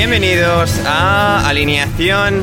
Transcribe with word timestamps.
Bienvenidos 0.00 0.80
a 0.86 1.46
Alineación 1.46 2.42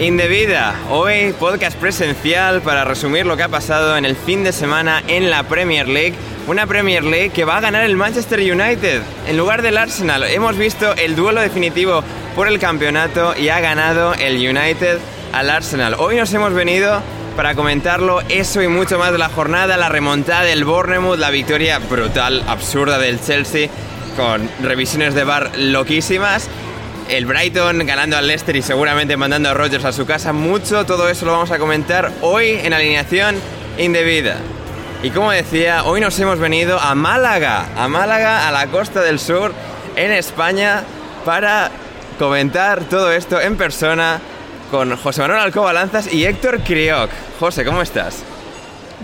Indebida. 0.00 0.74
Hoy 0.90 1.32
podcast 1.38 1.78
presencial 1.78 2.62
para 2.62 2.84
resumir 2.84 3.26
lo 3.26 3.36
que 3.36 3.44
ha 3.44 3.48
pasado 3.48 3.96
en 3.96 4.04
el 4.04 4.16
fin 4.16 4.42
de 4.42 4.50
semana 4.50 5.04
en 5.06 5.30
la 5.30 5.44
Premier 5.44 5.86
League. 5.86 6.16
Una 6.48 6.66
Premier 6.66 7.04
League 7.04 7.30
que 7.30 7.44
va 7.44 7.58
a 7.58 7.60
ganar 7.60 7.84
el 7.84 7.96
Manchester 7.96 8.40
United 8.40 9.02
en 9.28 9.36
lugar 9.36 9.62
del 9.62 9.78
Arsenal. 9.78 10.24
Hemos 10.24 10.58
visto 10.58 10.96
el 10.96 11.14
duelo 11.14 11.40
definitivo 11.40 12.02
por 12.34 12.48
el 12.48 12.58
campeonato 12.58 13.36
y 13.36 13.50
ha 13.50 13.60
ganado 13.60 14.12
el 14.14 14.38
United 14.38 14.98
al 15.32 15.50
Arsenal. 15.50 15.94
Hoy 16.00 16.16
nos 16.16 16.34
hemos 16.34 16.54
venido 16.54 17.00
para 17.36 17.54
comentarlo 17.54 18.20
eso 18.28 18.62
y 18.62 18.66
mucho 18.66 18.98
más 18.98 19.12
de 19.12 19.18
la 19.18 19.28
jornada, 19.28 19.76
la 19.76 19.88
remontada 19.88 20.42
del 20.42 20.64
Bournemouth, 20.64 21.20
la 21.20 21.30
victoria 21.30 21.78
brutal, 21.78 22.42
absurda 22.48 22.98
del 22.98 23.20
Chelsea 23.20 23.70
con 24.16 24.50
revisiones 24.60 25.14
de 25.14 25.22
bar 25.22 25.52
loquísimas 25.56 26.48
el 27.08 27.26
Brighton 27.26 27.86
ganando 27.86 28.16
al 28.16 28.26
Leicester 28.26 28.56
y 28.56 28.62
seguramente 28.62 29.16
mandando 29.16 29.50
a 29.50 29.54
Rodgers 29.54 29.84
a 29.84 29.92
su 29.92 30.06
casa. 30.06 30.32
Mucho, 30.32 30.84
todo 30.86 31.08
eso 31.08 31.26
lo 31.26 31.32
vamos 31.32 31.50
a 31.50 31.58
comentar 31.58 32.12
hoy 32.20 32.58
en 32.62 32.72
alineación 32.72 33.36
indebida. 33.78 34.36
Y 35.02 35.10
como 35.10 35.30
decía, 35.30 35.84
hoy 35.84 36.00
nos 36.00 36.18
hemos 36.18 36.38
venido 36.38 36.78
a 36.80 36.94
Málaga, 36.94 37.66
a 37.76 37.86
Málaga, 37.88 38.48
a 38.48 38.52
la 38.52 38.66
costa 38.68 39.02
del 39.02 39.20
sur, 39.20 39.52
en 39.94 40.10
España, 40.10 40.82
para 41.24 41.70
comentar 42.18 42.84
todo 42.84 43.12
esto 43.12 43.40
en 43.40 43.56
persona 43.56 44.20
con 44.70 44.96
José 44.96 45.20
Manuel 45.20 45.40
Alcoba 45.40 45.72
Lanzas 45.72 46.12
y 46.12 46.24
Héctor 46.24 46.60
Crioc. 46.60 47.10
José, 47.38 47.64
¿cómo 47.64 47.82
estás? 47.82 48.24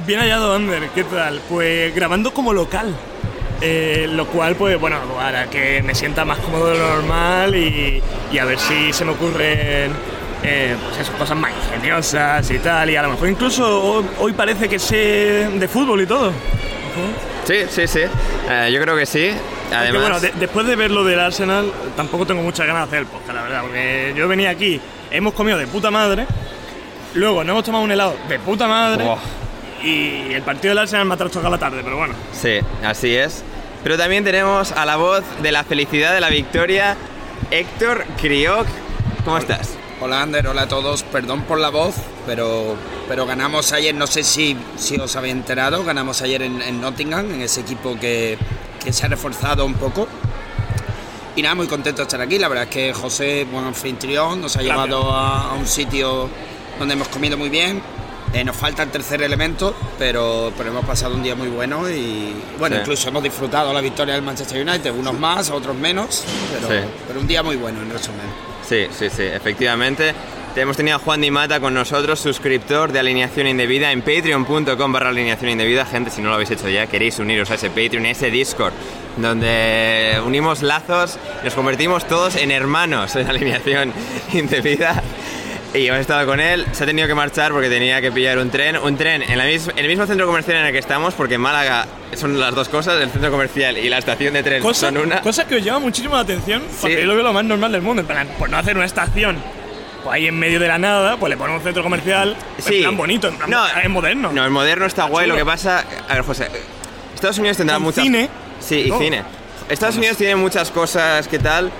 Bien 0.06 0.20
hallado, 0.20 0.54
Ander, 0.54 0.88
¿qué 0.94 1.04
tal? 1.04 1.40
Pues 1.48 1.94
grabando 1.94 2.32
como 2.32 2.52
local. 2.52 2.94
Eh, 3.64 4.08
lo 4.10 4.26
cual, 4.26 4.56
pues 4.56 4.78
bueno, 4.80 4.96
para 5.16 5.48
que 5.48 5.82
me 5.84 5.94
sienta 5.94 6.24
más 6.24 6.38
cómodo 6.40 6.66
de 6.70 6.78
lo 6.78 6.88
normal 6.96 7.54
y, 7.54 8.02
y 8.32 8.38
a 8.38 8.44
ver 8.44 8.58
si 8.58 8.92
se 8.92 9.04
me 9.04 9.12
ocurren 9.12 9.92
eh, 10.42 10.74
pues 10.84 10.98
eso, 10.98 11.12
cosas 11.12 11.36
más 11.38 11.52
ingeniosas 11.66 12.50
y 12.50 12.58
tal. 12.58 12.90
Y 12.90 12.96
a 12.96 13.02
lo 13.02 13.10
mejor 13.10 13.28
incluso 13.28 14.04
hoy, 14.18 14.32
parece 14.32 14.68
que 14.68 14.80
sé 14.80 15.48
de 15.54 15.68
fútbol 15.68 16.00
y 16.00 16.06
todo. 16.06 16.32
Sí, 17.44 17.54
sí, 17.68 17.86
sí. 17.86 18.00
Eh, 18.50 18.70
yo 18.72 18.80
creo 18.82 18.96
que 18.96 19.06
sí. 19.06 19.30
Además, 19.72 20.02
bueno, 20.02 20.20
de- 20.20 20.32
después 20.40 20.66
de 20.66 20.74
ver 20.76 20.90
lo 20.90 21.04
del 21.04 21.20
Arsenal, 21.20 21.70
tampoco 21.96 22.26
tengo 22.26 22.42
muchas 22.42 22.66
ganas 22.66 22.82
de 22.90 22.96
hacer 22.96 22.98
el 23.00 23.06
podcast, 23.06 23.34
la 23.34 23.42
verdad. 23.42 23.62
Porque 23.62 24.12
yo 24.16 24.26
venía 24.26 24.50
aquí, 24.50 24.80
hemos 25.12 25.34
comido 25.34 25.56
de 25.56 25.66
puta 25.68 25.90
madre, 25.92 26.26
luego 27.14 27.44
no 27.44 27.52
hemos 27.52 27.64
tomado 27.64 27.84
un 27.84 27.92
helado 27.92 28.16
de 28.28 28.38
puta 28.40 28.66
madre. 28.66 29.04
Y 29.84 30.32
el 30.34 30.42
partido 30.42 30.70
del 30.70 30.78
Arsenal 30.78 31.06
me 31.06 31.14
ha 31.14 31.16
trastocado 31.16 31.50
la 31.50 31.58
tarde, 31.58 31.80
pero 31.82 31.96
bueno. 31.96 32.14
Sí, 32.32 32.58
así 32.84 33.14
es. 33.16 33.42
Pero 33.82 33.98
también 33.98 34.24
tenemos 34.24 34.72
a 34.72 34.84
la 34.86 34.96
voz 34.96 35.24
de 35.42 35.50
la 35.52 35.64
felicidad 35.64 36.14
de 36.14 36.20
la 36.20 36.28
victoria, 36.30 36.96
Héctor 37.50 38.04
Crioc. 38.20 38.66
¿Cómo 39.24 39.38
estás? 39.38 39.70
Hola 40.00 40.22
Ander, 40.22 40.46
hola 40.46 40.62
a 40.62 40.68
todos, 40.68 41.02
perdón 41.04 41.42
por 41.42 41.58
la 41.60 41.70
voz, 41.70 41.94
pero, 42.26 42.76
pero 43.08 43.24
ganamos 43.26 43.72
ayer, 43.72 43.94
no 43.94 44.06
sé 44.08 44.24
si, 44.24 44.56
si 44.76 44.96
os 44.96 45.14
habéis 45.14 45.34
enterado, 45.34 45.84
ganamos 45.84 46.22
ayer 46.22 46.42
en, 46.42 46.60
en 46.60 46.80
Nottingham, 46.80 47.30
en 47.32 47.40
ese 47.40 47.60
equipo 47.60 47.96
que, 48.00 48.36
que 48.84 48.92
se 48.92 49.06
ha 49.06 49.08
reforzado 49.08 49.64
un 49.64 49.74
poco. 49.74 50.08
Y 51.36 51.42
nada, 51.42 51.54
muy 51.54 51.66
contento 51.66 51.98
de 51.98 52.02
estar 52.02 52.20
aquí, 52.20 52.38
la 52.38 52.48
verdad 52.48 52.64
es 52.64 52.70
que 52.70 52.92
José, 52.92 53.46
buen 53.50 53.64
anfitrión, 53.64 54.40
nos 54.40 54.56
ha 54.56 54.62
Gracias. 54.62 54.86
llevado 54.86 55.12
a, 55.12 55.50
a 55.50 55.54
un 55.54 55.66
sitio 55.66 56.28
donde 56.78 56.94
hemos 56.94 57.08
comido 57.08 57.36
muy 57.38 57.48
bien. 57.48 57.80
Eh, 58.34 58.44
nos 58.44 58.56
falta 58.56 58.82
el 58.82 58.90
tercer 58.90 59.20
elemento, 59.22 59.74
pero, 59.98 60.52
pero 60.56 60.70
hemos 60.70 60.84
pasado 60.86 61.14
un 61.14 61.22
día 61.22 61.34
muy 61.34 61.48
bueno 61.48 61.88
y 61.90 62.32
bueno, 62.58 62.76
Sí. 62.76 62.80
incluso 62.80 63.08
hemos 63.08 63.22
disfrutado 63.22 63.72
la 63.74 63.80
victoria 63.82 64.14
del 64.14 64.22
Manchester 64.22 64.66
United, 64.66 64.90
unos 64.92 65.18
más, 65.18 65.50
otros 65.50 65.76
menos, 65.76 66.24
pero, 66.54 66.68
Sí. 66.68 66.86
pero 67.06 67.20
un 67.20 67.26
día 67.26 67.42
muy 67.42 67.56
bueno 67.56 67.82
en 67.82 67.90
resumen. 67.90 68.22
Sí, 68.66 68.86
sí, 68.98 69.10
sí, 69.10 69.22
efectivamente. 69.24 70.14
Hemos 70.56 70.76
tenido 70.76 70.96
a 70.96 71.00
Juan 71.00 71.20
Di 71.22 71.30
Mata 71.30 71.60
con 71.60 71.72
nosotros, 71.74 72.20
suscriptor 72.20 72.92
de 72.92 73.00
Alineación 73.00 73.46
Indebida 73.46 73.90
en 73.90 74.00
patreon.com 74.02 74.92
barra 74.92 75.08
alineación 75.08 75.50
indebida. 75.50 75.86
Gente, 75.86 76.10
si 76.10 76.20
no 76.20 76.28
lo 76.28 76.34
habéis 76.34 76.50
hecho 76.50 76.68
ya, 76.68 76.86
queréis 76.86 77.18
uniros 77.18 77.50
a 77.50 77.54
ese 77.54 77.68
Patreon, 77.70 78.04
a 78.04 78.10
ese 78.10 78.30
Discord, 78.30 78.74
donde 79.16 80.20
unimos 80.26 80.62
lazos, 80.62 81.18
nos 81.42 81.54
convertimos 81.54 82.06
todos 82.06 82.36
en 82.36 82.50
hermanos 82.50 83.16
en 83.16 83.28
alineación 83.30 83.92
indebida. 84.34 85.02
Y 85.74 85.86
hemos 85.86 86.00
estado 86.00 86.26
con 86.26 86.38
él, 86.38 86.66
se 86.72 86.84
ha 86.84 86.86
tenido 86.86 87.08
que 87.08 87.14
marchar 87.14 87.50
porque 87.52 87.70
tenía 87.70 88.00
que 88.02 88.12
pillar 88.12 88.36
un 88.38 88.50
tren. 88.50 88.76
Un 88.76 88.96
tren 88.98 89.22
en, 89.22 89.38
la 89.38 89.44
mis- 89.44 89.68
en 89.68 89.78
el 89.78 89.88
mismo 89.88 90.04
centro 90.06 90.26
comercial 90.26 90.58
en 90.58 90.66
el 90.66 90.72
que 90.72 90.78
estamos, 90.78 91.14
porque 91.14 91.36
en 91.36 91.40
Málaga 91.40 91.86
son 92.14 92.38
las 92.38 92.54
dos 92.54 92.68
cosas, 92.68 93.00
el 93.00 93.08
centro 93.10 93.30
comercial 93.30 93.78
y 93.78 93.88
la 93.88 93.96
estación 93.96 94.34
de 94.34 94.42
tren 94.42 94.62
Cosa, 94.62 94.88
son 94.88 94.98
una. 94.98 95.22
cosa 95.22 95.46
que 95.46 95.56
os 95.56 95.64
llama 95.64 95.78
muchísimo 95.78 96.14
la 96.14 96.20
atención, 96.20 96.62
porque 96.80 97.00
yo 97.00 97.06
lo 97.06 97.14
veo 97.14 97.24
lo 97.24 97.32
más 97.32 97.44
normal 97.44 97.72
del 97.72 97.80
mundo. 97.80 98.02
En 98.02 98.06
plan, 98.06 98.28
por 98.38 98.50
no 98.50 98.58
hacer 98.58 98.76
una 98.76 98.84
estación 98.84 99.36
pues 100.02 100.14
ahí 100.16 100.26
en 100.26 100.38
medio 100.38 100.58
de 100.60 100.68
la 100.68 100.78
nada, 100.78 101.16
pues 101.16 101.30
le 101.30 101.36
ponen 101.38 101.56
un 101.56 101.62
centro 101.62 101.82
comercial 101.82 102.36
Sí. 102.58 102.76
en 102.76 102.82
plan 102.82 102.96
bonito, 102.98 103.28
en 103.28 103.36
plan 103.36 103.48
No, 103.48 103.64
es 103.66 103.88
moderno. 103.88 104.30
No, 104.32 104.44
el 104.44 104.50
moderno 104.50 104.84
está 104.84 105.04
guay. 105.04 105.26
Lo 105.26 105.34
chulo. 105.34 105.44
que 105.44 105.50
pasa. 105.50 105.84
A 106.08 106.14
ver, 106.14 106.22
José. 106.24 106.48
Estados 107.14 107.38
Unidos 107.38 107.56
tendrá 107.56 107.78
muchas. 107.78 108.02
cine. 108.04 108.28
Sí, 108.60 108.80
y 108.80 108.88
Todo. 108.88 108.98
cine. 108.98 109.22
Estados 109.70 109.96
Unidos 109.96 110.16
tiene 110.18 110.34
muchas 110.36 110.70
cosas 110.70 111.26
que 111.28 111.38
tal. 111.38 111.70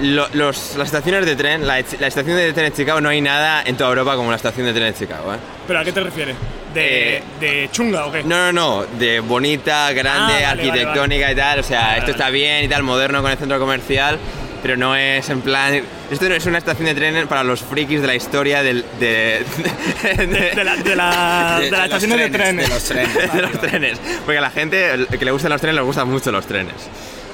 Lo- 0.00 0.28
los, 0.32 0.74
las 0.76 0.86
estaciones 0.86 1.26
de 1.26 1.36
tren, 1.36 1.66
la, 1.66 1.74
la 2.00 2.06
estación 2.06 2.36
de 2.36 2.52
tren 2.52 2.70
de 2.70 2.72
Chicago, 2.76 3.00
no 3.00 3.08
hay 3.10 3.20
nada 3.20 3.62
en 3.64 3.76
toda 3.76 3.90
Europa 3.90 4.16
como 4.16 4.30
la 4.30 4.36
estación 4.36 4.66
de 4.66 4.72
tren 4.72 4.86
de 4.92 4.94
Chicago. 4.98 5.32
¿eh? 5.34 5.38
¿Pero 5.66 5.78
a 5.80 5.84
qué 5.84 5.92
te 5.92 6.00
refieres? 6.00 6.36
¿De, 6.74 7.16
Eh, 7.18 7.22
de 7.38 7.68
chunga 7.70 8.06
o 8.06 8.12
qué? 8.12 8.22
No, 8.24 8.50
no, 8.50 8.80
no, 8.80 8.86
de 8.98 9.20
bonita, 9.20 9.92
grande, 9.92 10.32
Ah, 10.44 10.48
vale, 10.54 10.62
arquitectónica 10.62 11.30
y 11.30 11.34
tal. 11.36 11.60
O 11.60 11.62
sea, 11.62 11.80
Vale, 11.80 11.92
esto 11.98 12.02
vale. 12.02 12.12
está 12.12 12.30
bien 12.30 12.64
y 12.64 12.68
tal, 12.68 12.82
moderno 12.82 13.22
con 13.22 13.30
el 13.30 13.36
centro 13.38 13.58
comercial. 13.58 14.18
pero 14.62 14.76
no 14.76 14.94
es 14.96 15.28
en 15.28 15.40
plan... 15.42 15.82
Esto 16.10 16.28
no 16.28 16.34
es 16.36 16.46
una 16.46 16.58
estación 16.58 16.86
de 16.86 16.94
tren 16.94 17.26
para 17.28 17.42
los 17.44 17.60
frikis 17.62 18.00
de 18.00 18.06
la 18.06 18.14
historia 18.14 18.62
del, 18.62 18.84
de, 19.00 19.44
de, 20.16 20.26
de 20.54 20.64
la, 20.64 20.76
de 20.76 20.96
la, 20.96 21.58
de, 21.60 21.70
las 21.70 21.84
estaciones 21.84 22.18
de 22.18 22.30
trenes. 22.30 22.68
De 22.68 22.74
los 22.74 22.84
trenes. 22.84 23.32
de 23.34 23.42
los 23.42 23.52
trenes. 23.60 23.98
Porque 24.24 24.38
a 24.38 24.40
la 24.40 24.50
gente 24.50 25.06
que 25.18 25.24
le 25.24 25.30
gustan 25.32 25.50
los 25.50 25.60
trenes, 25.60 25.74
le 25.76 25.82
gustan 25.82 26.08
mucho 26.08 26.30
los 26.32 26.46
trenes. 26.46 26.74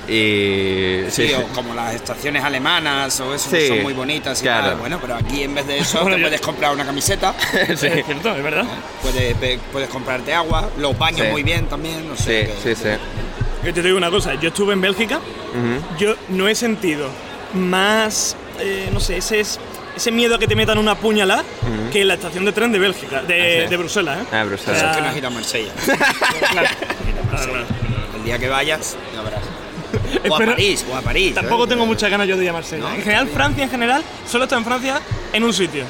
Y 0.09 1.05
sí, 1.11 1.31
o 1.35 1.47
como 1.55 1.75
las 1.75 1.95
estaciones 1.95 2.43
alemanas 2.43 3.21
o 3.21 3.35
eso, 3.35 3.51
Sí, 3.51 3.57
que 3.57 3.69
son 3.69 3.83
muy 3.83 3.93
bonitas 3.93 4.41
y 4.41 4.43
claro. 4.43 4.69
tal. 4.69 4.77
Bueno, 4.79 4.99
pero 5.01 5.17
aquí 5.17 5.43
en 5.43 5.55
vez 5.55 5.67
de 5.67 5.79
eso 5.79 5.99
te 6.05 6.19
puedes 6.19 6.41
comprar 6.41 6.73
una 6.73 6.85
camiseta, 6.85 7.35
sí, 7.77 7.87
Es 7.89 8.07
cierto, 8.07 8.35
es 8.35 8.43
verdad. 8.43 8.65
puedes, 9.03 9.37
puedes 9.73 9.89
comprarte 9.91 10.33
agua, 10.33 10.71
los 10.79 10.97
baños 10.99 11.27
Sí. 11.27 11.33
muy 11.33 11.43
bien 11.43 11.67
también, 11.67 12.09
no 12.09 12.17
sí, 12.17 12.23
sé. 12.25 12.51
sí, 12.63 12.75
sí. 12.75 12.89
Yo 13.65 13.75
te 13.75 13.83
digo 13.83 13.97
una 13.99 14.11
cosa, 14.11 14.35
yo 14.35 14.49
estuve 14.49 14.73
en 14.73 14.81
Bélgica, 14.81 15.21
yo 15.99 16.15
no 16.31 16.49
he 16.49 16.55
sentido 16.55 17.09
más, 17.55 18.37
eh, 18.61 18.89
no 18.93 19.01
sé, 19.01 19.17
ese, 19.19 19.41
es- 19.41 19.59
ese 19.97 20.13
miedo 20.13 20.37
a 20.37 20.39
que 20.39 20.47
te 20.47 20.55
metan 20.55 20.79
una 20.79 20.95
puñalada 20.95 21.43
que 21.93 22.03
en 22.03 22.09
la 22.09 22.15
estación 22.15 22.45
de 22.45 22.53
tren 22.53 22.71
de 22.71 22.79
Bélgica, 22.79 23.23
de, 23.23 23.59
Ah, 23.59 23.65
sí. 23.65 23.71
de 23.71 23.77
Bruselas, 23.77 24.19
¿eh? 24.21 24.25
Ah, 24.33 24.45
Bruselas. 24.45 24.79
Eso 24.79 24.91
es 24.91 24.97
que 24.97 25.03
no 25.03 25.09
has 25.09 25.17
ido 25.17 25.27
a 25.27 25.31
Marsella. 25.31 25.73
claro, 26.53 26.69
claro, 27.31 27.47
claro. 27.51 27.65
El 28.17 28.25
día 28.25 28.39
que 28.39 28.49
vayas, 28.49 28.97
ya 29.15 29.23
verás. 29.23 29.41
O 30.29 30.35
a 30.35 30.39
París, 30.39 30.85
o 30.91 30.97
a 30.97 31.03
París. 31.03 31.35
Tampoco 31.35 31.65
¿eh? 31.65 31.69
tengo 31.69 31.87
muchas 31.87 32.11
ganas 32.11 32.27
yo 32.27 32.37
de. 32.37 32.51
No. 32.51 32.59
En 32.95 33.03
general, 33.03 33.29
Francia 33.29 33.65
en 33.65 33.71
general, 33.71 34.03
solo 34.27 34.45
está 34.45 34.57
en 34.57 34.65
Francia 34.65 35.01
en 35.33 35.45
un 35.45 35.53
sitio, 35.53 35.85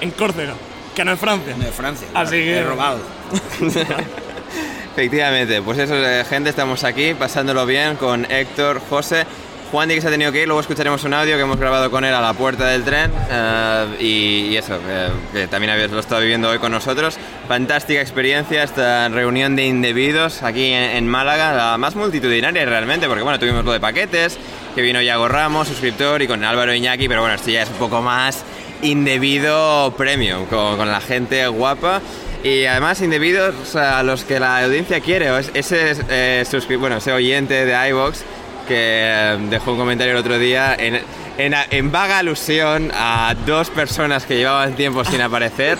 en 0.00 0.10
Córcega, 0.12 0.54
que 0.94 1.04
no 1.04 1.12
es 1.12 1.20
Francia. 1.20 1.54
De 1.54 1.72
Francia. 1.72 2.08
Así 2.14 2.36
que- 2.36 2.58
He 2.58 2.64
robado. 2.64 3.00
Efectivamente, 4.92 5.62
pues 5.62 5.78
eso, 5.78 5.94
eh, 5.94 6.24
gente, 6.28 6.50
estamos 6.50 6.82
aquí 6.82 7.14
pasándolo 7.14 7.64
bien 7.66 7.96
con 7.96 8.28
Héctor, 8.30 8.80
José. 8.88 9.24
Juan 9.70 9.88
que 9.90 10.00
se 10.00 10.08
ha 10.08 10.10
tenido 10.10 10.32
que 10.32 10.42
ir, 10.42 10.46
luego 10.46 10.60
escucharemos 10.60 11.04
un 11.04 11.12
audio 11.12 11.36
que 11.36 11.42
hemos 11.42 11.58
grabado 11.58 11.90
con 11.90 12.02
él 12.02 12.14
a 12.14 12.22
la 12.22 12.32
puerta 12.32 12.66
del 12.68 12.84
tren 12.84 13.12
eh, 13.30 13.86
y, 14.00 14.56
eso, 14.56 14.78
eh, 14.88 15.10
que 15.32 15.46
también 15.46 15.70
habéis 15.72 15.90
lo 15.90 16.00
estado 16.00 16.22
viviendo 16.22 16.48
hoy 16.48 16.58
con 16.58 16.72
nosotros. 16.72 17.18
Fantástica 17.48 18.00
experiencia 18.00 18.62
esta 18.62 19.08
reunión 19.10 19.56
de 19.56 19.66
indebidos 19.66 20.42
aquí 20.42 20.72
en, 20.72 21.06
Málaga, 21.06 21.52
la 21.52 21.76
más 21.76 21.96
multitudinaria 21.96 22.64
realmente, 22.64 23.08
porque 23.08 23.22
bueno, 23.22 23.38
tuvimos 23.38 23.64
lo 23.64 23.72
de 23.72 23.80
paquetes, 23.80 24.38
que 24.74 24.80
vino 24.80 25.02
Yago 25.02 25.28
Ramos, 25.28 25.68
suscriptor, 25.68 26.22
y 26.22 26.26
con 26.26 26.42
Álvaro 26.44 26.74
Iñaki, 26.74 27.06
pero 27.06 27.20
bueno, 27.20 27.34
esto 27.34 27.50
ya 27.50 27.62
es 27.62 27.68
un 27.68 27.76
poco 27.76 28.00
más 28.00 28.44
indebido 28.80 29.92
premium, 29.96 30.46
con, 30.46 30.88
la 30.88 31.00
gente 31.00 31.46
guapa. 31.48 32.00
Y 32.42 32.64
además 32.66 33.02
indebidos 33.02 33.74
a 33.74 34.02
los 34.04 34.22
que 34.22 34.38
la 34.38 34.64
audiencia 34.64 35.00
quiere. 35.00 35.28
Ese, 35.54 35.96
eh, 36.08 36.44
bueno, 36.78 36.98
ese 36.98 37.12
oyente 37.12 37.66
de 37.66 37.88
iVox 37.88 38.24
que 38.68 38.76
eh, 38.76 39.38
dejó 39.50 39.72
un 39.72 39.78
comentario 39.78 40.12
el 40.12 40.18
otro 40.18 40.38
día 40.38 40.76
en, 40.78 41.00
en, 41.38 41.54
en 41.70 41.90
vaga 41.90 42.18
alusión 42.18 42.92
a 42.94 43.34
dos 43.46 43.70
personas 43.70 44.26
que 44.26 44.36
llevaban 44.36 44.74
tiempo 44.74 45.04
sin 45.04 45.20
aparecer, 45.22 45.78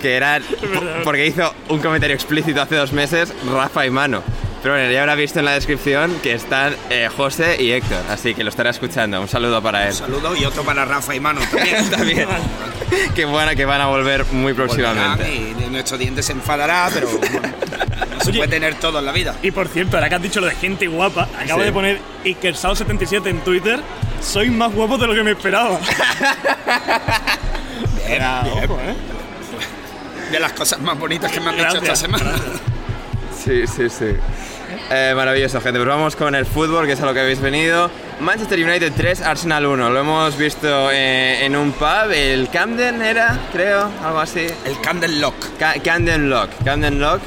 que 0.00 0.16
eran, 0.16 0.42
porque 1.04 1.26
hizo 1.26 1.54
un 1.68 1.80
comentario 1.80 2.14
explícito 2.16 2.62
hace 2.62 2.74
dos 2.76 2.92
meses, 2.92 3.32
Rafa 3.52 3.86
y 3.86 3.90
Mano. 3.90 4.22
Pero 4.62 4.76
bueno, 4.76 4.92
ya 4.92 5.00
habrá 5.00 5.16
visto 5.16 5.40
en 5.40 5.44
la 5.44 5.52
descripción 5.52 6.14
que 6.22 6.34
están 6.34 6.76
eh, 6.88 7.08
José 7.14 7.60
y 7.60 7.72
Héctor, 7.72 7.98
así 8.08 8.32
que 8.32 8.44
lo 8.44 8.50
estará 8.50 8.70
escuchando. 8.70 9.20
Un 9.20 9.26
saludo 9.26 9.60
para 9.60 9.82
él. 9.88 9.90
Un 9.90 9.98
saludo 9.98 10.36
y 10.36 10.44
otro 10.44 10.62
para 10.62 10.84
Rafa 10.84 11.14
y 11.16 11.20
Mano 11.20 11.40
también. 11.50 11.90
También. 11.90 12.28
que 13.14 13.24
buena 13.24 13.56
que 13.56 13.64
van 13.64 13.80
a 13.80 13.86
volver 13.86 14.24
muy 14.26 14.54
próximamente. 14.54 15.24
Volverán 15.24 15.64
Y 15.66 15.70
nuestro 15.70 15.98
diente 15.98 16.22
se 16.22 16.32
enfadará, 16.32 16.88
pero 16.94 17.08
bueno, 17.08 17.48
no 17.88 17.91
se 18.22 18.30
Oye. 18.30 18.38
puede 18.38 18.50
tener 18.50 18.74
todo 18.76 18.98
en 18.98 19.06
la 19.06 19.12
vida. 19.12 19.34
Y 19.42 19.50
por 19.50 19.68
cierto, 19.68 19.96
ahora 19.96 20.08
que 20.08 20.14
has 20.16 20.22
dicho 20.22 20.40
lo 20.40 20.46
de 20.46 20.54
gente 20.54 20.86
guapa, 20.86 21.28
acabo 21.38 21.60
Sí. 21.60 21.66
de 21.66 21.72
poner 21.72 21.98
Ikersao77 22.24 23.26
en 23.28 23.40
Twitter. 23.40 23.80
Soy 24.22 24.50
más 24.50 24.72
guapo 24.72 24.96
de 24.98 25.06
lo 25.06 25.14
que 25.14 25.22
me 25.22 25.32
esperaba. 25.32 25.78
Bien, 28.06 28.22
Ah, 28.22 28.42
bien. 28.44 28.64
ojo, 28.64 28.78
¿eh? 28.80 28.94
De 30.30 30.40
las 30.40 30.52
cosas 30.52 30.80
más 30.80 30.98
bonitas 30.98 31.30
que 31.30 31.40
me 31.40 31.50
han 31.50 31.56
dicho 31.56 31.68
esta 31.68 31.80
Gracias, 31.80 31.98
semana. 32.00 32.32
Sí, 33.44 33.66
sí, 33.66 33.88
sí. 33.90 34.16
Eh, 34.90 35.12
maravilloso, 35.16 35.60
gente. 35.60 35.78
Pues 35.78 35.88
vamos 35.88 36.16
con 36.16 36.34
el 36.34 36.46
fútbol, 36.46 36.86
que 36.86 36.92
es 36.92 37.00
a 37.00 37.06
lo 37.06 37.14
que 37.14 37.20
habéis 37.20 37.40
venido. 37.40 37.90
Manchester 38.20 38.58
United 38.64 38.92
3, 38.96 39.20
Arsenal 39.22 39.66
1. 39.66 39.90
Lo 39.90 40.00
hemos 40.00 40.36
visto 40.36 40.90
eh, 40.90 41.44
en 41.44 41.56
un 41.56 41.72
pub. 41.72 42.10
El 42.12 42.48
Camden 42.50 43.02
era, 43.02 43.38
creo, 43.52 43.90
algo 44.04 44.20
así. 44.20 44.46
El 44.64 44.80
Candle 44.80 45.16
Lock. 45.20 45.34
Ca- 45.58 45.74
Camden 45.82 46.30
Lock. 46.30 46.50
Camden 46.64 47.00
Lock. 47.00 47.20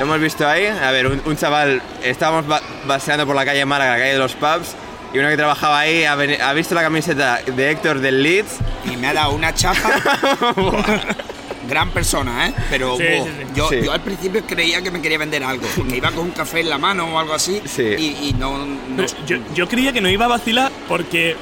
Lo 0.00 0.06
hemos 0.06 0.20
visto 0.20 0.48
ahí. 0.48 0.66
A 0.66 0.90
ver, 0.90 1.06
un, 1.06 1.20
un 1.24 1.36
chaval. 1.36 1.80
Estábamos 2.02 2.46
ba- 2.48 2.62
paseando 2.88 3.26
por 3.26 3.36
la 3.36 3.44
calle 3.44 3.64
Málaga, 3.64 3.92
la 3.92 3.98
calle 3.98 4.12
de 4.14 4.18
los 4.18 4.34
pubs. 4.34 4.74
Y 5.12 5.18
uno 5.18 5.28
que 5.28 5.36
trabajaba 5.36 5.78
ahí 5.80 6.04
ha, 6.04 6.14
visto 6.54 6.74
la 6.74 6.82
camiseta 6.82 7.40
de 7.46 7.70
Héctor 7.70 8.00
del 8.00 8.22
Leeds. 8.22 8.56
Y 8.90 8.96
me 8.96 9.08
ha 9.08 9.12
dado 9.14 9.32
una 9.32 9.54
chapa. 9.54 9.90
Gran 11.68 11.90
persona, 11.90 12.48
¿eh? 12.48 12.54
Pero 12.70 12.96
Sí, 12.96 13.04
buah, 13.04 13.24
sí, 13.26 13.30
sí. 13.38 13.46
Yo, 13.54 13.68
Sí. 13.68 13.80
yo 13.84 13.92
al 13.92 14.00
principio 14.00 14.42
creía 14.46 14.82
que 14.82 14.90
me 14.90 15.00
quería 15.02 15.18
vender 15.18 15.44
algo. 15.44 15.66
Que 15.88 15.96
iba 15.96 16.10
con 16.10 16.24
un 16.26 16.30
café 16.30 16.60
en 16.60 16.70
la 16.70 16.78
mano 16.78 17.04
o 17.14 17.18
algo 17.18 17.34
así. 17.34 17.60
Sí. 17.66 17.82
Y, 17.82 18.28
y 18.30 18.36
no. 18.38 18.56
no- 18.66 19.04
yo, 19.26 19.36
yo 19.54 19.68
creía 19.68 19.92
que 19.92 20.00
no 20.00 20.08
iba 20.08 20.24
a 20.24 20.28
vacilar 20.28 20.72
porque 20.88 21.36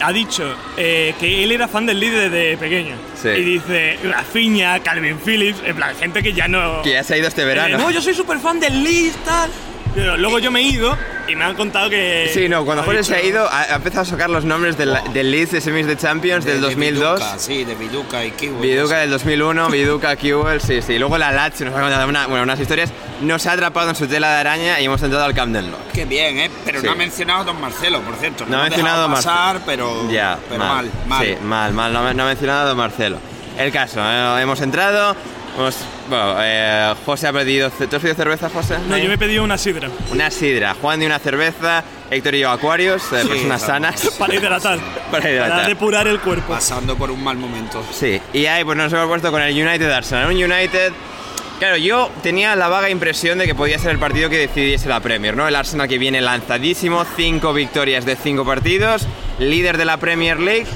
ha 0.00 0.12
dicho 0.12 0.54
eh, 0.76 1.14
que 1.20 1.44
él 1.44 1.52
era 1.52 1.68
fan 1.68 1.86
del 1.86 2.00
líder 2.00 2.30
desde 2.30 2.56
pequeño. 2.56 2.96
Sí. 3.20 3.28
Y 3.28 3.42
dice 3.42 3.98
Rafinha, 4.04 4.80
Calvin 4.80 5.18
Phillips, 5.18 5.60
en 5.64 5.76
plan, 5.76 5.94
gente 5.96 6.22
que 6.22 6.32
ya 6.32 6.48
no. 6.48 6.82
Que 6.82 6.92
ya 6.92 7.04
se 7.04 7.14
ha 7.14 7.18
ido 7.18 7.28
este 7.28 7.42
Eh, 7.42 7.46
verano. 7.46 7.78
no, 7.78 7.90
yo 7.90 8.00
soy 8.00 8.14
súper 8.14 8.38
fan 8.38 8.58
del 8.60 8.82
Leeds, 8.82 9.16
tal. 9.24 9.50
Pero 9.94 10.16
luego 10.16 10.38
yo 10.38 10.50
me 10.50 10.60
he 10.60 10.64
ido 10.64 10.96
y 11.30 11.36
me 11.36 11.44
han 11.44 11.54
contado 11.54 11.88
que. 11.88 12.30
Sí, 12.34 12.48
no, 12.48 12.64
cuando 12.64 12.82
ha 12.82 12.84
Jorge 12.86 13.04
se 13.04 13.14
ha 13.14 13.22
ido, 13.22 13.46
ha, 13.48 13.62
ha 13.62 13.76
empezado 13.76 14.02
a 14.02 14.04
sacar 14.06 14.30
los 14.30 14.44
nombres 14.44 14.76
del, 14.76 14.96
del 15.12 15.30
Leeds 15.30 15.52
de 15.52 15.60
Semis 15.60 15.86
de 15.86 15.96
Champions 15.96 16.44
de- 16.44 16.52
del 16.52 16.60
de 16.60 16.66
2002. 16.68 17.18
Viduca, 17.20 17.38
sí, 17.38 17.64
de 17.64 17.74
Viduca 17.74 18.24
y 18.24 18.30
Kiwi. 18.32 18.60
Viduca 18.60 18.98
del 18.98 19.10
2001, 19.10 19.68
Viduca, 19.70 20.16
Kewell, 20.16 20.60
sí, 20.60 20.82
sí. 20.82 20.98
Luego 20.98 21.16
la 21.18 21.32
Lazio 21.32 21.66
nos 21.66 21.74
ha 21.76 21.80
contado 21.80 22.08
una- 22.08 22.26
bueno, 22.26 22.42
unas 22.44 22.58
historias. 22.60 22.90
Nos 23.20 23.46
ha 23.46 23.52
atrapado 23.52 23.90
en 23.90 23.96
su 23.96 24.06
tela 24.06 24.30
de 24.30 24.36
araña 24.36 24.80
y 24.80 24.84
hemos 24.86 25.02
entrado 25.02 25.24
al 25.24 25.34
Camden 25.34 25.70
Lock. 25.70 25.80
Qué 25.92 26.04
bien, 26.06 26.38
¿eh? 26.38 26.50
Pero 26.64 26.80
Sí. 26.80 26.86
no 26.86 26.92
ha 26.92 26.96
mencionado 26.96 27.40
a 27.40 27.44
Don 27.44 27.60
Marcelo, 27.60 28.00
por 28.00 28.14
cierto. 28.16 28.44
No 28.46 28.56
ha 28.56 28.60
hemos 28.66 28.70
mencionado 28.70 29.04
a 29.04 29.14
pasar, 29.14 29.54
Marcelo. 29.60 29.62
pero, 29.66 30.10
Ya, 30.10 30.38
pero 30.48 30.58
mal, 30.64 30.90
mal. 31.06 31.26
Sí, 31.26 31.34
mal, 31.42 31.72
mal. 31.72 31.92
No, 31.92 31.98
ha- 32.06 32.14
no 32.14 32.22
ha 32.22 32.26
mencionado 32.26 32.60
a 32.62 32.64
Don 32.64 32.76
Marcelo. 32.78 33.18
El 33.58 33.70
caso, 33.72 34.00
eh, 34.02 34.42
hemos 34.42 34.60
entrado. 34.62 35.14
Hemos, 35.58 35.76
bueno, 36.10 36.34
eh, 36.40 36.94
José 37.06 37.28
ha 37.28 37.32
pedido. 37.32 37.70
¿Tú 37.70 37.84
has 37.84 38.02
pedido 38.02 38.14
cerveza, 38.14 38.50
José? 38.50 38.76
No, 38.88 38.98
yo 38.98 39.08
me 39.08 39.14
he 39.14 39.18
pedido 39.18 39.42
una 39.42 39.56
sidra 39.56 39.88
Una 40.10 40.30
sidra. 40.30 40.74
Juan 40.80 41.00
de 41.00 41.06
una 41.06 41.18
cerveza. 41.18 41.82
Héctor 42.10 42.34
y 42.34 42.40
yo 42.40 42.50
Aquarius, 42.50 43.02
eh, 43.12 43.20
Sí, 43.22 43.28
personas 43.28 43.66
vamos. 43.66 43.66
sanas. 43.66 44.10
para 44.18 44.34
hidratar. 44.34 44.78
Para 45.10 45.30
hidratar. 45.30 45.66
depurar 45.68 46.06
el 46.08 46.20
cuerpo. 46.20 46.52
Pasando 46.52 46.96
por 46.96 47.10
un 47.10 47.22
mal 47.24 47.36
momento. 47.38 47.82
Sí, 47.92 48.20
y 48.32 48.46
ahí 48.46 48.64
pues 48.64 48.76
nos 48.76 48.92
hemos 48.92 49.06
puesto 49.06 49.30
con 49.30 49.40
el 49.40 49.54
United 49.54 49.90
Arsenal. 49.90 50.26
Un 50.26 50.36
United. 50.36 50.92
Claro, 51.60 51.76
yo 51.76 52.10
tenía 52.22 52.56
la 52.56 52.68
vaga 52.68 52.88
impresión 52.88 53.38
de 53.38 53.44
que 53.46 53.54
podía 53.54 53.78
ser 53.78 53.90
el 53.90 53.98
partido 53.98 54.30
que 54.30 54.38
decidiese 54.38 54.88
la 54.88 55.00
Premier, 55.00 55.36
¿no? 55.36 55.46
El 55.46 55.54
Arsenal 55.54 55.88
que 55.88 55.98
viene 55.98 56.20
lanzadísimo, 56.22 57.04
cinco 57.16 57.52
victorias 57.52 58.06
de 58.06 58.16
cinco 58.16 58.46
partidos, 58.46 59.06
líder 59.38 59.76
de 59.76 59.84
la 59.84 59.98
Premier 59.98 60.40
League. 60.40 60.66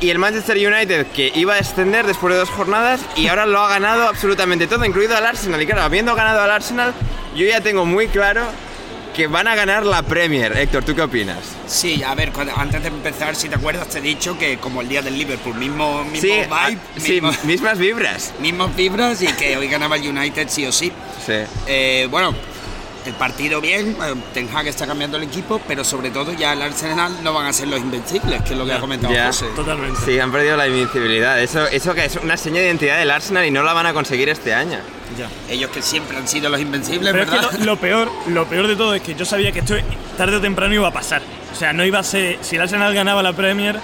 Y 0.00 0.10
el 0.10 0.18
Manchester 0.18 0.56
United 0.56 1.06
que 1.08 1.32
iba 1.34 1.54
a 1.54 1.56
descender 1.56 2.06
después 2.06 2.32
de 2.32 2.38
dos 2.38 2.50
jornadas 2.50 3.00
y 3.16 3.26
ahora 3.26 3.46
lo 3.46 3.58
ha 3.60 3.68
ganado 3.68 4.06
absolutamente 4.08 4.66
todo, 4.68 4.84
incluido 4.84 5.16
al 5.16 5.26
Arsenal. 5.26 5.60
Y 5.60 5.66
claro, 5.66 5.82
habiendo 5.82 6.14
ganado 6.14 6.40
al 6.40 6.50
Arsenal, 6.52 6.94
yo 7.34 7.44
ya 7.46 7.60
tengo 7.60 7.84
muy 7.84 8.06
claro 8.06 8.42
que 9.16 9.26
van 9.26 9.48
a 9.48 9.56
ganar 9.56 9.84
la 9.84 10.02
Premier. 10.02 10.56
Héctor, 10.56 10.84
¿tú 10.84 10.94
qué 10.94 11.02
opinas? 11.02 11.38
Sí, 11.66 12.04
a 12.04 12.14
ver, 12.14 12.30
cuando- 12.30 12.56
antes 12.56 12.80
de 12.80 12.88
empezar, 12.88 13.34
si 13.34 13.48
te 13.48 13.56
acuerdas, 13.56 13.88
te 13.88 13.98
he 13.98 14.02
dicho 14.02 14.38
que 14.38 14.58
como 14.58 14.80
el 14.80 14.88
día 14.88 15.02
del 15.02 15.18
Liverpool, 15.18 15.56
mismo, 15.56 16.04
mismo 16.04 16.20
Sí, 16.20 16.28
vibe, 16.28 16.48
ah, 16.52 16.70
sí, 16.96 17.12
mismo- 17.20 17.32
mismas 17.42 17.78
vibras. 17.78 18.32
mismos 18.40 18.76
vibras 18.76 19.20
y 19.22 19.26
que 19.32 19.56
hoy 19.56 19.66
ganaba 19.66 19.96
el 19.96 20.08
United 20.08 20.46
sí 20.48 20.64
o 20.64 20.70
sí. 20.70 20.92
Sí. 21.26 21.32
Eh, 21.66 22.06
bueno, 22.08 22.32
el 23.06 23.14
partido 23.14 23.60
bien, 23.60 23.96
eh, 24.02 24.14
Ten 24.34 24.48
Hag 24.54 24.66
está 24.66 24.86
cambiando 24.86 25.16
el 25.16 25.22
equipo, 25.22 25.60
pero 25.66 25.82
sobre 25.84 26.10
todo 26.10 26.32
ya 26.32 26.52
el 26.52 26.62
Arsenal 26.62 27.12
no 27.22 27.32
van 27.32 27.46
a 27.46 27.52
ser 27.52 27.68
los 27.68 27.80
invencibles, 27.80 28.42
que 28.42 28.52
es 28.52 28.58
lo 28.58 28.66
que 28.66 28.72
ha 28.72 28.80
comentado 28.80 29.12
Ya. 29.14 29.26
José. 29.28 29.46
Totalmente. 29.56 29.98
Sí, 30.04 30.18
han 30.18 30.30
perdido 30.32 30.56
la 30.56 30.66
invencibilidad. 30.68 31.40
Eso, 31.40 31.66
eso 31.68 31.94
que 31.94 32.04
es 32.04 32.16
una 32.16 32.36
seña 32.36 32.60
de 32.60 32.66
identidad 32.66 32.98
del 32.98 33.10
Arsenal 33.10 33.46
y 33.46 33.50
no 33.50 33.62
la 33.62 33.72
van 33.72 33.86
a 33.86 33.92
conseguir 33.92 34.28
este 34.28 34.52
año. 34.54 34.78
Ellos 35.48 35.70
que 35.70 35.80
siempre 35.80 36.16
han 36.18 36.28
sido 36.28 36.48
los 36.50 36.60
invencibles, 36.60 37.10
Pero 37.12 37.24
es 37.24 37.30
¿verdad? 37.30 37.50
que 37.50 37.58
lo, 37.58 37.64
lo 37.64 37.76
peor, 37.76 38.10
lo 38.28 38.46
peor 38.46 38.66
de 38.68 38.76
todo 38.76 38.94
es 38.94 39.02
que 39.02 39.14
yo 39.14 39.24
sabía 39.24 39.50
que 39.52 39.60
esto 39.60 39.74
tarde 40.16 40.36
o 40.36 40.40
temprano 40.40 40.74
iba 40.74 40.86
a 40.88 40.92
pasar. 40.92 41.22
O 41.52 41.56
sea, 41.56 41.72
no 41.72 41.84
iba 41.84 41.98
a 41.98 42.02
ser. 42.04 42.38
Si 42.42 42.56
el 42.56 42.62
Arsenal 42.62 42.92
ganaba 42.94 43.22
la 43.22 43.32
Premier, 43.32 43.80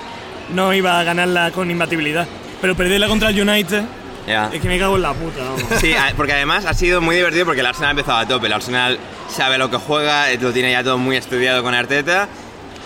no 0.52 0.74
iba 0.74 1.00
a 1.00 1.02
ganarla 1.02 1.50
con 1.50 1.70
imbatibilidad. 1.70 2.26
Pero 2.60 2.74
perderla 2.76 3.08
contra 3.08 3.30
el 3.30 3.40
United 3.48 3.82
Es 4.26 4.60
que 4.60 4.68
me 4.68 4.78
cago 4.78 4.96
en 4.96 5.02
la 5.02 5.12
puta, 5.12 5.42
vamos. 5.42 5.62
Sí, 5.80 5.94
porque 6.16 6.32
además 6.32 6.64
ha 6.66 6.74
sido 6.74 7.00
muy 7.00 7.16
divertido 7.16 7.44
porque 7.44 7.60
el 7.60 7.66
Arsenal 7.66 7.88
ha 7.88 7.90
empezado 7.92 8.18
a 8.18 8.26
tope. 8.26 8.46
El 8.46 8.52
Arsenal 8.52 8.98
sabe 9.28 9.58
lo 9.58 9.70
que 9.70 9.76
juega, 9.76 10.30
eh, 10.30 10.38
lo 10.40 10.52
tiene 10.52 10.72
ya 10.72 10.82
todo 10.82 10.98
muy 10.98 11.16
estudiado 11.16 11.62
con 11.62 11.74
Arteta. 11.74 12.28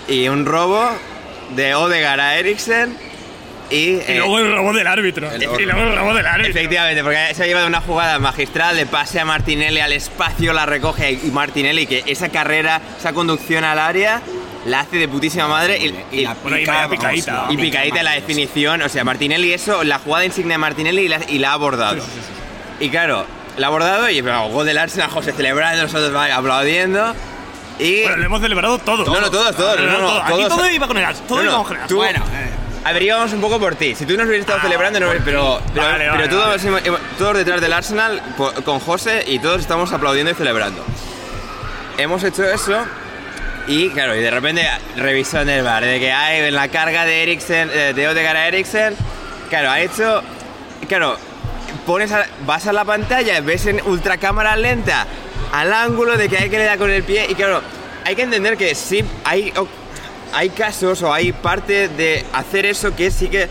Y 0.09 0.29
un 0.29 0.47
robo 0.47 0.89
de 1.55 1.75
Odegaard 1.75 2.21
a 2.21 2.39
Eriksen. 2.39 2.97
Y, 3.71 3.77
Y 3.77 4.03
eh, 4.07 4.15
luego 4.17 4.39
el 4.39 4.57
robo 4.57 4.73
del 4.73 4.87
árbitro. 4.87 5.31
El 5.31 5.43
y 5.43 5.47
luego 5.47 5.83
el 5.83 5.97
robo 5.97 6.15
del 6.15 6.27
árbitro. 6.27 6.51
Efectivamente, 6.51 7.05
porque 7.05 7.35
se 7.35 7.43
ha 7.43 7.47
llevado 7.47 7.67
una 7.67 7.83
jugada 7.83 8.19
magistral 8.19 8.77
de 8.77 8.87
pase 8.87 9.21
a 9.21 9.27
Martinelli 9.27 9.81
al 9.81 9.93
espacio, 9.93 10.55
la 10.55 10.65
recoge 10.65 11.13
y 11.13 11.31
Martinelli, 11.31 11.87
que 11.87 12.03
esa 12.07 12.31
carrera, 12.31 12.81
esa 12.99 13.13
conducción 13.13 13.65
al 13.65 13.79
área, 13.79 14.23
la 14.67 14.81
hace 14.81 14.97
de 14.97 15.09
putísima 15.09 15.47
madre 15.49 15.79
y, 15.79 15.87
Y 15.87 16.23
la 16.25 16.33
y 16.33 16.35
pica, 16.35 16.73
vaya 16.73 16.73
vamos, 16.83 16.91
picadita. 16.97 17.33
la 17.33 17.53
y 17.53 17.57
pica 17.57 17.63
picadita 17.63 18.03
la 18.03 18.13
definición. 18.13 18.83
O 18.83 18.89
sea, 18.89 19.05
Martinelli, 19.05 19.53
eso, 19.53 19.85
la 19.85 19.99
jugada 19.99 20.25
insignia 20.25 20.55
de 20.55 20.59
Martinelli 20.59 21.03
y 21.03 21.09
la, 21.09 21.21
y 21.29 21.39
la 21.39 21.51
ha 21.51 21.53
abordado. 21.55 22.03
Y 22.81 22.89
claro, 22.91 23.25
la 23.57 23.67
ha 23.67 23.69
abordado 23.69 24.11
y 24.11 24.23
pero, 24.23 24.49
gol 24.49 24.67
del 24.67 24.79
Arsenal, 24.79 25.11
José 25.11 25.33
celebrando, 25.33 25.83
nosotros 25.83 26.15
aplaudiendo. 26.15 27.15
Y. 27.79 28.03
Bueno, 28.03 28.17
lo 28.17 28.25
hemos 28.27 28.41
celebrado 28.41 28.79
todo. 28.79 29.05
No, 29.05 29.21
no, 29.21 29.31
todos, 29.31 29.55
todos, 29.57 29.79
No, 29.81 29.87
no, 29.87 29.93
no, 29.93 29.99
no, 30.01 30.09
todo. 30.09 30.23
Aquí 30.23 30.33
todos. 30.33 30.49
todo 30.49 30.71
iba 30.71 30.87
con 30.89 30.97
el 30.99 31.05
Arsenal, 31.05 31.29
todo 31.29 31.43
iba 31.43 31.65
con 31.65 31.77
el 31.77 31.83
Arsenal. 31.83 31.97
Bueno, 31.97 32.25
eh, 32.33 32.51
A 32.85 32.93
ver, 32.93 33.03
íbamos 33.03 33.33
un 33.33 33.41
poco 33.41 33.59
por 33.61 33.75
ti. 33.77 33.95
Si 33.95 34.05
tú 34.07 34.17
nos 34.17 34.27
hubieras 34.27 34.41
estado 34.41 34.61
celebrando, 34.61 34.99
no, 35.01 35.09
pero, 35.11 35.23
pero, 35.25 35.61
Vale, 35.87 35.99
pero 35.99 36.13
vale, 36.13 36.29
todos, 36.29 36.65
vale. 36.65 36.93
todos 37.19 37.37
detrás 37.37 37.61
del 37.61 37.73
Arsenal 37.73 38.21
con 38.65 38.81
José 38.81 39.25
y 39.27 39.39
todos 39.39 39.61
estamos 39.61 39.93
aplaudiendo 39.93 40.33
y 40.33 40.35
celebrando. 40.35 40.85
Hemos 41.99 42.23
hecho 42.25 42.45
eso 42.45 42.85
y, 43.69 43.91
claro, 43.91 44.17
y 44.17 44.21
de 44.21 44.31
repente 44.31 44.67
revisó 44.97 45.41
en 45.43 45.51
el 45.51 45.63
bar 45.63 45.85
de 45.85 46.01
que 46.01 46.11
hay 46.11 46.41
en 46.49 46.55
la 46.55 46.69
carga 46.69 47.05
de 47.05 47.23
Eriksen, 47.23 47.71
eh, 47.73 47.93
de 47.95 48.09
Odegaard 48.09 48.37
a 48.37 48.49
Eriksen, 48.49 48.95
claro, 49.51 49.71
ha 49.71 49.81
hecho, 49.81 50.23
claro, 50.89 51.17
pones 51.87 52.11
a- 52.13 52.27
vas 52.47 52.67
a 52.67 52.73
la 52.73 52.85
pantalla, 52.85 53.41
ves 53.41 53.67
en 53.67 53.81
ultra 53.87 54.17
cámara 54.17 54.57
lenta 54.57 55.07
al 55.53 55.73
ángulo 55.73 56.17
de 56.17 56.29
que 56.29 56.39
hay 56.39 56.51
que 56.51 56.59
le 56.59 56.65
dar 56.65 56.79
con 56.79 56.91
el 56.91 57.03
pie 57.03 57.27
y 57.29 57.35
claro, 57.35 57.63
hay 58.05 58.17
que 58.17 58.23
entender 58.23 58.57
que 58.57 58.75
sí 58.75 59.05
hay 59.25 59.53
hay 60.33 60.51
casos 60.51 61.03
o 61.03 61.13
hay 61.13 61.33
parte 61.33 61.89
de 61.89 62.25
hacer 62.35 62.67
eso 62.67 62.95
que 62.95 63.11
sí 63.11 63.29
que 63.29 63.49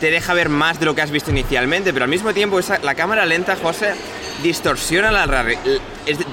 te 0.00 0.10
deja 0.10 0.34
ver 0.34 0.48
más 0.48 0.78
de 0.80 0.86
lo 0.86 0.94
que 0.94 1.02
has 1.02 1.10
visto 1.12 1.30
inicialmente, 1.30 1.92
pero 1.92 2.04
al 2.04 2.10
mismo 2.10 2.32
tiempo 2.32 2.58
esa- 2.60 2.78
la 2.78 2.94
cámara 2.94 3.24
lenta, 3.26 3.56
José, 3.60 3.94
distorsiona 4.42 5.10
la 5.10 5.26
realidad, 5.26 5.60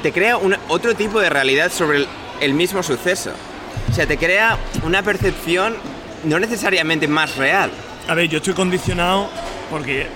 te 0.04 0.12
crea 0.12 0.38
un, 0.38 0.56
otro 0.68 0.96
tipo 0.96 1.20
de 1.20 1.30
realidad 1.30 1.72
sobre 1.72 2.00
el, 2.00 2.08
el 2.42 2.54
mismo 2.54 2.84
suceso. 2.84 3.32
O 3.92 3.94
sea, 3.94 4.06
te 4.08 4.18
crea 4.18 4.58
una 4.84 5.02
percepción 5.04 5.76
no 6.24 6.40
necesariamente 6.40 7.08
más 7.08 7.36
real. 7.36 7.70
A 8.08 8.14
ver, 8.14 8.28
yo 8.30 8.38
estoy 8.38 8.54
condicionado 8.54 9.30
porque 9.70 10.08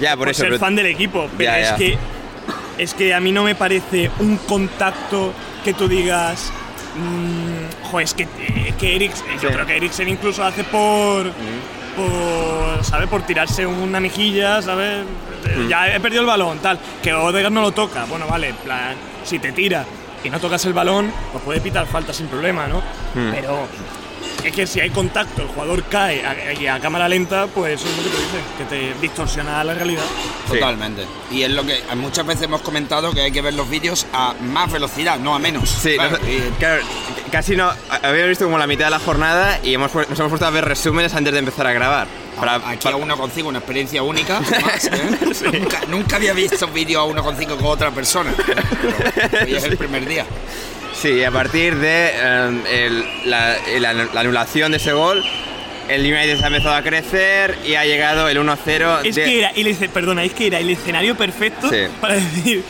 Ya, 0.00 0.10
por, 0.10 0.18
por 0.20 0.28
eso. 0.30 0.40
ser 0.42 0.48
pero- 0.50 0.60
fan 0.60 0.76
del 0.76 0.86
equipo, 0.86 1.28
pero 1.36 1.50
Ya, 1.50 1.58
es 1.58 1.68
ya. 1.70 1.76
que 1.76 1.98
es 2.78 2.94
que 2.94 3.12
a 3.14 3.20
mí 3.20 3.30
no 3.32 3.44
me 3.44 3.54
parece 3.54 4.10
un 4.20 4.36
contacto 4.38 5.32
que 5.64 5.74
tú 5.74 5.86
digas, 5.86 6.50
mm, 6.96 7.88
joder, 7.90 8.04
es 8.04 8.14
que, 8.14 8.26
que 8.78 8.96
Eriksen, 8.96 9.26
yo 9.40 9.48
Sí. 9.48 9.54
creo 9.54 9.66
que 9.66 9.76
Eriksen 9.76 10.08
incluso 10.08 10.42
hace 10.44 10.64
por, 10.64 11.30
por, 11.96 12.82
¿sabes? 12.84 13.08
Por 13.08 13.22
tirarse 13.22 13.66
una 13.66 14.00
mejilla, 14.00 14.62
¿sabes? 14.62 15.04
Eh, 15.46 15.66
Ya 15.68 15.94
he 15.94 16.00
perdido 16.00 16.22
el 16.22 16.26
balón, 16.28 16.58
tal. 16.60 16.78
Que 17.02 17.12
Odegaard 17.12 17.52
no 17.52 17.60
lo 17.60 17.72
toca. 17.72 18.04
Bueno, 18.06 18.26
vale, 18.26 18.48
en 18.48 18.56
plan, 18.56 18.94
si 19.24 19.38
te 19.38 19.52
tira 19.52 19.84
y 20.24 20.30
no 20.30 20.38
tocas 20.40 20.64
el 20.66 20.72
balón, 20.72 21.12
pues 21.32 21.44
puede 21.44 21.60
pitar 21.60 21.86
falta 21.86 22.12
sin 22.12 22.26
problema, 22.26 22.66
¿no? 22.66 22.82
Pero 23.14 23.66
es 24.44 24.52
que 24.52 24.66
si 24.66 24.80
hay 24.80 24.90
contacto, 24.90 25.42
el 25.42 25.48
jugador 25.48 25.84
cae 25.84 26.24
a- 26.24 26.52
y 26.54 26.66
a, 26.66 26.78
cámara 26.80 27.08
lenta, 27.08 27.46
pues 27.46 27.80
eso 27.80 27.88
es 27.90 27.96
lo 27.96 28.02
que 28.02 28.08
te 28.10 28.16
dice, 28.16 28.38
que 28.58 28.64
te 28.94 29.00
distorsiona 29.00 29.62
la 29.64 29.74
realidad. 29.74 30.02
Sí. 30.48 30.54
Totalmente. 30.54 31.04
Y 31.30 31.42
es 31.42 31.50
lo 31.50 31.64
que 31.64 31.80
muchas 31.96 32.26
veces 32.26 32.44
hemos 32.44 32.60
comentado 32.62 33.12
que 33.12 33.20
hay 33.22 33.32
que 33.32 33.42
ver 33.42 33.54
los 33.54 33.68
vídeos 33.68 34.06
a 34.12 34.34
más 34.40 34.70
velocidad, 34.72 35.18
no 35.18 35.34
a 35.34 35.38
menos. 35.38 35.68
Sí, 35.68 35.94
Claro, 35.94 36.18
no- 36.22 36.28
y- 36.30 36.40
claro, 36.58 36.82
casi 37.30 37.56
no. 37.56 37.70
Habíamos 38.02 38.28
visto 38.28 38.44
como 38.44 38.58
la 38.58 38.66
mitad 38.66 38.86
de 38.86 38.90
la 38.92 38.98
jornada 38.98 39.58
y 39.62 39.74
hemos, 39.74 39.94
nos 39.94 40.18
hemos 40.18 40.30
puesto 40.30 40.46
a 40.46 40.50
ver 40.50 40.64
resúmenes 40.64 41.14
antes 41.14 41.32
de 41.32 41.38
empezar 41.38 41.66
a 41.66 41.72
grabar. 41.72 42.06
Para, 42.38 42.54
Aquí 42.56 42.84
para- 42.84 42.96
a 42.96 42.98
1,5 42.98 43.48
una 43.48 43.58
experiencia 43.58 44.02
única. 44.02 44.40
¿eh? 44.92 45.58
nunca, 45.60 45.80
nunca 45.88 46.16
había 46.16 46.32
visto 46.32 46.66
vídeo 46.68 47.00
a 47.00 47.04
1,5 47.06 47.56
con 47.56 47.66
otra 47.66 47.90
persona. 47.90 48.32
Pero 49.30 49.44
hoy 49.44 49.54
es 49.54 49.64
el 49.64 49.76
primer 49.76 50.06
día. 50.06 50.24
Sí, 50.94 51.24
a 51.24 51.30
partir 51.30 51.76
de 51.76 52.10
eh, 52.14 52.86
el- 52.86 53.30
la, 53.30 53.56
la- 53.78 53.92
la 53.92 54.20
anulación 54.20 54.70
de 54.72 54.76
ese 54.78 54.92
gol, 54.92 55.24
el 55.88 56.02
United 56.02 56.42
ha 56.42 56.46
empezado 56.48 56.74
a 56.74 56.82
crecer 56.82 57.58
y 57.66 57.74
ha 57.74 57.84
llegado 57.84 58.28
el 58.28 58.38
1-0. 58.38 59.00
Es 59.04 59.14
de- 59.14 59.24
que 59.24 59.38
era 59.38 59.48
el, 59.50 59.74
perdona, 59.88 60.24
es 60.24 60.32
que 60.34 60.46
era 60.48 60.58
el 60.58 60.70
escenario 60.70 61.16
perfecto 61.16 61.68
Sí. 61.70 61.84
para 62.00 62.14
decir, 62.20 62.62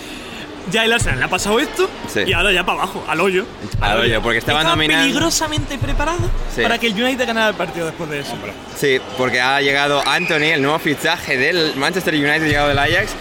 ya 0.71 0.85
el 0.85 0.93
Arsenal 0.93 1.19
le 1.19 1.25
ha 1.25 1.29
pasado 1.29 1.59
esto 1.59 1.91
Sí. 2.13 2.21
y 2.27 2.33
ahora 2.33 2.53
ya 2.53 2.65
para 2.65 2.79
abajo, 2.83 3.05
al 3.09 3.21
hoyo. 3.21 3.47
Al 3.81 3.99
hoyo, 3.99 4.23
porque 4.23 4.39
estaban 4.39 4.61
Estaba 4.63 4.77
dominando. 4.77 5.05
peligrosamente 5.07 5.79
preparado 5.79 6.31
Sí. 6.55 6.63
para 6.63 6.79
que 6.79 6.87
el 6.87 6.93
United 7.03 7.27
ganara 7.27 7.49
el 7.49 7.55
partido 7.57 7.87
después 7.87 8.09
de 8.11 8.21
eso. 8.21 8.35
Sí, 8.79 9.01
porque 9.19 9.41
ha 9.41 9.61
llegado 9.61 10.03
Anthony, 10.07 10.53
el 10.55 10.63
nuevo 10.63 10.79
fichaje 10.79 11.37
del 11.37 11.75
Manchester 11.77 12.15
United, 12.15 12.47
llegado 12.47 12.69
del 12.69 12.79
Ajax. 12.79 13.13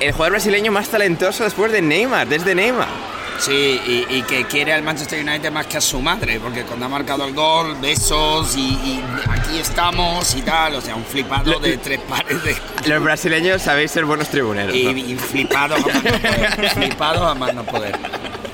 El 0.00 0.12
jugador 0.12 0.32
brasileño 0.32 0.70
más 0.72 0.88
talentoso 0.88 1.44
después 1.44 1.72
de 1.72 1.80
Neymar, 1.80 2.26
desde 2.26 2.54
Neymar. 2.54 2.88
Sí, 3.38 3.80
y, 3.86 4.06
y 4.16 4.22
que 4.22 4.44
quiere 4.46 4.72
al 4.72 4.82
Manchester 4.82 5.20
United 5.26 5.50
más 5.50 5.66
que 5.66 5.76
a 5.76 5.80
su 5.80 6.00
madre, 6.00 6.38
porque 6.40 6.62
cuando 6.62 6.86
ha 6.86 6.88
marcado 6.88 7.24
el 7.26 7.34
gol, 7.34 7.76
besos 7.80 8.56
y, 8.56 8.60
y 8.60 9.04
aquí 9.28 9.58
estamos 9.58 10.34
y 10.34 10.42
tal, 10.42 10.76
o 10.76 10.80
sea, 10.80 10.94
un 10.96 11.04
flipado 11.04 11.52
Lo- 11.52 11.58
de 11.60 11.76
tres 11.78 12.00
pares 12.08 12.42
de... 12.44 12.56
Los 12.86 13.02
brasileños 13.02 13.60
sabéis 13.62 13.90
ser 13.90 14.04
buenos 14.04 14.28
tribuneros. 14.28 14.74
Y, 14.74 14.84
¿no? 14.84 14.90
y 14.92 15.16
flipados 15.16 15.78
a 15.84 15.86
más 15.86 16.04
no 16.04 16.10
poder. 16.10 16.70
flipados 16.74 17.22
a 17.22 17.34
más 17.34 17.54
no 17.54 17.64
poder. 17.64 17.98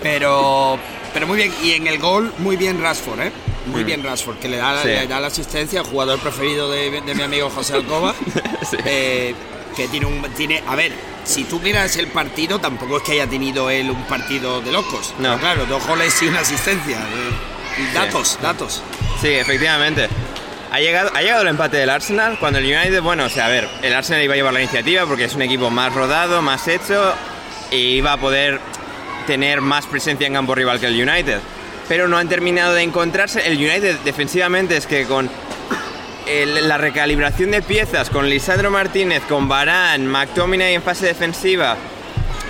Pero, 0.03 0.79
pero 1.13 1.27
muy 1.27 1.37
bien, 1.37 1.53
y 1.63 1.73
en 1.73 1.87
el 1.87 1.99
gol, 1.99 2.33
muy 2.39 2.57
bien 2.57 2.81
Rashford, 2.83 3.21
¿eh? 3.21 3.33
Muy 3.67 3.85
bien 3.85 4.03
Rashford, 4.03 4.39
que 4.39 4.49
le 4.49 4.57
da, 4.57 4.73
Mm. 4.73 4.83
Sí. 4.83 4.89
le 4.89 5.07
da 5.07 5.21
la 5.21 5.27
asistencia 5.27 5.81
al 5.81 5.87
jugador 5.87 6.19
preferido 6.21 6.71
de, 6.71 7.01
de 7.03 7.15
mi 7.15 7.23
amigo 7.23 7.51
José 7.51 7.75
Alcoba. 7.75 8.15
Sí. 8.71 8.77
eh, 8.85 9.35
que 9.77 9.89
tiene 9.89 10.07
un. 10.07 10.23
Tiene, 10.35 10.63
a 10.67 10.77
ver, 10.77 10.93
si 11.25 11.45
tú 11.45 11.61
miras 11.61 11.97
el 11.97 12.09
partido, 12.09 12.59
tampoco 12.59 12.99
es 12.99 13.03
que 13.03 13.13
haya 13.13 13.27
tenido 13.27 13.71
él 13.71 13.91
un 13.91 14.03
partido 14.05 14.61
de 14.61 14.73
locos. 14.73 15.15
No. 15.19 15.31
Pero 15.31 15.39
claro, 15.39 15.67
dos 15.67 15.87
goles 15.87 16.21
y 16.23 16.29
una 16.29 16.41
asistencia. 16.41 16.99
eh, 16.99 17.95
datos, 17.95 18.39
datos. 18.43 18.83
Sí, 19.21 19.29
efectivamente. 19.29 20.09
Ha 20.73 20.79
llegado, 20.79 21.11
ha 21.15 21.21
llegado 21.21 21.43
el 21.43 21.49
empate 21.49 21.79
del 21.79 21.91
Arsenal 21.91 22.39
cuando 22.39 22.61
el 22.61 22.65
United, 22.65 23.03
bueno, 23.03 23.25
o 23.25 23.29
sea, 23.29 23.47
a 23.47 23.49
ver, 23.49 23.69
el 23.83 23.93
Arsenal 23.93 24.23
iba 24.23 24.35
a 24.35 24.37
llevar 24.37 24.53
la 24.53 24.63
iniciativa 24.63 25.05
porque 25.05 25.25
es 25.25 25.35
un 25.35 25.43
equipo 25.43 25.69
más 25.69 25.93
rodado, 25.93 26.43
más 26.43 26.69
hecho 26.69 27.13
y 27.73 27.97
iba 27.97 28.13
a 28.13 28.17
poder 28.19 28.61
tener 29.27 29.61
más 29.61 29.87
presencia 29.87 30.29
en 30.29 30.35
campo 30.35 30.55
rival 30.55 30.79
que 30.79 30.87
el 30.87 31.09
United. 31.09 31.41
Pero 31.89 32.07
no 32.07 32.19
han 32.19 32.29
terminado 32.29 32.75
de 32.75 32.83
encontrarse. 32.83 33.45
El 33.49 33.57
United 33.57 33.99
defensivamente 34.05 34.77
es 34.77 34.87
que 34.87 35.07
con 35.07 35.29
la 36.47 36.79
recalibración 36.79 37.51
de 37.51 37.61
piezas, 37.61 38.09
con 38.09 38.29
Lisandro 38.29 38.71
Martínez, 38.71 39.23
con 39.29 39.49
Barán, 39.49 40.07
McTominay 40.07 40.75
en 40.75 40.83
fase 40.83 41.07
defensiva, 41.07 41.77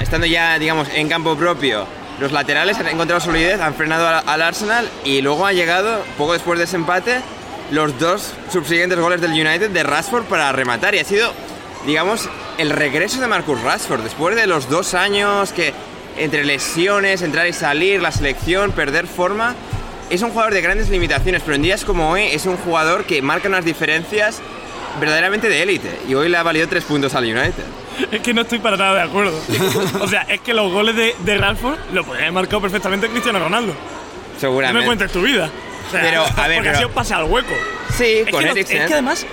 estando 0.01 0.27
ya, 0.27 0.59
digamos, 0.59 0.89
en 0.95 1.09
campo 1.09 1.35
propio, 1.37 1.87
los 2.19 2.33
laterales 2.33 2.79
han 2.79 2.89
encontrado 2.89 3.21
solidez, 3.21 3.61
han 3.61 3.75
frenado 3.75 4.07
al, 4.07 4.23
al 4.27 4.43
Arsenal 4.43 4.87
y 5.05 5.23
luego 5.23 5.47
ha 5.47 5.55
llegado, 5.55 6.05
poco 6.19 6.35
después 6.35 6.59
de 6.59 6.67
ese 6.67 6.77
empate, 6.77 7.23
los 7.71 7.99
dos 7.99 8.35
subsiguientes 8.53 8.99
goles 8.99 9.23
del 9.23 9.31
United 9.31 9.71
de 9.71 9.83
Rashford 9.83 10.25
para 10.25 10.53
rematar. 10.53 10.95
Y 10.95 10.99
ha 10.99 11.05
sido, 11.05 11.33
digamos, 11.87 12.29
el 12.59 12.69
regreso 12.69 13.21
de 13.21 13.29
Marcus 13.29 13.63
Rashford, 13.63 14.03
después 14.03 14.37
de 14.37 14.47
los 14.47 14.69
dos 14.69 14.93
años 14.93 15.53
que 15.53 15.73
entre 16.19 16.45
lesiones, 16.45 17.23
entrar 17.23 17.47
y 17.47 17.55
salir, 17.55 18.03
la 18.03 18.13
selección, 18.13 18.73
perder 18.73 19.07
forma. 19.07 19.55
Es 20.11 20.23
un 20.23 20.31
jugador 20.31 20.53
de 20.53 20.61
grandes 20.61 20.89
limitaciones, 20.91 21.43
pero 21.45 21.55
en 21.55 21.63
días 21.63 21.85
como 21.85 22.11
hoy 22.11 22.23
es 22.25 22.45
un 22.47 22.57
jugador 22.57 23.05
que 23.05 23.23
marca 23.23 23.49
unas 23.49 23.65
diferencias 23.65 24.41
verdaderamente 25.01 25.49
de 25.49 25.63
élite. 25.63 25.89
Y 26.09 26.15
hoy 26.15 26.29
le 26.29 26.37
ha 26.37 26.43
valido 26.43 26.67
tres 26.69 26.85
puntos 26.85 27.15
al 27.15 27.25
United. 27.25 27.65
Es 28.11 28.21
que 28.21 28.35
no 28.35 28.41
estoy 28.43 28.59
para 28.59 28.77
nada 28.77 28.95
de 28.95 29.03
acuerdo. 29.03 29.39
o 30.01 30.09
sea, 30.09 30.23
es 30.23 30.41
que 30.41 30.53
los 30.53 30.73
goles 30.73 30.97
de, 30.97 31.15
de 31.21 31.39
Rashford 31.39 31.79
lo 31.93 32.03
podría 32.05 32.25
haber 32.25 32.33
marcado 32.33 32.61
perfectamente 32.61 33.09
Cristiano 33.09 33.39
Ronaldo. 33.39 33.73
No 33.73 34.41
Seguramente. 34.41 34.81
me 34.81 34.87
cuentes 34.87 35.13
tu 35.13 35.23
vida. 35.23 35.49
O 35.87 35.91
sea, 35.91 36.01
Pero, 36.03 36.23
a 36.25 36.49
ver, 36.49 36.57
porque 36.57 36.61
pero- 36.61 36.71
ha 36.73 36.77
sido 36.77 36.91
pase 36.91 37.15
al 37.15 37.25
hueco. 37.25 37.53
Sí, 37.97 38.05
Es 38.05 38.31
con 38.31 38.41
que, 38.43 38.47
no- 38.47 38.55
es 38.57 38.67
que 38.67 38.81
además, 38.93 39.27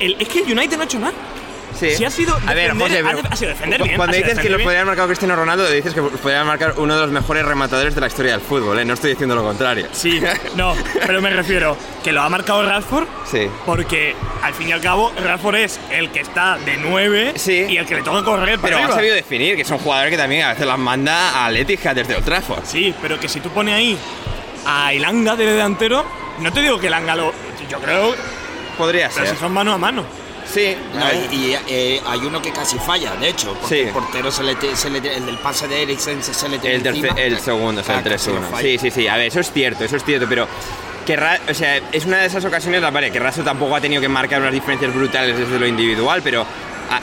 el- 0.00 0.16
es 0.18 0.28
que 0.28 0.40
el 0.40 0.52
United 0.58 0.76
no 0.76 0.82
ha 0.82 0.86
hecho 0.86 0.98
nada. 0.98 1.12
Sí. 1.78 1.90
Si 1.96 2.04
ha 2.04 2.10
sido 2.10 2.34
A 2.46 2.54
ver, 2.54 2.72
defender- 2.74 2.88
José, 2.88 2.98
ha 3.00 3.02
pero 3.10 3.22
de- 3.22 3.28
ha 3.30 3.36
sido 3.36 3.48
defender 3.50 3.80
cu- 3.80 3.84
bien, 3.86 3.96
Cuando 3.96 4.16
dices 4.16 4.38
que 4.38 4.48
lo 4.48 4.58
podría 4.58 4.78
haber 4.80 4.86
marcado 4.86 5.08
Cristiano 5.08 5.36
Ronaldo, 5.36 5.70
dices 5.70 5.94
que 5.94 6.02
podría 6.02 6.40
haber 6.40 6.46
marcado 6.46 6.74
uno 6.82 6.94
de 6.94 7.00
los 7.02 7.10
mejores 7.10 7.44
rematadores 7.44 7.94
de 7.94 8.00
la 8.00 8.06
historia 8.06 8.32
del 8.32 8.40
fútbol, 8.40 8.78
¿eh? 8.78 8.84
No 8.84 8.94
estoy 8.94 9.10
diciendo 9.10 9.34
lo 9.34 9.42
contrario. 9.42 9.86
Sí, 9.92 10.20
no, 10.56 10.74
pero 11.06 11.20
me 11.20 11.30
refiero 11.30 11.76
que 12.02 12.12
lo 12.12 12.22
ha 12.22 12.28
marcado 12.28 12.62
Rashford 12.62 13.06
Sí. 13.30 13.48
porque 13.66 14.14
al 14.42 14.54
fin 14.54 14.68
y 14.68 14.72
al 14.72 14.80
cabo 14.80 15.12
Rashford 15.22 15.56
es 15.56 15.80
el 15.90 16.10
que 16.10 16.20
está 16.20 16.58
de 16.58 16.76
9 16.76 17.32
Sí. 17.36 17.66
y 17.68 17.76
el 17.76 17.86
que 17.86 17.96
le 17.96 18.02
toca 18.02 18.22
correr 18.24 18.58
Pero 18.62 18.78
ha 18.78 18.88
sabido 18.92 19.14
definir 19.14 19.56
que 19.56 19.62
es 19.62 19.70
un 19.70 19.78
jugador 19.78 20.10
que 20.10 20.16
también 20.16 20.44
a 20.44 20.50
veces 20.50 20.66
las 20.66 20.78
manda 20.78 21.44
al 21.44 21.56
Etihad 21.56 21.94
desde 21.96 22.14
Old 22.16 22.24
Trafford. 22.24 22.64
Sí, 22.64 22.94
pero 23.02 23.18
que 23.18 23.28
si 23.28 23.40
tú 23.40 23.48
pones 23.50 23.74
ahí 23.74 23.98
a 24.66 24.92
Ilanga 24.94 25.34
de 25.36 25.46
delantero, 25.46 26.04
no 26.40 26.52
te 26.52 26.60
digo 26.62 26.78
que 26.78 26.86
Ilanga 26.86 27.14
lo. 27.16 27.32
Yo 27.68 27.78
creo, 27.80 28.14
Podría 28.78 29.08
pero 29.12 29.26
ser. 29.26 29.34
si 29.34 29.40
son 29.40 29.52
mano 29.52 29.72
a 29.72 29.78
mano. 29.78 30.04
Sí. 30.54 30.76
No, 30.94 31.04
y 31.12 31.34
y, 31.36 31.56
eh, 31.68 32.00
hay 32.06 32.20
uno 32.20 32.40
que 32.40 32.52
casi 32.52 32.78
falla, 32.78 33.14
de 33.16 33.28
hecho, 33.30 33.54
porque 33.60 33.74
Sí. 33.76 33.80
el 33.82 33.88
portero 33.92 34.30
se 34.30 34.42
le, 34.44 34.56
se 34.76 34.88
le 34.90 34.98
el 34.98 35.26
del 35.26 35.38
pase 35.38 35.66
de 35.66 35.82
Eriksen 35.82 36.22
se, 36.22 36.32
se 36.32 36.48
le 36.48 36.58
tiene 36.58 36.76
El, 36.76 36.82
terce- 36.82 37.12
el 37.16 37.40
segundo, 37.40 37.80
o 37.80 37.84
sea, 37.84 37.96
el 37.98 38.06
Ah, 38.06 38.10
casi 38.10 38.30
lo 38.30 38.36
3-1. 38.40 38.50
falla. 38.50 38.62
Sí, 38.62 38.78
sí, 38.78 38.90
sí. 38.90 39.08
A 39.08 39.16
ver, 39.16 39.26
eso 39.26 39.40
es 39.40 39.50
cierto, 39.52 39.84
eso 39.84 39.96
es 39.96 40.04
cierto, 40.04 40.26
pero 40.28 40.46
que 41.04 41.16
Ra- 41.16 41.40
o 41.50 41.54
sea, 41.54 41.80
es 41.92 42.04
una 42.06 42.18
de 42.18 42.26
esas 42.26 42.44
ocasiones, 42.44 42.80
vale, 42.80 43.10
que 43.10 43.18
Raso 43.18 43.42
tampoco 43.42 43.74
ha 43.76 43.80
tenido 43.80 44.00
que 44.00 44.08
marcar 44.08 44.40
unas 44.40 44.52
diferencias 44.52 44.94
brutales 44.94 45.36
desde 45.36 45.58
lo 45.58 45.66
individual, 45.66 46.20
pero 46.22 46.46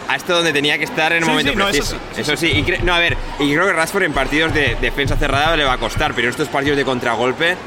ha, 0.08 0.16
estado 0.16 0.38
donde 0.40 0.54
tenía 0.54 0.78
que 0.78 0.86
estar 0.86 1.12
en 1.12 1.18
el 1.20 1.24
Sí, 1.26 1.30
momento 1.30 1.52
sí, 1.52 1.58
no, 1.58 1.68
eso 1.70 1.78
preciso. 1.80 1.98
sí, 2.16 2.22
Eso 2.22 2.38
sí, 2.38 2.48
y 2.80 2.84
no, 2.86 2.94
a 2.94 3.00
ver, 3.00 3.18
y 3.40 3.52
creo 3.54 3.66
que 3.66 3.74
Rashford 3.74 4.04
en 4.04 4.14
partidos 4.14 4.54
de 4.54 4.78
defensa 4.80 5.18
cerrada 5.18 5.56
le 5.58 5.64
va 5.66 5.74
a 5.74 5.78
costar, 5.78 6.14
pero 6.14 6.28
en 6.28 6.32
estos 6.32 6.48
partidos 6.48 6.78
de 6.78 6.86
contragolpe 6.86 7.58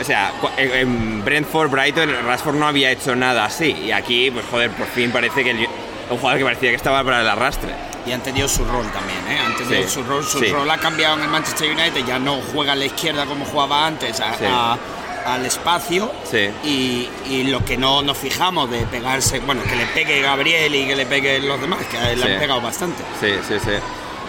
O 0.00 0.04
sea, 0.04 0.32
en 0.56 0.70
en 0.72 1.24
Brentford, 1.24 1.70
Brighton, 1.70 2.10
Rashford 2.24 2.54
no 2.56 2.66
había 2.68 2.90
hecho 2.92 3.14
nada 3.16 3.44
así. 3.44 3.70
Y 3.72 3.90
aquí, 3.92 4.30
pues 4.30 4.44
joder, 4.50 4.70
por 4.70 4.86
fin 4.86 5.10
parece 5.10 5.42
que 5.42 5.50
el, 5.50 5.66
un 6.10 6.18
jugador 6.18 6.38
que 6.38 6.44
parecía 6.44 6.70
que 6.70 6.76
estaba 6.76 7.02
para 7.04 7.20
el 7.20 7.28
arrastre. 7.28 7.70
Y 8.06 8.12
ha 8.12 8.14
entendido 8.14 8.48
su 8.48 8.64
rol 8.64 8.86
también, 8.92 9.18
¿eh? 9.28 9.38
Ha 9.44 9.46
entendido 9.50 9.82
Sí, 9.82 9.88
su 9.94 10.02
rol. 10.04 10.24
Su 10.24 10.38
sí. 10.38 10.46
rol 10.46 10.70
ha 10.70 10.78
cambiado 10.78 11.16
en 11.16 11.24
el 11.24 11.28
Manchester 11.28 11.70
United. 11.70 12.04
Ya 12.06 12.18
no 12.18 12.40
juega 12.52 12.72
a 12.72 12.76
la 12.76 12.84
izquierda 12.86 13.26
como 13.26 13.44
jugaba 13.44 13.86
antes, 13.86 14.18
a- 14.20 14.34
Sí. 14.34 14.44
a- 14.48 14.78
al 15.26 15.44
espacio. 15.44 16.10
Sí. 16.24 16.48
Y, 16.64 17.08
y 17.28 17.42
lo 17.50 17.62
que 17.64 17.76
no 17.76 18.00
nos 18.02 18.16
fijamos 18.16 18.70
de 18.70 18.78
pegarse, 18.86 19.40
bueno, 19.40 19.62
que 19.64 19.76
le 19.76 19.84
pegue 19.86 20.22
Gabriel 20.22 20.74
y 20.74 20.86
que 20.86 20.96
le 20.96 21.04
pegue 21.04 21.40
los 21.40 21.60
demás, 21.60 21.80
que 21.90 22.16
le 22.16 22.22
han 22.34 22.38
pegado 22.40 22.62
bastante. 22.62 23.02
Sí, 23.20 23.32
sí, 23.46 23.54
sí. 23.62 23.72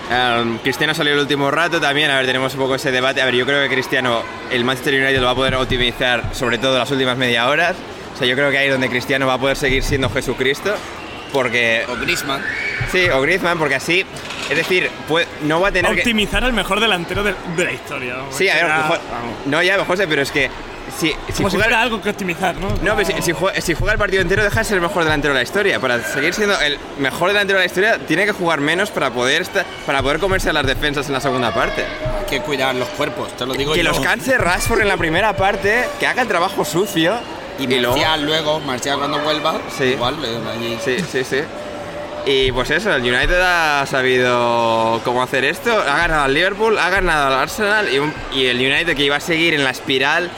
Um, 0.09 0.57
Cristiano 0.59 0.93
salió 0.95 1.13
el 1.13 1.19
último 1.19 1.51
rato 1.51 1.79
también, 1.79 2.09
a 2.09 2.17
ver, 2.17 2.25
tenemos 2.25 2.53
un 2.55 2.59
poco 2.61 2.75
ese 2.75 2.91
debate. 2.91 3.21
A 3.21 3.25
ver, 3.25 3.35
yo 3.35 3.45
creo 3.45 3.61
que 3.67 3.73
Cristiano, 3.73 4.23
el 4.49 4.63
Manchester 4.65 4.95
United 4.95 5.19
lo 5.19 5.25
va 5.27 5.31
a 5.31 5.35
poder 5.35 5.53
optimizar, 5.55 6.23
sobre 6.33 6.57
todo 6.57 6.79
las 6.79 6.89
últimas 6.89 7.15
media 7.17 7.47
horas. 7.47 7.75
O 8.15 8.17
sea, 8.17 8.27
yo 8.27 8.35
creo 8.35 8.49
que 8.49 8.57
ahí 8.57 8.65
es 8.67 8.71
donde 8.71 8.89
Cristiano 8.89 9.27
va 9.27 9.35
a 9.35 9.37
poder 9.37 9.55
seguir 9.55 9.83
siendo 9.83 10.09
Jesucristo, 10.09 10.73
porque... 11.31 11.85
O 11.87 11.95
Griezmann. 11.95 12.41
Sí, 12.91 13.07
o 13.09 13.21
Griezmann, 13.21 13.59
porque 13.59 13.75
así, 13.75 14.03
es 14.49 14.57
decir, 14.57 14.89
puede- 15.07 15.27
no 15.43 15.61
va 15.61 15.67
a 15.67 15.71
tener 15.71 15.93
que... 15.93 15.99
Optimizar 15.99 16.43
al 16.43 16.53
mejor 16.53 16.79
delantero 16.79 17.23
de, 17.23 17.35
de 17.55 17.63
la 17.65 17.71
historia. 17.71 18.15
vamos. 18.15 18.35
Sí, 18.35 18.49
a 18.49 18.55
ver, 18.55 18.63
Jo- 18.65 18.69
vamos. 18.89 18.99
no 19.45 19.61
ya, 19.61 19.85
José, 19.85 20.07
pero 20.07 20.23
es 20.23 20.31
que 20.31 20.49
si, 20.97 21.07
si 21.09 21.13
Como 21.13 21.49
si 21.49 21.55
juega- 21.55 21.63
fuera 21.65 21.81
algo 21.81 22.01
que 22.01 22.09
optimizar, 22.09 22.55
¿no? 22.55 22.69
No, 22.81 22.95
pero 22.95 23.05
si, 23.05 23.21
si 23.21 23.31
juega, 23.31 23.59
si 23.61 23.73
juega 23.73 23.93
el 23.93 23.99
partido 23.99 24.21
entero 24.21 24.43
deja 24.43 24.59
de 24.59 24.65
ser 24.65 24.75
el 24.75 24.81
mejor 24.81 25.03
delantero 25.03 25.33
de 25.33 25.39
la 25.39 25.43
historia. 25.43 25.79
Para 25.79 26.03
seguir 26.03 26.33
siendo 26.33 26.59
el 26.61 26.77
mejor 26.99 27.29
delantero 27.29 27.59
de 27.59 27.63
la 27.63 27.67
historia 27.67 27.97
tiene 28.07 28.25
que 28.25 28.31
jugar 28.31 28.61
menos 28.61 28.89
para 28.91 29.11
poder 29.11 29.41
esta- 29.41 29.65
para 29.85 30.01
poder 30.01 30.19
comerse 30.19 30.49
a 30.49 30.53
las 30.53 30.65
defensas 30.65 31.07
en 31.07 31.13
la 31.13 31.21
segunda 31.21 31.53
parte. 31.53 31.83
Hay 31.83 32.25
que 32.29 32.41
cuidar 32.41 32.75
los 32.75 32.87
cuerpos, 32.89 33.35
te 33.35 33.45
lo 33.45 33.53
digo 33.53 33.73
que 33.73 33.83
yo. 33.83 33.89
los 33.89 33.99
canse 33.99 34.37
Rashford 34.37 34.81
en 34.81 34.87
la 34.87 34.97
primera 34.97 35.35
parte, 35.35 35.85
que 35.99 36.07
haga 36.07 36.21
el 36.21 36.27
trabajo 36.27 36.63
sucio 36.65 37.17
Y 37.57 37.67
luego- 37.67 37.91
Marcial 37.95 38.25
luego, 38.25 38.59
Marcial 38.61 38.97
cuando 38.99 39.19
vuelva, 39.19 39.55
Sí. 39.77 39.83
igual, 39.85 40.15
eh, 40.23 40.39
allí. 40.53 40.77
Sí, 40.83 40.97
sí, 41.11 41.23
sí. 41.23 41.39
Y 42.25 42.51
pues 42.51 42.69
eso, 42.69 42.93
el 42.93 43.01
United 43.01 43.41
ha 43.41 43.85
sabido 43.87 45.01
cómo 45.03 45.23
hacer 45.23 45.45
esto. 45.45 45.71
Ha 45.71 45.97
ganado 45.97 46.23
al 46.23 46.33
Liverpool, 46.33 46.77
ha 46.77 46.89
ganado 46.89 47.27
al 47.27 47.33
Arsenal 47.33 47.91
y, 47.91 47.97
un- 47.99 48.13
y 48.33 48.45
el 48.47 48.57
United 48.57 48.95
que 48.95 49.03
iba 49.03 49.15
a 49.15 49.19
seguir 49.19 49.53
en 49.53 49.63
la 49.63 49.71
espiral 49.71 50.29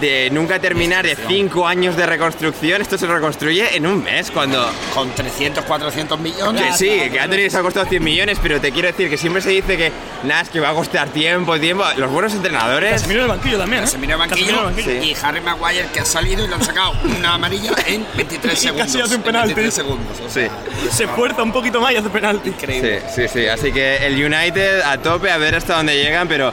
de 0.00 0.30
nunca 0.30 0.58
terminar 0.58 1.04
de 1.04 1.16
cinco 1.28 1.66
años 1.66 1.96
de 1.96 2.06
reconstrucción. 2.06 2.82
Esto 2.82 2.98
se 2.98 3.06
reconstruye 3.06 3.76
en 3.76 3.86
un 3.86 4.02
mes 4.02 4.30
cuando... 4.30 4.68
Con 4.94 5.10
300, 5.14 5.64
400 5.64 6.18
millones. 6.18 6.62
Que 6.62 6.72
sí, 6.72 7.10
que 7.10 7.20
Anthony 7.20 7.56
ha 7.56 7.62
costado 7.62 7.86
100 7.86 8.02
millones, 8.02 8.38
pero 8.42 8.60
te 8.60 8.72
quiero 8.72 8.88
decir 8.88 9.08
que 9.08 9.16
siempre 9.16 9.40
se 9.42 9.50
dice 9.50 9.76
que 9.76 9.92
nada, 10.24 10.40
es 10.42 10.48
que 10.48 10.60
va 10.60 10.70
a 10.70 10.74
costar 10.74 11.08
tiempo, 11.10 11.58
tiempo. 11.60 11.84
Los 11.96 12.10
buenos 12.10 12.32
entrenadores... 12.34 12.92
Casemiro 12.92 13.20
en 13.20 13.30
el 13.30 13.36
banquillo 13.36 13.58
también, 13.58 13.82
¿eh? 13.82 13.86
Casemiro 13.86 14.12
en 14.14 14.18
banquillo, 14.18 14.46
Casemiro 14.46 14.68
en 14.68 14.76
banquillo. 14.76 15.02
Sí. 15.02 15.10
y 15.10 15.16
Harry 15.24 15.40
Maguire 15.40 15.86
que 15.92 16.00
ha 16.00 16.04
salido 16.04 16.44
y 16.44 16.48
le 16.48 16.54
han 16.54 16.62
sacado 16.64 16.92
una 17.18 17.34
amarilla 17.34 17.70
en 17.86 18.06
23 18.16 18.54
Y 18.58 18.60
segundos. 18.62 18.86
casi 18.86 19.00
hace 19.00 19.14
un 19.14 19.20
En 19.20 19.22
penalti. 19.22 19.54
23 19.54 19.74
segundos. 19.74 20.20
o 20.26 20.30
sea, 20.30 20.50
Se 20.90 21.04
esfuerza 21.04 21.42
un 21.42 21.52
poquito 21.52 21.80
más 21.80 21.92
y 21.92 21.96
hace 21.96 22.10
penalti. 22.10 22.48
Increíble. 22.48 23.02
Sí, 23.14 23.22
sí, 23.22 23.28
sí. 23.40 23.46
Así 23.46 23.72
que 23.72 23.98
el 24.06 24.14
United 24.14 24.80
a 24.82 24.98
tope, 24.98 25.30
a 25.30 25.38
ver 25.38 25.54
hasta 25.54 25.76
dónde 25.76 25.96
llegan, 25.96 26.26
pero 26.28 26.52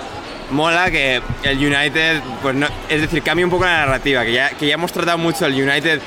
mola 0.52 0.90
que 0.92 1.22
el 1.44 1.58
United, 1.58 2.22
pues 2.42 2.56
no, 2.56 2.68
es 2.90 3.02
decir, 3.02 3.22
cambia 3.24 3.46
un 3.46 3.52
poco 3.52 3.66
la 3.66 3.86
narrativa, 3.86 4.24
que 4.24 4.34
ya, 4.34 4.50
que 4.52 4.68
ya 4.68 4.74
hemos 4.76 4.92
tratado 4.92 5.18
mucho 5.18 5.46
el 5.46 5.54
United 5.54 6.02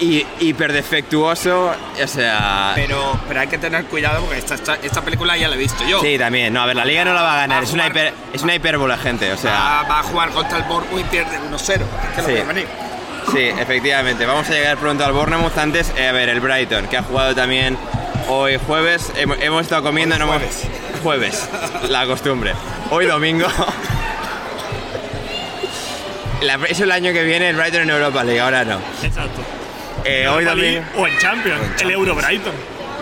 y, 0.00 0.26
hiper 0.40 0.72
defectuoso, 0.72 1.70
o 2.02 2.06
sea... 2.08 2.72
Pero, 2.74 3.20
pero 3.28 3.40
hay 3.40 3.46
que 3.46 3.58
tener 3.58 3.84
cuidado 3.84 4.22
porque 4.24 4.38
esta, 4.38 4.54
esta, 4.56 4.74
esta 4.82 5.00
película 5.02 5.36
ya 5.36 5.48
la 5.48 5.54
he 5.54 5.58
visto 5.58 5.86
yo. 5.86 6.00
Sí, 6.00 6.18
también. 6.18 6.52
No, 6.52 6.62
a 6.62 6.66
ver, 6.66 6.74
la 6.76 6.84
liga 6.84 7.04
no 7.04 7.14
la 7.14 7.22
va 7.22 7.34
a 7.34 7.36
ganar. 7.42 7.58
Va 7.58 7.60
a 7.60 7.64
Es 7.64 7.72
una, 7.72 7.86
hiper, 7.86 8.12
es 8.32 8.42
una 8.42 8.54
hipérbola, 8.56 8.96
gente. 8.96 9.30
O 9.32 9.36
sea, 9.36 9.84
Va, 9.88 10.00
a 10.00 10.02
jugar 10.02 10.30
contra 10.30 10.58
el 10.58 10.64
Borgo 10.64 10.98
y 10.98 11.04
pierde 11.04 11.38
1-0. 11.38 11.54
Es 12.18 12.24
que 12.24 12.36
Sí. 12.40 12.46
venir. 12.46 12.66
sí, 13.30 13.38
efectivamente. 13.60 14.26
Vamos 14.26 14.48
a 14.50 14.52
llegar 14.54 14.76
pronto 14.78 15.04
al 15.04 15.12
Bournemouth. 15.12 15.56
Antes, 15.56 15.92
eh, 15.96 16.08
a 16.08 16.12
ver, 16.12 16.28
el 16.30 16.40
Brighton, 16.40 16.88
que 16.88 16.96
ha 16.96 17.02
jugado 17.04 17.36
también 17.36 17.78
hoy 18.28 18.58
jueves. 18.66 19.12
Hemos, 19.16 19.38
hemos 19.40 19.62
estado 19.62 19.84
comiendo, 19.84 20.18
no 20.18 20.24
hemos- 20.24 20.42
jueves. 21.02 21.48
La 21.88 22.06
costumbre. 22.06 22.52
Hoy 22.90 23.06
domingo. 23.06 23.46
La- 26.42 26.58
es 26.68 26.80
el 26.80 26.90
año 26.90 27.12
que 27.12 27.22
viene 27.22 27.50
el 27.50 27.56
Brighton 27.56 27.82
en 27.82 27.90
Europa 27.90 28.24
League, 28.24 28.40
ahora 28.40 28.64
no. 28.64 28.78
Exacto. 29.02 29.40
Eh, 30.04 30.26
hoy 30.26 30.44
domingo 30.44 30.82
O 30.96 31.06
en 31.06 31.16
Champions, 31.18 31.60
el 31.80 31.90
Euro 31.92 32.16
Brighton. 32.16 32.52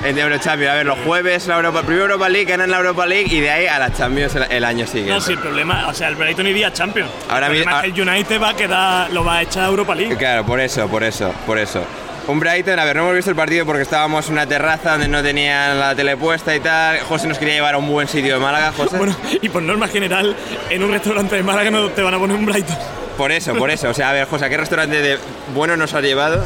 en 0.05 0.19
Euro 0.19 0.37
Champions. 0.39 0.73
A 0.73 0.75
ver, 0.75 0.87
los 0.87 0.99
jueves 0.99 1.47
la 1.47 1.57
Europa, 1.57 1.81
primero 1.83 2.05
Europa 2.05 2.29
League, 2.29 2.45
ganan 2.51 2.71
la 2.71 2.77
Europa 2.77 3.07
League 3.07 3.35
y 3.35 3.41
de 3.41 3.51
ahí 3.51 3.67
a 3.67 3.79
la 3.79 3.91
Champions 3.95 4.35
el, 4.35 4.43
el 4.51 4.65
año 4.65 4.87
siguiente. 4.87 5.13
No, 5.15 5.21
sí, 5.23 5.33
el 5.33 5.39
problema, 5.39 5.89
o 5.89 5.95
sea, 5.95 6.09
el 6.09 6.17
Brighton 6.17 6.47
iría 6.47 6.69
a 6.69 6.73
Champions. 6.75 7.11
Ahora 7.31 7.47
el 7.47 7.57
es 7.57 7.67
que 7.67 7.87
el 7.87 8.09
United 8.09 8.41
va 8.43 8.51
a 8.51 8.55
quedar, 8.57 9.11
lo 9.13 9.25
va 9.25 9.37
a 9.39 9.43
echar 9.43 9.65
a 9.65 9.69
Europa 9.69 9.95
League. 9.95 10.15
Claro, 10.17 10.45
por 10.45 10.61
eso, 10.61 10.87
por 10.89 11.03
eso, 11.03 11.33
por 11.47 11.57
eso. 11.59 11.83
Un 12.31 12.39
Brighton, 12.41 12.79
a 12.79 12.85
ver, 12.85 12.97
no 12.97 13.03
hemos 13.03 13.15
visto 13.17 13.31
el 13.31 13.37
partido 13.37 13.67
porque 13.67 13.83
estábamos 13.83 14.27
en 14.29 14.33
una 14.35 14.47
terraza 14.47 14.93
donde 14.93 15.09
no 15.09 15.23
tenían 15.23 15.79
la 15.81 15.95
tele 15.95 16.17
puesta 16.17 16.55
y 16.55 16.61
tal. 16.61 16.99
José 17.01 17.27
nos 17.27 17.39
quería 17.39 17.55
llevar 17.55 17.75
a 17.75 17.79
un 17.79 17.89
buen 17.89 18.07
sitio 18.09 18.35
de 18.35 18.41
Málaga, 18.41 18.73
José. 18.77 18.97
Bueno, 18.97 19.17
y 19.43 19.49
por 19.49 19.63
norma 19.63 19.89
general, 19.89 20.37
en 20.71 20.83
un 20.83 20.93
restaurante 20.93 21.37
de 21.37 21.43
Málaga 21.43 21.71
no 21.71 21.89
te 21.91 22.03
van 22.03 22.15
a 22.15 22.19
poner 22.19 22.37
un 22.37 22.47
Brighton. 22.47 22.77
Por 23.17 23.33
eso, 23.33 23.55
por 23.55 23.71
eso. 23.71 23.89
O 23.91 23.95
sea, 23.95 24.11
a 24.11 24.13
ver, 24.13 24.27
José, 24.27 24.45
¿a 24.45 24.49
qué 24.49 24.57
restaurante 24.57 25.03
de 25.03 25.19
bueno 25.55 25.77
nos 25.77 25.93
has 25.93 26.03
llevado? 26.03 26.45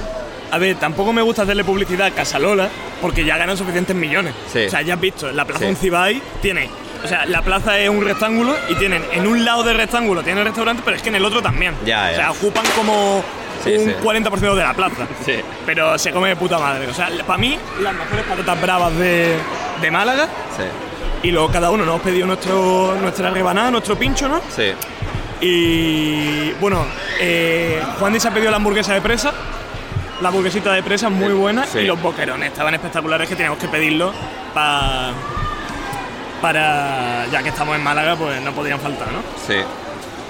A 0.50 0.58
ver, 0.58 0.76
tampoco 0.76 1.12
me 1.12 1.22
gusta 1.22 1.42
hacerle 1.42 1.64
publicidad 1.64 2.06
a 2.06 2.10
Casalola 2.10 2.68
porque 3.02 3.24
ya 3.24 3.36
ganan 3.36 3.56
suficientes 3.56 3.94
millones. 3.94 4.34
Sí. 4.52 4.64
O 4.66 4.70
sea, 4.70 4.82
ya 4.82 4.94
has 4.94 5.00
visto, 5.00 5.30
la 5.32 5.44
plaza 5.44 5.60
Sí. 5.64 5.70
Uncibay 5.70 6.22
tiene. 6.40 6.68
O 7.04 7.08
sea, 7.08 7.26
la 7.26 7.42
plaza 7.42 7.78
es 7.78 7.90
un 7.90 8.02
rectángulo 8.04 8.56
y 8.70 8.74
tienen 8.76 9.02
en 9.12 9.26
un 9.26 9.44
lado 9.44 9.62
del 9.62 9.76
rectángulo 9.76 10.22
tienen 10.22 10.38
el 10.40 10.46
restaurante, 10.46 10.82
pero 10.84 10.96
es 10.96 11.02
que 11.02 11.10
en 11.10 11.16
el 11.16 11.24
otro 11.24 11.42
también. 11.42 11.74
Ya, 11.84 12.06
O 12.06 12.10
ya. 12.10 12.16
sea, 12.16 12.30
ocupan 12.30 12.64
como 12.74 13.22
Sí, 13.64 13.76
un 13.76 13.84
sí. 13.90 13.94
40% 14.02 14.54
de 14.54 14.62
la 14.62 14.74
plaza. 14.74 15.06
Sí. 15.24 15.36
Pero 15.66 15.98
se 15.98 16.12
come 16.12 16.28
de 16.28 16.36
puta 16.36 16.58
madre. 16.58 16.86
O 16.88 16.94
sea, 16.94 17.08
para 17.26 17.38
mí, 17.38 17.58
las 17.80 17.94
mejores 17.94 18.24
patatas 18.24 18.60
bravas 18.60 18.96
de, 18.96 19.36
de 19.80 19.90
Málaga. 19.90 20.26
Sí, 20.56 21.28
Y 21.28 21.30
luego 21.30 21.48
cada 21.48 21.70
uno 21.70 21.84
nos 21.84 22.00
pedido 22.02 22.26
nuestro, 22.26 22.94
nuestra 23.00 23.30
rebanada, 23.30 23.70
nuestro 23.70 23.96
pincho, 23.96 24.28
¿no? 24.28 24.40
sí. 24.54 24.72
Y 25.40 26.52
bueno, 26.60 26.86
eh, 27.20 27.82
Juan 27.98 28.18
se 28.18 28.28
ha 28.28 28.30
pedido 28.32 28.50
la 28.50 28.56
hamburguesa 28.56 28.94
de 28.94 29.00
presa. 29.02 29.32
La 30.22 30.28
hamburguesita 30.28 30.72
de 30.72 30.82
presa 30.82 31.08
muy 31.10 31.32
buena 31.34 31.66
y 31.74 31.82
los 31.84 32.00
boquerones 32.00 32.48
estaban 32.52 32.72
espectaculares 32.72 33.28
que 33.28 33.34
teníamos 33.34 33.58
que 33.58 33.68
pedirlo 33.68 34.12
pa- 34.54 35.10
para, 36.40 37.26
ya 37.32 37.42
que 37.42 37.48
estamos 37.50 37.74
en 37.76 37.82
Málaga, 37.82 38.16
pues 38.16 38.40
no 38.42 38.52
podían 38.52 38.78
faltar, 38.80 39.08
¿no? 39.08 39.18
Sí, 39.46 39.54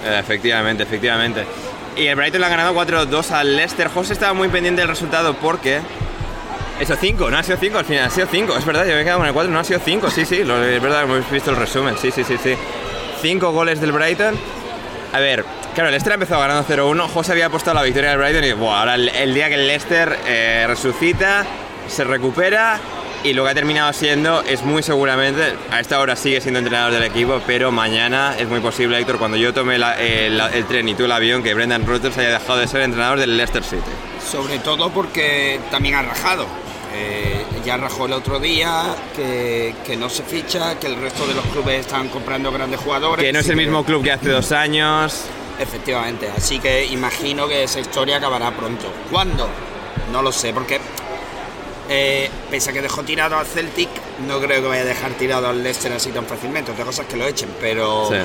Eh, 0.06 0.18
efectivamente, 0.20 0.82
efectivamente. 0.82 1.44
Y 1.96 2.06
el 2.06 2.16
Brighton 2.16 2.40
le 2.40 2.46
ha 2.46 2.50
ganado 2.50 2.74
4-2 2.74 3.30
al 3.30 3.56
Leicester. 3.56 3.88
José 3.88 4.12
estaba 4.14 4.32
muy 4.34 4.48
pendiente 4.48 4.80
del 4.80 4.88
resultado 4.88 5.34
porque... 5.34 5.80
Eso 6.80 6.96
5, 6.96 7.30
no 7.30 7.38
ha 7.38 7.42
sido 7.44 7.56
5 7.56 7.78
al 7.78 7.84
final, 7.84 8.04
ha 8.06 8.10
sido 8.10 8.26
5. 8.28 8.56
Es 8.56 8.64
verdad, 8.64 8.84
yo 8.84 8.94
me 8.94 9.00
he 9.02 9.04
quedado 9.04 9.20
con 9.20 9.28
el 9.28 9.32
4, 9.32 9.52
no 9.52 9.60
ha 9.60 9.64
sido 9.64 9.78
5, 9.84 10.10
sí, 10.10 10.24
sí, 10.24 10.42
lo- 10.42 10.60
es 10.64 10.82
verdad, 10.82 11.04
hemos 11.04 11.30
visto 11.30 11.50
el 11.50 11.56
resumen, 11.56 11.94
sí, 11.96 12.10
sí, 12.10 12.24
sí, 12.24 12.36
sí. 12.42 12.56
5 13.22 13.52
goles 13.52 13.80
del 13.80 13.92
Brighton. 13.92 14.34
A 15.12 15.20
ver, 15.20 15.44
claro, 15.74 15.88
el 15.88 15.92
Leicester 15.92 16.10
ha 16.10 16.14
empezado 16.14 16.40
ganando 16.40 16.64
0-1. 16.68 17.06
José 17.08 17.30
había 17.30 17.46
apostado 17.46 17.76
la 17.76 17.84
victoria 17.84 18.10
del 18.10 18.18
Brighton 18.18 18.42
y 18.42 18.52
buah, 18.54 18.80
ahora 18.80 18.96
el, 18.96 19.08
el 19.10 19.32
día 19.34 19.48
que 19.48 19.54
el 19.54 19.68
Leicester 19.68 20.18
eh, 20.26 20.64
resucita, 20.66 21.46
se 21.86 22.02
recupera 22.02 22.80
y 23.24 23.32
lo 23.32 23.42
que 23.44 23.50
ha 23.50 23.54
terminado 23.54 23.92
siendo 23.92 24.42
es 24.42 24.62
muy 24.62 24.82
seguramente, 24.82 25.54
a 25.70 25.80
esta 25.80 25.98
hora 25.98 26.14
sigue 26.14 26.40
siendo 26.40 26.58
entrenador 26.60 26.92
del 26.92 27.02
equipo, 27.04 27.40
pero 27.46 27.72
mañana 27.72 28.36
es 28.38 28.46
muy 28.48 28.60
posible, 28.60 28.98
Héctor, 28.98 29.18
cuando 29.18 29.36
yo 29.36 29.52
tome 29.52 29.78
la- 29.78 29.98
el, 30.00 30.38
el 30.40 30.64
tren 30.66 30.88
y 30.88 30.94
tú 30.94 31.06
el 31.06 31.12
avión, 31.12 31.42
que 31.42 31.54
Brendan 31.54 31.86
Rodgers 31.86 32.16
haya 32.18 32.38
dejado 32.38 32.58
de 32.58 32.68
ser 32.68 32.82
entrenador 32.82 33.18
del 33.18 33.36
Leicester 33.36 33.64
City. 33.64 33.82
Sobre 34.30 34.58
todo 34.60 34.90
porque 34.90 35.58
también 35.70 35.94
ha 35.96 36.02
rajado. 36.02 36.46
Eh, 36.96 37.44
ya 37.64 37.76
rajó 37.76 38.06
el 38.06 38.12
otro 38.12 38.38
día 38.38 38.94
que, 39.16 39.74
que 39.84 39.96
no 39.96 40.08
se 40.08 40.22
ficha, 40.22 40.78
que 40.78 40.86
el 40.86 40.94
resto 40.96 41.26
de 41.26 41.34
los 41.34 41.44
clubes 41.46 41.80
están 41.80 42.08
comprando 42.08 42.52
grandes 42.52 42.78
jugadores. 42.78 43.24
Que 43.24 43.32
no 43.32 43.40
es 43.40 43.48
el 43.48 43.56
mismo 43.56 43.84
club 43.84 44.04
que 44.04 44.12
hace 44.12 44.28
dos 44.30 44.52
años. 44.52 45.24
Efectivamente, 45.58 46.30
así 46.36 46.58
que 46.60 46.84
imagino 46.86 47.48
que 47.48 47.64
esa 47.64 47.80
historia 47.80 48.18
acabará 48.18 48.52
pronto. 48.52 48.86
¿Cuándo? 49.10 49.48
No 50.12 50.22
lo 50.22 50.30
sé, 50.30 50.52
porque 50.52 50.78
eh, 51.94 52.30
pese 52.50 52.70
a 52.70 52.72
que 52.72 52.82
dejó 52.82 53.02
tirado 53.02 53.36
al 53.38 53.46
Celtic, 53.46 53.88
no 54.26 54.40
creo 54.40 54.60
que 54.62 54.68
vaya 54.68 54.82
a 54.82 54.86
dejar 54.86 55.12
tirado 55.12 55.48
al 55.48 55.62
Leicester 55.62 55.92
así 55.92 56.10
tan 56.10 56.24
fácilmente. 56.26 56.72
Otra 56.72 56.84
cosa 56.84 57.02
es 57.02 57.08
que 57.08 57.16
lo 57.16 57.24
echen, 57.26 57.48
pero 57.60 58.08
Sí. 58.10 58.16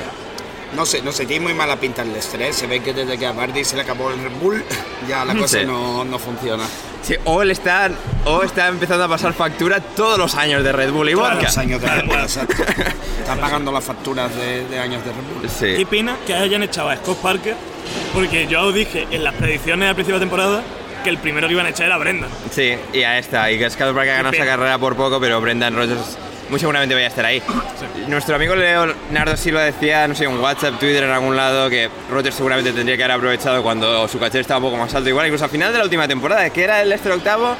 no 0.76 0.84
sé, 0.86 1.02
no 1.02 1.12
sé, 1.12 1.26
tiene 1.26 1.44
muy 1.44 1.54
mala 1.54 1.76
pinta 1.76 2.02
el 2.02 2.08
Leicester. 2.12 2.42
¿eh? 2.42 2.52
Se 2.52 2.66
ve 2.66 2.80
que 2.80 2.92
desde 2.92 3.16
que 3.18 3.26
a 3.26 3.32
Bardi 3.32 3.64
se 3.64 3.76
le 3.76 3.82
acabó 3.82 4.10
el 4.10 4.22
Red 4.22 4.32
Bull, 4.40 4.64
ya 5.08 5.24
la 5.24 5.34
cosa 5.34 5.60
Sí. 5.60 5.66
no, 5.66 6.04
no 6.04 6.18
funciona. 6.18 6.64
Sí, 7.02 7.14
o 7.24 7.40
él 7.40 7.50
está, 7.50 7.90
o 8.26 8.42
está 8.42 8.68
empezando 8.68 9.04
a 9.04 9.08
pasar 9.08 9.32
factura 9.32 9.80
todos 9.80 10.18
los 10.18 10.34
años 10.34 10.62
de 10.62 10.70
Red 10.70 10.90
Bull 10.92 11.08
y 11.08 11.12
Todos 11.14 11.30
vodka. 11.30 11.42
los 11.44 11.58
años 11.58 11.80
de 11.80 11.86
Red 11.88 12.04
Bull, 12.04 12.18
exacto. 12.20 12.62
Están 13.20 13.38
pagando 13.40 13.72
las 13.72 13.82
facturas 13.84 14.34
de, 14.36 14.66
de 14.66 14.78
años 14.78 15.02
de 15.04 15.10
Red 15.12 15.22
Bull. 15.34 15.42
Qué 15.42 15.76
Sí. 15.78 15.84
pena 15.86 16.16
que 16.26 16.34
hayan 16.34 16.62
echado 16.62 16.90
a 16.90 16.96
Scott 16.96 17.18
Parker, 17.22 17.56
porque 18.12 18.46
yo 18.46 18.62
os 18.66 18.74
dije 18.74 19.06
en 19.10 19.24
las 19.24 19.34
predicciones 19.34 19.88
al 19.88 19.94
principio 19.94 20.18
de 20.18 20.26
la 20.26 20.30
temporada 20.30 20.62
que 21.02 21.10
el 21.10 21.18
primero 21.18 21.46
que 21.46 21.54
iban 21.54 21.66
a 21.66 21.70
echar 21.70 21.86
era 21.86 21.98
Brendan. 21.98 22.30
Sí, 22.50 22.74
y 22.92 23.02
a 23.02 23.18
esta. 23.18 23.50
Y 23.50 23.58
que 23.58 23.68
Scott 23.70 23.94
Parker 23.94 24.12
ha 24.12 24.16
ganado 24.16 24.34
esa 24.34 24.44
carrera 24.44 24.78
por 24.78 24.96
poco, 24.96 25.20
pero 25.20 25.40
Brendan 25.40 25.74
Rodgers 25.74 26.18
muy 26.50 26.58
seguramente 26.58 26.94
vaya 26.94 27.06
a 27.06 27.10
estar 27.10 27.24
ahí. 27.24 27.40
Nuestro 28.08 28.34
amigo 28.34 28.56
Leonardo 28.56 29.36
Silva 29.36 29.62
decía, 29.62 30.06
no 30.08 30.16
sé, 30.16 30.24
en 30.24 30.36
WhatsApp, 30.36 30.80
Twitter, 30.80 31.04
en 31.04 31.10
algún 31.10 31.36
lado, 31.36 31.70
que 31.70 31.88
Rodgers 32.10 32.34
seguramente 32.34 32.72
tendría 32.72 32.96
que 32.96 33.04
haber 33.04 33.16
aprovechado 33.16 33.62
cuando 33.62 34.08
su 34.08 34.18
caché 34.18 34.40
estaba 34.40 34.58
un 34.58 34.64
poco 34.64 34.76
más 34.76 34.92
alto. 34.94 35.08
Igual, 35.08 35.26
incluso 35.26 35.44
al 35.44 35.50
final 35.50 35.72
de 35.72 35.78
la 35.78 35.84
última 35.84 36.08
temporada, 36.08 36.50
que 36.50 36.64
era 36.64 36.82
el 36.82 36.88
Leicester 36.88 37.12
octavo, 37.12 37.54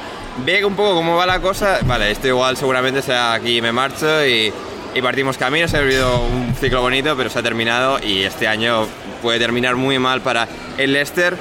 ve 0.45 0.63
un 0.65 0.75
poco 0.75 0.93
cómo 0.93 1.15
va 1.15 1.25
la 1.25 1.39
cosa. 1.39 1.79
Vale, 1.85 2.11
esto 2.11 2.27
igual 2.27 2.57
seguramente 2.57 3.01
sea 3.01 3.33
aquí 3.33 3.61
me 3.61 3.71
marcho 3.71 4.25
y, 4.25 4.51
y 4.93 5.01
partimos 5.01 5.37
caminos. 5.37 5.73
Ha 5.73 5.77
habido 5.77 6.19
un 6.25 6.53
ciclo 6.59 6.81
bonito, 6.81 7.15
pero 7.15 7.29
se 7.29 7.39
ha 7.39 7.43
terminado 7.43 7.97
y 8.03 8.23
este 8.23 8.47
año 8.49 8.87
puede 9.21 9.39
terminar 9.39 9.77
muy 9.77 9.99
mal 9.99 10.19
para 10.19 10.49
el 10.77 10.91
Leicester 10.91 11.37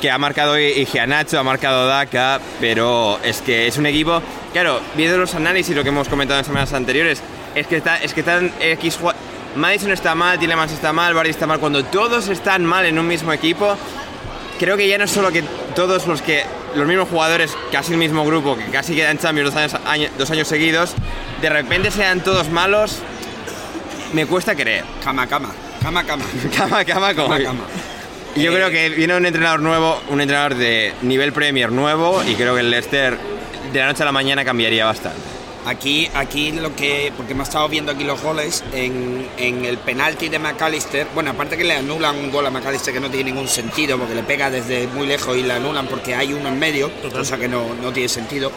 que 0.00 0.10
ha 0.10 0.18
marcado 0.18 0.58
Igianacho, 0.58 1.38
ha 1.38 1.42
marcado 1.42 1.86
Daka, 1.86 2.40
pero 2.60 3.18
es 3.22 3.40
que 3.40 3.66
es 3.66 3.76
un 3.76 3.86
equipo, 3.86 4.22
claro, 4.52 4.80
viendo 4.96 5.18
los 5.18 5.34
análisis, 5.34 5.74
lo 5.74 5.82
que 5.82 5.88
hemos 5.88 6.08
comentado 6.08 6.38
en 6.38 6.44
semanas 6.44 6.72
anteriores, 6.72 7.22
es 7.54 7.66
que, 7.66 7.76
está, 7.76 7.96
es 7.98 8.14
que 8.14 8.20
están 8.20 8.52
X... 8.60 8.98
Madison 9.56 9.90
está 9.90 10.14
mal, 10.14 10.38
Tillemans 10.38 10.72
está 10.72 10.92
mal, 10.92 11.14
Barry 11.14 11.30
está 11.30 11.46
mal, 11.46 11.58
cuando 11.58 11.84
todos 11.84 12.28
están 12.28 12.64
mal 12.64 12.84
en 12.84 12.98
un 12.98 13.06
mismo 13.08 13.32
equipo, 13.32 13.76
creo 14.58 14.76
que 14.76 14.88
ya 14.88 14.98
no 14.98 15.04
es 15.04 15.10
solo 15.10 15.32
que 15.32 15.42
todos 15.74 16.06
los 16.06 16.22
que 16.22 16.44
los 16.76 16.86
mismos 16.86 17.08
jugadores, 17.08 17.56
casi 17.72 17.92
el 17.92 17.98
mismo 17.98 18.24
grupo, 18.24 18.56
que 18.56 18.66
casi 18.66 18.94
quedan 18.94 19.18
Champions 19.18 19.54
dos 19.54 19.74
años, 19.86 20.10
dos 20.18 20.30
años 20.30 20.46
seguidos, 20.46 20.94
de 21.40 21.48
repente 21.48 21.90
sean 21.90 22.20
todos 22.20 22.50
malos, 22.50 22.98
me 24.12 24.26
cuesta 24.26 24.54
creer. 24.54 24.84
Cama, 25.02 25.26
cama, 25.26 25.50
cama, 25.82 26.04
cama. 26.04 26.24
cama, 26.56 26.84
cama, 26.84 27.14
como... 27.14 27.28
Cama, 27.28 27.44
cama. 27.44 27.64
Y 28.38 28.42
yo 28.42 28.52
creo 28.52 28.70
que 28.70 28.90
viene 28.90 29.16
un 29.16 29.26
entrenador 29.26 29.58
nuevo, 29.58 30.00
un 30.10 30.20
entrenador 30.20 30.54
de 30.54 30.94
nivel 31.02 31.32
Premier 31.32 31.72
nuevo, 31.72 32.22
y 32.22 32.36
creo 32.36 32.54
que 32.54 32.60
el 32.60 32.70
Leicester 32.70 33.18
de 33.72 33.78
la 33.80 33.86
noche 33.86 34.04
a 34.04 34.06
la 34.06 34.12
mañana 34.12 34.44
cambiaría 34.44 34.84
bastante. 34.84 35.18
Aquí, 35.66 36.08
aquí 36.14 36.52
lo 36.52 36.76
que, 36.76 37.12
porque 37.16 37.32
hemos 37.32 37.48
estado 37.48 37.68
viendo 37.68 37.90
aquí 37.90 38.04
los 38.04 38.22
goles, 38.22 38.62
en, 38.72 39.26
en, 39.38 39.64
el 39.64 39.78
penalti 39.78 40.28
de 40.28 40.38
McAllister, 40.38 41.08
bueno, 41.14 41.32
aparte 41.32 41.56
que 41.56 41.64
le 41.64 41.74
anulan 41.74 42.16
un 42.16 42.30
gol 42.30 42.46
a 42.46 42.50
McAllister 42.50 42.94
que 42.94 43.00
no 43.00 43.10
tiene 43.10 43.32
ningún 43.32 43.48
sentido, 43.48 43.98
porque 43.98 44.14
le 44.14 44.22
pega 44.22 44.50
desde 44.50 44.86
muy 44.86 45.08
lejos 45.08 45.36
y 45.36 45.42
le 45.42 45.54
anulan 45.54 45.88
porque 45.88 46.14
hay 46.14 46.32
uno 46.32 46.48
en 46.48 46.60
medio, 46.60 46.92
cosa 47.10 47.38
que 47.38 47.48
no, 47.48 47.74
no 47.82 47.92
tiene 47.92 48.08
sentido 48.08 48.52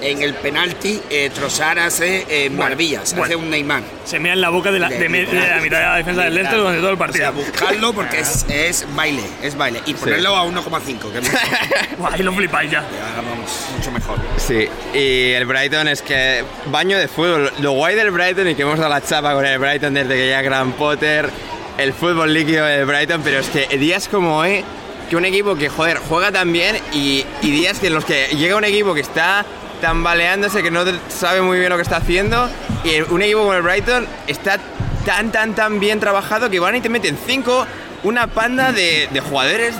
en 0.00 0.22
el 0.22 0.34
penalti, 0.34 1.00
eh, 1.10 1.30
Trossard 1.34 1.78
hace 1.78 2.26
eh, 2.28 2.50
maravillas, 2.50 3.14
hace 3.14 3.36
un 3.36 3.50
Neymar. 3.50 3.82
Se 4.04 4.18
mea 4.18 4.32
en 4.32 4.40
la 4.40 4.48
boca 4.50 4.70
de 4.70 4.78
la, 4.78 4.88
de, 4.88 5.08
de, 5.08 5.24
la 5.26 5.60
mitad 5.60 5.78
de 5.78 5.84
la 5.84 5.96
defensa 5.96 6.22
del 6.22 6.34
Leicester 6.34 6.58
durante 6.58 6.80
todo 6.80 6.90
el 6.90 6.98
partido. 6.98 7.28
O 7.28 7.32
sea, 7.32 7.44
buscarlo 7.44 7.92
porque 7.92 8.20
es, 8.20 8.46
es 8.48 8.86
baile, 8.94 9.22
es 9.42 9.56
baile. 9.56 9.82
Y 9.86 9.94
ponerlo 9.94 10.36
a 10.36 10.44
1,5, 10.44 11.12
que 11.12 11.18
es 11.18 11.30
Ahí 12.12 12.22
lo 12.22 12.32
flipáis 12.32 12.70
ya. 12.70 12.80
ya. 12.80 13.22
Vamos, 13.22 13.66
mucho 13.76 13.90
mejor. 13.90 14.18
Sí, 14.36 14.68
y 14.94 15.32
el 15.32 15.44
Brighton 15.46 15.88
es 15.88 16.02
que 16.02 16.44
baño 16.66 16.98
de 16.98 17.08
fútbol. 17.08 17.52
Lo 17.60 17.72
guay 17.72 17.94
del 17.96 18.10
Brighton 18.10 18.48
y 18.48 18.54
que 18.54 18.62
hemos 18.62 18.78
dado 18.78 18.90
la 18.90 19.02
chapa 19.02 19.34
con 19.34 19.44
el 19.44 19.58
Brighton 19.58 19.94
desde 19.94 20.14
que 20.14 20.28
ya 20.30 20.42
Gran 20.42 20.72
Potter, 20.72 21.28
el 21.76 21.92
fútbol 21.92 22.32
líquido 22.32 22.64
del 22.66 22.86
Brighton, 22.86 23.22
pero 23.22 23.40
es 23.40 23.48
que 23.48 23.66
días 23.78 24.08
como 24.08 24.38
hoy, 24.38 24.64
que 25.08 25.16
un 25.16 25.24
equipo 25.24 25.56
que, 25.56 25.68
joder, 25.68 25.98
juega 25.98 26.30
tan 26.30 26.52
bien 26.52 26.76
y, 26.92 27.24
y 27.42 27.50
días 27.50 27.78
que 27.78 27.88
en 27.88 27.94
los 27.94 28.04
que 28.04 28.28
llega 28.36 28.56
un 28.56 28.64
equipo 28.64 28.94
que 28.94 29.00
está 29.00 29.44
tambaleándose, 29.80 30.62
que 30.62 30.70
no 30.70 30.84
sabe 31.08 31.40
muy 31.42 31.58
bien 31.58 31.70
lo 31.70 31.76
que 31.76 31.82
está 31.82 31.96
haciendo. 31.96 32.48
Y 32.84 33.00
un 33.00 33.22
equipo 33.22 33.40
como 33.40 33.54
el 33.54 33.62
Brighton 33.62 34.06
está 34.26 34.58
tan, 35.04 35.32
tan, 35.32 35.54
tan 35.54 35.80
bien 35.80 36.00
trabajado 36.00 36.50
que 36.50 36.60
van 36.60 36.76
y 36.76 36.80
te 36.80 36.88
meten 36.88 37.18
cinco, 37.26 37.66
una 38.02 38.26
panda 38.26 38.72
de, 38.72 39.08
de 39.12 39.20
jugadores 39.20 39.74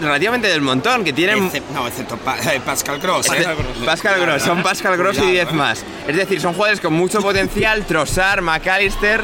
relativamente 0.00 0.48
del 0.48 0.60
montón, 0.60 1.04
que 1.04 1.12
tienen... 1.12 1.50
No, 1.72 1.86
excepto 1.86 2.16
pa 2.16 2.36
eh, 2.38 2.60
Pascal 2.64 2.98
Gross. 2.98 3.26
¿eh? 3.32 3.46
Pascal 3.84 4.20
Gross, 4.20 4.42
son 4.42 4.62
Pascal 4.62 4.96
Gross 4.96 5.18
y 5.18 5.30
10 5.32 5.52
más. 5.52 5.84
Es 6.06 6.16
decir, 6.16 6.40
son 6.40 6.54
jugadores 6.54 6.80
con 6.80 6.92
mucho 6.92 7.20
potencial, 7.20 7.84
Trossard, 7.84 8.42
McAllister, 8.42 9.22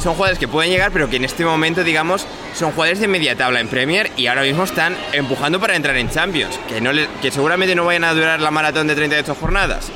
son 0.00 0.14
jugadores 0.14 0.38
que 0.38 0.48
pueden 0.48 0.70
llegar, 0.70 0.90
pero 0.92 1.08
que 1.08 1.16
en 1.16 1.24
este 1.24 1.44
momento, 1.44 1.84
digamos, 1.84 2.26
son 2.54 2.72
jugadores 2.72 3.00
de 3.00 3.08
media 3.08 3.36
tabla 3.36 3.60
en 3.60 3.68
Premier 3.68 4.10
y 4.16 4.26
ahora 4.26 4.42
mismo 4.42 4.64
están 4.64 4.96
empujando 5.12 5.60
para 5.60 5.76
entrar 5.76 5.96
en 5.96 6.10
Champions, 6.10 6.58
que, 6.68 6.80
no 6.80 6.92
le, 6.92 7.08
que 7.20 7.30
seguramente 7.30 7.74
no 7.74 7.84
vayan 7.84 8.04
a 8.04 8.14
durar 8.14 8.40
la 8.40 8.50
maratón 8.50 8.86
de 8.86 8.94
38 8.94 9.34
jornadas. 9.34 9.90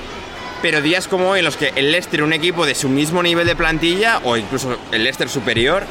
Pero 0.62 0.80
días 0.80 1.06
como 1.06 1.30
hoy 1.30 1.40
en 1.40 1.44
los 1.44 1.56
que 1.56 1.72
el 1.76 1.92
Leicester, 1.92 2.22
un 2.22 2.32
equipo 2.32 2.66
de 2.66 2.74
su 2.74 2.88
mismo 2.88 3.22
nivel 3.22 3.46
de 3.46 3.56
plantilla, 3.56 4.20
o 4.24 4.36
incluso 4.36 4.78
el 4.90 5.04
Leicester 5.04 5.28
superior, 5.28 5.84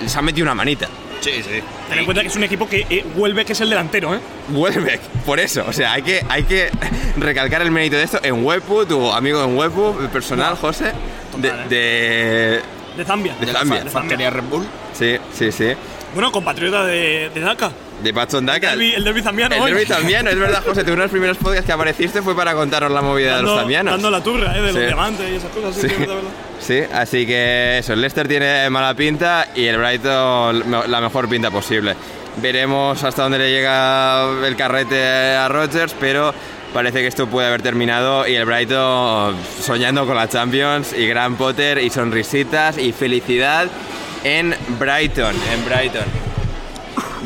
les 0.00 0.14
ha 0.16 0.22
metido 0.22 0.44
una 0.44 0.54
manita. 0.54 0.88
Sí, 1.20 1.42
sí. 1.42 1.62
Ten 1.88 1.98
en 1.98 2.04
cuenta 2.04 2.20
que 2.20 2.28
es 2.28 2.36
un 2.36 2.44
equipo 2.44 2.68
que 2.68 2.86
eh, 2.90 3.04
Welbeck 3.16 3.48
es 3.48 3.60
el 3.62 3.70
delantero, 3.70 4.14
¿eh? 4.14 4.20
Welbeck, 4.52 5.00
por 5.24 5.40
eso. 5.40 5.64
O 5.66 5.72
sea, 5.72 5.94
hay 5.94 6.02
que, 6.02 6.22
hay 6.28 6.42
que 6.42 6.70
recalcar 7.16 7.62
el 7.62 7.70
mérito 7.70 7.96
de 7.96 8.02
esto 8.02 8.20
en 8.22 8.44
Webwood, 8.44 8.88
tu 8.88 9.10
amigo 9.10 9.42
en 9.42 9.56
Webwood, 9.56 10.08
personal, 10.10 10.54
José, 10.56 10.92
de, 11.38 11.50
de, 11.68 12.60
de 12.96 13.04
Zambia. 13.04 13.34
De 13.40 13.46
Zambia. 13.46 13.84
De 13.84 13.90
Factoría 13.90 14.30
Red 14.30 14.44
Bull. 14.44 14.66
Sí, 14.92 15.16
sí, 15.32 15.50
sí. 15.52 15.72
Bueno, 16.14 16.30
compatriota 16.30 16.84
de, 16.84 17.30
de 17.34 17.40
Dhaka. 17.40 17.70
De 18.02 18.12
Patson 18.14 18.46
Dhaka. 18.46 18.72
El, 18.74 19.02
derbi 19.02 19.22
zambiano. 19.22 19.54
El 19.56 19.62
hoy. 19.62 19.72
derbi 19.72 19.86
zambiano, 19.86 20.30
es 20.30 20.38
verdad, 20.38 20.62
José. 20.64 20.84
Tú 20.84 20.92
uno 20.92 21.00
de 21.02 21.06
los 21.06 21.10
primeros 21.10 21.36
podcasts 21.38 21.66
que 21.66 21.72
apareciste 21.72 22.22
fue 22.22 22.36
para 22.36 22.54
contarnos 22.54 22.92
la 22.92 23.02
movida 23.02 23.32
dando, 23.36 23.50
de 23.50 23.54
los 23.54 23.60
zambianos. 23.62 23.92
Dando 23.94 24.10
la 24.10 24.22
turra, 24.22 24.56
¿eh? 24.56 24.62
De 24.62 24.68
Sí. 24.72 24.74
los 24.78 24.86
diamantes 24.86 25.30
y 25.30 25.34
esas 25.36 25.50
cosas. 25.50 25.74
Sí, 25.74 25.80
Sí. 25.82 25.88
sí, 25.88 25.94
verdad, 26.00 26.14
verdad. 26.14 26.30
Sí, 26.60 26.80
así 26.92 27.26
que 27.26 27.78
eso, 27.78 27.92
el 27.94 28.00
Leicester 28.00 28.28
tiene 28.28 28.70
mala 28.70 28.94
pinta 28.94 29.48
y 29.54 29.64
el 29.66 29.76
Brighton 29.78 30.70
la 30.90 31.00
mejor 31.00 31.28
pinta 31.28 31.50
posible. 31.50 31.94
Veremos 32.40 33.02
hasta 33.02 33.22
dónde 33.22 33.38
le 33.38 33.50
llega 33.50 34.24
el 34.46 34.56
carrete 34.56 35.02
a 35.36 35.48
Rodgers, 35.48 35.94
pero 35.98 36.32
parece 36.74 37.02
que 37.02 37.06
esto 37.06 37.28
puede 37.28 37.46
haber 37.46 37.62
terminado 37.62 38.26
y 38.26 38.34
el 38.34 38.44
Brighton 38.44 39.36
soñando 39.62 40.06
con 40.06 40.16
la 40.16 40.28
Champions 40.28 40.92
y 40.92 41.06
Gran 41.06 41.36
Potter 41.36 41.78
y 41.78 41.88
sonrisitas 41.88 42.76
y 42.78 42.92
felicidad 42.92 43.68
en 44.24 44.52
Brighton, 44.80 45.36
en 45.52 45.64
Brighton. 45.64 46.02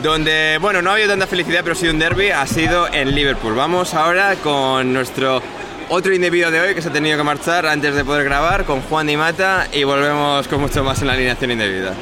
Donde, 0.03 0.59
bueno, 0.61 0.83
no 0.83 0.91
ha 0.91 0.93
habido 0.93 1.09
tanta 1.09 1.27
felicidad, 1.27 1.63
pero 1.63 1.75
sí 1.75 1.89
un 1.89 1.99
derby, 1.99 2.31
ha 2.31 2.47
sido 2.47 2.93
en 2.93 3.15
Liverpool. 3.15 3.55
Vamos 3.55 3.95
ahora 3.95 4.37
con 4.37 4.93
nuestro 4.93 5.43
otro 5.89 6.15
indebido 6.15 6.51
de 6.51 6.61
hoy 6.61 6.75
que 6.75 6.83
se 6.83 6.91
ha 6.91 6.93
tenido 6.93 7.17
que 7.17 7.25
marchar 7.25 7.67
antes 7.67 7.95
de 7.95 8.05
poder 8.05 8.25
grabar, 8.25 8.67
con 8.67 8.83
Juan 8.83 9.07
Di 9.07 9.17
Mata, 9.17 9.67
y 9.73 9.83
volvemos 9.83 10.47
con 10.47 10.61
mucho 10.61 10.85
más 10.85 11.01
en 11.01 11.07
la 11.07 11.15
alineación 11.15 11.53
indebida. 11.53 11.95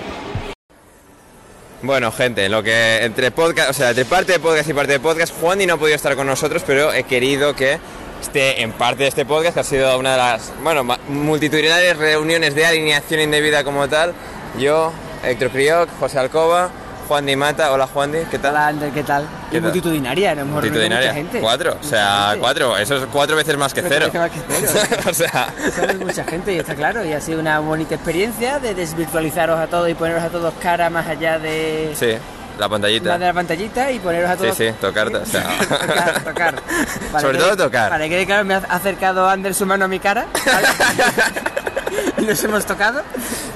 Bueno, 1.82 2.10
gente, 2.10 2.48
lo 2.48 2.62
que 2.62 3.04
entre 3.04 3.30
podcast, 3.30 3.70
o 3.70 3.72
sea, 3.74 3.90
entre 3.90 4.06
parte 4.06 4.32
de 4.32 4.40
podcast 4.40 4.68
y 4.68 4.72
parte 4.72 4.92
de 4.92 5.00
podcast, 5.00 5.34
Juan 5.38 5.58
Di 5.58 5.66
no 5.66 5.74
ha 5.74 5.76
podido 5.76 5.94
estar 5.94 6.16
con 6.16 6.26
nosotros, 6.26 6.62
pero 6.66 6.92
he 6.92 7.04
querido 7.04 7.54
que 7.54 7.78
esté 8.20 8.62
en 8.62 8.72
parte 8.72 9.02
de 9.02 9.10
este 9.10 9.26
podcast, 9.26 9.54
que 9.54 9.60
ha 9.60 9.64
sido 9.64 9.98
una 9.98 10.12
de 10.12 10.16
las, 10.16 10.52
bueno, 10.62 10.84
multitudinarias 11.08 11.98
reuniones 11.98 12.54
de 12.54 12.64
alineación 12.64 13.20
indebida 13.20 13.62
como 13.62 13.88
tal. 13.88 14.14
Yo, 14.58 14.90
Héctor 15.22 15.50
Crioc, 15.50 15.90
José 16.00 16.18
Alcoba, 16.18 16.70
Juan 17.08 17.24
Di 17.26 17.36
Mata. 17.36 17.72
Hola, 17.72 17.86
Juan 17.86 18.10
Di, 18.12 18.18
¿qué 18.30 18.38
tal? 18.38 18.52
Hola, 18.52 18.66
Ander, 18.68 18.90
¿qué 18.92 19.02
tal? 19.02 19.24
¿Qué 19.50 19.56
y 19.58 19.60
tal? 19.60 19.62
multitudinaria, 19.62 20.34
no 20.34 20.40
hemos 20.42 20.54
Multitudinaria. 20.54 21.08
mucha 21.12 21.14
gente. 21.14 21.40
Cuatro, 21.40 21.76
o 21.80 21.84
sea, 21.84 22.26
gente. 22.30 22.40
cuatro, 22.40 22.76
eso 22.76 22.96
es 22.96 23.06
cuatro 23.12 23.36
veces 23.36 23.56
más 23.56 23.72
que 23.72 23.82
Cuatro 23.82 24.10
cero. 24.10 24.12
veces 24.12 24.20
más 24.20 24.30
que 24.30 24.86
cero. 24.88 25.02
o 25.10 25.14
sea, 25.14 25.48
Somos 25.74 25.94
mucha 26.06 26.24
gente 26.24 26.52
y 26.54 26.58
está 26.58 26.74
claro, 26.74 27.04
y 27.04 27.12
ha 27.12 27.20
sido 27.20 27.40
una 27.40 27.58
bonita 27.60 27.94
experiencia 27.94 28.58
de 28.58 28.74
desvirtualizaros 28.74 29.58
a 29.58 29.66
todos 29.68 29.88
y 29.88 29.94
poneros 29.94 30.22
a 30.22 30.28
todos 30.30 30.52
cara 30.60 30.90
más 30.90 31.06
allá 31.06 31.38
de, 31.38 31.92
sí, 31.94 32.12
la 32.58 32.68
pantallita. 32.68 33.10
más 33.10 33.20
de 33.20 33.26
la 33.26 33.32
pantallita 33.34 33.90
y 33.92 33.98
poneros 34.00 34.30
a 34.30 34.34
Sí, 34.36 34.42
todos... 34.42 34.56
sí, 34.56 34.70
tocarte, 34.80 35.16
o 35.18 35.26
sea. 35.26 35.42
tocar, 35.68 36.24
tocar. 36.24 36.54
Sobre 37.20 37.38
que- 37.38 37.44
todo 37.44 37.56
tocar. 37.56 37.90
Para 37.90 38.08
que 38.08 38.26
claro, 38.26 38.44
me 38.44 38.54
ha 38.54 38.58
acercado 38.68 39.28
Ander 39.28 39.54
su 39.54 39.64
mano 39.64 39.84
a 39.84 39.88
mi 39.88 40.00
cara 40.00 40.26
¿vale? 40.44 40.68
y 42.18 42.22
nos 42.22 42.42
hemos 42.42 42.66
tocado. 42.66 43.02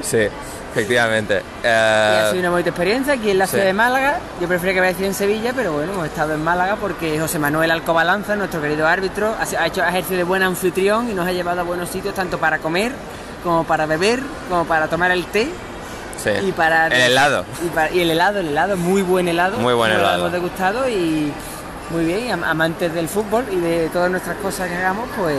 Sí, 0.03 0.29
efectivamente. 0.72 1.42
Y 1.62 1.66
ha 1.66 2.26
Eh, 2.26 2.30
sido 2.30 2.40
una 2.40 2.50
bonita 2.50 2.70
experiencia 2.70 3.12
aquí 3.14 3.30
en 3.30 3.38
la 3.38 3.46
sí. 3.46 3.50
ciudad 3.52 3.64
de 3.66 3.72
Málaga. 3.72 4.18
Yo 4.40 4.48
prefería 4.48 4.74
que 4.74 4.80
hubiera 4.80 4.96
sido 4.96 5.09
en 5.09 5.14
Sevilla, 5.14 5.52
pero 5.54 5.72
bueno, 5.72 5.92
hemos 5.92 6.06
estado 6.06 6.35
en 6.35 6.42
Málaga 6.42 6.76
porque 6.76 7.18
José 7.20 7.38
Manuel 7.38 7.70
Alcobalanza, 7.70 8.37
nuestro 8.37 8.61
querido 8.61 8.87
árbitro, 8.87 9.35
ha 9.59 9.66
hecho 9.66 9.83
ejercicio 9.85 10.16
de 10.16 10.24
buen 10.24 10.42
anfitrión 10.42 11.11
y 11.11 11.14
nos 11.14 11.26
ha 11.26 11.33
llevado 11.33 11.61
a 11.61 11.64
buenos 11.64 11.88
sitios 11.88 12.14
tanto 12.14 12.38
para 12.38 12.59
comer, 12.59 12.92
como 13.42 13.64
para 13.64 13.87
beber, 13.87 14.20
como 14.48 14.64
para 14.64 14.88
tomar 14.88 15.11
el 15.11 15.24
té 15.26 15.48
sí. 16.22 16.30
y 16.48 16.52
para... 16.52 16.87
El 16.88 16.92
helado. 17.12 17.44
Y, 17.64 17.68
para- 17.68 17.90
y 17.90 18.00
el 18.00 18.11
helado, 18.11 18.40
el 18.40 18.48
helado, 18.48 18.76
muy 18.76 19.02
buen 19.02 19.28
helado. 19.28 19.59
Muy 19.59 19.74
buen 19.74 19.90
Nos 19.92 20.00
lo 20.00 20.04
helado. 20.06 20.20
hemos 20.20 20.33
degustado 20.33 20.88
y 20.88 21.33
muy 21.90 22.04
bien, 22.04 22.44
amantes 22.44 22.94
del 22.94 23.09
fútbol 23.09 23.44
y 23.50 23.56
de 23.56 23.88
todas 23.88 24.11
nuestras 24.11 24.37
cosas 24.37 24.68
que 24.68 24.76
hagamos, 24.76 25.09
pues 25.18 25.37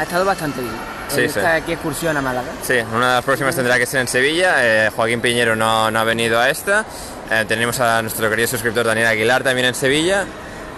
ha 0.00 0.04
estado 0.04 0.24
bastante 0.24 0.62
bien. 0.62 0.74
Sí, 1.08 1.22
esta 1.22 1.40
sí. 1.40 1.62
aquí 1.62 1.72
excursión 1.72 2.16
a 2.16 2.22
Málaga. 2.22 2.48
Sí, 2.62 2.78
una 2.94 3.08
de 3.08 3.14
las 3.16 3.24
próximas 3.24 3.54
tendrá 3.54 3.78
que 3.78 3.84
ser 3.84 4.00
en 4.00 4.08
Sevilla. 4.08 4.54
Eh, 4.60 4.90
Joaquín 4.96 5.20
Piñero 5.20 5.54
no, 5.54 5.90
no 5.90 6.00
ha 6.00 6.04
venido 6.04 6.40
a 6.40 6.48
esta. 6.48 6.86
Eh, 7.30 7.44
tenemos 7.46 7.78
a 7.80 8.00
nuestro 8.00 8.30
querido 8.30 8.48
suscriptor 8.48 8.86
Daniel 8.86 9.08
Aguilar 9.08 9.42
también 9.42 9.66
en 9.66 9.74
Sevilla. 9.74 10.24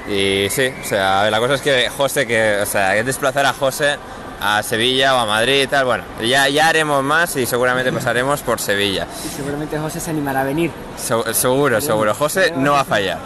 Y 0.09 0.49
sí, 0.51 0.75
o 0.83 0.85
sea, 0.85 1.31
la 1.31 1.39
cosa 1.39 1.55
es 1.55 1.61
que 1.63 1.89
José, 1.89 2.27
que, 2.27 2.59
o 2.63 2.67
sea, 2.67 2.91
hay 2.91 2.99
que 2.99 3.05
desplazar 3.05 3.47
a 3.47 3.53
José 3.53 3.97
a 4.43 4.63
Sevilla 4.63 5.15
o 5.15 5.19
a 5.19 5.27
Madrid 5.27 5.63
y 5.63 5.67
tal. 5.67 5.85
Bueno, 5.85 6.05
ya, 6.21 6.49
ya 6.49 6.69
haremos 6.69 7.03
más 7.03 7.37
y 7.37 7.47
seguramente 7.47 7.93
pasaremos 7.93 8.41
por 8.43 8.61
Sevilla. 8.61 9.07
Y 9.25 9.29
seguramente 9.37 9.79
José 9.79 10.01
se 10.01 10.11
animará 10.11 10.41
a 10.41 10.45
venir. 10.45 10.71
Se- 10.97 11.35
seguro, 11.35 11.81
seguro. 11.81 12.15
José 12.15 12.53
no 12.57 12.73
va 12.73 12.81
a 12.81 12.85
fallar. 12.85 13.19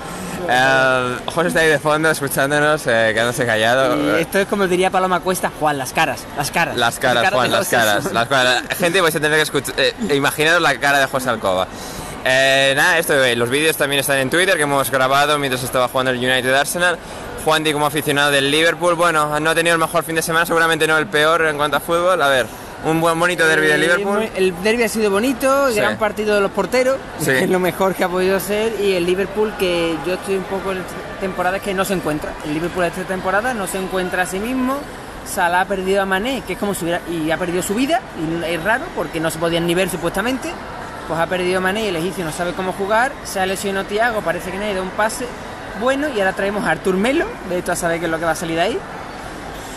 Eh, 0.49 1.17
José 1.27 1.49
está 1.49 1.61
ahí 1.61 1.69
de 1.69 1.79
fondo 1.79 2.11
escuchándonos, 2.11 2.87
eh, 2.87 3.11
quedándose 3.15 3.45
callado. 3.47 4.19
Y 4.19 4.21
esto 4.21 4.39
es 4.39 4.47
como 4.47 4.69
diría 4.69 4.91
Paloma 4.91 5.21
Cuesta, 5.21 5.51
Juan, 5.59 5.79
las 5.79 5.93
caras, 5.93 6.25
las 6.37 6.51
caras. 6.51 6.77
Las 6.77 6.99
caras, 6.99 7.33
Juan, 7.33 7.51
las 7.51 7.69
caras, 7.69 8.13
las 8.13 8.29
caras. 8.29 8.63
Gente, 8.79 9.01
vais 9.01 9.15
a 9.17 9.21
tener 9.21 9.37
que 9.39 9.43
escuchar. 9.43 9.75
eh, 9.79 9.95
imaginaros 10.15 10.61
la 10.63 10.79
cara 10.79 10.99
de 11.01 11.07
José 11.07 11.31
Alcoba. 11.31 11.67
Eh, 12.29 12.75
nada, 12.77 12.99
esto, 12.99 13.15
eh, 13.25 13.37
los 13.37 13.49
vídeos 13.51 13.77
también 13.77 14.01
están 14.01 14.19
en 14.19 14.31
Twitter 14.31 14.57
que 14.57 14.65
hemos 14.65 14.91
grabado 14.91 15.39
mientras 15.39 15.63
estaba 15.63 15.89
jugando 15.89 16.11
el 16.11 16.19
United 16.19 16.53
Arsenal. 16.55 16.99
Juan 17.47 17.63
Di 17.63 17.73
como 17.73 17.87
aficionado 17.87 18.33
del 18.33 18.51
Liverpool, 18.51 18.95
bueno, 18.97 19.39
no 19.39 19.51
ha 19.51 19.55
tenido 19.55 19.75
el 19.77 19.81
mejor 19.81 20.03
fin 20.03 20.17
de 20.17 20.23
semana, 20.23 20.45
seguramente 20.45 20.85
no 20.89 20.99
el 20.99 21.07
peor 21.07 21.43
en 21.47 21.57
cuanto 21.57 21.77
a 21.77 21.81
fútbol. 21.81 22.21
A 22.21 22.27
ver, 22.27 22.45
un 22.85 23.01
buen 23.01 23.17
bonito 23.21 23.47
derby 23.47 23.69
de 23.69 23.75
Eh, 23.75 23.79
Liverpool. 23.79 24.17
muy- 24.19 24.31
El 24.35 24.53
derby 24.65 24.83
ha 24.83 24.89
sido 24.89 25.13
bonito, 25.13 25.69
Sí. 25.71 25.77
gran 25.77 25.97
partido 25.97 26.35
de 26.35 26.41
los 26.41 26.51
porteros, 26.51 26.97
Sí. 27.21 27.27
que 27.27 27.45
es 27.45 27.49
lo 27.51 27.61
mejor 27.61 27.95
que 27.95 28.03
ha 28.03 28.09
podido 28.09 28.41
ser, 28.41 28.73
y 28.81 28.95
el 28.95 29.07
Liverpool 29.07 29.53
que 29.61 29.97
yo 30.05 30.15
estoy 30.15 30.35
un 30.39 30.43
poco 30.43 30.73
en 30.73 30.79
esta 30.79 30.95
temporada 31.21 31.59
es 31.59 31.63
que 31.63 31.73
no 31.73 31.85
se 31.85 31.95
encuentra. 31.95 32.33
El 32.45 32.55
Liverpool 32.55 32.83
esta 32.83 33.03
temporada 33.05 33.55
no 33.55 33.69
se 33.69 33.79
encuentra 33.79 34.25
a 34.25 34.27
sí 34.27 34.41
mismo. 34.41 34.81
Salah 35.25 35.61
ha 35.61 35.65
perdido 35.67 36.03
a 36.03 36.05
Mané, 36.05 36.43
que 36.45 36.55
es 36.55 36.59
como 36.59 36.75
si 36.75 36.83
hubiera 36.83 37.01
y 37.09 37.31
ha 37.31 37.37
perdido 37.37 37.63
su 37.63 37.75
vida, 37.77 38.01
y 38.19 38.45
es 38.55 38.61
raro 38.65 38.87
porque 38.97 39.21
no 39.21 39.31
se 39.31 39.39
podían 39.39 39.69
ni 39.69 39.75
ver 39.77 39.89
supuestamente. 39.89 40.51
Pues 41.07 41.21
ha 41.21 41.27
perdido 41.29 41.59
a 41.59 41.61
Mané 41.61 41.85
y 41.85 41.87
el 41.87 41.95
egipcio 41.97 42.25
no 42.25 42.33
sabe 42.33 42.55
cómo 42.55 42.73
jugar, 42.73 43.13
se 43.23 43.39
ha 43.39 43.47
lesionado 43.47 43.87
Thiago, 43.87 44.23
parece 44.23 44.51
que 44.51 44.59
nadie 44.59 44.75
da 44.75 44.83
un 44.83 44.91
pase 44.91 45.29
bueno 45.81 46.09
y 46.09 46.19
ahora 46.21 46.33
traemos 46.33 46.65
a 46.65 46.71
Artur 46.71 46.97
Melo, 46.97 47.27
de 47.49 47.59
esto 47.59 47.73
a 47.73 47.77
saber 47.77 47.99
qué 47.99 48.07
es 48.07 48.11
lo 48.11 48.19
que 48.19 48.25
va 48.25 48.33
a 48.33 48.37
salir 48.37 48.57
de 48.57 48.63
ahí. 48.63 48.79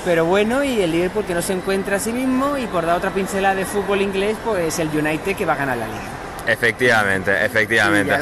Pero 0.06 0.26
bueno, 0.26 0.64
y 0.64 0.82
el 0.82 0.92
Liverpool 0.92 1.26
que 1.26 1.34
no 1.34 1.42
se 1.42 1.54
encuentra 1.54 1.98
a 1.98 2.00
sí 2.00 2.14
mismo 2.14 2.58
y 2.58 2.66
por 2.68 2.86
dar 2.86 2.96
otra 2.98 3.12
pincelada 3.12 3.56
de 3.56 3.66
fútbol 3.66 4.02
inglés, 4.02 4.38
pues 4.46 4.80
el 4.80 4.88
United 4.88 5.36
que 5.36 5.46
va 5.46 5.54
a 5.54 5.58
ganar 5.58 5.78
la 5.78 5.88
liga. 5.88 6.00
Efectivamente, 6.48 7.46
efectivamente, 7.46 8.14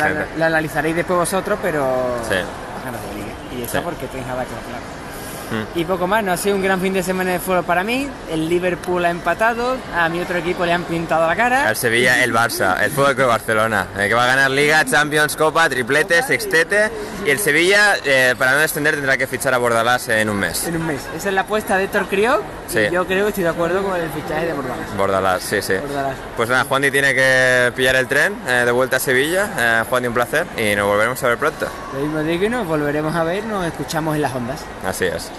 Mm. 5.51 5.79
Y 5.79 5.85
poco 5.85 6.07
más, 6.07 6.23
no 6.23 6.31
ha 6.31 6.37
sido 6.37 6.55
un 6.55 6.61
gran 6.61 6.81
fin 6.81 6.93
de 6.93 7.03
semana 7.03 7.31
de 7.31 7.39
fútbol 7.39 7.63
para 7.63 7.83
mí. 7.83 8.07
El 8.31 8.49
Liverpool 8.49 9.05
ha 9.05 9.09
empatado, 9.09 9.77
a 9.95 10.09
mi 10.09 10.19
otro 10.19 10.37
equipo 10.37 10.65
le 10.65 10.73
han 10.73 10.83
pintado 10.83 11.27
la 11.27 11.35
cara. 11.35 11.69
El 11.69 11.75
Sevilla, 11.75 12.23
el 12.23 12.33
Barça, 12.33 12.81
el 12.81 12.91
Fútbol 12.91 13.15
Club 13.15 13.27
Barcelona, 13.27 13.87
que 13.95 14.13
va 14.13 14.25
a 14.25 14.27
ganar 14.27 14.51
Liga, 14.51 14.83
Champions, 14.85 15.35
Copa, 15.35 15.69
triplete, 15.69 16.21
sextete. 16.23 16.91
Y 17.25 17.29
el 17.29 17.39
Sevilla, 17.39 17.95
eh, 18.03 18.35
para 18.37 18.53
no 18.53 18.57
descender, 18.59 18.95
tendrá 18.95 19.17
que 19.17 19.27
fichar 19.27 19.53
a 19.53 19.57
Bordalás 19.57 20.07
en 20.09 20.29
un 20.29 20.37
mes. 20.37 20.67
En 20.67 20.77
un 20.77 20.85
mes. 20.85 21.01
Esa 21.15 21.29
es 21.29 21.35
la 21.35 21.41
apuesta 21.41 21.77
de 21.77 21.85
Héctor 21.85 22.07
Criot. 22.07 22.41
Sí. 22.67 22.79
Y 22.79 22.91
yo 22.91 23.05
creo 23.05 23.25
que 23.25 23.29
estoy 23.29 23.43
de 23.43 23.49
acuerdo 23.49 23.83
con 23.83 23.99
el 23.99 24.09
fichaje 24.09 24.47
de 24.47 24.53
Bordalás. 24.53 24.97
Bordalás, 24.97 25.43
sí, 25.43 25.61
sí. 25.61 25.73
Bordalás. 25.75 26.15
Pues 26.35 26.49
nada, 26.49 26.63
Juan 26.65 26.81
Di 26.81 26.91
tiene 26.91 27.13
que 27.13 27.71
pillar 27.75 27.95
el 27.95 28.07
tren 28.07 28.35
eh, 28.47 28.63
de 28.65 28.71
vuelta 28.71 28.97
a 28.97 28.99
Sevilla. 28.99 29.49
Eh, 29.57 29.83
Juan 29.89 30.03
Di, 30.03 30.07
un 30.07 30.13
placer 30.13 30.45
y 30.57 30.75
nos 30.75 30.87
volveremos 30.87 31.21
a 31.23 31.27
ver 31.27 31.37
pronto. 31.37 31.67
Lo 31.93 31.99
mismo 31.99 32.19
digo 32.23 32.49
nos 32.49 32.67
volveremos 32.67 33.15
a 33.15 33.23
ver, 33.23 33.43
nos 33.45 33.65
escuchamos 33.65 34.15
en 34.15 34.21
las 34.21 34.33
ondas. 34.33 34.59
Así 34.85 35.05
es. 35.05 35.31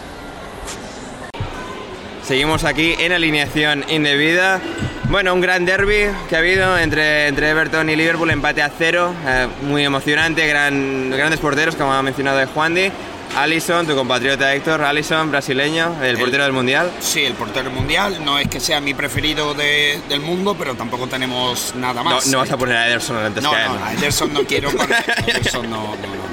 Seguimos 2.28 2.64
aquí 2.64 2.94
en 2.98 3.12
alineación 3.12 3.84
indebida. 3.88 4.60
Bueno, 5.08 5.32
un 5.32 5.40
gran 5.40 5.64
derby 5.64 6.08
que 6.28 6.36
ha 6.36 6.40
habido 6.40 6.76
entre, 6.76 7.26
entre 7.28 7.48
Everton 7.48 7.88
y 7.88 7.96
Liverpool, 7.96 8.30
empate 8.30 8.60
a 8.60 8.70
cero, 8.76 9.14
eh, 9.26 9.48
muy 9.62 9.82
emocionante, 9.82 10.46
gran, 10.46 11.08
grandes 11.10 11.40
porteros, 11.40 11.74
como 11.74 11.90
ha 11.94 12.02
mencionado 12.02 12.46
Juan 12.48 12.74
Di. 12.74 12.90
Allison, 13.36 13.86
tu 13.86 13.94
compatriota 13.94 14.54
Héctor, 14.54 14.82
Allison, 14.82 15.30
brasileño, 15.30 16.02
el 16.02 16.18
portero 16.18 16.44
del 16.44 16.52
Mundial. 16.52 16.90
Sí, 17.00 17.24
el 17.24 17.34
portero 17.34 17.70
mundial. 17.70 18.22
No 18.24 18.38
es 18.38 18.48
que 18.48 18.58
sea 18.58 18.80
mi 18.80 18.94
preferido 18.94 19.52
de- 19.54 20.00
del 20.08 20.20
mundo, 20.20 20.54
pero 20.58 20.74
tampoco 20.74 21.06
tenemos 21.08 21.74
nada 21.76 22.02
más. 22.02 22.26
no 22.26 22.38
vas 22.38 22.50
a 22.50 22.56
poner 22.56 22.76
a 22.76 22.88
Ederson 22.88 23.18
antes 23.18 23.42
No, 23.42 23.50
que 23.50 23.56
a 23.56 23.66
él. 23.66 23.72
no, 23.78 23.84
a 23.84 23.92
Ederson 23.94 24.32
no 24.32 24.42
quiero. 24.44 24.70
Ederson 25.26 25.68
no, 25.70 25.76
no, 25.76 25.92
no. 25.94 26.28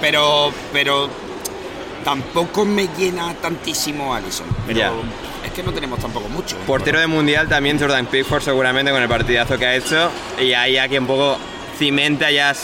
Pero, 0.00 0.52
pero 0.72 1.08
tampoco 2.04 2.64
me 2.64 2.88
llena 2.96 3.34
tantísimo 3.34 4.14
Allison. 4.14 4.46
Pero. 4.68 5.02
Que 5.56 5.62
no 5.62 5.72
tenemos 5.72 5.98
tampoco 5.98 6.28
mucho. 6.28 6.56
Portero 6.66 7.00
de 7.00 7.06
Mundial 7.06 7.48
también 7.48 7.80
Jordan 7.80 8.04
Pickford 8.06 8.42
seguramente 8.42 8.92
con 8.92 9.02
el 9.02 9.08
partidazo 9.08 9.56
que 9.58 9.64
ha 9.64 9.74
hecho 9.74 10.10
y 10.38 10.52
ahí 10.52 10.74
ya 10.74 10.86
que 10.86 10.98
un 10.98 11.06
poco 11.06 11.38
cimenta 11.78 12.30
ya, 12.30 12.54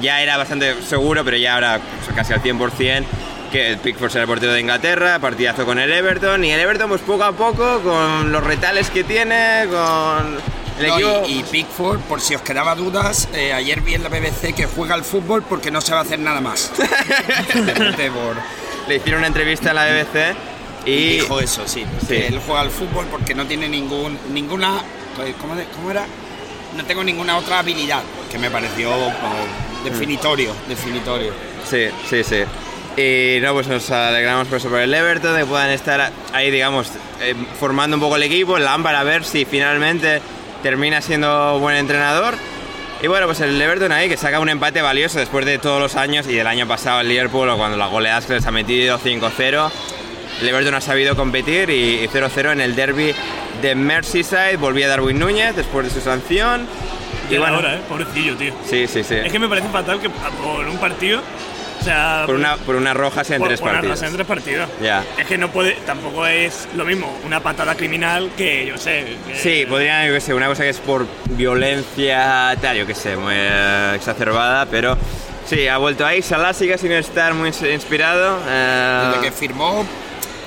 ya 0.00 0.22
era 0.22 0.36
bastante 0.36 0.80
seguro 0.82 1.24
pero 1.24 1.36
ya 1.36 1.54
ahora 1.54 1.80
pues, 2.04 2.16
casi 2.16 2.32
al 2.32 2.42
100% 2.42 3.04
que 3.50 3.76
Pickford 3.82 4.10
será 4.10 4.22
el 4.22 4.28
portero 4.28 4.52
de 4.52 4.60
Inglaterra, 4.60 5.18
partidazo 5.18 5.64
con 5.64 5.80
el 5.80 5.92
Everton 5.92 6.44
y 6.44 6.52
el 6.52 6.60
Everton 6.60 6.88
pues 6.88 7.00
poco 7.00 7.24
a 7.24 7.32
poco 7.32 7.80
con 7.80 8.30
los 8.30 8.44
retales 8.44 8.90
que 8.90 9.02
tiene, 9.02 9.66
con 9.68 10.38
el 10.78 10.88
No, 10.88 11.26
y, 11.26 11.38
y 11.38 11.42
Pickford, 11.42 12.00
por 12.00 12.20
si 12.20 12.36
os 12.36 12.42
quedaba 12.42 12.76
dudas, 12.76 13.28
eh, 13.32 13.52
ayer 13.52 13.80
vi 13.80 13.94
en 13.94 14.02
la 14.04 14.08
BBC 14.08 14.54
que 14.54 14.66
juega 14.66 14.94
al 14.94 15.04
fútbol 15.04 15.42
porque 15.42 15.70
no 15.72 15.80
sabe 15.80 16.02
hacer 16.02 16.18
nada 16.20 16.40
más. 16.40 16.72
Le 18.88 18.96
hicieron 18.96 19.18
una 19.18 19.26
entrevista 19.26 19.70
en 19.70 19.76
la 19.76 19.86
BBC 19.86 20.36
y... 20.86 21.18
dijo 21.20 21.40
eso, 21.40 21.62
sí, 21.66 21.84
Sí. 22.06 22.14
él 22.16 22.40
juega 22.46 22.60
al 22.62 22.70
fútbol 22.70 23.06
porque 23.10 23.34
no 23.34 23.46
tiene 23.46 23.68
ningún 23.68 24.18
ninguna 24.32 24.80
pues, 25.16 25.34
¿cómo, 25.40 25.54
de- 25.56 25.64
cómo 25.74 25.90
era? 25.90 26.04
No 26.76 26.84
tengo 26.84 27.02
ninguna 27.04 27.36
otra 27.38 27.58
habilidad 27.60 28.02
que 28.30 28.38
me 28.38 28.50
pareció 28.50 28.90
pues, 28.92 29.92
definitorio, 29.92 30.52
definitorio. 30.68 31.32
Sí, 31.68 31.86
sí, 32.08 32.22
sí. 32.22 32.42
Y 33.00 33.40
no, 33.40 33.52
pues 33.52 33.66
nos 33.66 33.90
alegramos 33.90 34.48
por 34.48 34.58
eso 34.58 34.68
por 34.68 34.80
el 34.80 34.92
Everton, 34.92 35.34
de 35.34 35.40
que 35.40 35.46
puedan 35.46 35.70
estar 35.70 36.10
ahí, 36.32 36.50
digamos, 36.50 36.88
eh, 37.20 37.34
formando 37.58 37.96
un 37.96 38.00
poco 38.00 38.16
el 38.16 38.22
equipo, 38.22 38.56
el 38.56 38.64
Lampard, 38.64 38.94
a 38.96 39.02
ver 39.04 39.24
si 39.24 39.44
finalmente 39.44 40.20
termina 40.62 41.00
siendo 41.02 41.58
buen 41.60 41.76
entrenador. 41.76 42.34
Y 43.02 43.06
bueno, 43.08 43.26
pues 43.26 43.40
el 43.40 43.60
Everton 43.60 43.92
ahí 43.92 44.08
que 44.08 44.16
saca 44.16 44.40
un 44.40 44.48
empate 44.48 44.80
valioso 44.80 45.18
después 45.18 45.44
de 45.44 45.58
todos 45.58 45.80
los 45.80 45.96
años 45.96 46.26
y 46.26 46.34
del 46.34 46.46
año 46.46 46.66
pasado 46.66 47.00
el 47.02 47.08
Liverpool, 47.08 47.54
cuando 47.56 47.76
las 47.76 47.90
goleadas 47.90 48.24
que 48.26 48.34
les 48.34 48.46
ha 48.46 48.50
metido 48.50 48.98
5-0. 48.98 49.70
El 50.40 50.48
Everton 50.48 50.74
ha 50.74 50.80
sabido 50.80 51.16
competir 51.16 51.70
y 51.70 52.04
y 52.04 52.08
0-0 52.08 52.52
en 52.52 52.60
el 52.60 52.74
derby 52.76 53.14
de 53.62 53.74
Merseyside. 53.74 54.56
Volvía 54.58 54.88
Darwin 54.88 55.18
Núñez 55.18 55.56
después 55.56 55.86
de 55.86 55.92
su 55.92 56.00
sanción. 56.00 56.66
Y 57.30 57.34
era 57.34 57.56
hora, 57.56 57.74
¿eh? 57.74 57.80
Pobrecillo, 57.88 58.36
tío. 58.36 58.52
Sí, 58.68 58.86
sí, 58.86 59.02
sí. 59.02 59.14
Es 59.16 59.32
que 59.32 59.38
me 59.38 59.48
parece 59.48 59.68
fatal 59.68 60.00
que 60.00 60.08
por 60.10 60.66
un 60.68 60.78
partido. 60.78 61.20
O 61.80 61.84
sea. 61.84 62.22
Por 62.26 62.34
una, 62.36 62.56
por 62.56 62.76
una 62.76 62.94
roja 62.94 63.24
sea 63.24 63.36
en 63.36 63.40
por- 63.40 63.48
tres 63.48 63.60
por 63.60 63.68
una 63.70 63.78
partidos. 63.78 63.98
raza 64.00 64.06
en 64.10 64.14
tres 64.14 64.26
partidos. 64.26 64.68
Ya. 64.82 65.04
Es 65.18 65.26
que 65.26 65.38
no 65.38 65.50
puede. 65.50 65.72
Tampoco 65.86 66.26
es 66.26 66.68
lo 66.76 66.84
mismo 66.84 67.18
una 67.24 67.40
patada 67.40 67.74
criminal 67.74 68.30
que, 68.36 68.66
yo 68.66 68.76
sé. 68.78 69.16
que- 69.26 69.36
Sí, 69.36 69.66
podría, 69.68 70.06
yo 70.06 70.12
qué 70.14 70.20
sé, 70.20 70.34
una 70.34 70.46
cosa 70.48 70.62
que 70.64 70.70
es 70.70 70.78
por 70.80 71.06
violencia, 71.30 72.56
tal, 72.60 72.76
yo 72.76 72.86
qué 72.86 72.94
sé, 72.94 73.16
muy 73.16 73.34
eh, 73.36 73.92
exacerbada, 73.96 74.66
pero 74.66 74.96
sí, 75.46 75.66
ha 75.68 75.78
vuelto 75.78 76.06
ahí. 76.06 76.22
Salah 76.22 76.52
sigue 76.52 76.78
sin 76.78 76.92
estar 76.92 77.34
muy 77.34 77.50
ins- 77.50 77.72
inspirado. 77.72 78.38
eh, 78.48 79.08
Desde 79.12 79.24
que 79.26 79.32
firmó, 79.32 79.84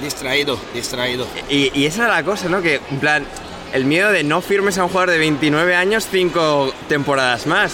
distraído, 0.02 0.60
distraído. 0.74 1.28
y, 1.50 1.72
y 1.78 1.86
esa 1.86 2.06
era 2.06 2.16
la 2.16 2.24
cosa, 2.24 2.50
¿no? 2.50 2.62
Que, 2.62 2.80
en 2.92 3.00
plan, 3.00 3.26
el 3.74 3.86
miedo 3.86 4.12
de 4.12 4.24
no 4.24 4.42
firmes 4.42 4.78
a 4.78 4.84
un 4.84 4.90
jugador 4.90 5.12
de 5.12 5.18
29 5.20 5.76
años 5.76 6.08
cinco 6.12 6.74
temporadas 6.88 7.46
más. 7.48 7.74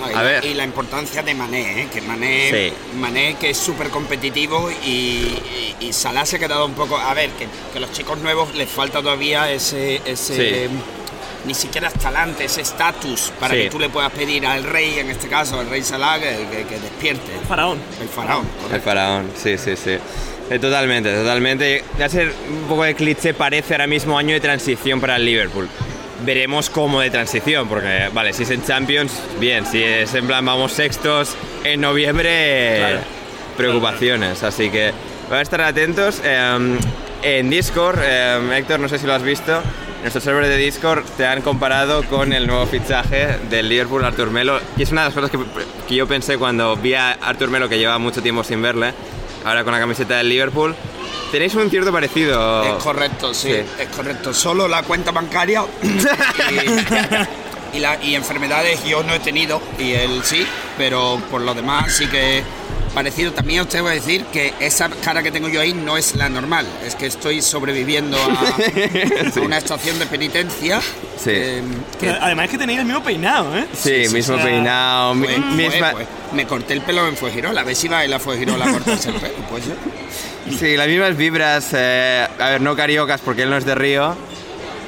No, 0.00 0.10
y, 0.10 0.14
A 0.14 0.22
ver. 0.22 0.44
y 0.44 0.54
la 0.54 0.64
importancia 0.64 1.22
de 1.22 1.34
Mané, 1.34 1.82
¿eh? 1.82 1.88
que 1.92 2.00
Mané, 2.02 2.50
Sí. 2.70 2.96
Mané 2.98 3.36
que 3.38 3.50
es 3.50 3.56
súper 3.56 3.88
competitivo 3.90 4.68
y, 4.84 4.88
y, 4.88 5.76
y 5.80 5.92
Salah 5.92 6.26
se 6.26 6.36
ha 6.36 6.38
quedado 6.40 6.66
un 6.66 6.74
poco... 6.74 6.96
A 6.98 7.14
ver, 7.14 7.30
que, 7.30 7.46
que 7.72 7.78
los 7.80 7.90
chicos 7.92 8.18
nuevos 8.18 8.54
les 8.54 8.68
falta 8.68 9.00
todavía 9.00 9.50
ese... 9.50 10.02
ese 10.04 10.66
Sí. 10.68 10.70
Ni 11.46 11.52
siquiera 11.52 11.88
es 11.88 11.94
talante, 11.94 12.46
ese 12.46 12.62
estatus 12.62 13.30
para 13.38 13.54
Sí. 13.54 13.64
que 13.64 13.70
tú 13.70 13.78
le 13.78 13.90
puedas 13.90 14.10
pedir 14.12 14.46
al 14.46 14.64
rey, 14.64 14.98
en 14.98 15.10
este 15.10 15.28
caso, 15.28 15.60
al 15.60 15.68
rey 15.68 15.82
Salah, 15.82 16.18
que, 16.18 16.30
que- 16.50 16.64
que 16.64 16.80
despierte. 16.80 17.32
Faraón. 17.46 17.78
El 18.00 18.08
faraón. 18.08 18.46
El 18.72 18.80
faraón, 18.80 19.30
sí, 19.36 19.58
sí, 19.58 19.76
sí. 19.76 19.98
Eh, 20.50 20.58
totalmente, 20.58 21.12
totalmente. 21.12 21.82
Va 22.00 22.04
a 22.04 22.08
ser 22.08 22.32
un 22.50 22.68
poco 22.68 22.84
de 22.84 22.94
cliché, 22.94 23.32
parece 23.34 23.74
ahora 23.74 23.86
mismo 23.86 24.18
año 24.18 24.34
de 24.34 24.40
transición 24.40 25.00
para 25.00 25.16
el 25.16 25.24
Liverpool. 25.24 25.68
Veremos 26.24 26.70
cómo 26.70 27.00
de 27.00 27.10
transición, 27.10 27.68
porque, 27.68 28.08
vale, 28.12 28.32
si 28.32 28.44
es 28.44 28.50
en 28.50 28.64
Champions, 28.64 29.12
bien, 29.40 29.66
si 29.66 29.82
es 29.82 30.14
en 30.14 30.26
plan 30.26 30.44
vamos 30.44 30.72
sextos 30.72 31.34
en 31.64 31.80
noviembre, 31.80 32.76
Claro. 32.78 32.98
preocupaciones. 33.56 34.42
Así 34.42 34.70
que 34.70 34.92
van 35.30 35.38
a 35.38 35.42
estar 35.42 35.60
atentos. 35.62 36.20
Eh, 36.24 36.78
en 37.22 37.50
Discord, 37.50 37.98
eh, 38.02 38.38
Héctor, 38.56 38.80
no 38.80 38.88
sé 38.88 38.98
si 38.98 39.06
lo 39.06 39.14
has 39.14 39.22
visto, 39.22 39.56
en 39.56 40.02
nuestro 40.02 40.20
server 40.20 40.46
de 40.46 40.58
Discord 40.58 41.04
te 41.16 41.26
han 41.26 41.40
comparado 41.40 42.02
con 42.04 42.34
el 42.34 42.46
nuevo 42.46 42.66
fichaje 42.66 43.38
del 43.48 43.70
Liverpool, 43.70 44.04
Artur 44.04 44.30
Melo. 44.30 44.60
Y 44.76 44.82
es 44.82 44.92
una 44.92 45.02
de 45.02 45.08
las 45.08 45.14
cosas 45.14 45.30
que, 45.30 45.38
que 45.88 45.94
yo 45.94 46.06
pensé 46.06 46.36
cuando 46.36 46.76
vi 46.76 46.92
a 46.94 47.12
Artur 47.12 47.48
Melo, 47.48 47.68
que 47.68 47.78
lleva 47.78 47.96
mucho 47.98 48.20
tiempo 48.22 48.44
sin 48.44 48.60
verle, 48.60 48.92
ahora 49.44 49.64
con 49.64 49.72
la 49.72 49.78
camiseta 49.80 50.16
del 50.18 50.28
Liverpool. 50.28 50.74
Tenéis 51.32 51.54
un 51.56 51.68
cierto 51.70 51.90
parecido. 51.92 52.62
Es 52.64 52.82
correcto, 52.82 53.34
sí, 53.34 53.48
Sí. 53.52 53.56
es 53.78 53.88
correcto. 53.94 54.32
Solo 54.32 54.68
la 54.68 54.82
cuenta 54.84 55.10
bancaria 55.10 55.62
y, 55.82 57.76
y 57.76 57.80
la- 57.80 58.02
y 58.02 58.14
enfermedades 58.14 58.84
yo 58.84 59.02
no 59.02 59.14
he 59.14 59.18
tenido 59.20 59.60
y 59.78 59.92
él 59.92 60.20
sí, 60.22 60.46
pero 60.78 61.20
por 61.30 61.40
lo 61.40 61.54
demás 61.54 61.92
sí 61.92 62.06
que 62.06 62.42
parecido. 62.94 63.32
También 63.32 63.60
os 63.60 63.68
tengo 63.68 63.88
que 63.88 63.94
decir 63.94 64.24
que 64.26 64.54
esa 64.60 64.88
cara 64.88 65.22
que 65.22 65.30
tengo 65.30 65.48
yo 65.48 65.60
ahí 65.60 65.74
no 65.74 65.96
es 65.96 66.14
la 66.14 66.28
normal. 66.28 66.66
Es 66.86 66.94
que 66.94 67.06
estoy 67.06 67.42
sobreviviendo 67.42 68.16
a, 68.16 69.36
a 69.36 69.40
una 69.40 69.58
estación 69.58 69.98
de 69.98 70.06
penitencia. 70.06 70.80
Sí. 70.80 71.30
eh, 71.32 71.62
que 72.00 72.08
Además 72.10 72.46
es 72.46 72.50
que 72.52 72.58
tenéis 72.58 72.78
el 72.80 72.84
mismo 72.86 73.02
peinado, 73.02 73.56
¿eh? 73.56 73.66
Sí, 73.74 74.04
mismo 74.12 74.34
o 74.34 74.38
sea, 74.38 74.46
peinado, 74.46 75.14
fue- 75.16 75.28
fue, 75.34 75.92
pues, 75.92 76.06
me 76.32 76.46
corté 76.46 76.74
el 76.74 76.80
pelo 76.82 77.06
en 77.08 77.16
Fuegirola. 77.16 77.60
A 77.60 77.64
ver 77.64 77.76
si 77.76 77.88
va 77.88 77.98
a 77.98 78.04
ir 78.06 78.14
a 78.14 78.18
Fuegirola 78.18 78.64
a 78.66 78.72
cortarse 78.72 79.10
el 79.10 79.16
pelo. 79.16 79.34
Pues 79.50 79.64
yo. 79.66 79.74
Sí, 80.58 80.76
las 80.76 80.86
mismas 80.88 81.16
vibras, 81.16 81.68
eh, 81.72 82.26
a 82.38 82.50
ver, 82.50 82.60
no 82.60 82.76
cariocas 82.76 83.20
porque 83.22 83.42
él 83.44 83.50
no 83.50 83.56
es 83.56 83.64
de 83.64 83.74
Río, 83.74 84.14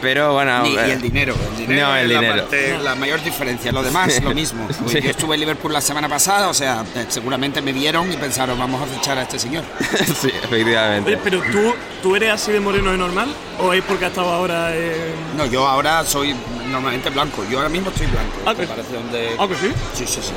pero 0.01 0.33
bueno... 0.35 0.63
Ni- 0.63 0.77
eh, 0.77 0.85
y 0.89 0.91
el 0.93 1.01
dinero. 1.03 1.35
El 1.53 1.57
dinero 1.67 1.87
No, 1.89 1.97
el 1.97 2.09
la 2.13 2.21
dinero. 2.21 2.43
parte- 2.43 2.79
La, 2.79 2.95
mayor 2.95 3.23
diferencia. 3.23 3.73
Lo 3.73 3.83
demás, 3.83 4.23
lo 4.23 4.35
mismo. 4.35 4.69
Sí. 4.89 5.01
Yo 5.01 5.11
estuve 5.11 5.35
en 5.35 5.41
Liverpool 5.41 5.73
la 5.73 5.81
semana 5.81 6.09
pasada, 6.09 6.49
o 6.49 6.55
sea, 6.55 6.85
eh, 6.95 7.07
seguramente 7.09 7.61
me 7.63 7.73
vieron 7.73 8.13
y 8.13 8.17
pensaron, 8.17 8.59
vamos 8.59 8.83
a 8.83 8.87
fichar 8.87 9.19
a 9.19 9.23
este 9.23 9.39
señor. 9.39 9.65
sí, 10.21 10.31
efectivamente. 10.43 11.11
Oye, 11.15 11.21
pero 11.23 11.41
tú, 11.53 11.75
¿tú 12.03 12.17
eres 12.17 12.33
así 12.33 12.53
de 12.53 12.61
moreno 12.61 12.91
de 12.93 12.99
normal? 12.99 13.29
¿O 13.61 13.73
es 13.73 13.83
porque 13.85 14.05
has 14.07 14.11
estado 14.11 14.33
ahora 14.33 14.75
en.? 14.75 15.37
No, 15.37 15.47
yo 15.47 15.67
ahora 15.67 16.05
soy 16.05 16.35
normalmente 16.71 17.11
blanco. 17.11 17.45
Yo 17.51 17.59
ahora 17.59 17.69
mismo 17.69 17.91
estoy 17.91 18.07
blanco. 18.07 18.33
Ah, 18.45 18.55
que- 18.55 18.67
parece 18.67 18.93
donde... 18.93 19.37
Ah, 19.39 19.47
que 19.49 19.55
sí. 19.55 19.73
Sí, 19.95 20.05
sí, 20.07 20.21
sí. 20.23 20.33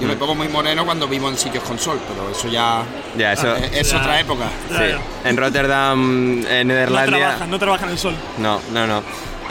Yo 0.00 0.08
me 0.08 0.16
pongo 0.16 0.34
muy 0.34 0.48
moreno 0.48 0.84
cuando 0.84 1.06
vivo 1.06 1.28
en 1.28 1.38
sitios 1.38 1.62
con 1.64 1.78
sol, 1.78 2.00
pero 2.08 2.28
eso 2.30 2.48
ya... 2.48 2.82
Ya, 3.16 3.32
eso... 3.32 3.54
eh, 3.56 3.70
es 3.74 3.90
Ya. 3.90 3.98
otra 3.98 4.18
época. 4.20 4.44
Ya, 4.70 4.76
Sí, 4.78 4.84
ya. 4.88 5.28
en 5.30 5.36
Rotterdam, 5.36 6.44
en 6.48 6.66
No 6.68 6.74
Nederlandia... 6.74 7.18
trabajan, 7.18 7.50
no 7.50 7.58
trabajan 7.58 7.90
el 7.90 7.98
sol. 7.98 8.14
No, 8.38 8.60
no, 8.72 8.86
no. 8.86 9.02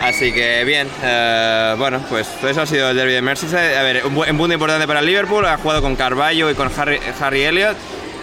Así 0.01 0.33
que 0.33 0.63
bien, 0.65 0.89
eh, 1.01 1.75
bueno, 1.77 2.01
pues 2.09 2.27
eso 2.43 2.61
ha 2.61 2.65
sido 2.65 2.89
el 2.89 2.95
derby 2.97 3.13
de 3.13 3.21
Merseyside. 3.21 3.77
A 3.77 3.83
ver, 3.83 4.05
un, 4.05 4.17
un 4.17 4.37
punto 4.37 4.53
importante 4.53 4.85
para 4.85 4.99
el 4.99 5.05
Liverpool, 5.05 5.45
ha 5.45 5.57
jugado 5.57 5.81
con 5.81 5.95
Carballo 5.95 6.49
y 6.49 6.55
con 6.55 6.69
Harry, 6.77 6.99
Harry 7.21 7.43
Elliott. 7.43 7.77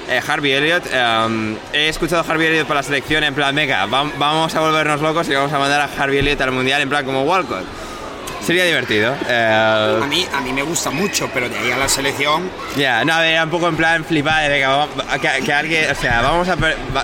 Eh, 0.09 0.21
Harvey 0.27 0.51
Elliott, 0.53 0.83
eh, 0.93 1.57
he 1.73 1.89
escuchado 1.89 2.23
a 2.23 2.31
Harvey 2.31 2.49
Elliott 2.49 2.67
para 2.67 2.81
la 2.81 2.83
selección 2.83 3.23
en 3.23 3.33
plan, 3.33 3.55
vam- 3.57 4.11
vamos 4.19 4.53
a 4.57 4.61
volvernos 4.61 5.01
locos 5.01 5.29
y 5.29 5.35
vamos 5.35 5.53
a 5.53 5.59
mandar 5.61 5.81
a 5.83 5.89
Harvey 6.03 6.19
Elliott 6.19 6.41
al 6.41 6.51
Mundial 6.51 6.83
en 6.83 6.89
plan 6.89 7.05
como 7.05 7.23
Walcott. 7.23 7.65
Sería 8.45 8.65
divertido. 8.65 9.15
eh, 9.29 9.99
A 10.03 10.07
mí, 10.07 10.27
a 10.35 10.41
mí 10.41 10.53
me 10.53 10.63
gusta 10.63 10.91
mucho, 10.91 11.29
pero 11.33 11.49
de 11.49 11.59
ahí 11.59 11.71
a 11.71 11.77
la 11.77 11.89
selección... 11.89 12.51
ya, 12.77 13.05
no, 13.05 13.13
a 13.13 13.21
ver, 13.21 13.33
era 13.33 13.45
un 13.45 13.51
poco 13.51 13.69
en 13.69 13.77
plan 13.77 14.05
venga, 14.09 14.69
vamos- 14.69 14.89
que, 15.21 15.45
que 15.45 15.53
alguien, 15.53 15.91
o 15.91 15.95
sea, 15.95 16.23
vamos 16.23 16.49
a 16.49 16.57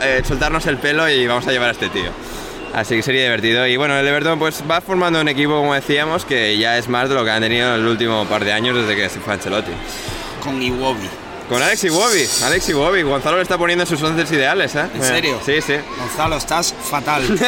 eh, 0.03 0.22
soltarnos 0.27 0.66
el 0.66 0.79
pelo 0.79 1.09
y 1.09 1.27
vamos 1.27 1.46
a 1.46 1.53
llevar 1.53 1.68
a 1.68 1.72
este 1.72 1.88
tío. 1.90 2.11
Así 2.75 2.96
que 2.96 3.03
sería 3.03 3.22
divertido. 3.22 3.66
Y 3.66 3.77
bueno, 3.77 3.96
el 3.99 4.07
Everton 4.07 4.38
pues 4.38 4.62
va 4.68 4.81
formando 4.81 5.20
un 5.20 5.29
equipo, 5.29 5.53
como 5.57 5.72
decíamos, 5.75 6.25
que 6.25 6.59
ya 6.59 6.77
es 6.79 6.88
más 6.88 7.09
de 7.09 7.14
lo 7.14 7.25
que 7.25 7.31
han 7.31 7.40
tenido 7.42 7.75
en 7.75 7.81
el 7.83 7.87
último 7.87 8.25
par 8.27 8.44
de 8.44 8.53
años 8.53 8.77
desde 8.77 8.94
que 8.96 9.09
se 9.09 9.20
fue 9.20 9.35
Ancelotti. 9.35 9.70
Con 10.42 10.61
Iwobi. 10.62 11.09
Con 11.49 11.62
Alex 11.62 11.85
Iwobi, 11.85 12.27
Alex 12.44 12.68
Iwobi, 12.70 13.03
Gonzalo 13.03 13.37
le 13.37 13.44
está 13.44 13.57
poniendo 13.57 13.85
en 13.85 13.88
sus 13.88 14.03
once 14.03 14.35
ideales, 14.35 14.75
¿eh? 14.75 14.87
¿En 14.94 15.03
serio? 15.03 15.38
Sí, 15.46 15.61
sí. 15.62 15.75
Gonzalo, 15.99 16.37
estás 16.38 16.75
fatal. 16.90 17.22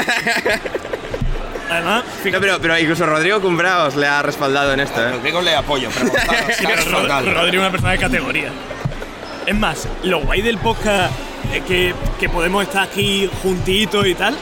Además, 1.71 2.05
No, 2.25 2.41
pero, 2.41 2.59
pero 2.61 2.79
incluso 2.79 3.05
Rodrigo 3.07 3.41
Cumbraos 3.41 3.95
le 3.97 4.07
ha 4.07 4.23
respaldado 4.23 4.73
en 4.73 4.81
esto, 4.81 5.07
¿eh? 5.07 5.13
Rodrigo 5.13 5.43
le 5.43 5.55
apoyo, 5.55 5.89
pero 6.59 6.85
Rod-. 6.91 7.25
Rodrigo 7.35 7.63
es 7.65 7.69
una 7.69 7.71
persona 7.71 7.93
de 7.93 7.99
categoría. 7.99 8.51
Es 9.47 9.55
más, 9.55 9.89
lo 10.03 10.21
guay 10.21 10.43
del 10.43 10.59
podcast 10.59 11.13
es 11.55 11.63
que, 11.65 11.95
que 12.21 12.29
podemos 12.29 12.63
estar 12.63 12.83
aquí 12.85 13.31
juntitos 13.43 14.07
y 14.07 14.15
tal. 14.15 14.37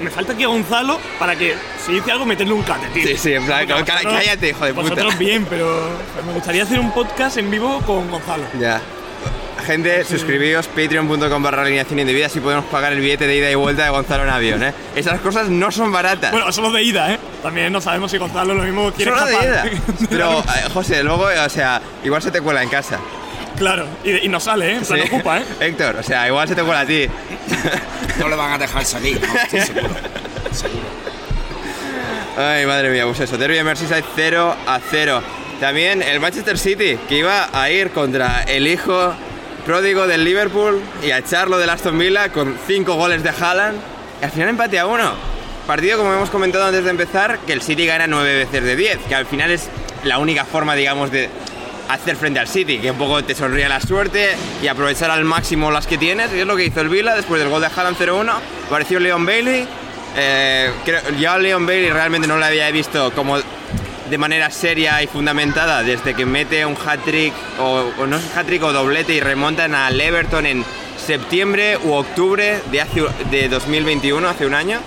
Me 0.00 0.10
falta 0.10 0.32
aquí 0.32 0.42
a 0.42 0.48
Gonzalo 0.48 0.98
para 1.18 1.36
que 1.36 1.54
si 1.84 1.92
dice 1.92 2.10
algo 2.10 2.24
meterle 2.26 2.52
un 2.52 2.62
cate, 2.62 2.86
tío. 2.92 3.06
Sí, 3.06 3.16
sí, 3.16 3.32
en 3.34 3.46
plan, 3.46 3.66
vosotros- 3.68 4.00
cállate, 4.02 4.48
hijo 4.48 4.64
de 4.64 4.74
puta. 4.74 4.88
Vosotros 4.90 5.18
bien, 5.18 5.46
pero 5.48 5.88
me 6.26 6.32
gustaría 6.32 6.64
hacer 6.64 6.80
un 6.80 6.90
podcast 6.92 7.36
en 7.38 7.50
vivo 7.50 7.80
con 7.86 8.10
Gonzalo. 8.10 8.44
Ya. 8.58 8.80
Gente, 9.66 10.04
suscribíos 10.04 10.66
patreon.com 10.68 11.42
barra 11.42 11.62
alineación 11.62 11.98
indebida 11.98 12.28
si 12.28 12.40
podemos 12.40 12.66
pagar 12.66 12.92
el 12.92 13.00
billete 13.00 13.26
de 13.26 13.36
ida 13.36 13.50
y 13.50 13.54
vuelta 13.54 13.84
de 13.84 13.90
Gonzalo 13.90 14.24
en 14.24 14.28
avión, 14.30 14.62
¿eh? 14.62 14.74
Esas 14.94 15.20
cosas 15.20 15.48
no 15.48 15.70
son 15.70 15.90
baratas. 15.90 16.32
Bueno, 16.32 16.52
solo 16.52 16.70
de 16.70 16.82
ida, 16.82 17.12
¿eh? 17.14 17.18
También 17.42 17.72
no 17.72 17.80
sabemos 17.80 18.10
si 18.10 18.18
Gonzalo 18.18 18.54
lo 18.54 18.62
mismo 18.62 18.92
quiere 18.92 19.10
Solo 19.10 19.24
de 19.24 19.32
ida. 19.34 19.64
Pero, 20.10 20.40
eh, 20.40 20.68
José, 20.72 21.02
luego, 21.02 21.24
o 21.28 21.48
sea, 21.48 21.80
igual 22.04 22.20
se 22.20 22.30
te 22.30 22.42
cuela 22.42 22.62
en 22.62 22.68
casa. 22.68 22.98
Claro, 23.56 23.86
y, 24.04 24.26
y 24.26 24.28
no 24.28 24.38
sale, 24.38 24.76
¿eh? 24.76 24.80
Plan, 24.86 25.00
Sí. 25.00 25.08
ocupa, 25.08 25.38
¿eh? 25.38 25.44
Héctor, 25.60 25.96
o 25.96 26.02
sea, 26.02 26.26
igual 26.28 26.46
se 26.46 26.54
te 26.54 26.62
cuela 26.62 26.80
a 26.80 26.86
ti. 26.86 27.06
No 28.18 28.28
le 28.28 28.36
van 28.36 28.52
a 28.52 28.58
dejar 28.58 28.84
salir, 28.84 29.20
no, 29.20 29.34
estoy 29.34 29.60
seguro. 29.60 29.88
Ay, 32.36 32.64
madre 32.64 32.90
mía, 32.90 33.04
pues 33.06 33.18
eso, 33.18 33.36
Derby 33.36 33.56
de 33.56 33.64
Merseyside 33.64 34.04
0 34.14 34.54
a 34.68 34.78
0. 34.88 35.20
También 35.58 36.00
el 36.00 36.20
Manchester 36.20 36.56
City, 36.56 36.96
que 37.08 37.18
iba 37.18 37.48
a 37.52 37.70
ir 37.70 37.90
contra 37.90 38.42
el 38.44 38.68
hijo 38.68 39.12
pródigo 39.64 40.06
del 40.06 40.24
Liverpool 40.24 40.80
y 41.02 41.10
a 41.10 41.18
echarlo 41.18 41.58
del 41.58 41.70
Aston 41.70 41.98
Villa 41.98 42.30
con 42.30 42.56
5 42.66 42.94
goles 42.94 43.22
de 43.22 43.30
Haaland. 43.30 43.78
Y 44.20 44.24
al 44.24 44.30
final 44.30 44.48
empate 44.50 44.78
a 44.78 44.86
1. 44.86 45.12
Partido, 45.66 45.98
como 45.98 46.12
hemos 46.12 46.30
comentado 46.30 46.66
antes 46.66 46.84
de 46.84 46.90
empezar, 46.90 47.38
que 47.40 47.52
el 47.52 47.62
City 47.62 47.86
gana 47.86 48.06
9 48.06 48.34
veces 48.34 48.62
de 48.62 48.76
10, 48.76 48.98
que 49.08 49.14
al 49.14 49.26
final 49.26 49.50
es 49.50 49.68
la 50.04 50.18
única 50.18 50.44
forma, 50.44 50.74
digamos, 50.74 51.10
de 51.10 51.30
hacer 51.88 52.16
frente 52.16 52.38
al 52.38 52.48
City, 52.48 52.78
que 52.78 52.90
un 52.90 52.98
poco 52.98 53.24
te 53.24 53.34
sonríe 53.34 53.68
la 53.68 53.80
suerte 53.80 54.36
y 54.62 54.66
aprovechar 54.68 55.10
al 55.10 55.24
máximo 55.24 55.70
las 55.70 55.86
que 55.86 55.96
tienes. 55.96 56.32
Y 56.34 56.40
es 56.40 56.46
lo 56.46 56.56
que 56.56 56.66
hizo 56.66 56.80
el 56.80 56.88
Villa 56.88 57.14
después 57.14 57.40
del 57.40 57.48
gol 57.48 57.62
de 57.62 57.68
Haaland 57.68 57.96
0-1. 57.96 58.32
Apareció 58.66 59.00
Leon 59.00 59.24
Bailey. 59.24 59.66
Eh, 60.16 60.70
yo 61.18 61.30
a 61.30 61.38
Leon 61.38 61.66
Bailey 61.66 61.90
realmente 61.90 62.28
no 62.28 62.36
lo 62.36 62.44
había 62.44 62.70
visto 62.70 63.12
como 63.14 63.38
de 64.10 64.18
manera 64.18 64.50
seria 64.50 65.02
y 65.02 65.06
fundamentada 65.06 65.82
desde 65.82 66.14
que 66.14 66.26
mete 66.26 66.66
un 66.66 66.76
hat-trick 66.76 67.32
o, 67.58 67.84
o 67.98 68.06
no 68.06 68.16
es 68.16 68.36
hat-trick 68.36 68.62
o 68.62 68.72
doblete 68.72 69.14
y 69.14 69.20
remontan 69.20 69.74
al 69.74 70.00
Everton 70.00 70.46
en 70.46 70.64
septiembre 70.96 71.76
u 71.78 71.92
octubre 71.92 72.60
de, 72.70 72.80
hace, 72.80 73.02
de 73.30 73.48
2021, 73.48 74.28
hace 74.28 74.46
un 74.46 74.54
año. 74.54 74.78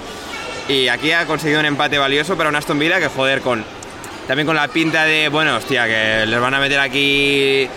Y 0.68 0.88
aquí 0.90 1.12
ha 1.12 1.26
conseguido 1.26 1.60
un 1.60 1.66
empate 1.66 1.98
valioso 1.98 2.36
para 2.36 2.50
un 2.50 2.56
Aston 2.56 2.78
Villa 2.78 3.00
que 3.00 3.08
joder 3.08 3.42
con 3.42 3.64
también 4.28 4.46
con 4.46 4.56
la 4.58 4.68
pinta 4.68 5.06
de, 5.06 5.30
bueno, 5.30 5.56
hostia, 5.56 5.86
que 5.88 6.26
les 6.26 6.40
van 6.42 6.54
a 6.54 6.60
meter 6.60 6.80
aquí 6.82 7.68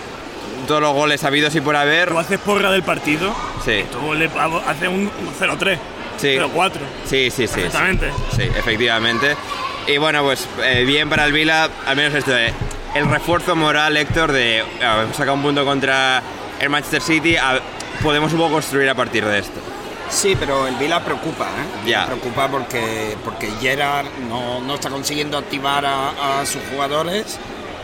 todos 0.67 0.81
los 0.81 0.93
goles 0.93 1.23
habidos 1.23 1.55
y 1.55 1.61
por 1.61 1.75
haber. 1.77 2.09
Tú 2.09 2.19
haces 2.19 2.39
porra 2.39 2.69
del 2.71 2.83
partido, 2.83 3.33
Sí, 3.63 3.85
tú 3.91 4.13
le 4.13 4.25
haces 4.67 4.89
un 4.89 5.09
0-3, 5.39 5.77
Sí. 6.17 6.35
0-4. 6.37 6.71
sí, 7.05 7.31
sí, 7.31 7.47
sí. 7.47 7.61
Exactamente. 7.61 8.11
Sí, 8.35 8.43
efectivamente. 8.43 9.37
Y 9.87 9.97
bueno, 9.97 10.23
pues 10.23 10.47
eh, 10.63 10.83
bien 10.85 11.09
para 11.09 11.25
el 11.25 11.33
Vila, 11.33 11.69
al 11.85 11.95
menos 11.95 12.13
esto, 12.13 12.35
eh, 12.37 12.53
el 12.95 13.09
refuerzo 13.09 13.55
moral, 13.55 13.97
Héctor, 13.97 14.31
de 14.31 14.59
hemos 14.59 15.15
sacado 15.15 15.33
un 15.35 15.41
punto 15.41 15.65
contra 15.65 16.21
el 16.59 16.69
Manchester 16.69 17.01
City, 17.01 17.35
a- 17.35 17.59
podemos 18.03 18.31
un 18.33 18.39
poco 18.39 18.53
construir 18.53 18.89
a 18.89 18.95
partir 18.95 19.25
de 19.25 19.39
esto. 19.39 19.59
Sí, 20.09 20.35
pero 20.39 20.67
el 20.67 20.75
Vila 20.75 21.03
preocupa, 21.03 21.45
¿eh? 21.45 21.89
Ya. 21.89 22.05
Preocupa 22.05 22.47
porque, 22.49 23.15
porque 23.23 23.49
Gerard 23.61 24.07
no, 24.29 24.59
no 24.59 24.75
está 24.75 24.89
consiguiendo 24.89 25.37
activar 25.37 25.85
a, 25.85 26.41
a 26.41 26.45
sus 26.45 26.61
jugadores. 26.71 27.37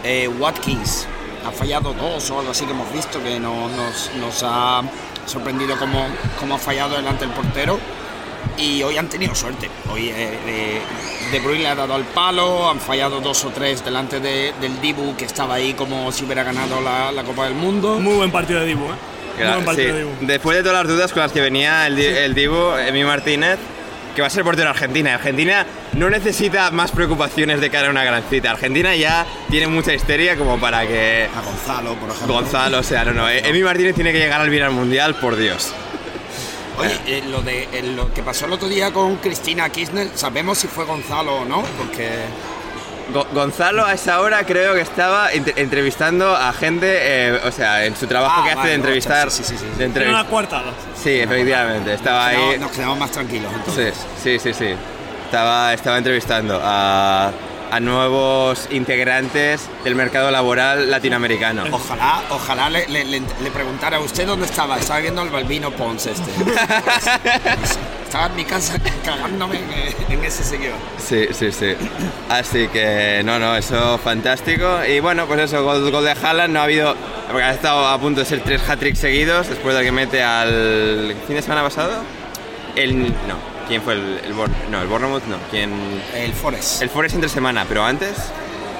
Eh, 0.03 0.27
Watkins 0.27 1.07
ha 1.47 1.51
fallado 1.51 1.93
dos 1.93 2.29
o 2.29 2.39
algo 2.39 2.51
así 2.51 2.65
que 2.65 2.71
hemos 2.71 2.91
visto, 2.93 3.21
que 3.23 3.39
no- 3.39 3.69
nos, 3.69 4.11
nos 4.19 4.43
ha 4.43 4.81
sorprendido 5.25 5.77
cómo, 5.79 6.05
cómo 6.39 6.55
ha 6.55 6.59
fallado 6.59 6.95
delante 6.97 7.25
del 7.25 7.33
portero. 7.33 7.79
Y 8.57 8.81
hoy 8.83 8.97
han 8.97 9.07
tenido 9.07 9.33
suerte. 9.35 9.69
Hoy 9.91 10.09
eh, 10.09 10.81
De 11.31 11.39
Bruyne 11.39 11.63
le 11.63 11.67
ha 11.69 11.75
dado 11.75 11.93
al 11.93 12.03
palo, 12.05 12.69
han 12.69 12.79
fallado 12.79 13.19
dos 13.19 13.43
o 13.43 13.49
tres 13.49 13.83
delante 13.83 14.19
de- 14.19 14.53
del 14.61 14.79
Dibu, 14.79 15.15
que 15.17 15.25
estaba 15.25 15.55
ahí 15.55 15.73
como 15.73 16.11
si 16.11 16.23
hubiera 16.23 16.43
ganado 16.43 16.79
la, 16.81 17.11
la 17.11 17.23
Copa 17.23 17.45
del 17.45 17.53
Mundo. 17.55 17.99
Muy 17.99 18.15
buen 18.15 18.31
partido 18.31 18.59
de 18.61 18.67
Dibu, 18.67 18.85
¿eh? 18.85 18.95
Muy 19.37 19.45
buen 19.47 19.59
Sí, 19.59 19.65
partido 19.65 19.93
de 19.93 19.99
Dibu. 20.03 20.11
Después 20.21 20.57
de 20.57 20.63
todas 20.63 20.85
las 20.85 20.87
dudas 20.95 21.11
con 21.13 21.21
las 21.23 21.31
que 21.31 21.41
venía 21.41 21.85
el, 21.85 21.95
Di- 21.95 22.05
el 22.05 22.33
Dibu, 22.33 22.75
Emi 22.77 23.03
Martínez, 23.03 23.57
que 24.15 24.21
va 24.21 24.27
a 24.27 24.29
ser 24.31 24.43
portero 24.43 24.63
de 24.65 24.69
Argentina. 24.71 25.13
Argentina 25.15 25.65
no 25.93 26.09
necesita 26.09 26.71
más 26.71 26.91
preocupaciones 26.91 27.59
de 27.61 27.69
cara 27.69 27.87
a 27.87 27.91
una 27.91 28.03
gran 28.03 28.23
cita. 28.29 28.51
Argentina 28.51 28.95
ya 28.95 29.25
tiene 29.49 29.67
mucha 29.67 29.93
histeria 29.93 30.37
como 30.37 30.57
para 30.59 30.87
que 30.87 31.27
A 31.35 31.41
Gonzalo, 31.41 31.93
por 31.95 32.09
ejemplo. 32.09 32.33
Gonzalo, 32.35 32.79
o 32.79 32.83
sea, 32.83 33.03
no, 33.05 33.13
no. 33.13 33.29
Emi 33.29 33.61
Martínez 33.61 33.93
tiene 33.95 34.11
que 34.13 34.19
llegar 34.19 34.39
al 34.41 34.49
Viral 34.49 34.71
Mundial, 34.71 35.15
por 35.15 35.35
Dios. 35.35 35.71
Oye, 36.77 36.99
eh, 37.07 37.23
lo, 37.29 37.41
de, 37.41 37.63
eh, 37.73 37.83
lo 37.95 38.13
que 38.13 38.21
pasó 38.23 38.45
el 38.45 38.53
otro 38.53 38.67
día 38.67 38.91
con 38.93 39.15
Cristina 39.17 39.69
Kirchner, 39.69 40.09
¿sabemos 40.15 40.57
si 40.59 40.67
fue 40.67 40.85
Gonzalo 40.85 41.37
o 41.41 41.45
no? 41.45 41.63
Porque 41.77 42.09
Go- 43.13 43.25
Gonzalo 43.33 43.85
a 43.85 43.93
esa 43.93 44.19
hora 44.19 44.43
creo 44.45 44.73
que 44.75 44.81
estaba 44.81 45.31
ent- 45.31 45.53
entrevistando 45.55 46.35
a 46.35 46.51
gente, 46.53 46.87
eh, 46.91 47.39
o 47.45 47.51
sea, 47.51 47.85
en 47.85 47.95
su 47.95 48.05
trabajo 48.05 48.41
Ah, 48.41 48.45
que 48.45 48.51
hace 48.59 48.67
de 48.69 48.73
entrevistar. 48.75 49.31
sí, 49.31 49.43
sí, 49.43 49.55
sí, 49.57 49.65
sí. 49.77 49.83
de 49.87 50.09
una 50.09 50.25
coartada. 50.27 50.71
Sí, 51.01 51.11
efectivamente, 51.19 51.93
estaba 51.93 52.31
no- 52.33 52.49
ahí. 52.51 52.59
nos 52.59 52.71
quedamos 52.71 52.97
más 52.99 53.11
tranquilos 53.11 53.49
Sí, 53.51 53.57
entonces. 53.59 53.93
sí, 54.21 54.39
sí, 54.39 54.53
sí. 54.53 54.75
Estaba, 55.25 55.73
estaba 55.73 55.97
entrevistando 55.97 56.59
a, 56.63 57.31
a 57.71 57.79
nuevos 57.79 58.67
integrantes 58.71 59.67
del 59.83 59.95
mercado 59.95 60.31
laboral 60.31 60.89
latinoamericano. 60.89 61.63
Ojalá, 61.71 62.21
ojalá 62.29 62.69
le, 62.69 62.87
le- 62.87 63.05
le- 63.05 63.21
le 63.41 63.51
preguntara 63.51 63.97
a 63.97 63.99
usted 63.99 64.25
dónde 64.25 64.45
estaba. 64.45 64.77
Estaba 64.77 64.99
viendo 64.99 65.21
al 65.21 65.29
Balbino 65.29 65.71
Pons 65.71 66.05
este. 66.07 66.31
estaba 68.03 68.27
en 68.27 68.35
mi 68.35 68.45
casa 68.45 68.75
cagándome 69.03 69.57
en, 70.07 70.13
en 70.13 70.23
ese 70.25 70.43
seguidor. 70.43 70.75
Sí, 70.97 71.27
sí, 71.31 71.51
sí. 71.51 71.75
Así 72.29 72.67
que, 72.69 73.21
no, 73.25 73.37
no, 73.39 73.55
eso 73.55 73.97
fantástico. 73.97 74.79
Y 74.87 74.99
bueno, 74.99 75.25
pues 75.27 75.41
eso, 75.41 75.63
gol, 75.63 75.89
gol 75.91 76.03
de 76.05 76.11
Haaland, 76.11 76.53
no 76.53 76.61
ha 76.61 76.63
habido... 76.63 76.95
Porque 77.27 77.43
ha 77.43 77.51
estado 77.51 77.85
a 77.87 77.99
punto 77.99 78.21
de 78.21 78.25
ser 78.25 78.41
tres 78.41 78.61
hat-tricks 78.67 78.99
seguidos, 78.99 79.49
después 79.49 79.75
de 79.75 79.83
que 79.83 79.91
mete 79.91 80.23
al... 80.23 81.13
¿Fin 81.27 81.35
de 81.35 81.41
semana 81.41 81.63
pasado? 81.63 82.01
El... 82.75 83.03
No, 83.03 83.56
¿quién 83.67 83.81
fue 83.81 83.93
el... 83.93 84.21
el 84.25 84.33
Bor- 84.33 84.49
no, 84.69 84.81
el 84.81 84.87
Bournemouth 84.87 85.23
no, 85.25 85.37
¿quién...? 85.51 85.71
El 86.15 86.33
Forest. 86.33 86.81
El 86.81 86.89
Forest 86.89 87.15
entre 87.15 87.29
semana, 87.29 87.65
pero 87.67 87.83
antes... 87.85 88.15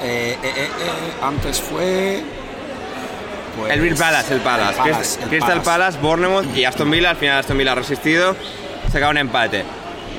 Eh, 0.04 0.38
eh, 0.44 0.52
eh, 0.56 0.70
antes 1.24 1.60
fue. 1.60 2.22
pues, 3.58 3.74
el 3.74 3.82
Real 3.82 3.96
Palace, 3.96 4.34
el 4.36 4.42
Palace. 4.42 4.70
el 4.72 4.78
Palace, 4.78 5.00
Crystal- 5.00 5.24
el 5.24 5.30
Crystal 5.30 5.62
Palace, 5.64 5.98
Bournemouth 6.00 6.56
y 6.56 6.66
Aston 6.66 6.92
Villa. 6.92 7.10
Al 7.10 7.16
final 7.18 7.40
Aston 7.40 7.58
Villa 7.58 7.72
ha 7.72 7.76
resistido, 7.76 8.36
saca 8.92 9.10
un 9.10 9.18
empate. 9.18 9.64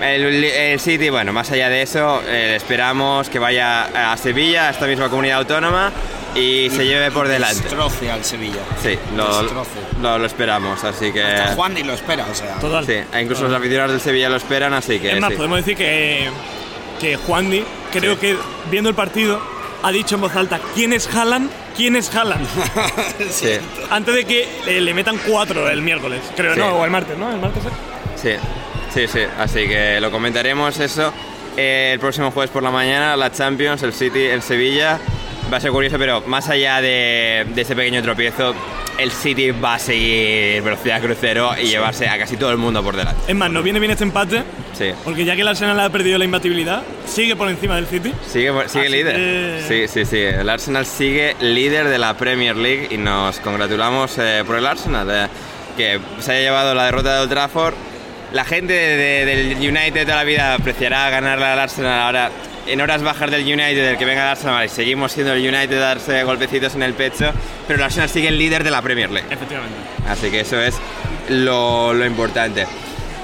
El, 0.02 0.44
el 0.44 0.80
City, 0.80 1.10
bueno, 1.10 1.32
más 1.32 1.50
allá 1.52 1.68
de 1.68 1.82
eso, 1.82 2.20
eh, 2.26 2.54
esperamos 2.56 3.28
que 3.28 3.38
vaya 3.38 4.12
a 4.12 4.16
Sevilla, 4.16 4.66
a 4.68 4.70
esta 4.70 4.86
misma 4.86 5.08
comunidad 5.08 5.38
autónoma, 5.38 5.92
y, 6.34 6.68
se 6.70 6.84
lleve 6.86 7.10
por 7.10 7.26
delante. 7.28 7.62
Destroce 7.62 8.10
al 8.10 8.24
Sevilla. 8.24 8.60
Sí, 8.82 8.98
lo, 9.16 9.42
lo- 10.02 10.18
lo 10.18 10.26
esperamos, 10.26 10.82
así 10.84 11.12
que... 11.12 11.22
Hasta 11.22 11.54
Juan 11.54 11.74
ni 11.74 11.82
lo 11.82 11.92
espera, 11.94 12.26
o 12.30 12.34
sea. 12.34 12.54
Total. 12.58 12.84
Sí, 12.86 12.92
e 13.12 13.20
incluso 13.22 13.42
los 13.44 13.52
aficionados 13.54 13.92
del 13.92 14.00
Sevilla 14.00 14.28
lo 14.28 14.36
esperan, 14.36 14.72
así 14.74 14.98
que 15.00 15.12
Es 15.12 15.20
más, 15.20 15.30
sí. 15.30 15.36
podemos 15.36 15.58
decir 15.58 15.76
que, 15.76 16.28
que 17.00 17.16
Juan 17.16 17.50
Di, 17.50 17.64
creo 17.92 18.14
Sí. 18.14 18.20
que 18.20 18.36
viendo 18.70 18.88
el 18.90 18.94
partido, 18.96 19.40
ha 19.82 19.90
dicho 19.92 20.14
en 20.16 20.20
voz 20.20 20.34
alta: 20.36 20.60
¿Quién 20.74 20.92
es 20.92 21.08
Haaland? 21.14 21.50
¿Quién 21.76 21.96
es 21.96 22.14
Haaland? 22.14 22.46
Sí, 23.30 23.50
Antes 23.90 24.14
de 24.14 24.24
que 24.24 24.48
eh, 24.66 24.80
le 24.80 24.92
metan 24.94 25.18
cuatro 25.26 25.68
el 25.68 25.82
miércoles, 25.82 26.20
creo, 26.36 26.54
Sí. 26.54 26.60
no, 26.60 26.76
o 26.78 26.84
el 26.84 26.90
martes, 26.90 27.16
¿no? 27.16 27.30
El 27.30 27.38
martes. 27.40 27.62
¿eh? 27.64 27.68
sí, 28.16 28.30
sí, 28.94 29.06
sí, 29.08 29.20
así 29.38 29.66
que 29.68 30.00
lo 30.00 30.10
comentaremos 30.10 30.78
eso. 30.80 31.12
Eh, 31.56 31.90
el 31.94 31.98
próximo 32.00 32.30
jueves 32.30 32.50
por 32.50 32.62
la 32.62 32.70
mañana, 32.70 33.16
la 33.16 33.32
Champions, 33.32 33.82
el 33.82 33.92
City 33.92 34.26
en 34.26 34.42
Sevilla. 34.42 34.98
Va 35.52 35.56
a 35.56 35.60
ser 35.60 35.70
curioso, 35.70 35.96
pero 35.98 36.20
más 36.26 36.48
allá 36.50 36.80
de, 36.82 37.46
de 37.54 37.62
ese 37.62 37.74
pequeño 37.74 38.02
tropiezo, 38.02 38.54
el 38.98 39.10
City 39.10 39.50
va 39.50 39.74
a 39.74 39.78
seguir 39.78 40.60
velocidad 40.62 41.00
crucero 41.00 41.52
y 41.58 41.68
llevarse 41.68 42.06
a 42.06 42.18
casi 42.18 42.36
todo 42.36 42.50
el 42.50 42.58
mundo 42.58 42.82
por 42.82 42.94
delante. 42.96 43.22
Es 43.26 43.34
más, 43.34 43.50
nos 43.50 43.64
viene 43.64 43.78
bien 43.78 43.90
este 43.92 44.04
empate, 44.04 44.42
Sí. 44.76 44.90
porque 45.04 45.24
ya 45.24 45.34
que 45.36 45.40
el 45.40 45.48
Arsenal 45.48 45.80
ha 45.80 45.88
perdido 45.88 46.18
la 46.18 46.26
imbatibilidad, 46.26 46.82
sigue 47.06 47.34
por 47.34 47.48
encima 47.48 47.76
del 47.76 47.86
City. 47.86 48.12
Sigue, 48.26 48.52
sigue 48.68 48.84
Así 48.86 48.92
líder. 48.92 49.16
que- 49.16 49.64
Sí, 49.66 49.88
sí, 49.88 50.04
sí. 50.04 50.18
El 50.18 50.48
Arsenal 50.50 50.84
sigue 50.84 51.34
líder 51.40 51.88
de 51.88 51.96
la 51.98 52.14
Premier 52.14 52.54
League 52.54 52.88
y 52.90 52.98
nos 52.98 53.38
congratulamos 53.40 54.18
eh, 54.18 54.42
por 54.46 54.56
el 54.56 54.66
Arsenal, 54.66 55.08
eh, 55.10 55.28
que 55.78 55.98
se 56.20 56.32
haya 56.32 56.40
llevado 56.42 56.74
la 56.74 56.84
derrota 56.84 57.14
de 57.14 57.20
Old 57.22 57.30
Trafford. 57.30 57.74
La 58.32 58.44
gente 58.44 58.72
de- 58.74 59.24
del 59.24 59.56
United 59.56 60.04
toda 60.04 60.16
la 60.16 60.24
vida 60.24 60.54
apreciará 60.54 61.08
ganarle 61.10 61.46
al 61.46 61.58
Arsenal 61.58 62.00
ahora. 62.02 62.30
En 62.66 62.80
horas 62.82 63.02
bajas 63.02 63.30
del 63.30 63.42
United, 63.42 63.82
el 63.82 63.96
que 63.96 64.04
venga 64.04 64.22
al 64.24 64.28
Arsenal, 64.36 64.66
y 64.66 64.68
seguimos 64.68 65.12
siendo 65.12 65.32
el 65.32 65.40
United 65.40 65.78
a 65.78 65.94
darse 65.94 66.22
golpecitos 66.24 66.74
en 66.74 66.82
el 66.82 66.92
pecho, 66.92 67.32
pero 67.66 67.78
el 67.78 67.82
Arsenal 67.84 68.10
sigue 68.10 68.28
el 68.28 68.36
líder 68.38 68.62
de 68.62 68.70
la 68.70 68.82
Premier 68.82 69.10
League. 69.10 69.26
Efectivamente. 69.30 69.74
Así 70.06 70.30
que 70.30 70.40
eso 70.40 70.60
es 70.60 70.74
lo, 71.30 71.94
lo 71.94 72.04
importante. 72.04 72.66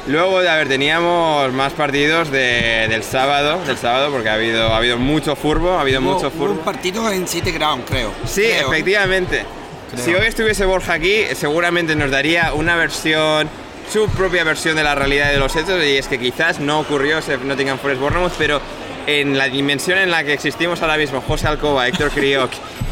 Luego, 0.07 0.39
a 0.39 0.57
ver, 0.57 0.69
teníamos 0.69 1.53
más 1.53 1.75
partidos 1.75 2.31
de- 2.31 2.87
del 2.89 3.03
sábado, 3.03 3.61
del 3.67 3.77
sábado, 3.77 4.11
porque 4.11 4.31
ha 4.31 4.35
habido, 4.35 4.73
ha 4.73 4.79
habido 4.79 4.97
mucho 4.97 5.37
furbo, 5.37 5.73
ha 5.77 5.83
habido 5.83 6.01
Hubo- 6.01 6.15
mucho 6.15 6.29
hubo 6.29 6.45
un 6.45 6.49
furbo. 6.57 6.61
partido 6.63 7.11
en 7.13 7.29
City 7.29 7.53
Ground, 7.53 7.85
creo. 7.87 8.13
Sí, 8.25 8.43
Creo. 8.45 8.73
efectivamente. 8.73 9.45
Creo. 9.93 10.05
Si 10.05 10.15
hoy 10.15 10.27
estuviese 10.27 10.65
Borja 10.65 10.95
aquí, 10.95 11.25
seguramente 11.35 11.95
nos 11.97 12.11
daría 12.11 12.55
una 12.55 12.77
versión, 12.77 13.49
su 13.91 14.09
propia 14.09 14.45
versión 14.45 14.76
de 14.76 14.82
la 14.82 14.95
realidad 14.95 15.30
de 15.30 15.39
los 15.39 15.55
hechos, 15.57 15.82
y 15.85 15.97
es 15.97 16.09
que 16.09 16.18
quizás 16.18 16.61
no 16.61 16.80
ocurrió 16.80 17.18
ese 17.18 17.39
Nottingham 17.39 17.78
Forest 17.78 18.01
Bournemouth, 18.01 18.32
pero 18.39 18.61
en 19.07 19.37
la 19.37 19.49
dimensión 19.49 19.99
en 19.99 20.11
la 20.11 20.24
que 20.24 20.32
existimos 20.32 20.82
ahora 20.82 20.97
mismo, 20.97 21.20
José 21.20 21.47
Alcoba, 21.47 21.87
Héctor 21.87 22.11
Crioc 22.11 22.51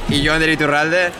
y 0.08 0.26
Joan 0.26 0.40
de 0.40 0.52
Iturralde, 0.52 1.10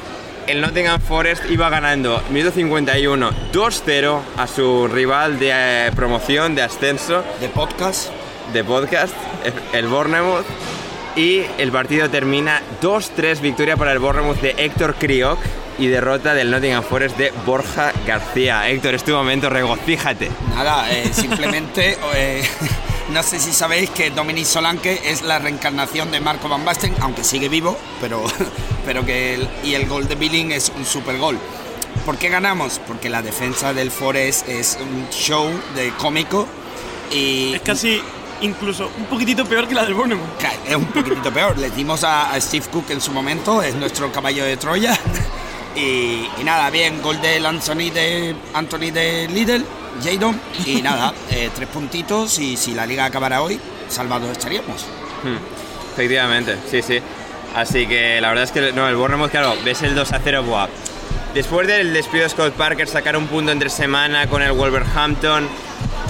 el 0.46 0.60
Nottingham 0.60 1.00
Forest 1.00 1.48
iba 1.50 1.70
ganando 1.70 2.20
minuto 2.30 2.54
51 2.54 3.30
2-0 3.52 4.20
a 4.36 4.46
su 4.46 4.88
rival 4.88 5.38
de 5.38 5.50
eh, 5.52 5.90
promoción, 5.94 6.54
de 6.54 6.62
ascenso, 6.62 7.24
De 7.40 7.48
podcast. 7.48 8.10
de 8.52 8.64
podcast, 8.64 9.14
el 9.72 9.86
Bournemouth. 9.86 10.44
Y 11.14 11.42
el 11.58 11.70
partido 11.70 12.08
termina 12.08 12.62
2-3 12.80 13.40
victoria 13.40 13.76
para 13.76 13.92
el 13.92 13.98
Bournemouth 13.98 14.40
de 14.40 14.54
Héctor 14.56 14.94
Crioc 14.94 15.38
y 15.82 15.88
derrota 15.88 16.32
del 16.32 16.48
Nottingham 16.48 16.84
Forest 16.84 17.16
de 17.16 17.32
Borja 17.44 17.92
García. 18.06 18.68
Héctor, 18.68 18.94
es 18.94 19.02
tu 19.02 19.10
momento, 19.10 19.50
regocíjate. 19.50 20.30
Nada, 20.54 20.88
eh, 20.92 21.10
simplemente. 21.12 21.98
eh, 22.14 22.44
no 23.10 23.20
sé 23.24 23.40
si 23.40 23.52
sabéis 23.52 23.90
que 23.90 24.10
Dominic 24.10 24.44
Solanke 24.44 25.00
es 25.10 25.22
la 25.22 25.40
reencarnación 25.40 26.12
de 26.12 26.20
Marco 26.20 26.48
Van 26.48 26.64
Basten, 26.64 26.94
aunque 27.00 27.24
sigue 27.24 27.48
vivo, 27.48 27.76
pero, 28.00 28.22
pero 28.86 29.04
que 29.04 29.34
el, 29.34 29.48
y 29.64 29.74
el 29.74 29.88
gol 29.88 30.06
de 30.06 30.14
Billing 30.14 30.52
es 30.52 30.70
un 30.76 30.86
super 30.86 31.18
gol. 31.18 31.36
¿Por 32.06 32.16
qué 32.16 32.28
ganamos? 32.28 32.80
Porque 32.86 33.08
la 33.08 33.20
defensa 33.20 33.74
del 33.74 33.90
Forest 33.90 34.48
es 34.48 34.78
un 34.80 35.08
show 35.10 35.50
de 35.74 35.90
cómico 35.98 36.46
y 37.10 37.54
Es 37.54 37.62
casi 37.62 38.00
incluso 38.40 38.88
un 38.96 39.06
poquitito 39.06 39.44
peor 39.46 39.66
que 39.66 39.74
la 39.74 39.82
del 39.82 39.94
Bournemouth. 39.94 40.28
Es 40.64 40.76
un 40.76 40.86
poquitito 40.86 41.32
peor. 41.32 41.58
Le 41.58 41.70
dimos 41.70 42.04
a, 42.04 42.32
a 42.32 42.40
Steve 42.40 42.66
Cook 42.70 42.90
en 42.90 43.00
su 43.00 43.10
momento, 43.10 43.62
es 43.62 43.74
nuestro 43.74 44.12
caballo 44.12 44.44
de 44.44 44.56
Troya. 44.56 44.96
Y, 45.74 46.28
y 46.38 46.44
nada, 46.44 46.70
bien, 46.70 47.00
gol 47.00 47.20
del 47.20 47.44
Anthony 47.46 47.90
de, 47.92 48.34
Anthony 48.54 48.90
de 48.92 49.28
Lidl, 49.28 49.64
Jadon. 50.02 50.38
Y 50.66 50.82
nada, 50.82 51.12
eh, 51.30 51.50
tres 51.54 51.68
puntitos 51.68 52.38
y 52.38 52.56
si 52.56 52.74
la 52.74 52.86
liga 52.86 53.04
acabara 53.04 53.42
hoy, 53.42 53.58
salvados 53.88 54.30
estaríamos. 54.30 54.86
Hmm, 55.22 55.36
Efectivamente, 55.92 56.56
sí, 56.70 56.82
sí. 56.82 57.00
Así 57.54 57.86
que 57.86 58.20
la 58.20 58.28
verdad 58.28 58.44
es 58.44 58.52
que 58.52 58.72
no, 58.72 58.88
el 58.88 58.96
Bournemouth, 58.96 59.30
claro, 59.30 59.54
ves 59.64 59.82
el 59.82 59.94
2 59.94 60.12
a 60.12 60.20
0, 60.22 60.42
buah. 60.42 60.68
Después 61.34 61.66
del 61.66 61.92
despido 61.92 62.24
de 62.24 62.30
Scott 62.30 62.52
Parker, 62.54 62.88
sacar 62.88 63.16
un 63.16 63.26
punto 63.26 63.52
entre 63.52 63.70
semana 63.70 64.26
con 64.26 64.42
el 64.42 64.52
Wolverhampton. 64.52 65.48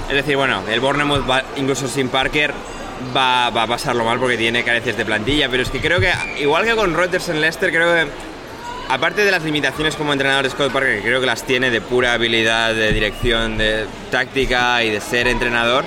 Es 0.09 0.15
decir, 0.15 0.37
bueno, 0.37 0.63
el 0.69 0.81
Bournemouth, 0.81 1.29
va, 1.29 1.43
incluso 1.57 1.89
sin 1.89 2.09
Parker, 2.09 2.53
va, 3.17 3.51
va 3.51 3.65
a 3.65 3.67
pasarlo 3.67 4.05
mal 4.05 4.19
porque 4.19 4.37
tiene 4.37 4.63
carencias 4.65 4.97
de 4.97 5.05
plantilla. 5.05 5.49
Pero 5.49 5.63
es 5.63 5.71
que 5.71 5.81
creo 5.81 6.01
que, 6.01 6.13
igual 6.41 6.65
que 6.65 6.75
con 6.75 6.95
Rodgers 6.95 7.29
en 7.29 7.41
Leicester, 7.41 7.71
creo 7.71 7.93
que, 7.93 8.11
aparte 8.93 9.25
de 9.25 9.31
las 9.31 9.43
limitaciones 9.43 9.97
como 9.97 10.13
entrenador 10.13 10.45
de 10.45 10.51
Scott 10.51 10.71
Parker, 10.71 10.97
que 10.97 11.03
creo 11.03 11.19
que 11.19 11.27
las 11.27 11.45
tiene 11.45 11.71
de 11.71 11.81
pura 11.81 12.13
habilidad 12.13 12.75
de 12.75 12.93
dirección, 12.93 13.57
de 13.57 13.87
táctica 14.11 14.85
y 14.85 14.91
de 14.91 15.01
ser 15.01 15.29
entrenador, 15.29 15.83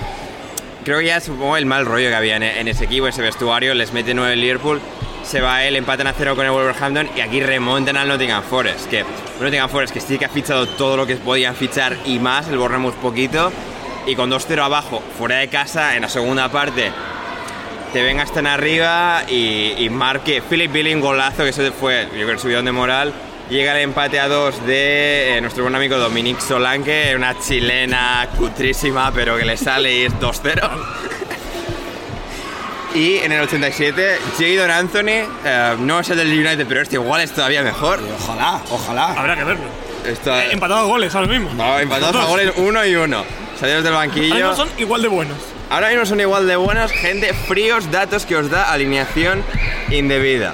creo 0.83 0.97
que 0.99 1.05
ya 1.05 1.21
supongo 1.21 1.55
el 1.55 1.67
mal 1.67 1.85
rollo 1.85 2.09
que 2.09 2.15
había 2.15 2.35
en, 2.37 2.41
en 2.41 2.67
ese 2.67 2.85
equipo, 2.85 3.07
ese 3.07 3.21
vestuario, 3.21 3.75
les 3.75 3.93
mete 3.93 4.15
9 4.15 4.33
el 4.33 4.41
Liverpool, 4.41 4.81
se 5.23 5.39
va 5.39 5.63
él, 5.65 5.75
empatan 5.75 6.07
a 6.07 6.13
0 6.13 6.35
con 6.35 6.45
el 6.45 6.51
Wolverhampton 6.51 7.07
y 7.15 7.21
aquí 7.21 7.41
remontan 7.41 7.95
al 7.95 8.07
Nottingham 8.07 8.41
Forest, 8.41 8.89
que 8.89 9.05
Nottingham 9.39 9.69
Forest 9.69 9.93
que 9.93 10.01
sí 10.01 10.17
que 10.17 10.25
ha 10.25 10.29
fichado 10.29 10.65
todo 10.65 10.97
lo 10.97 11.05
que 11.05 11.15
podían 11.17 11.55
fichar 11.55 11.95
y 12.05 12.17
más, 12.17 12.47
el 12.47 12.57
Bournemouth 12.57 12.95
poquito, 12.95 13.51
y 14.07 14.15
con 14.15 14.31
2-0 14.31 14.59
abajo, 14.63 15.03
fuera 15.15 15.37
de 15.37 15.47
casa, 15.47 15.95
en 15.95 16.01
la 16.01 16.09
segunda 16.09 16.49
parte, 16.49 16.91
te 17.95 18.03
vengas 18.03 18.29
tan 18.33 18.45
arriba 18.45 19.23
y, 19.25 19.73
y 19.77 19.89
marque 19.89 20.41
Philip 20.41 20.69
Billing 20.69 20.99
golazo, 20.99 21.43
que 21.43 21.49
eso 21.51 21.61
fue, 21.71 22.03
yo 22.07 22.23
creo, 22.23 22.31
el 22.31 22.39
subidón 22.39 22.65
de 22.65 22.73
moral. 22.73 23.13
Llega 23.49 23.71
el 23.71 23.83
empate 23.83 24.19
a 24.19 24.27
dos 24.27 24.65
de 24.65 25.37
eh, 25.37 25.39
nuestro 25.39 25.63
buen 25.63 25.75
amigo 25.75 25.97
Dominic 25.97 26.41
Solanke, 26.41 27.13
una 27.15 27.39
chilena 27.39 28.27
cutrísima, 28.37 29.13
pero 29.13 29.37
que 29.37 29.45
le 29.45 29.55
sale 29.55 29.95
y 29.95 30.01
es 30.03 30.13
2-0. 30.15 30.59
Y 32.95 33.19
en 33.19 33.31
el 33.31 33.43
87, 33.43 34.17
Jadon 34.39 34.71
Anthony, 34.71 35.23
eh, 35.45 35.75
no 35.79 36.01
es 36.01 36.09
el 36.09 36.17
del 36.17 36.33
United, 36.33 36.65
pero 36.67 36.81
este 36.81 36.95
igual 36.95 37.21
es 37.21 37.31
todavía 37.31 37.61
mejor. 37.61 38.01
Y 38.01 38.11
ojalá, 38.11 38.59
ojalá. 38.71 39.05
Habrá 39.13 39.37
que 39.37 39.43
verlo. 39.45 39.63
Esto, 40.05 40.35
Eh, 40.35 40.49
empatado 40.51 40.81
a 40.81 40.83
goles 40.83 41.15
ahora 41.15 41.27
mismo. 41.27 41.49
no, 41.53 41.79
empatados 41.79 42.17
a 42.17 42.25
goles 42.25 42.51
uno 42.57 42.85
y 42.85 42.93
uno. 42.95 43.23
Salieron 43.57 43.85
del 43.85 43.93
banquillo. 43.93 44.35
mismo 44.35 44.53
son 44.53 44.67
igual 44.77 45.01
de 45.01 45.07
buenos. 45.07 45.37
Ahora 45.69 45.89
mismo 45.89 46.05
son 46.05 46.19
igual 46.19 46.47
de 46.47 46.55
buenos, 46.55 46.91
gente, 46.91 47.33
fríos 47.33 47.89
datos 47.91 48.25
que 48.25 48.35
os 48.35 48.49
da 48.49 48.71
alineación 48.71 49.43
indebida. 49.89 50.53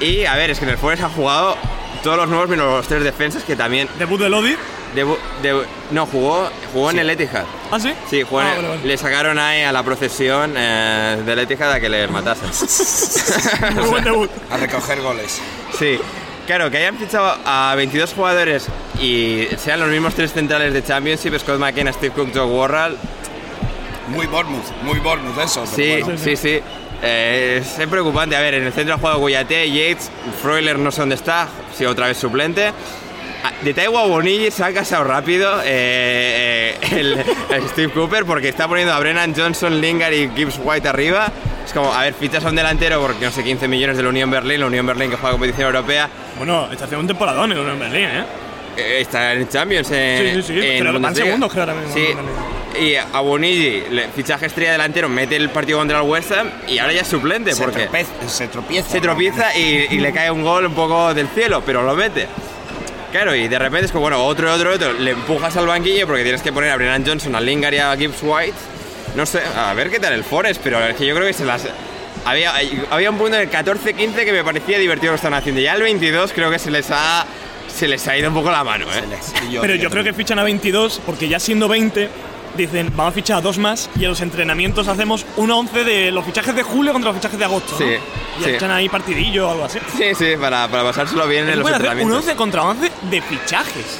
Y 0.00 0.24
a 0.24 0.34
ver, 0.36 0.50
es 0.50 0.58
que 0.58 0.64
en 0.64 0.70
el 0.72 0.78
Forest 0.78 1.02
han 1.04 1.10
jugado 1.12 1.56
todos 2.02 2.16
los 2.16 2.28
nuevos 2.28 2.48
menos 2.48 2.66
los 2.66 2.86
tres 2.88 3.04
defensas 3.04 3.44
que 3.44 3.56
también. 3.56 3.88
Debut 3.98 4.20
de 4.20 4.28
Lodi. 4.28 4.56
debu- 4.94 5.16
debu- 5.42 5.64
no, 5.90 6.06
jugó, 6.06 6.48
jugó 6.72 6.90
en 6.92 6.98
el 7.00 7.10
Etihad. 7.10 7.44
¿Ah, 7.72 7.80
sí? 7.80 7.92
Sí, 8.08 8.22
jugó 8.22 8.40
en 8.42 8.46
Ah, 8.46 8.50
el- 8.50 8.56
vale, 8.62 8.68
vale. 8.76 8.86
le 8.88 8.96
sacaron 8.98 9.38
ahí 9.38 9.62
a 9.62 9.72
la 9.72 9.82
procesión 9.82 10.54
eh, 10.56 11.20
del 11.26 11.38
Etihad 11.40 11.72
a 11.72 11.80
que 11.80 11.88
le 11.88 12.06
matasen. 12.08 12.48
Muy 13.74 13.88
buen 13.88 14.04
debut. 14.04 14.30
A 14.50 14.56
recoger 14.56 15.00
goles. 15.00 15.40
Sí, 15.78 15.98
claro, 16.46 16.70
que 16.70 16.78
hayan 16.78 16.96
fichado 16.96 17.36
a 17.44 17.74
22 17.76 18.12
jugadores 18.14 18.66
y 19.00 19.48
sean 19.58 19.80
los 19.80 19.88
mismos 19.88 20.14
tres 20.14 20.32
centrales 20.32 20.72
de 20.72 20.82
Championship, 20.84 21.38
Scott 21.40 21.58
McKenna, 21.58 21.92
Steve 21.92 22.12
Cook, 22.14 22.30
Joe 22.32 22.44
Worrell, 22.46 22.96
Muy 24.08 24.26
Bournemouth, 24.26 24.64
muy 24.82 24.98
Bournemouth 25.00 25.38
eso. 25.38 25.64
pero 25.64 25.76
Sí, 25.76 26.02
bueno. 26.02 26.18
sí, 26.18 26.36
sí. 26.36 26.60
Eh, 27.02 27.62
es 27.62 27.86
preocupante. 27.88 28.36
A 28.36 28.40
ver, 28.40 28.54
en 28.54 28.64
el 28.64 28.72
centro 28.72 28.94
ha 28.94 28.98
jugado 28.98 29.18
Guayate, 29.18 29.70
Yates, 29.70 30.10
Freuler 30.42 30.78
no 30.78 30.90
sé 30.90 31.00
dónde 31.02 31.14
está, 31.16 31.48
sí, 31.76 31.84
otra 31.84 32.06
vez 32.06 32.16
suplente. 32.16 32.72
de 33.62 33.74
Taiwa 33.74 34.06
Bonilla 34.06 34.50
se 34.50 34.64
ha 34.64 34.72
casado 34.72 35.04
rápido 35.04 35.60
eh, 35.64 36.78
eh, 36.80 36.88
el, 36.92 37.24
el 37.54 37.68
Steve 37.68 37.92
Cooper 37.92 38.24
porque 38.24 38.48
está 38.48 38.66
poniendo 38.68 38.92
a 38.94 38.98
Brennan 39.00 39.34
Johnson, 39.36 39.80
Lingard 39.80 40.12
y 40.14 40.30
Gibbs 40.34 40.58
White 40.62 40.88
arriba. 40.88 41.30
Es 41.64 41.72
como, 41.72 41.92
a 41.92 42.02
ver, 42.02 42.14
fichas 42.14 42.44
a 42.44 42.48
un 42.48 42.56
delantero 42.56 43.00
porque 43.00 43.24
no 43.24 43.30
sé, 43.30 43.42
15 43.42 43.68
millones 43.68 43.96
de 43.96 44.02
la 44.02 44.08
Unión 44.10 44.30
Berlín, 44.30 44.60
la 44.60 44.66
Unión 44.66 44.86
Berlín 44.86 45.10
que 45.10 45.16
juega 45.16 45.32
competición 45.32 45.66
europea. 45.66 46.08
Bueno, 46.38 46.64
está 46.70 46.84
haciendo 46.84 47.00
un 47.00 47.06
temporadón 47.08 47.52
en 47.52 47.58
en 47.58 47.78
Berlín, 47.78 48.04
¿eh? 48.04 48.24
Eh, 48.76 48.98
Está 49.00 49.32
en 49.34 49.48
Champions. 49.48 49.88
eh, 49.92 50.32
Sí, 50.36 50.42
sí, 50.42 50.60
sí, 50.60 50.66
en 50.66 50.78
pero 50.78 50.92
van 50.94 51.02
Bundesliga. 51.02 51.26
segundos, 51.26 51.52
creo, 51.52 51.66
mismo, 51.66 51.94
Sí. 51.94 52.06
Y 52.80 52.96
a 52.96 53.20
Bonigi, 53.20 53.84
le- 53.90 54.08
fichaje 54.08 54.46
estrella 54.46 54.72
delantero, 54.72 55.08
mete 55.08 55.36
el 55.36 55.48
partido 55.50 55.78
contra 55.78 55.98
el 56.00 56.04
West 56.08 56.32
Ham 56.32 56.50
y 56.66 56.78
ahora 56.78 56.92
ya 56.92 57.02
es 57.02 57.08
suplente 57.08 57.52
Se, 57.54 57.62
porque 57.62 57.88
se 58.26 58.48
tropieza. 58.48 58.88
se 58.90 58.96
¿no? 58.96 59.02
tropieza 59.02 59.56
y, 59.56 59.86
y 59.90 59.98
le 60.00 60.12
cae 60.12 60.30
un 60.30 60.42
gol 60.42 60.66
un 60.66 60.74
poco 60.74 61.14
del 61.14 61.28
cielo, 61.28 61.62
pero 61.64 61.82
lo 61.82 61.94
mete. 61.94 62.26
Claro, 63.12 63.32
y 63.34 63.46
de 63.46 63.58
repente 63.60 63.86
es 63.86 63.92
como, 63.92 64.02
bueno, 64.02 64.24
otro, 64.24 64.52
otro, 64.52 64.72
otro, 64.74 64.92
le 64.92 65.12
empujas 65.12 65.56
al 65.56 65.66
banquillo 65.68 66.06
porque 66.06 66.24
tienes 66.24 66.42
que 66.42 66.52
poner 66.52 66.70
a 66.70 66.76
Brennan 66.76 67.06
Johnson, 67.06 67.34
a 67.36 67.40
Lingard 67.40 67.74
y 67.74 67.78
a 67.78 67.96
Gibbs 67.96 68.18
White. 68.22 68.54
No 69.14 69.24
sé, 69.24 69.40
a 69.56 69.72
ver 69.74 69.88
qué 69.90 70.00
tal 70.00 70.12
el 70.12 70.24
Forest, 70.24 70.60
pero 70.64 70.84
es 70.84 70.96
que 70.96 71.06
yo 71.06 71.14
creo 71.14 71.26
que 71.26 71.32
se 71.32 71.44
las... 71.44 71.68
Había, 72.24 72.52
había 72.90 73.10
un 73.10 73.18
punto 73.18 73.36
en 73.36 73.42
el 73.42 73.50
14-15 73.50 74.24
que 74.24 74.32
me 74.32 74.42
parecía 74.42 74.78
divertido 74.78 75.12
lo 75.12 75.14
que 75.14 75.16
estaban 75.16 75.38
haciendo. 75.38 75.60
Ya 75.60 75.74
el 75.74 75.82
22 75.82 76.32
creo 76.32 76.50
que 76.50 76.58
se 76.58 76.72
les 76.72 76.90
ha, 76.90 77.24
se 77.68 77.86
les 77.86 78.08
ha 78.08 78.16
ido 78.16 78.28
un 78.30 78.34
poco 78.34 78.50
la 78.50 78.64
mano, 78.64 78.86
¿eh? 78.86 79.02
Pero 79.60 79.76
yo 79.76 79.90
creo 79.90 80.02
que 80.02 80.12
fichan 80.12 80.40
a 80.40 80.42
22 80.42 81.00
porque 81.06 81.28
ya 81.28 81.38
siendo 81.38 81.68
20 81.68 82.08
dicen 82.56 82.92
vamos 82.96 83.12
a 83.12 83.14
fichar 83.14 83.38
a 83.38 83.40
dos 83.40 83.58
más 83.58 83.90
y 83.98 84.04
en 84.04 84.10
los 84.10 84.20
entrenamientos 84.20 84.88
hacemos 84.88 85.24
un 85.36 85.50
11 85.50 85.84
de 85.84 86.10
los 86.10 86.24
fichajes 86.24 86.54
de 86.54 86.62
julio 86.62 86.92
contra 86.92 87.10
los 87.10 87.18
fichajes 87.18 87.38
de 87.38 87.44
agosto. 87.44 87.72
¿no? 87.72 87.78
Sí, 87.78 87.94
Y 88.40 88.44
sí. 88.44 88.50
echan 88.50 88.70
ahí 88.70 88.88
partidillo 88.88 89.48
o 89.48 89.50
algo 89.52 89.64
así. 89.64 89.78
Sí, 89.96 90.14
sí, 90.14 90.34
para, 90.40 90.68
para 90.68 90.84
pasárselo 90.84 91.26
bien 91.26 91.48
en 91.48 91.58
los 91.58 91.66
hacer 91.66 91.80
un 91.80 91.86
entrenamientos. 91.86 92.18
11 92.18 92.36
contra 92.36 92.62
11 92.64 92.90
de 93.10 93.22
fichajes. 93.22 93.98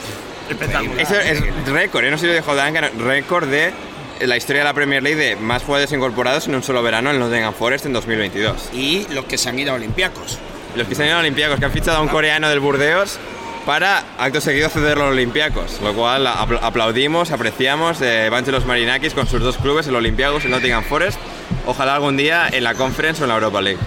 Espectacular. 0.49 1.01
Eso 1.01 1.15
es 1.19 1.41
récord, 1.67 2.05
¿eh? 2.05 2.11
no 2.11 2.19
sé 2.19 2.23
si 2.23 2.27
lo 2.29 2.35
dijo 2.35 2.55
Duncan, 2.55 2.91
récord 2.99 3.49
de 3.49 3.73
la 4.21 4.37
historia 4.37 4.63
de 4.63 4.69
la 4.69 4.75
Premier 4.75 5.03
League 5.03 5.19
de 5.19 5.37
más 5.37 5.63
jugadores 5.63 5.91
incorporados 5.93 6.47
en 6.47 6.55
un 6.55 6.63
solo 6.63 6.83
verano 6.83 7.11
en 7.11 7.19
Nottingham 7.19 7.55
Forest 7.55 7.87
en 7.87 7.93
2022. 7.95 8.71
Y 8.75 9.07
los 9.11 9.25
que 9.25 9.39
se 9.39 9.49
han 9.49 9.59
ido 9.59 9.73
a 9.73 9.75
Olympiacos. 9.75 10.39
Los 10.77 10.87
que 10.89 10.95
se 10.95 11.03
han 11.03 11.09
ido 11.09 11.17
a 11.17 11.21
Olympiacos, 11.21 11.59
que 11.59 11.65
han 11.65 11.73
fichado 11.73 11.99
a 11.99 12.01
un 12.01 12.09
coreano 12.09 12.49
del 12.49 12.61
Burdeos 12.61 13.19
para 13.67 14.03
acto 14.19 14.41
seguido 14.41 14.69
ceder 14.69 14.99
los 14.99 15.11
Olympiacos, 15.11 15.81
lo 15.83 15.95
cual 15.95 16.27
apl- 16.27 16.59
aplaudimos, 16.62 17.31
apreciamos 17.31 17.99
de 17.99 18.27
Evangelos 18.27 18.67
Marinakis 18.67 19.15
con 19.15 19.27
sus 19.27 19.41
dos 19.41 19.57
clubes, 19.57 19.87
el 19.87 19.97
Olympiacos 19.97 20.43
y 20.43 20.47
el 20.47 20.53
Nottingham 20.53 20.85
Forest. 20.85 21.19
Ojalá 21.67 21.95
algún 21.95 22.17
día 22.17 22.49
en 22.53 22.62
la 22.65 22.75
Conference 22.75 23.23
o 23.23 23.25
en 23.25 23.29
la 23.29 23.35
Europa 23.35 23.61
League. 23.62 23.79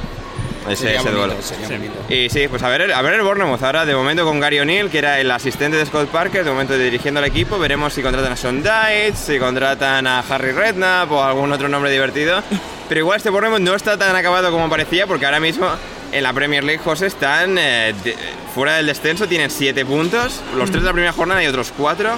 Ese, 0.68 0.84
Sería 0.84 1.00
ese 1.00 1.10
bonito, 1.12 1.28
duelo. 1.28 1.42
sería. 1.42 1.80
Y 2.10 2.30
sí, 2.30 2.48
pues 2.50 2.62
a 2.62 2.68
ver, 2.68 2.92
a 2.92 3.02
ver 3.02 3.14
el 3.14 3.22
Bournemouth 3.22 3.64
ahora 3.64 3.86
de 3.86 3.96
momento 3.96 4.26
con 4.26 4.40
Gary 4.42 4.60
O'Neill, 4.60 4.90
que 4.90 4.98
era 4.98 5.18
el 5.20 5.32
asistente 5.32 5.78
de 5.78 5.86
Scott 5.86 6.10
Parker, 6.10 6.44
de 6.44 6.52
momento 6.52 6.78
dirigiendo 6.78 7.20
al 7.20 7.26
equipo. 7.26 7.58
Veremos 7.58 7.94
si 7.94 8.02
contratan 8.02 8.34
a 8.34 8.36
Son 8.36 8.62
Dice, 8.62 9.14
si 9.16 9.40
contratan 9.40 10.06
a 10.08 10.20
Harry 10.30 10.52
Redknapp 10.52 11.10
o 11.10 11.24
algún 11.24 11.54
otro 11.54 11.70
nombre 11.70 11.90
divertido. 11.90 12.44
Pero 12.90 13.00
igual 13.00 13.16
este 13.18 13.30
Bournemouth 13.30 13.62
no 13.62 13.76
está 13.76 13.98
tan 13.98 14.14
acabado 14.16 14.52
como 14.52 14.70
parecía, 14.70 15.08
porque 15.08 15.26
ahora 15.26 15.40
mismo 15.40 15.70
en 16.12 16.24
la 16.24 16.34
Premier 16.34 16.64
League, 16.64 16.82
José, 16.84 17.08
están 17.08 17.58
eh, 17.58 17.94
de- 18.04 18.16
fuera 18.56 18.76
del 18.78 18.86
descenso, 18.88 19.28
tienen 19.28 19.50
7 19.50 19.86
puntos, 19.86 20.42
los 20.58 20.70
3 20.72 20.84
de 20.84 20.88
la 20.88 20.94
primera 20.94 21.14
jornada 21.14 21.44
y 21.44 21.48
otros 21.48 21.74
4. 21.78 22.10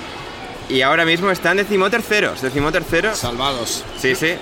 Y 0.69 0.81
ahora 0.83 1.03
mismo 1.05 1.31
están 1.31 1.57
decimoterceros, 1.57 2.41
decimoterceros. 2.41 3.17
Salvados. 3.17 3.83
Sí, 3.97 4.13
sí. 4.15 4.33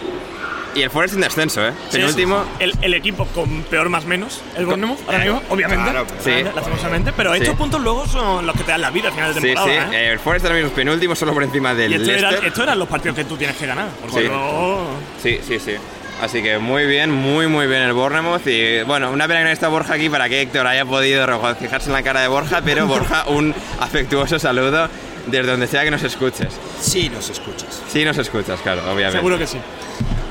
Y 0.76 0.82
el 0.84 0.92
Forest 0.92 1.16
en 1.16 1.22
descenso, 1.22 1.66
¿eh? 1.66 1.72
Sí, 1.90 1.98
Penúltimo. 1.98 2.44
sí. 2.44 2.50
El, 2.66 2.74
el 2.82 2.94
equipo 2.94 3.26
con 3.28 3.64
peor 3.64 3.90
más 3.90 4.06
menos, 4.06 4.42
el 4.58 4.66
Bournemouth, 4.68 5.00
ahora 5.08 5.20
mismo, 5.20 5.42
obviamente. 5.50 5.90
Claro, 5.90 6.06
Sí. 6.24 6.44
Lastimosamente. 6.54 7.14
Pero 7.16 7.34
estos 7.34 7.50
Sí. 7.50 7.56
puntos 7.56 7.82
luego 7.82 8.06
son 8.06 8.46
los 8.46 8.56
que 8.56 8.64
te 8.64 8.72
dan 8.72 8.82
la 8.82 8.92
vida 8.92 9.08
al 9.08 9.14
final 9.16 9.34
de 9.34 9.42
Sí, 9.42 9.48
sí. 9.48 9.54
temporada. 9.56 9.96
¿eh? 9.96 10.06
Eh, 10.08 10.12
El 10.12 10.20
Forest 10.20 10.46
ahora 10.46 10.56
mismo 10.56 10.68
es 10.70 10.76
penúltimo, 10.76 11.16
solo 11.16 11.34
por 11.34 11.42
encima 11.44 11.74
del 11.74 11.94
Y 11.94 11.96
esto, 11.96 12.12
era- 12.12 12.30
esto 12.46 12.64
eran 12.64 12.78
los 12.78 12.88
partidos 12.90 13.16
que 13.18 13.24
tú 13.24 13.38
tienes 13.38 13.56
que 13.56 13.66
ganar. 13.66 13.88
Porque 14.02 14.18
Sí. 14.22 14.28
luego- 14.28 14.88
Sí, 15.24 15.40
sí, 15.48 15.58
sí. 15.60 15.76
Así 16.22 16.42
que 16.42 16.58
muy 16.58 16.86
bien, 16.86 17.12
muy, 17.12 17.48
muy 17.48 17.68
bien 17.68 17.82
el 17.84 17.94
Bournemouth. 17.94 18.46
Y 18.48 18.82
bueno, 18.84 19.12
una 19.12 19.28
pena 19.28 19.42
que 19.42 19.46
no 19.46 19.52
está 19.52 19.68
Borja 19.68 19.94
aquí 19.94 20.10
para 20.10 20.28
que 20.30 20.42
Héctor 20.42 20.66
haya 20.66 20.86
podido 20.86 21.26
regocijarse 21.26 21.88
en 21.90 21.94
la 21.94 22.04
cara 22.04 22.22
de 22.22 22.28
Borja, 22.28 22.62
pero 22.64 22.88
Borja, 22.88 23.26
un 23.28 23.54
afectuoso 23.80 24.40
saludo 24.40 24.90
desde 25.28 25.52
donde 25.52 25.68
sea 25.68 25.84
que 25.84 25.92
nos 25.92 26.04
escuches. 26.04 26.54
Sí, 26.82 27.10
nos 27.10 27.30
escuchas. 27.30 27.82
Sí, 27.92 28.04
nos 28.04 28.18
escuchas, 28.18 28.60
claro, 28.62 28.82
obviamente. 28.86 29.18
Seguro 29.18 29.38
que 29.38 29.46
sí. 29.46 29.60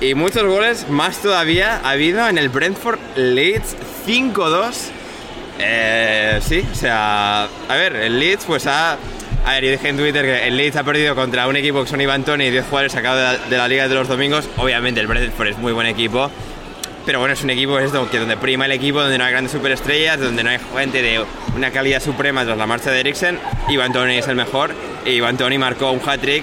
Y 0.01 0.15
muchos 0.15 0.45
goles, 0.45 0.89
más 0.89 1.19
todavía, 1.23 1.81
ha 1.85 1.91
habido 1.91 2.27
en 2.29 2.39
el 2.39 2.49
Brentford 2.49 2.99
Leeds 3.17 3.77
5-2. 4.07 4.75
Eh, 5.59 6.41
sí, 6.43 6.67
o 6.71 6.75
sea, 6.75 7.45
a 7.45 7.75
ver, 7.75 7.97
el 7.97 8.19
Leeds 8.19 8.45
pues 8.45 8.67
ha... 8.67 8.99
A 9.47 9.53
ver, 9.53 9.65
yo 9.65 9.71
dije 9.71 9.89
en 9.89 9.97
Twitter 9.97 10.25
que 10.25 10.49
el 10.49 10.57
Leeds 10.57 10.75
ha 10.75 10.83
perdido 10.83 11.15
contra 11.15 11.47
un 11.47 11.55
equipo 11.55 11.85
que 11.85 11.89
son 11.89 12.01
Ivan 12.01 12.25
Tony 12.25 12.47
y 12.47 12.51
10 12.51 12.65
jugadores 12.65 12.93
sacados 12.93 13.19
de 13.19 13.39
la, 13.39 13.49
de 13.49 13.57
la 13.57 13.69
Liga 13.69 13.87
de 13.87 13.95
los 13.95 14.09
Domingos. 14.09 14.49
Obviamente 14.57 15.01
el 15.01 15.07
Brentford 15.07 15.47
es 15.47 15.59
muy 15.59 15.73
buen 15.73 15.87
equipo, 15.87 16.29
pero 17.07 17.21
bueno, 17.21 17.33
es 17.33 17.45
un 17.45 17.51
equipo 17.51 17.79
esto, 17.79 18.11
que 18.11 18.19
donde 18.19 18.37
prima 18.37 18.65
el 18.65 18.73
equipo, 18.73 19.01
donde 19.01 19.19
no 19.19 19.25
hay 19.25 19.31
grandes 19.31 19.53
superestrellas, 19.53 20.19
donde 20.19 20.43
no 20.43 20.51
hay 20.51 20.59
gente 20.77 21.01
de 21.01 21.25
una 21.55 21.71
calidad 21.71 22.03
suprema 22.03 22.45
tras 22.45 22.59
la 22.59 22.67
marcha 22.67 22.91
de 22.91 22.99
Eriksen. 22.99 23.39
Ivan 23.69 23.93
Tony 23.93 24.17
es 24.17 24.27
el 24.27 24.35
mejor 24.35 24.75
y 25.05 25.11
Ivan 25.11 25.37
Tony 25.37 25.59
marcó 25.59 25.93
un 25.93 26.01
hat-trick. 26.05 26.43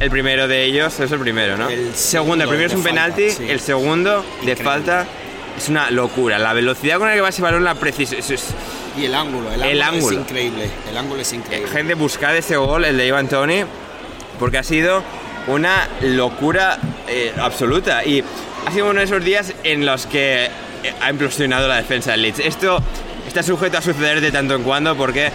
El 0.00 0.10
primero 0.10 0.48
de 0.48 0.64
ellos 0.64 0.98
es 0.98 1.12
el 1.12 1.20
primero, 1.20 1.56
¿no? 1.56 1.68
El 1.68 1.94
segundo, 1.94 2.42
el 2.42 2.50
primero 2.50 2.66
es 2.68 2.74
un 2.74 2.82
falta, 2.82 3.04
penalti, 3.14 3.30
sí. 3.30 3.46
el 3.48 3.60
segundo 3.60 4.22
de 4.22 4.50
Increíble. 4.50 4.64
falta 4.64 5.06
es 5.56 5.68
una 5.68 5.88
locura. 5.92 6.36
La 6.40 6.52
velocidad 6.52 6.98
con 6.98 7.06
la 7.06 7.14
que 7.14 7.20
va 7.20 7.28
ese 7.28 7.42
balón, 7.42 7.62
la 7.62 7.76
precisión. 7.76 8.20
Y 8.98 9.04
el 9.04 9.14
ángulo, 9.14 9.48
el 9.52 9.62
ángulo, 9.62 9.70
El 9.70 9.82
ángulo. 9.82 10.16
es 10.16 10.22
increíble. 10.24 10.70
El 10.90 10.96
ángulo 10.96 11.22
es 11.22 11.32
increíble. 11.32 11.68
Gente, 11.70 11.94
buscad 11.94 12.36
ese 12.36 12.56
gol, 12.56 12.84
el 12.84 12.96
de 12.96 13.06
Ivan 13.06 13.28
Tony, 13.28 13.62
porque 14.38 14.58
ha 14.58 14.62
sido 14.62 15.02
una 15.46 15.88
locura 16.02 16.78
eh, 17.08 17.32
absoluta. 17.40 18.04
Y 18.04 18.24
ha 18.66 18.72
sido 18.72 18.90
uno 18.90 18.98
de 19.00 19.04
esos 19.06 19.24
días 19.24 19.54
en 19.64 19.86
los 19.86 20.06
que 20.06 20.44
eh, 20.46 20.50
ha 21.00 21.10
implosionado 21.10 21.68
la 21.68 21.76
defensa 21.76 22.12
del 22.12 22.22
Leeds. 22.22 22.40
Esto 22.40 22.82
está 23.26 23.42
sujeto 23.42 23.78
a 23.78 23.82
suceder 23.82 24.20
de 24.20 24.32
tanto 24.32 24.54
en 24.54 24.62
cuando 24.64 24.96
porque 24.96 25.30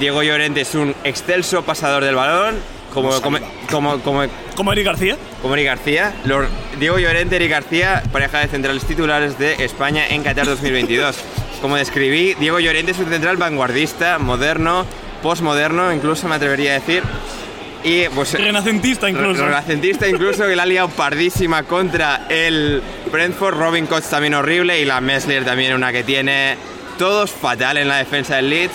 Diego 0.00 0.22
Llorente 0.22 0.62
es 0.62 0.74
un 0.74 0.94
excelso 1.04 1.62
pasador 1.62 2.04
del 2.04 2.14
balón, 2.14 2.56
como, 2.92 3.20
como, 3.20 3.38
como, 3.70 3.98
como, 4.00 4.22
Como 4.56 4.72
Eric 4.72 4.86
García. 4.86 5.16
como 5.42 5.54
Eric 5.54 5.66
García. 5.66 6.14
Los- 6.24 6.46
Diego 6.78 6.98
Llorente, 6.98 7.36
Eric 7.36 7.50
García, 7.50 8.02
pareja 8.12 8.40
de 8.40 8.48
centrales 8.48 8.84
titulares 8.84 9.38
de 9.38 9.62
España 9.64 10.06
en 10.08 10.22
Qatar 10.22 10.46
2022. 10.46 11.16
Como 11.64 11.76
describí, 11.76 12.34
Diego 12.34 12.60
Llorente 12.60 12.92
es 12.92 12.98
un 12.98 13.08
central 13.08 13.38
vanguardista, 13.38 14.18
moderno, 14.18 14.84
postmoderno, 15.22 15.94
incluso 15.94 16.28
me 16.28 16.34
atrevería 16.34 16.72
a 16.72 16.74
decir. 16.74 17.02
Y 17.82 18.06
pues 18.10 18.34
Renacentista 18.34 19.08
incluso. 19.08 19.46
renacentista 19.46 20.06
incluso 20.06 20.46
que 20.46 20.56
la 20.56 20.64
ha 20.64 20.66
liado 20.66 20.90
pardísima 20.90 21.62
contra 21.62 22.26
el 22.28 22.82
Brentford, 23.10 23.56
Robin 23.56 23.86
Koch 23.86 24.04
también 24.04 24.34
horrible 24.34 24.78
y 24.78 24.84
la 24.84 25.00
Messler 25.00 25.46
también 25.46 25.72
una 25.72 25.90
que 25.90 26.04
tiene 26.04 26.58
todos 26.98 27.30
fatal 27.30 27.78
en 27.78 27.88
la 27.88 27.96
defensa 27.96 28.36
del 28.36 28.50
Leeds 28.50 28.74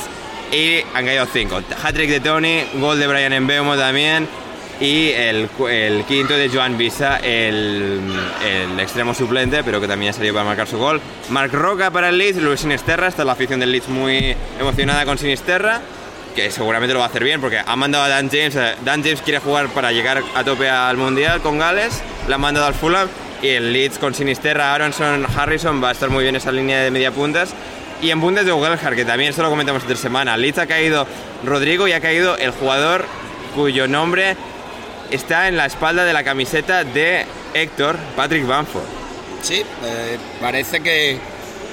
y 0.52 0.80
han 0.96 1.06
caído 1.06 1.28
cinco. 1.32 1.62
Hat-trick 1.84 2.10
de 2.10 2.22
Tony, 2.22 2.64
gol 2.80 2.98
de 2.98 3.06
Brian 3.06 3.44
Mbeumo 3.44 3.78
también 3.78 4.28
y 4.80 5.10
el, 5.10 5.50
quinto 6.08 6.36
de 6.36 6.50
Joan 6.50 6.78
Visa, 6.78 7.18
el, 7.18 8.00
extremo 8.80 9.14
suplente, 9.14 9.64
pero 9.64 9.82
que 9.82 9.88
también 9.88 10.12
ha 10.12 10.14
salido 10.14 10.34
para 10.34 10.46
marcar 10.46 10.68
su 10.68 10.78
gol. 10.78 11.02
Marc 11.30 11.54
Roca 11.54 11.92
para 11.92 12.10
el 12.10 12.18
Leeds, 12.18 12.38
Luis 12.38 12.62
Sinisterra, 12.62 13.08
está 13.08 13.26
la 13.26 13.34
afición 13.34 13.60
del 13.60 13.72
Leeds 13.72 13.90
muy 13.90 14.36
emocionada 14.60 15.06
con 15.06 15.18
Sinisterra 15.18 15.82
que 16.36 16.52
seguramente 16.52 16.94
lo 16.94 17.00
va 17.00 17.08
a 17.08 17.10
hacer 17.10 17.24
bien 17.24 17.42
porque 17.42 17.60
ha 17.66 17.76
mandado 17.76 18.06
a 18.06 18.08
Dan 18.08 18.30
James. 18.30 18.56
eh, 18.56 18.76
Dan 18.86 19.04
James 19.04 19.22
quiere 19.22 19.40
jugar 19.40 19.68
para 19.70 19.92
llegar 19.92 20.22
a 20.36 20.44
tope 20.44 20.70
al 20.70 20.96
Mundial 20.96 21.42
con 21.42 21.58
Gales, 21.58 22.02
la 22.28 22.36
han 22.36 22.42
mandado 22.42 22.68
al 22.68 22.76
Fulham 22.76 23.10
y 23.42 23.48
el 23.48 23.74
Leeds 23.74 23.98
con 23.98 24.14
Sinisterra, 24.14 24.74
Aronson, 24.74 25.26
Harrison 25.36 25.84
va 25.84 25.90
a 25.90 25.92
estar 25.92 26.10
muy 26.10 26.24
bien 26.24 26.36
esa 26.36 26.52
línea 26.52 26.82
de 26.82 26.92
media 26.92 27.12
puntas. 27.12 27.54
Y 28.02 28.12
en 28.12 28.22
puntas 28.22 28.46
de 28.46 28.54
Ugelhard, 28.54 28.96
que 28.96 29.04
también 29.04 29.32
esto 29.32 29.44
lo 29.44 29.50
comentamos 29.50 29.84
esta 29.84 29.96
semana, 29.96 30.38
Leeds 30.38 30.60
ha 30.60 30.68
caído 30.68 31.06
Rodrigo 31.44 31.88
y 31.88 31.92
ha 31.92 32.00
caído 32.00 32.38
el 32.38 32.52
jugador 32.52 33.06
cuyo 33.56 33.88
nombre 33.88 34.38
está 35.12 35.48
en 35.48 35.58
la 35.58 35.66
espalda 35.66 36.06
de 36.06 36.14
la 36.14 36.24
camiseta 36.24 36.84
de 36.84 37.26
Héctor, 37.54 37.98
Patrick 38.16 38.46
Bamford. 38.46 38.84
Sí, 39.42 39.64
eh, 39.86 40.18
parece 40.42 40.82
que. 40.82 41.18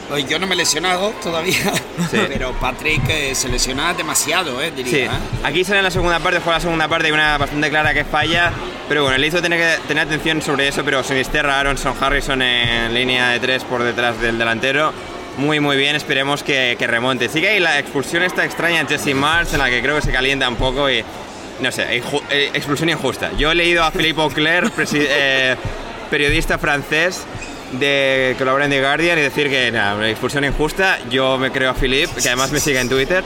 pues 0.08 0.28
yo 0.28 0.38
no 0.38 0.46
me 0.46 0.54
he 0.54 0.56
lesionado 0.56 1.10
todavía, 1.22 1.72
Sí. 2.10 2.18
pero 2.28 2.52
Patrick 2.60 3.02
eh, 3.08 3.34
se 3.34 3.48
lesiona 3.48 3.92
demasiado, 3.94 4.60
eh, 4.62 4.70
diría. 4.70 4.92
Sí, 4.92 4.98
¿eh? 5.00 5.10
aquí 5.42 5.64
sale 5.64 5.78
en 5.78 5.84
la 5.84 5.90
segunda 5.90 6.20
parte, 6.20 6.38
juega 6.40 6.58
la 6.58 6.60
segunda 6.62 6.88
parte, 6.88 7.06
hay 7.08 7.12
una 7.12 7.36
bastante 7.38 7.68
clara 7.68 7.92
que 7.92 8.04
falla, 8.04 8.52
pero 8.88 9.02
bueno, 9.02 9.16
el 9.16 9.24
hizo 9.24 9.42
tener 9.42 9.58
que 9.58 9.82
tener 9.88 10.06
atención 10.06 10.40
sobre 10.42 10.68
eso, 10.68 10.84
pero 10.84 11.02
Sinisterra, 11.02 11.58
Aronson, 11.58 11.94
Harrison 12.00 12.40
en 12.40 12.94
línea 12.94 13.30
de 13.30 13.40
tres 13.40 13.64
por 13.64 13.82
detrás 13.82 14.20
del 14.20 14.38
delantero, 14.38 14.92
muy 15.38 15.58
muy 15.60 15.76
bien, 15.76 15.96
esperemos 15.96 16.42
que, 16.44 16.76
que 16.78 16.86
remonte. 16.86 17.28
Que 17.28 17.48
hay 17.48 17.60
la 17.60 17.78
expulsión 17.80 18.22
esta 18.22 18.44
extraña 18.44 18.84
de 18.84 18.96
Jesse 18.96 19.14
Marsh, 19.14 19.52
en 19.54 19.58
la 19.58 19.68
que 19.68 19.82
creo 19.82 19.96
que 19.96 20.02
se 20.02 20.12
calienta 20.12 20.48
un 20.48 20.56
poco 20.56 20.88
y, 20.88 21.04
no 21.60 21.72
sé, 21.72 22.00
inju- 22.02 22.22
eh, 22.30 22.50
expulsión 22.54 22.88
injusta. 22.88 23.30
Yo 23.38 23.50
he 23.50 23.54
leído 23.54 23.82
a 23.84 23.90
Philippe 23.90 24.20
Auclair, 24.20 24.70
eh, 24.92 25.56
periodista 26.10 26.58
francés, 26.58 27.22
de 27.72 28.36
colaborar 28.38 28.66
en 28.66 28.70
The 28.70 28.80
Guardian 28.80 29.18
y 29.18 29.22
decir 29.22 29.48
que 29.48 29.68
expulsión 30.08 30.44
injusta. 30.44 30.98
Yo 31.10 31.36
me 31.36 31.50
creo 31.50 31.70
a 31.70 31.74
Philip, 31.74 32.08
que 32.14 32.28
además 32.28 32.52
me 32.52 32.60
sigue 32.60 32.78
en 32.80 32.88
Twitter. 32.88 33.24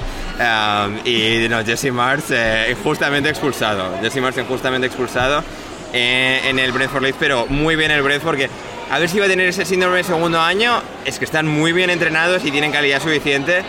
y 1.05 1.47
no, 1.49 1.65
Jesse 1.65 1.93
Marsh 1.93 2.31
eh, 2.31 2.69
injustamente 2.71 3.29
expulsado. 3.29 3.99
Jesse 4.01 4.17
Marsh 4.17 4.39
injustamente 4.39 4.87
expulsado 4.87 5.45
eh, 5.93 6.41
en 6.47 6.59
el 6.59 6.73
Brentford 6.73 7.03
Leeds, 7.03 7.17
pero 7.21 7.47
muy 7.49 7.77
bien 7.77 7.91
el 7.91 8.01
Brentford 8.03 8.37
que 8.39 8.49
a 8.91 8.99
ver 8.99 9.09
si 9.09 9.19
va 9.21 9.27
a 9.27 9.29
tener 9.29 9.47
ese 9.47 9.65
síndrome 9.65 9.99
de 9.99 10.05
segundo 10.05 10.41
año. 10.41 10.83
Es 11.05 11.19
que 11.19 11.25
están 11.25 11.47
muy 11.47 11.73
bien 11.73 11.91
entrenados 11.91 12.45
y 12.45 12.51
tienen 12.51 12.73
calidad 12.73 13.01
suficiente 13.03 13.63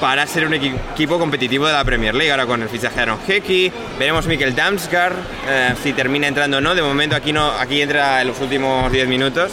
para 0.00 0.26
ser 0.26 0.46
un 0.46 0.52
equi- 0.52 0.74
equipo 0.92 1.18
competitivo 1.18 1.66
de 1.66 1.72
la 1.74 1.84
Premier 1.84 2.14
League. 2.14 2.30
Ahora 2.30 2.46
con 2.46 2.62
el 2.62 2.68
fichaje 2.68 2.96
de 2.96 3.02
Aaron 3.02 3.18
Hickey, 3.28 3.70
veremos 3.98 4.26
Mikel 4.26 4.54
Damsgaard 4.54 5.14
eh, 5.48 5.74
si 5.82 5.92
termina 5.92 6.26
entrando 6.26 6.58
o 6.58 6.60
no. 6.60 6.74
De 6.74 6.82
momento 6.82 7.14
aquí 7.16 7.32
no, 7.32 7.50
aquí 7.52 7.82
entra 7.82 8.20
en 8.22 8.28
los 8.28 8.40
últimos 8.40 8.90
10 8.90 9.06
minutos. 9.08 9.52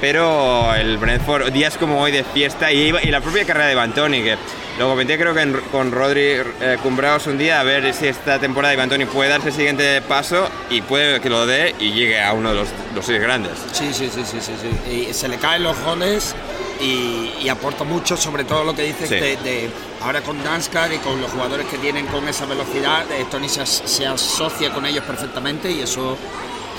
Pero 0.00 0.72
el 0.76 0.96
Brentford, 0.96 1.50
días 1.50 1.76
como 1.76 2.00
hoy 2.00 2.12
de 2.12 2.22
fiesta 2.22 2.70
y, 2.70 2.92
la 3.10 3.20
propia 3.20 3.44
carrera 3.44 3.66
de 3.66 3.74
Bantoni, 3.74 4.22
que 4.22 4.36
lo 4.78 4.88
comenté 4.88 5.18
creo 5.18 5.34
que 5.34 5.52
con 5.72 5.90
Rodri 5.90 6.20
eh, 6.60 6.78
Cumbraos 6.80 7.26
un 7.26 7.36
día, 7.36 7.58
a 7.58 7.64
ver 7.64 7.92
si 7.92 8.06
esta 8.06 8.38
temporada 8.38 8.70
de 8.70 8.76
Bantoni 8.76 9.06
puede 9.06 9.30
darse 9.30 9.48
el 9.48 9.54
siguiente 9.54 10.00
paso 10.02 10.48
y 10.70 10.82
puede 10.82 11.20
que 11.20 11.28
lo 11.28 11.46
dé 11.46 11.74
y 11.80 11.90
llegue 11.94 12.22
a 12.22 12.32
uno 12.32 12.50
de 12.50 12.60
los, 12.60 12.68
seis 13.04 13.20
grandes. 13.20 13.54
Sí, 13.72 13.92
sí, 13.92 14.08
sí, 14.08 14.22
sí, 14.24 14.38
sí. 14.40 14.92
Y 15.10 15.12
se 15.12 15.26
le 15.26 15.36
caen 15.38 15.64
los 15.64 15.76
goles 15.80 16.36
y, 16.80 17.32
y 17.42 17.48
aporta 17.48 17.84
mucho, 17.84 18.16
sobre 18.16 18.44
todo 18.44 18.64
lo 18.64 18.74
que 18.74 18.82
dices 18.82 19.08
Sí. 19.08 19.14
de, 19.16 19.36
de- 19.38 19.70
ahora 20.02 20.20
con 20.22 20.42
Danskar 20.44 20.92
y 20.92 20.98
con 20.98 21.20
los 21.20 21.30
jugadores 21.30 21.66
que 21.66 21.78
tienen 21.78 22.06
con 22.06 22.26
esa 22.28 22.46
velocidad, 22.46 23.04
eh, 23.10 23.26
Tony 23.30 23.48
se, 23.48 23.62
as- 23.62 23.82
se 23.84 24.06
asocia 24.06 24.70
con 24.72 24.86
ellos 24.86 25.04
perfectamente 25.04 25.70
y 25.70 25.80
eso 25.80 26.16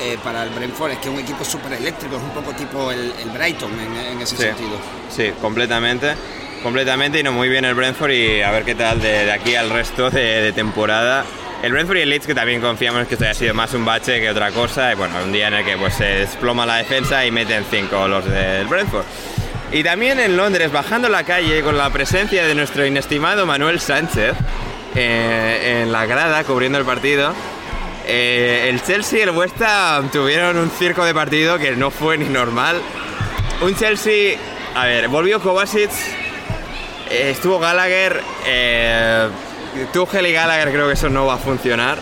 eh, 0.02 0.18
para 0.24 0.44
el 0.44 0.50
Brentford 0.52 0.92
es 0.92 0.98
que 1.00 1.10
es 1.10 1.14
un 1.14 1.20
equipo 1.20 1.44
súper 1.44 1.74
eléctrico, 1.74 2.16
es 2.16 2.22
un 2.24 2.30
poco 2.32 2.52
tipo 2.54 2.92
el, 2.92 3.14
el 3.22 3.30
Brighton 3.32 3.72
en, 3.80 3.96
en 4.14 4.22
ese 4.22 4.38
Sí. 4.38 4.44
sentido. 4.44 4.78
Sí, 5.14 5.32
completamente. 5.42 6.14
Completamente 6.64 7.20
y 7.20 7.24
no 7.24 7.32
muy 7.32 7.48
bien 7.50 7.64
el 7.66 7.74
Brentford 7.74 8.12
y 8.12 8.42
a 8.42 8.52
ver 8.52 8.64
qué 8.66 8.76
tal 8.76 9.02
de, 9.02 9.26
de 9.26 9.32
aquí 9.32 9.56
al 9.56 9.70
resto 9.70 10.10
de, 10.10 10.42
de 10.42 10.52
temporada. 10.54 11.24
El 11.64 11.72
Brentford 11.74 11.98
y 11.98 12.02
el 12.02 12.10
Leeds 12.10 12.26
que 12.28 12.36
también 12.36 12.62
confiamos 12.62 13.06
que 13.08 13.16
esto 13.16 13.26
haya 13.26 13.34
sido 13.34 13.54
más 13.54 13.74
un 13.74 13.84
bache 13.84 14.20
que 14.22 14.30
otra 14.30 14.52
cosa 14.52 14.92
y 14.94 14.96
bueno, 14.96 15.16
un 15.24 15.32
día 15.34 15.48
en 15.50 15.54
el 15.56 15.66
que 15.66 15.78
pues 15.78 15.94
se 15.96 16.04
desploma 16.06 16.66
la 16.66 16.78
defensa 16.78 17.26
y 17.26 17.32
meten 17.32 17.66
cinco 17.70 18.08
los 18.08 18.24
del 18.26 18.66
Brentford. 18.68 19.04
Y 19.72 19.84
también 19.84 20.20
en 20.20 20.36
Londres, 20.36 20.72
bajando 20.72 21.10
la 21.10 21.24
calle 21.24 21.62
con 21.62 21.78
la 21.78 21.90
presencia 21.92 22.46
de 22.48 22.56
nuestro 22.56 22.86
inestimado 22.86 23.46
Manuel 23.46 23.80
Sánchez 23.80 24.34
eh, 24.96 25.82
en 25.84 25.92
la 25.92 26.06
grada 26.08 26.44
cubriendo 26.44 26.80
el 26.80 26.86
partido. 26.86 27.34
eh, 28.08 28.68
el 28.70 28.82
Chelsea 28.84 29.20
y 29.20 29.22
el 29.22 29.30
West 29.30 29.62
Ham 29.62 30.10
tuvieron 30.10 30.58
un 30.58 30.72
circo 30.72 31.06
de 31.06 31.14
partido 31.14 31.60
que 31.60 31.76
no 31.76 31.92
fue 31.92 32.18
ni 32.18 32.26
normal. 32.26 32.82
Un 33.62 33.76
Chelsea, 33.76 34.38
a 34.76 34.86
ver, 34.86 35.08
volvió 35.08 35.40
Kovacic, 35.40 35.92
eh, 37.12 37.30
estuvo 37.32 37.60
Gallagher, 37.60 38.24
Tuchel 39.94 40.26
y 40.26 40.34
Gallagher 40.34 40.72
creo 40.72 40.88
que 40.88 40.94
eso 40.94 41.10
no 41.10 41.28
va 41.28 41.36
a 41.36 41.38
funcionar. 41.38 42.00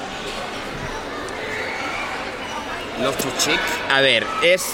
Los 3.02 3.16
Chick. 3.40 3.60
A 3.92 4.00
ver, 4.02 4.26
es, 4.42 4.66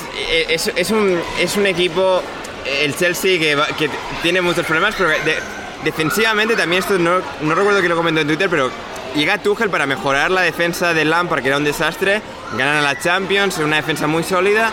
es, 0.48 0.72
es 0.76 0.92
un, 0.92 1.20
es 1.40 1.58
un 1.58 1.66
equipo, 1.66 2.22
el 2.66 2.96
Chelsea, 2.96 3.40
que, 3.40 3.90
tiene 4.22 4.42
muchos 4.42 4.66
problemas, 4.66 4.96
pero 4.98 5.10
de- 5.10 5.40
defensivamente 5.84 6.56
también 6.56 6.82
esto 6.82 6.98
no, 6.98 7.20
recuerdo 7.56 7.82
que 7.82 7.90
lo 7.90 7.96
comentó 7.96 8.22
en 8.22 8.28
Twitter, 8.28 8.50
pero 8.50 8.72
llega 9.16 9.38
Tuchel 9.38 9.70
para 9.70 9.86
mejorar 9.86 10.32
la 10.32 10.42
defensa 10.42 10.94
del 10.94 11.10
Lampard, 11.10 11.42
que 11.42 11.50
era 11.50 11.58
un 11.58 11.64
desastre, 11.64 12.22
ganan 12.58 12.78
a 12.78 12.82
la 12.82 13.00
Champions, 13.00 13.58
una 13.58 13.78
defensa 13.78 14.08
muy 14.08 14.24
sólida, 14.24 14.72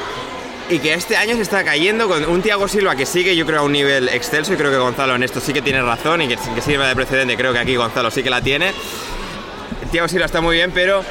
y 0.68 0.78
que 0.78 0.94
este 0.94 1.16
año 1.16 1.34
se 1.34 1.42
está 1.42 1.64
cayendo 1.64 2.06
con 2.06 2.24
un 2.24 2.42
Thiago 2.42 2.68
Silva 2.68 2.94
que 2.94 3.04
sigue 3.04 3.34
yo 3.34 3.44
creo 3.44 3.60
a 3.60 3.62
un 3.64 3.72
nivel 3.72 4.08
excelso 4.08 4.52
y 4.52 4.56
creo 4.56 4.70
que 4.70 4.76
Gonzalo 4.76 5.16
en 5.16 5.24
esto 5.24 5.40
sí 5.40 5.52
que 5.52 5.62
tiene 5.62 5.82
razón 5.82 6.22
y 6.22 6.28
que, 6.28 6.36
que 6.36 6.60
sirva 6.62 6.86
de 6.86 6.94
precedente, 6.94 7.36
creo 7.36 7.52
que 7.52 7.58
aquí 7.58 7.74
Gonzalo 7.74 8.10
sí 8.10 8.22
que 8.22 8.30
la 8.30 8.40
tiene. 8.40 8.72
Thiago 9.90 10.06
Silva 10.06 10.26
está 10.26 10.40
muy 10.40 10.54
bien, 10.54 10.70
pero 10.72 11.02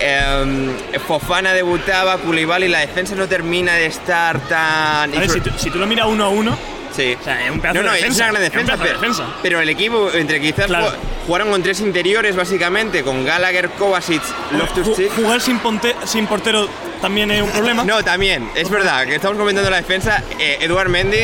eh, 0.00 0.98
Fofana 1.06 1.52
debutaba, 1.52 2.18
Koulibaly, 2.18 2.68
la 2.68 2.80
defensa 2.80 3.14
no 3.14 3.26
termina 3.28 3.74
de 3.74 3.86
estar 3.86 4.38
tan... 4.48 5.14
A 5.14 5.20
ver, 5.20 5.30
si 5.30 5.40
tú, 5.40 5.50
si 5.56 5.70
tú 5.70 5.78
lo 5.78 5.86
miras 5.86 6.06
uno 6.06 6.24
a 6.24 6.28
uno, 6.28 6.56
Sí. 6.96 7.16
o 7.20 7.22
sea, 7.22 7.44
es 7.44 7.50
un 7.50 7.60
pedazo 7.60 7.78
no, 7.78 7.82
no, 7.84 7.90
de 7.92 7.96
defensa. 7.98 8.24
es 8.24 8.30
una 8.30 8.40
gran 8.40 8.42
un 8.42 8.50
defensa, 8.50 8.72
de 8.72 8.78
pero, 8.82 9.00
defensa. 9.00 9.24
pero 9.42 9.60
el 9.60 9.68
equipo, 9.68 10.10
entre 10.12 10.40
quizás 10.40 10.66
Claro. 10.66 10.86
ju- 10.88 10.94
jugaron 11.26 11.50
con 11.50 11.62
tres 11.62 11.80
interiores 11.80 12.34
básicamente, 12.34 13.02
con 13.04 13.24
Gallagher, 13.24 13.68
Kovacic, 13.70 14.22
Loftus 14.52 14.96
Cheek. 14.96 15.12
Jugar 15.14 15.40
sin, 15.40 15.58
ponte- 15.60 15.94
sin 16.06 16.26
portero 16.26 16.68
también 17.00 17.30
es 17.30 17.42
un 17.42 17.50
problema. 17.50 17.84
No, 17.84 18.02
también, 18.02 18.50
es 18.56 18.68
verdad, 18.68 19.04
que 19.06 19.14
estamos 19.16 19.36
comentando 19.38 19.70
la 19.70 19.76
defensa. 19.76 20.24
Eh, 20.40 20.58
Eduard 20.62 20.88
Mendy 20.88 21.18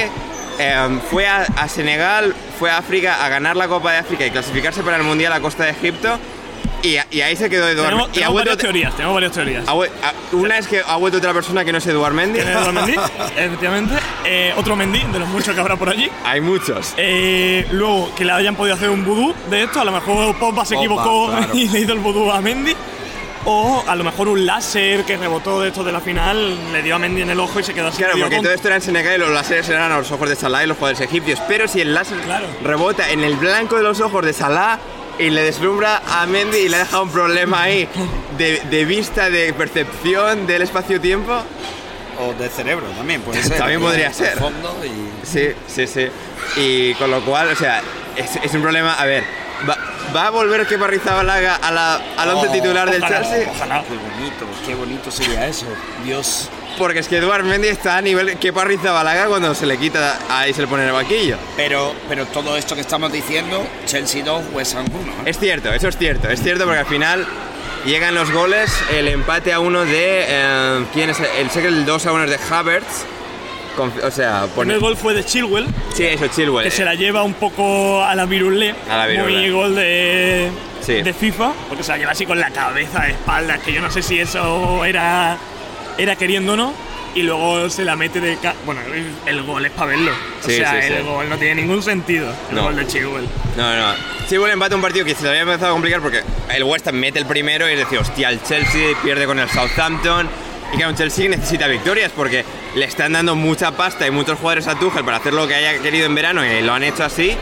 eh, 0.59 0.99
fue 1.11 1.27
a, 1.27 1.39
a 1.57 1.67
Senegal, 1.69 2.33
fue 2.59 2.71
a 2.71 2.79
África 2.79 3.25
a 3.25 3.29
ganar 3.29 3.57
la 3.57 3.67
Copa 3.67 3.91
de 3.91 3.99
África 3.99 4.25
y 4.27 4.31
clasificarse 4.31 4.83
para 4.83 4.99
el 4.99 5.03
Mundial 5.03 5.33
a 5.33 5.41
costa 5.41 5.65
de 5.65 5.71
Egipto. 5.71 6.19
Y, 6.85 6.99
y 7.11 7.21
ahí 7.23 7.35
se 7.35 7.49
quedó 7.49 7.67
Eduard 7.67 7.89
tenemos 7.89 8.09
y 8.11 8.13
tenemos 8.13 8.35
varias 8.35 8.59
teorías, 8.59 8.95
tenemos 8.95 9.15
varias 9.15 9.33
teorías. 9.33 9.65
una 10.33 10.59
es 10.59 10.69
que 10.69 10.83
ha 10.87 10.97
vuelto 10.97 11.17
otra 11.19 11.33
persona 11.33 11.65
que 11.65 11.73
no 11.73 11.79
es 11.79 11.87
Eduard 11.87 12.13
Mendy. 12.13 12.39
Tiene 12.41 12.53
Eduard 12.53 12.73
Mendy, 12.75 12.95
efectivamente. 13.37 13.95
Eh, 14.27 14.53
otro 14.57 14.77
Mendy, 14.77 15.01
de 15.01 15.19
los 15.19 15.29
muchos 15.29 15.55
que 15.55 15.61
habrá 15.61 15.77
por 15.77 15.89
allí. 15.89 16.11
Hay 16.25 16.41
muchos. 16.43 16.93
Eh, 16.99 17.67
luego, 17.73 18.15
que 18.15 18.25
le 18.27 18.33
hayan 18.33 18.55
podido 18.55 18.77
hacer 18.77 18.91
un 18.91 19.03
vudú 19.05 19.35
de 19.49 19.63
esto. 19.65 19.81
A 19.81 19.85
lo 19.85 19.93
mejor 19.93 20.37
Pogba 20.39 20.65
se 20.67 20.75
equivocó 20.77 21.29
claro. 21.29 21.49
y 21.55 21.69
le 21.69 21.81
hizo 21.81 21.93
el 21.95 22.01
vudú 22.01 22.31
a 22.31 22.41
Mendy. 22.43 22.77
O 23.47 23.85
a 23.87 23.95
lo 23.95 24.05
mejor 24.05 24.29
un 24.29 24.47
láser 24.47 25.05
que 25.05 25.19
rebotó 25.19 25.61
de 25.61 25.69
esto 25.69 25.85
de 25.85 25.93
la 25.93 26.01
final, 26.01 26.73
le 26.73 26.83
dio 26.83 26.95
a 26.95 26.99
Mendy 26.99 27.21
en 27.23 27.29
el 27.31 27.39
ojo 27.39 27.61
y 27.61 27.63
se 27.63 27.75
quedó 27.75 27.89
así. 27.89 27.99
Claro, 27.99 28.15
porque 28.19 28.41
todo 28.41 28.53
esto 28.53 28.69
era 28.69 28.77
en 28.77 28.83
Senegal 28.83 29.17
y 29.17 29.19
los 29.19 29.29
láseres 29.31 29.69
eran 29.69 29.93
a 29.93 29.99
los 29.99 30.11
ojos 30.13 30.31
de 30.31 30.35
Salah 30.37 30.65
y 30.65 30.67
los 30.67 30.79
jugadores 30.79 31.03
egipcios. 31.03 31.41
Pero 31.47 31.69
si 31.69 31.83
el 31.83 31.93
láser 31.93 32.19
Claro. 32.21 32.47
rebota 32.63 33.11
en 33.11 33.23
el 33.23 33.37
blanco 33.37 33.77
de 33.77 33.83
los 33.83 34.01
ojos 34.01 34.25
de 34.25 34.33
Salah 34.33 34.79
y 35.19 35.31
le 35.31 35.43
deslumbra 35.43 36.03
a 36.07 36.27
Mendy 36.27 36.59
y 36.59 36.69
le 36.69 36.77
ha 36.77 36.81
dejado 36.81 37.05
un 37.05 37.11
problema 37.11 37.63
ahí 37.63 37.89
de, 38.39 38.61
de 38.71 38.85
vista, 38.85 39.31
de 39.31 39.53
percepción 39.53 40.47
del 40.47 40.63
espacio-tiempo. 40.63 41.33
O 42.21 42.33
de 42.35 42.49
cerebro 42.49 42.87
también, 42.97 43.21
puede 43.23 43.43
ser. 43.43 43.59
También 43.59 43.81
podría 43.81 44.13
ser. 44.13 44.39
fondo 44.39 44.77
y- 44.85 45.27
Sí, 45.27 45.49
sí, 45.67 45.87
sí. 45.87 46.07
Y 46.57 46.95
con 46.95 47.11
lo 47.11 47.21
cual, 47.25 47.49
o 47.49 47.57
sea, 47.57 47.83
es, 48.17 48.37
es 48.37 48.55
un 48.55 48.63
problema. 48.63 48.95
A 48.95 49.05
ver, 49.05 49.25
¿va, 49.69 49.77
va 50.15 50.27
a 50.29 50.31
volver 50.31 50.67
Kepa 50.67 50.85
Arrizabalaga 50.87 51.57
a 51.57 51.71
la, 51.71 51.95
al 52.17 52.31
once 52.31 52.49
Oh, 52.49 52.53
titular 52.53 52.91
del 52.91 53.03
ojalá, 53.03 53.21
Chelsea? 53.23 53.51
Ojalá. 53.51 53.83
Qué 53.83 53.95
bonito, 53.97 54.47
qué 54.67 54.75
bonito 54.75 55.11
sería 55.11 55.47
eso. 55.47 55.67
Dios. 56.05 56.49
Porque 56.79 56.99
es 57.01 57.09
que 57.09 57.19
Eduard 57.19 57.45
Mendy 57.45 57.69
está 57.69 57.97
a 57.97 58.03
nivel 58.03 58.37
Kepa 58.39 58.63
Arrizabalaga 58.63 59.27
cuando 59.27 59.55
se 59.55 59.65
le 59.67 59.77
quita 59.79 60.19
ahí 60.29 60.53
se 60.53 60.63
le 60.63 60.67
pone 60.69 60.83
en 60.83 60.89
el 60.89 60.95
vaquillo. 60.95 61.37
Pero, 61.57 61.95
pero 62.09 62.27
todo 62.27 62.57
esto 62.57 62.75
que 62.75 62.81
estamos 62.81 63.13
diciendo, 63.13 63.65
Chelsea 63.87 64.25
2, 64.25 64.47
West 64.53 64.75
Ham 64.77 64.87
1. 64.93 65.13
¿eh? 65.13 65.15
Es 65.27 65.39
cierto, 65.39 65.73
eso 65.73 65.89
es 65.89 65.97
cierto. 65.97 66.29
Es 66.29 66.43
cierto 66.43 66.65
porque 66.65 66.81
al 66.81 66.87
final 66.87 67.27
llegan 67.85 68.15
los 68.15 68.31
goles, 68.33 68.73
el 68.93 69.07
empate 69.09 69.53
a 69.53 69.61
uno 69.61 69.85
de. 69.85 70.25
eh, 70.27 70.85
¿Quién 70.93 71.11
es? 71.11 71.19
El, 71.39 71.51
sé 71.51 71.61
que 71.63 71.69
el 71.69 71.87
2 71.87 72.07
a 72.07 72.13
1 72.13 72.25
es 72.25 72.31
de 72.31 72.39
Havertz. 72.55 73.05
O 73.79 74.11
sea, 74.11 74.45
El 74.45 74.51
pone. 74.51 74.77
gol 74.79 74.97
fue 74.97 75.15
de 75.15 75.25
Chilwell, 75.25 75.67
Sí, 75.95 76.05
eso, 76.05 76.27
Chilwell. 76.29 76.65
que 76.65 76.71
se 76.71 76.85
la 76.85 76.95
lleva 76.95 77.23
un 77.23 77.35
poco 77.35 78.03
a 78.03 78.15
la 78.15 78.25
virulé. 78.27 78.75
A 78.91 78.97
la 78.99 79.07
virulé. 79.07 79.33
Muy 79.33 79.51
gol 79.51 79.75
de, 79.75 80.51
Sí. 80.81 81.03
de 81.03 81.13
FIFA, 81.13 81.53
porque 81.69 81.83
se 81.83 81.93
la 81.93 81.99
lleva 81.99 82.13
así 82.13 82.27
con 82.27 82.39
la 82.39 82.51
cabeza 82.51 83.01
de 83.03 83.11
espaldas, 83.13 83.61
que 83.61 83.73
yo 83.73 83.81
no 83.81 83.91
sé 83.91 84.03
si 84.03 84.19
eso 84.21 84.85
era, 84.85 85.37
era 85.99 86.17
queriendo 86.17 86.53
o 86.53 86.57
no. 86.57 86.73
Y 87.17 87.23
luego 87.23 87.71
se 87.71 87.85
la 87.85 87.95
mete 87.95 88.21
de. 88.21 88.37
ca- 88.39 88.57
Bueno, 88.67 88.81
el, 89.27 89.43
gol 89.45 89.65
es 89.65 89.71
para 89.71 89.87
verlo. 89.91 90.11
O 90.11 90.45
Sí, 90.49 90.57
sea, 90.57 90.83
sí, 90.83 90.93
el 90.93 91.05
gol 91.05 91.29
no 91.29 91.37
tiene 91.39 91.63
ningún 91.63 91.81
sentido. 91.81 92.29
El 92.51 92.57
No. 92.57 92.65
gol 92.65 92.75
de 92.75 92.87
Chilwell. 92.89 93.29
No, 93.57 93.77
no. 93.77 93.95
Chilwell 94.29 94.51
empata 94.51 94.75
un 94.75 94.83
partido 94.83 95.05
que 95.05 95.15
se 95.15 95.23
le 95.23 95.29
había 95.29 95.43
empezado 95.43 95.69
a 95.69 95.73
complicar 95.75 96.01
porque 96.01 96.23
el 96.53 96.65
West 96.65 96.89
Ham 96.89 96.97
mete 96.97 97.21
el 97.21 97.27
primero 97.27 97.71
y 97.71 97.77
decir, 97.77 97.99
hostia, 98.01 98.31
el 98.31 98.43
Chelsea 98.43 98.97
pierde 99.05 99.27
con 99.27 99.39
el 99.39 99.49
Southampton. 99.49 100.29
Y 100.73 100.79
que 100.79 100.87
un 100.87 100.97
Chelsea 100.97 101.29
necesita 101.29 101.67
victorias 101.69 102.11
porque 102.15 102.45
le 102.75 102.85
están 102.85 103.13
dando 103.13 103.35
mucha 103.37 103.73
pasta 103.73 104.07
y 104.07 104.11
muchos 104.11 104.39
jugadores 104.39 104.67
a 104.67 104.75
Tuchel 104.75 105.05
para 105.05 105.19
hacer 105.19 105.33
lo 105.33 105.47
que 105.47 105.55
haya 105.55 105.79
querido 105.81 106.07
en 106.07 106.15
verano 106.15 106.45
y 106.45 106.63
lo 106.63 106.73
han 106.73 106.83
hecho 106.83 107.05
así. 107.05 107.37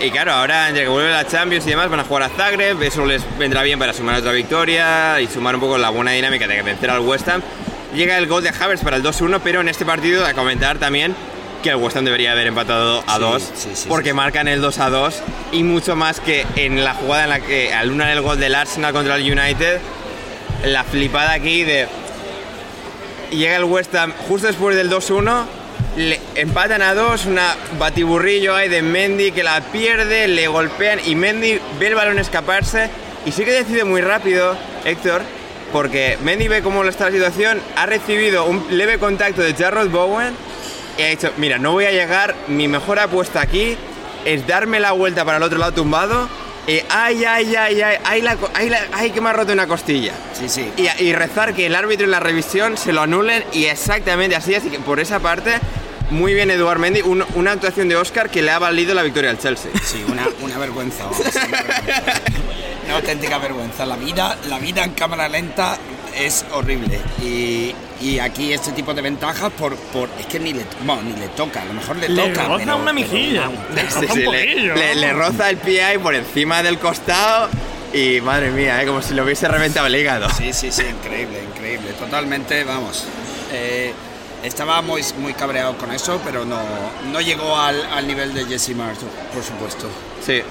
Y 0.00 0.10
claro, 0.10 0.32
ahora 0.32 0.68
entre 0.68 0.84
que 0.84 0.88
vuelve 0.88 1.10
la 1.10 1.26
Champions 1.26 1.66
y 1.66 1.70
demás 1.70 1.88
van 1.88 2.00
a 2.00 2.04
jugar 2.04 2.24
a 2.24 2.28
Zagreb, 2.28 2.82
eso 2.82 3.06
les 3.06 3.22
vendrá 3.38 3.62
bien 3.62 3.78
para 3.78 3.92
sumar 3.92 4.16
otra 4.16 4.32
victoria 4.32 5.20
y 5.20 5.26
sumar 5.26 5.54
un 5.54 5.60
poco 5.60 5.78
la 5.78 5.90
buena 5.90 6.10
dinámica 6.12 6.46
de 6.46 6.62
vencer 6.62 6.90
al 6.90 7.00
West 7.00 7.28
Ham. 7.28 7.42
Llega 7.94 8.18
el 8.18 8.26
gol 8.26 8.42
de 8.42 8.48
Havertz 8.50 8.82
para 8.82 8.96
el 8.96 9.02
2-1, 9.02 9.40
pero 9.44 9.60
en 9.60 9.68
este 9.68 9.84
partido 9.84 10.26
a 10.26 10.34
comentar 10.34 10.78
también 10.78 11.14
que 11.62 11.70
el 11.70 11.76
West 11.76 11.96
Ham 11.96 12.04
debería 12.04 12.32
haber 12.32 12.48
empatado 12.48 13.04
a 13.06 13.14
Sí, 13.14 13.20
2 13.20 13.42
sí, 13.54 13.70
sí, 13.74 13.86
porque 13.88 14.10
sí. 14.10 14.14
marcan 14.14 14.48
el 14.48 14.60
2 14.60 14.78
a 14.80 14.90
2 14.90 15.22
y 15.52 15.62
mucho 15.62 15.96
más 15.96 16.20
que 16.20 16.44
en 16.56 16.84
la 16.84 16.94
jugada 16.94 17.24
en 17.24 17.30
la 17.30 17.40
que 17.40 17.72
al 17.72 17.90
una 17.90 18.08
del 18.08 18.20
gol 18.20 18.38
del 18.38 18.54
Arsenal 18.54 18.92
contra 18.92 19.14
el 19.16 19.22
United 19.22 19.80
la 20.64 20.84
flipada 20.84 21.32
aquí 21.32 21.62
de 21.62 21.86
llega 23.36 23.56
el 23.56 23.64
West 23.64 23.94
Ham 23.94 24.12
justo 24.28 24.46
después 24.46 24.76
del 24.76 24.90
2-1 24.90 25.44
le 25.96 26.20
empatan 26.34 26.82
a 26.82 26.94
2 26.94 27.26
una 27.26 27.54
batiburrillo 27.78 28.54
ahí 28.54 28.68
de 28.68 28.82
Mendy 28.82 29.32
que 29.32 29.42
la 29.42 29.60
pierde 29.60 30.28
le 30.28 30.48
golpean 30.48 31.00
y 31.04 31.14
Mendy 31.14 31.60
ve 31.78 31.86
el 31.88 31.94
balón 31.94 32.18
escaparse 32.18 32.90
y 33.26 33.32
sí 33.32 33.44
que 33.44 33.52
decide 33.52 33.84
muy 33.84 34.00
rápido 34.00 34.56
Héctor 34.84 35.22
porque 35.72 36.18
Mendy 36.22 36.48
ve 36.48 36.62
cómo 36.62 36.84
está 36.84 37.06
la 37.06 37.10
situación 37.10 37.60
ha 37.76 37.86
recibido 37.86 38.44
un 38.46 38.64
leve 38.70 38.98
contacto 38.98 39.42
de 39.42 39.54
Jarrod 39.54 39.88
Bowen 39.90 40.34
y 40.98 41.02
ha 41.02 41.08
dicho, 41.08 41.32
mira, 41.36 41.58
no 41.58 41.72
voy 41.72 41.86
a 41.86 41.90
llegar, 41.90 42.34
mi 42.46 42.68
mejor 42.68 43.00
apuesta 43.00 43.40
aquí 43.40 43.76
es 44.24 44.46
darme 44.46 44.80
la 44.80 44.92
vuelta 44.92 45.24
para 45.24 45.38
el 45.38 45.42
otro 45.42 45.58
lado 45.58 45.72
tumbado. 45.72 46.28
Y 46.66 46.80
ay, 46.88 47.24
ay, 47.24 47.54
ay, 47.56 47.82
ay, 47.82 47.96
ay, 48.04 48.22
la 48.22 48.36
ay, 48.54 48.68
la- 48.70 48.86
ay, 48.94 49.10
que 49.10 49.20
me 49.20 49.28
ha 49.28 49.32
roto 49.34 49.52
una 49.52 49.66
costilla. 49.66 50.12
Sí, 50.38 50.48
sí. 50.48 50.70
Y, 50.78 51.02
y 51.04 51.12
rezar 51.12 51.54
que 51.54 51.66
el 51.66 51.74
árbitro 51.74 52.04
en 52.06 52.10
la 52.10 52.20
revisión 52.20 52.76
se 52.78 52.92
lo 52.92 53.02
anulen 53.02 53.44
y 53.52 53.66
exactamente 53.66 54.34
así. 54.36 54.54
Así 54.54 54.70
que 54.70 54.78
por 54.78 54.98
esa 54.98 55.20
parte, 55.20 55.58
muy 56.10 56.32
bien 56.32 56.50
Eduard 56.50 56.78
Mendy, 56.78 57.02
un- 57.02 57.24
una 57.34 57.52
actuación 57.52 57.88
de 57.90 57.96
Oscar 57.96 58.30
que 58.30 58.40
le 58.40 58.50
ha 58.50 58.58
valido 58.58 58.94
la 58.94 59.02
victoria 59.02 59.28
al 59.30 59.38
Chelsea. 59.38 59.70
Sí, 59.84 60.02
una, 60.10 60.26
una 60.40 60.56
vergüenza. 60.58 61.04
vamos, 61.04 61.20
una 61.20 61.46
vergüenza. 61.62 62.02
Una 62.86 62.96
auténtica 62.96 63.38
vergüenza. 63.38 63.86
La 63.86 63.96
vida, 63.96 64.36
la 64.46 64.58
vida 64.58 64.84
en 64.84 64.90
cámara 64.92 65.26
lenta 65.26 65.78
es 66.16 66.44
horrible. 66.52 67.00
Y, 67.22 67.74
y 68.00 68.18
aquí 68.18 68.52
este 68.52 68.72
tipo 68.72 68.92
de 68.94 69.02
ventajas 69.02 69.50
por, 69.52 69.74
por 69.76 70.08
es 70.18 70.26
que 70.26 70.38
ni 70.40 70.52
le, 70.52 70.64
bueno, 70.84 71.02
ni 71.02 71.12
le 71.20 71.28
toca, 71.28 71.62
a 71.62 71.64
lo 71.64 71.74
mejor 71.74 71.96
le, 71.96 72.08
Le 72.08 72.28
toca. 72.28 72.46
roza 72.48 72.64
pero- 72.64 72.76
una 72.76 72.92
mejilla. 72.92 73.48
Le 73.74 73.82
Sí, 73.90 73.94
roza 74.00 74.00
sí, 74.00 74.06
un 74.12 74.18
le, 74.18 74.24
poquillo. 74.44 74.74
le- 74.74 74.94
le 74.96 75.12
roza 75.12 75.50
el 75.50 75.56
pie 75.58 75.84
ahí 75.84 75.98
por 75.98 76.14
encima 76.14 76.62
del 76.62 76.78
costado 76.78 77.48
y 77.92 78.20
madre 78.20 78.50
mía, 78.50 78.82
¿eh? 78.82 78.86
como 78.86 79.00
si 79.02 79.14
lo 79.14 79.22
hubiese 79.24 79.46
reventado 79.48 79.86
el 79.86 79.94
hígado. 79.96 80.28
Sí, 80.30 80.52
sí, 80.52 80.70
sí, 80.72 80.82
increíble, 80.82 81.42
increíble. 81.54 81.92
Totalmente, 81.98 82.64
vamos. 82.64 83.04
eh, 83.52 83.92
estaba 84.42 84.82
muy, 84.82 85.02
muy 85.20 85.32
cabreado 85.32 85.76
con 85.78 85.90
eso, 85.92 86.20
pero 86.24 86.44
no, 86.44 86.60
no 87.12 87.20
llegó 87.20 87.56
al, 87.56 87.82
al 87.92 88.06
nivel 88.06 88.34
de 88.34 88.44
Jesse 88.44 88.70
Marsh, 88.76 88.98
por 89.32 89.42
supuesto. 89.42 89.88
Sí, 90.26 90.42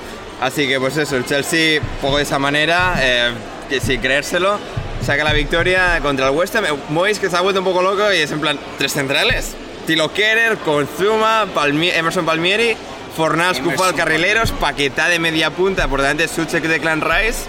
así 0.41 0.67
que 0.67 0.79
pues 0.79 0.97
eso, 0.97 1.15
el 1.15 1.25
Chelsea, 1.27 1.79
poco 2.01 2.17
de 2.17 2.23
esa 2.23 2.39
manera, 2.39 2.95
eh, 2.99 3.31
que 3.69 3.79
sin 3.79 4.01
creérselo, 4.01 4.57
saca 5.05 5.23
la 5.23 5.33
victoria 5.33 5.99
contra 6.01 6.27
el 6.27 6.31
West 6.35 6.55
Ham. 6.55 6.65
Eh, 6.65 6.69
Moyes 6.89 7.19
que 7.19 7.29
se 7.29 7.35
ha 7.37 7.41
vuelto 7.41 7.59
un 7.59 7.65
poco 7.65 7.81
loco 7.81 8.11
y 8.13 8.17
es 8.17 8.31
en 8.31 8.39
plan, 8.39 8.57
tres 8.77 8.93
centrales. 8.93 9.55
Tilo 9.87 10.13
Kerer, 10.13 10.57
Konzuma, 10.59 11.45
Palmi- 11.53 11.91
Emerson 11.93 12.25
Palmieri, 12.25 12.75
Fornals, 13.17 13.59
Kufal, 13.59 13.93
Carrileros, 13.95 14.51
Paquetá 14.51 15.09
de 15.09 15.19
media 15.19 15.49
punta 15.51 15.87
por 15.87 16.01
delante 16.01 16.23
de 16.23 16.29
Suchek 16.29 16.63
de 16.63 16.79
Clan 16.79 17.01
Rice. 17.01 17.39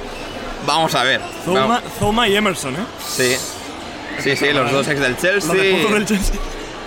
Vamos 0.66 0.94
a 0.94 1.04
ver. 1.04 1.20
Zoma. 1.44 1.80
Zoma 1.98 2.26
y 2.28 2.36
Emerson, 2.36 2.74
¿eh? 2.74 2.78
Sí. 3.06 3.36
Sí, 4.22 4.36
sí, 4.36 4.52
los 4.52 4.70
dos 4.70 4.86
ex 4.88 5.00
del 5.00 5.16
Chelsea. 5.16 5.52
Los 5.54 5.90
del 5.92 6.06
Chelsea. 6.06 6.36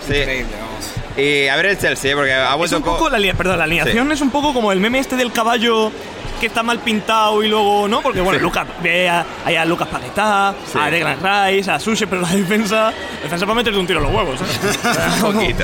Sí. 0.07 0.15
Increíble, 0.17 0.51
vamos. 0.59 0.85
Y 1.17 1.47
a 1.47 1.55
ver 1.55 1.65
el 1.67 1.77
Chelsea, 1.79 2.11
¿eh? 2.11 2.15
porque 2.15 2.33
ha 2.33 2.51
Es 2.51 2.57
vuelto 2.57 2.77
un 2.77 2.83
poco 2.83 2.97
co- 2.99 3.09
la, 3.09 3.33
perdón, 3.33 3.57
la 3.57 3.63
alineación 3.65 4.11
es 4.11 4.21
un 4.21 4.29
poco 4.29 4.53
como 4.53 4.71
el 4.71 4.79
meme 4.79 4.99
este 4.99 5.15
del 5.15 5.31
caballo 5.31 5.91
que 6.39 6.47
está 6.47 6.63
mal 6.63 6.79
pintado 6.79 7.43
y 7.43 7.47
luego 7.49 7.87
no, 7.87 8.01
porque 8.01 8.21
bueno, 8.21 8.37
Sí. 8.39 8.43
Lucas 8.43 8.67
ve 8.81 9.09
a, 9.09 9.25
hay 9.45 9.55
a 9.55 9.65
Lucas 9.65 9.87
Paquetá, 9.87 10.53
Sí. 10.71 10.77
a 10.79 10.89
Declan 10.89 11.17
Rice, 11.51 11.71
a 11.71 11.79
Sushi, 11.79 12.05
pero 12.05 12.21
la 12.21 12.29
defensa, 12.29 12.91
la 12.91 13.21
defensa 13.23 13.45
para 13.45 13.55
meterte 13.55 13.79
un 13.79 13.87
tiro 13.87 13.99
en 13.99 14.05
los 14.05 14.13
huevos. 14.15 14.39
¿eh? 14.41 14.45
un 15.25 15.33
poquito. 15.33 15.63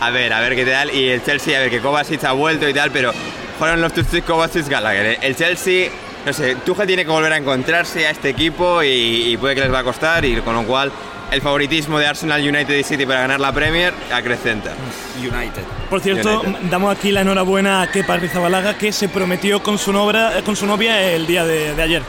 A 0.00 0.10
ver, 0.10 0.32
a 0.32 0.40
ver 0.40 0.54
qué 0.54 0.64
tal. 0.66 0.94
Y 0.94 1.08
el 1.08 1.24
Chelsea, 1.24 1.56
a 1.56 1.60
ver, 1.62 1.70
que 1.70 1.80
Kovacic 1.80 2.22
ha 2.24 2.32
vuelto 2.32 2.68
y 2.68 2.74
tal, 2.74 2.90
pero 2.90 3.12
fueron 3.58 3.80
los 3.80 3.92
Tuchel, 3.92 4.22
Kovacic, 4.22 4.68
Gallagher. 4.68 5.06
¿eh? 5.06 5.18
El 5.22 5.36
Chelsea, 5.36 5.88
no 6.26 6.32
sé, 6.32 6.56
Tuchel 6.56 6.86
tiene 6.86 7.04
que 7.04 7.10
volver 7.10 7.32
a 7.32 7.36
encontrarse 7.38 8.06
a 8.06 8.10
este 8.10 8.28
equipo 8.30 8.82
y, 8.82 8.88
y 9.32 9.36
puede 9.36 9.54
que 9.54 9.62
les 9.62 9.72
va 9.72 9.80
a 9.80 9.84
costar, 9.84 10.24
y 10.24 10.36
con 10.42 10.54
lo 10.54 10.64
cual 10.64 10.92
el 11.30 11.40
favoritismo 11.42 11.98
de 11.98 12.06
Arsenal, 12.06 12.40
United 12.40 12.74
y 12.76 12.82
City 12.82 13.06
para 13.06 13.20
ganar 13.20 13.40
la 13.40 13.52
Premier 13.52 13.92
acrecenta. 14.12 14.72
United. 15.18 15.62
Por 15.88 16.00
cierto, 16.00 16.40
United. 16.40 16.60
damos 16.70 16.96
aquí 16.96 17.12
la 17.12 17.20
enhorabuena 17.22 17.82
a 17.82 17.90
Kepa 17.90 18.16
Rizabalaga 18.16 18.76
que 18.76 18.92
se 18.92 19.08
prometió 19.08 19.62
con 19.62 19.78
su, 19.78 19.92
novia, 19.92 20.42
con 20.44 20.56
su 20.56 20.66
novia 20.66 21.00
el 21.12 21.26
día 21.26 21.44
de, 21.44 21.74
de 21.74 21.82
ayer. 21.82 22.02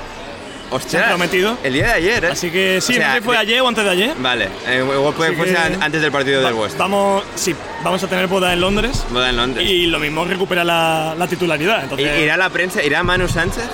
Ostras, 0.73 0.91
¿Se 0.91 0.97
han 0.99 1.09
prometido? 1.09 1.57
El 1.63 1.73
día 1.73 1.87
de 1.87 1.91
ayer, 1.91 2.23
¿eh? 2.25 2.29
Así 2.31 2.49
que 2.49 2.79
sí, 2.79 2.93
O 2.93 2.95
sea, 2.95 3.07
no 3.09 3.13
sé 3.15 3.19
si 3.19 3.25
fue 3.25 3.37
ayer 3.37 3.59
o 3.61 3.67
antes 3.67 3.83
de 3.83 3.89
ayer. 3.89 4.13
Vale, 4.19 4.47
eh, 4.67 4.77
igual 4.81 5.13
puede 5.13 5.33
fuese 5.33 5.57
antes 5.57 6.01
del 6.01 6.13
partido 6.13 6.41
del 6.41 6.53
Va- 6.55 6.59
West. 6.61 6.77
Vamos, 6.77 7.23
sí, 7.35 7.53
vamos 7.83 8.01
a 8.01 8.07
tener 8.07 8.27
boda 8.27 8.53
en 8.53 8.61
Londres. 8.61 9.03
Boda 9.09 9.29
en 9.29 9.35
Londres. 9.35 9.69
Y 9.69 9.87
lo 9.87 9.99
mismo 9.99 10.23
recupera 10.23 10.63
la, 10.63 11.13
la 11.17 11.27
titularidad. 11.27 11.83
Entonces, 11.83 12.19
¿Irá 12.21 12.37
la 12.37 12.49
prensa? 12.49 12.81
¿Irá 12.81 13.03
Manu 13.03 13.27
Sánchez? 13.27 13.65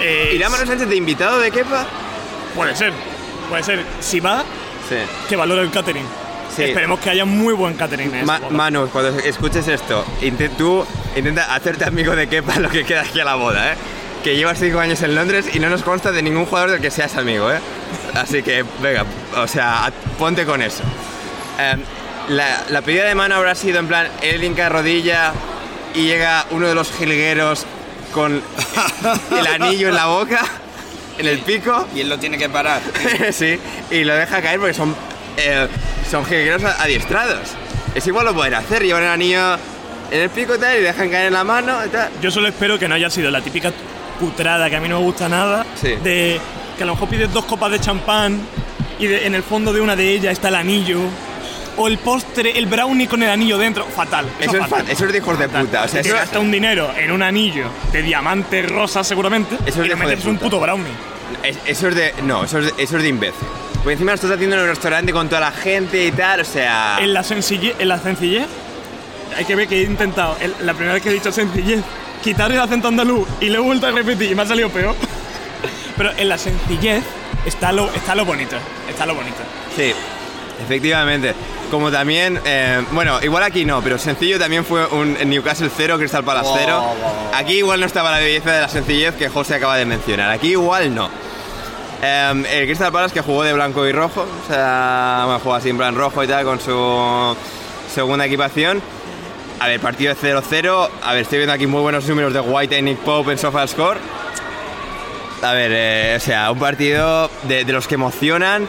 eh, 0.00 0.32
¿Irá 0.34 0.48
Manu 0.48 0.66
Sánchez 0.66 0.88
de 0.88 0.96
invitado 0.96 1.38
de 1.38 1.50
Kepa? 1.52 1.86
Puede 2.56 2.74
ser, 2.74 2.92
puede 3.48 3.62
ser. 3.62 3.84
Si 4.00 4.20
va, 4.20 4.42
Sí. 4.88 4.96
que 5.28 5.36
valore 5.36 5.62
el 5.62 5.70
catering. 5.70 6.04
Sí. 6.54 6.62
Esperemos 6.64 6.98
que 7.00 7.10
haya 7.10 7.24
muy 7.24 7.52
buen 7.54 7.74
catering. 7.74 8.14
en 8.14 8.26
Ma- 8.26 8.36
esa 8.36 8.44
boda. 8.46 8.56
Manu, 8.56 8.88
cuando 8.88 9.18
escuches 9.20 9.68
esto, 9.68 10.04
tú 10.56 10.84
intenta 11.14 11.54
hacerte 11.54 11.84
amigo 11.84 12.16
de 12.16 12.28
Kepa 12.28 12.58
lo 12.58 12.68
que 12.70 12.84
queda 12.84 13.02
aquí 13.02 13.20
a 13.20 13.24
la 13.24 13.34
boda, 13.34 13.72
¿eh? 13.72 13.76
Que 14.24 14.34
llevas 14.36 14.58
cinco 14.58 14.80
años 14.80 15.00
en 15.02 15.14
Londres 15.14 15.46
y 15.54 15.60
no 15.60 15.68
nos 15.70 15.82
consta 15.82 16.10
de 16.10 16.22
ningún 16.22 16.46
jugador 16.46 16.70
del 16.72 16.80
que 16.80 16.90
seas 16.90 17.16
amigo, 17.16 17.52
¿eh? 17.52 17.60
Así 18.14 18.42
que, 18.42 18.64
venga, 18.82 19.04
o 19.36 19.46
sea, 19.46 19.92
ponte 20.18 20.44
con 20.44 20.60
eso. 20.62 20.82
Em, 21.58 21.80
la, 22.28 22.64
la 22.70 22.82
pedida 22.82 23.04
de 23.04 23.14
mano 23.14 23.36
habrá 23.36 23.54
sido 23.54 23.78
en 23.78 23.86
plan, 23.86 24.08
él 24.22 24.42
hinca 24.42 24.68
rodilla 24.68 25.32
y 25.94 26.02
llega 26.06 26.46
uno 26.50 26.66
de 26.66 26.74
los 26.74 26.90
jilgueros 26.90 27.64
con 28.12 28.42
el 29.38 29.46
anillo 29.46 29.88
en 29.90 29.94
la 29.94 30.06
boca, 30.06 30.40
en 31.18 31.26
el 31.26 31.38
pico. 31.40 31.86
Y 31.94 32.00
él 32.00 32.08
lo 32.08 32.18
tiene 32.18 32.38
que 32.38 32.48
parar. 32.48 32.80
sí, 33.32 33.58
y 33.90 34.04
lo 34.04 34.14
deja 34.14 34.40
caer 34.42 34.58
porque 34.58 34.74
son, 34.74 34.94
eh, 35.36 35.66
son 36.10 36.24
jilgueros 36.24 36.64
a- 36.64 36.82
adiestrados. 36.82 37.50
Es 37.94 38.06
igual 38.06 38.26
lo 38.26 38.34
pueden 38.34 38.54
hacer, 38.54 38.82
llevan 38.82 39.02
el 39.02 39.08
anillo 39.10 39.54
en 40.10 40.20
el 40.20 40.30
pico 40.30 40.54
y 40.54 40.58
tal, 40.58 40.78
y 40.78 40.82
dejan 40.82 41.10
caer 41.10 41.26
en 41.26 41.32
la 41.34 41.44
mano 41.44 41.84
y 41.84 41.88
tal. 41.88 42.10
Yo 42.22 42.30
solo 42.30 42.48
espero 42.48 42.78
que 42.78 42.88
no 42.88 42.94
haya 42.94 43.10
sido 43.10 43.30
la 43.30 43.40
típica 43.40 43.72
cutrada 44.20 44.68
que 44.70 44.76
a 44.76 44.80
mí 44.80 44.88
no 44.88 44.98
me 44.98 45.04
gusta 45.04 45.28
nada. 45.28 45.64
Sí. 45.80 45.94
De 46.02 46.40
que 46.76 46.82
a 46.82 46.86
lo 46.86 46.94
mejor 46.94 47.08
pides 47.08 47.32
dos 47.32 47.44
copas 47.44 47.70
de 47.72 47.80
champán 47.80 48.40
y 48.98 49.06
de- 49.06 49.26
en 49.26 49.34
el 49.34 49.42
fondo 49.42 49.72
de 49.72 49.80
una 49.80 49.96
de 49.96 50.10
ellas 50.12 50.32
está 50.32 50.48
el 50.48 50.54
anillo. 50.56 51.00
O 51.78 51.88
el 51.88 51.98
postre, 51.98 52.58
el 52.58 52.66
brownie 52.66 53.06
con 53.06 53.22
el 53.22 53.30
anillo 53.30 53.56
dentro. 53.58 53.84
Fatal. 53.86 54.26
Eso 54.40 54.52
es, 54.52 54.58
fatal. 54.66 54.84
fa- 54.86 54.92
eso 54.92 55.06
es 55.06 55.12
de 55.12 55.18
hijos 55.18 55.38
de 55.38 55.48
puta. 55.48 55.84
O 55.84 55.88
sea, 55.88 56.00
eso, 56.00 56.14
gasta 56.14 56.38
un 56.40 56.50
dinero 56.50 56.90
en 56.96 57.10
un 57.12 57.22
anillo 57.22 57.66
de 57.92 58.02
diamante 58.02 58.62
rosa 58.62 59.04
seguramente 59.04 59.56
Eso 59.64 59.82
es 59.82 59.90
y 59.90 59.94
metes 59.94 60.24
un 60.24 60.38
puto 60.38 60.58
brownie. 60.60 60.90
es- 61.42 61.58
eso 61.66 61.88
es 61.88 61.94
de. 61.94 62.14
No, 62.24 62.44
eso 62.44 62.58
es 62.58 62.76
de, 62.76 62.82
eso 62.82 62.96
es 62.96 63.02
de 63.02 63.08
imbécil. 63.08 63.46
Porque 63.76 63.92
encima 63.92 64.10
lo 64.10 64.16
estás 64.16 64.32
haciendo 64.32 64.56
en 64.56 64.62
un 64.62 64.68
restaurante 64.68 65.12
con 65.12 65.28
toda 65.28 65.40
la 65.40 65.52
gente 65.52 66.04
y 66.04 66.10
tal, 66.10 66.40
o 66.40 66.44
sea. 66.44 66.98
En 67.00 67.14
la 67.14 67.22
sencillez, 67.22 67.76
en 67.78 67.88
la 67.88 67.98
sencillez 67.98 68.46
hay 69.36 69.44
que 69.44 69.54
ver 69.54 69.68
que 69.68 69.78
he 69.80 69.84
intentado, 69.84 70.36
el- 70.40 70.54
la 70.66 70.72
primera 70.74 70.94
vez 70.94 71.02
que 71.02 71.10
he 71.10 71.12
dicho 71.12 71.30
sencillez, 71.30 71.80
quitar 72.24 72.50
el 72.50 72.58
acento 72.60 72.88
andaluz 72.88 73.28
y 73.40 73.50
lo 73.50 73.58
he 73.58 73.62
vuelto 73.62 73.86
a 73.86 73.92
repetir 73.92 74.32
y 74.32 74.34
me 74.34 74.42
ha 74.42 74.46
salido 74.46 74.68
peor. 74.70 74.96
Pero 75.96 76.10
en 76.16 76.28
la 76.28 76.38
sencillez 76.38 77.04
está 77.46 77.70
lo, 77.70 77.92
está 77.94 78.14
lo 78.16 78.24
bonito, 78.24 78.56
está 78.90 79.06
lo 79.06 79.14
bonito. 79.14 79.36
Sí, 79.76 79.92
efectivamente. 80.62 81.34
Como 81.70 81.90
también, 81.90 82.40
eh, 82.44 82.82
bueno, 82.92 83.18
igual 83.22 83.42
aquí 83.42 83.64
no, 83.64 83.82
pero 83.82 83.98
sencillo 83.98 84.38
también 84.38 84.64
fue 84.64 84.86
un 84.86 85.16
Newcastle 85.28 85.70
0, 85.74 85.98
Crystal 85.98 86.24
Palace 86.24 86.48
0. 86.56 86.82
Aquí 87.34 87.58
igual 87.58 87.80
no 87.80 87.86
estaba 87.86 88.10
la 88.10 88.18
belleza 88.18 88.52
de 88.52 88.60
la 88.62 88.68
sencillez 88.68 89.14
que 89.16 89.28
José 89.28 89.56
acaba 89.56 89.76
de 89.76 89.84
mencionar. 89.84 90.30
Aquí 90.30 90.48
igual 90.52 90.94
no. 90.94 91.10
Eh, 92.02 92.44
el 92.52 92.66
Crystal 92.66 92.90
Palace 92.92 93.12
que 93.12 93.20
jugó 93.20 93.42
de 93.42 93.52
blanco 93.52 93.86
y 93.86 93.92
rojo, 93.92 94.22
o 94.22 94.48
sea, 94.48 95.22
bueno, 95.24 95.40
jugó 95.40 95.54
así 95.56 95.68
en 95.68 95.76
plan 95.76 95.94
rojo 95.94 96.22
y 96.24 96.26
tal 96.28 96.44
con 96.44 96.58
su 96.60 97.36
segunda 97.92 98.24
equipación. 98.24 98.80
A 99.60 99.66
ver, 99.66 99.80
partido 99.80 100.14
de 100.14 100.20
0-0. 100.34 100.88
A 101.02 101.12
ver, 101.12 101.22
estoy 101.22 101.38
viendo 101.38 101.52
aquí 101.52 101.66
muy 101.66 101.82
buenos 101.82 102.06
números 102.06 102.32
de 102.32 102.40
White 102.40 102.78
y 102.78 102.82
Nick 102.82 102.98
Pope 102.98 103.32
en 103.32 103.38
SofaScore. 103.38 103.98
A 105.42 105.52
ver, 105.52 105.70
eh, 105.74 106.14
o 106.16 106.20
sea, 106.20 106.50
un 106.50 106.58
partido 106.58 107.30
de, 107.42 107.64
de 107.64 107.72
los 107.72 107.86
que 107.86 107.94
emocionan 107.96 108.68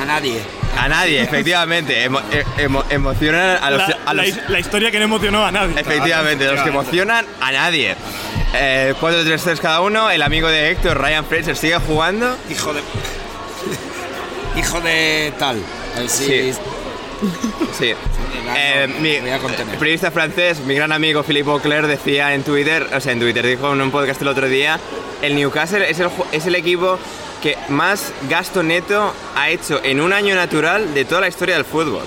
A 0.00 0.04
nadie. 0.04 0.40
A 0.78 0.88
nadie, 0.88 1.20
efectivamente. 1.28 2.08
Emo- 2.08 2.22
eh, 2.32 2.44
emo- 2.58 2.84
emocionan 2.90 3.58
a 3.62 3.70
los. 3.70 3.88
la, 3.88 3.98
a 4.06 4.14
la 4.14 4.22
los- 4.22 4.26
his- 4.36 4.48
la 4.48 4.58
historia 4.60 4.90
que 4.90 4.98
no 4.98 5.04
emocionó 5.04 5.44
a 5.44 5.50
nadie. 5.52 5.74
efectivamente, 5.80 6.44
los 6.46 6.60
que 6.62 6.68
emocionan 6.68 7.26
a 7.40 7.52
nadie. 7.52 7.96
Eh, 8.54 8.94
4-3-3 9.00 9.58
cada 9.60 9.80
uno. 9.82 10.10
El 10.10 10.22
amigo 10.22 10.48
de 10.48 10.70
Héctor, 10.70 10.98
Ryan 11.00 11.24
Fraser, 11.26 11.56
sigue 11.56 11.76
jugando. 11.78 12.36
Hijo 12.50 12.72
de. 12.72 12.80
Hijo 14.56 14.80
de 14.80 15.32
tal. 15.38 15.60
Sí. 16.08 16.52
Sí. 17.78 17.94
Eh, 18.56 18.86
mi 19.00 19.10
el 19.16 19.78
periodista 19.78 20.10
francés, 20.10 20.60
mi 20.60 20.74
gran 20.74 20.90
amigo 20.92 21.22
Philippe 21.22 21.50
Auclair 21.50 21.86
decía 21.86 22.32
en 22.32 22.44
Twitter, 22.44 22.86
o 22.94 23.00
sea, 23.00 23.12
en 23.12 23.18
Twitter, 23.20 23.44
dijo 23.44 23.72
en 23.72 23.80
un 23.82 23.90
podcast 23.90 24.22
el 24.22 24.28
otro 24.28 24.48
día, 24.48 24.78
el 25.20 25.34
Newcastle 25.34 25.90
es 25.90 25.98
el, 25.98 26.08
es 26.32 26.46
el 26.46 26.54
equipo 26.54 26.98
que 27.42 27.56
más 27.68 28.12
gasto 28.28 28.62
neto 28.62 29.12
ha 29.36 29.50
hecho 29.50 29.80
en 29.82 30.00
un 30.00 30.12
año 30.12 30.34
natural 30.34 30.94
de 30.94 31.04
toda 31.04 31.22
la 31.22 31.28
historia 31.28 31.54
del 31.54 31.64
fútbol. 31.64 32.02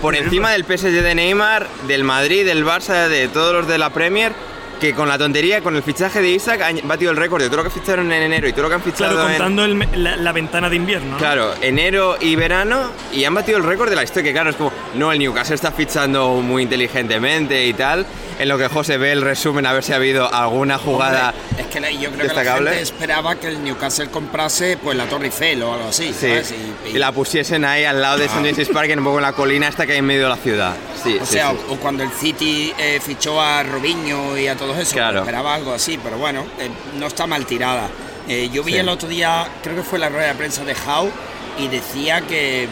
Por 0.00 0.14
encima 0.14 0.52
del 0.52 0.64
PSG 0.64 1.02
de 1.02 1.14
Neymar, 1.14 1.66
del 1.86 2.04
Madrid, 2.04 2.44
del 2.44 2.64
Barça, 2.64 3.08
de 3.08 3.28
todos 3.28 3.52
los 3.52 3.68
de 3.68 3.78
la 3.78 3.90
Premier, 3.90 4.32
que 4.80 4.94
con 4.94 5.08
la 5.08 5.18
tontería, 5.18 5.60
con 5.60 5.74
el 5.76 5.82
fichaje 5.82 6.20
de 6.22 6.30
Isaac, 6.30 6.62
han 6.62 6.80
batido 6.86 7.10
el 7.10 7.16
récord 7.16 7.42
de 7.42 7.48
todo 7.48 7.58
lo 7.58 7.64
que 7.64 7.70
ficharon 7.70 8.10
en 8.12 8.22
enero 8.22 8.46
y 8.48 8.52
todo 8.52 8.62
lo 8.62 8.68
que 8.68 8.74
han 8.76 8.82
fichado 8.82 9.12
Claro, 9.14 9.28
en... 9.28 9.34
contando 9.36 9.64
el 9.64 9.74
me- 9.74 9.88
la, 9.96 10.16
la 10.16 10.32
ventana 10.32 10.70
de 10.70 10.76
invierno. 10.76 11.12
¿no? 11.12 11.18
Claro, 11.18 11.54
enero 11.60 12.16
y 12.20 12.36
verano 12.36 12.90
y 13.12 13.24
han 13.24 13.34
batido 13.34 13.58
el 13.58 13.64
récord 13.64 13.90
de 13.90 13.96
la 13.96 14.04
historia, 14.04 14.30
que 14.30 14.32
claro, 14.32 14.50
es 14.50 14.56
como, 14.56 14.72
no, 14.94 15.10
el 15.12 15.18
Newcastle 15.18 15.54
está 15.56 15.72
fichando 15.72 16.28
muy 16.34 16.62
inteligentemente 16.62 17.66
y 17.66 17.74
tal. 17.74 18.06
en 18.38 18.48
lo 18.48 18.56
que 18.56 18.68
José 18.68 18.98
ve 18.98 19.10
el 19.10 19.22
resumen 19.22 19.66
a 19.66 19.72
ver 19.72 19.82
si 19.82 19.92
ha 19.92 19.96
habido 19.96 20.32
alguna 20.32 20.78
jugada 20.78 21.34
Hombre, 21.50 21.62
es 21.62 21.66
que 21.66 21.80
la- 21.80 21.90
yo 21.90 21.98
creo 21.98 22.12
que 22.12 22.16
la 22.18 22.22
destacable. 22.24 22.70
gente 22.70 22.82
esperaba 22.84 23.34
que 23.34 23.48
el 23.48 23.64
Newcastle 23.64 24.08
comprase 24.10 24.76
pues 24.80 24.96
la 24.96 25.06
Torre 25.06 25.26
Eiffel 25.26 25.60
o 25.64 25.74
algo 25.74 25.88
así, 25.88 26.08
Sí, 26.12 26.28
¿sabes? 26.28 26.54
Y- 26.86 26.90
y 26.90 26.98
la 26.98 27.10
pusiesen 27.10 27.64
ahí 27.64 27.84
al 27.84 28.00
lado 28.00 28.18
de 28.18 28.26
St. 28.26 28.38
James's 28.48 28.68
Park, 28.68 28.90
en 28.90 29.00
un 29.00 29.04
poco 29.06 29.18
en 29.18 29.22
la 29.22 29.32
colina 29.32 29.66
esta 29.66 29.86
que 29.86 29.92
hay 29.92 29.98
en 29.98 30.04
medio 30.06 30.22
de 30.22 30.28
la 30.28 30.36
ciudad. 30.36 30.76
Sí, 31.02 31.18
o 31.20 31.26
sí, 31.26 31.32
sea, 31.32 31.50
sí. 31.50 31.56
o 31.68 31.76
cuando 31.76 32.04
el 32.04 32.10
City 32.12 32.72
eh, 32.78 33.00
fichó 33.04 33.40
a 33.42 33.64
Robinho 33.64 34.38
y 34.38 34.46
a 34.46 34.54
todos 34.68 34.82
eso, 34.82 34.94
Claro. 34.94 35.20
esperaba 35.20 35.54
algo 35.54 35.72
así, 35.72 35.98
pero 36.02 36.18
bueno, 36.18 36.44
eh, 36.58 36.68
no 36.98 37.06
está 37.06 37.26
mal 37.26 37.44
tirada. 37.46 37.88
Eh, 38.28 38.50
yo 38.52 38.62
vi 38.62 38.72
Sí. 38.74 38.78
el 38.78 38.88
otro 38.88 39.08
día, 39.08 39.46
creo 39.62 39.76
que 39.76 39.82
fue 39.82 39.98
la 39.98 40.08
rueda 40.08 40.28
de 40.28 40.34
prensa 40.34 40.64
de 40.64 40.74
Howe, 40.74 41.10
y 41.58 41.68
decía 41.68 42.20
que, 42.22 42.68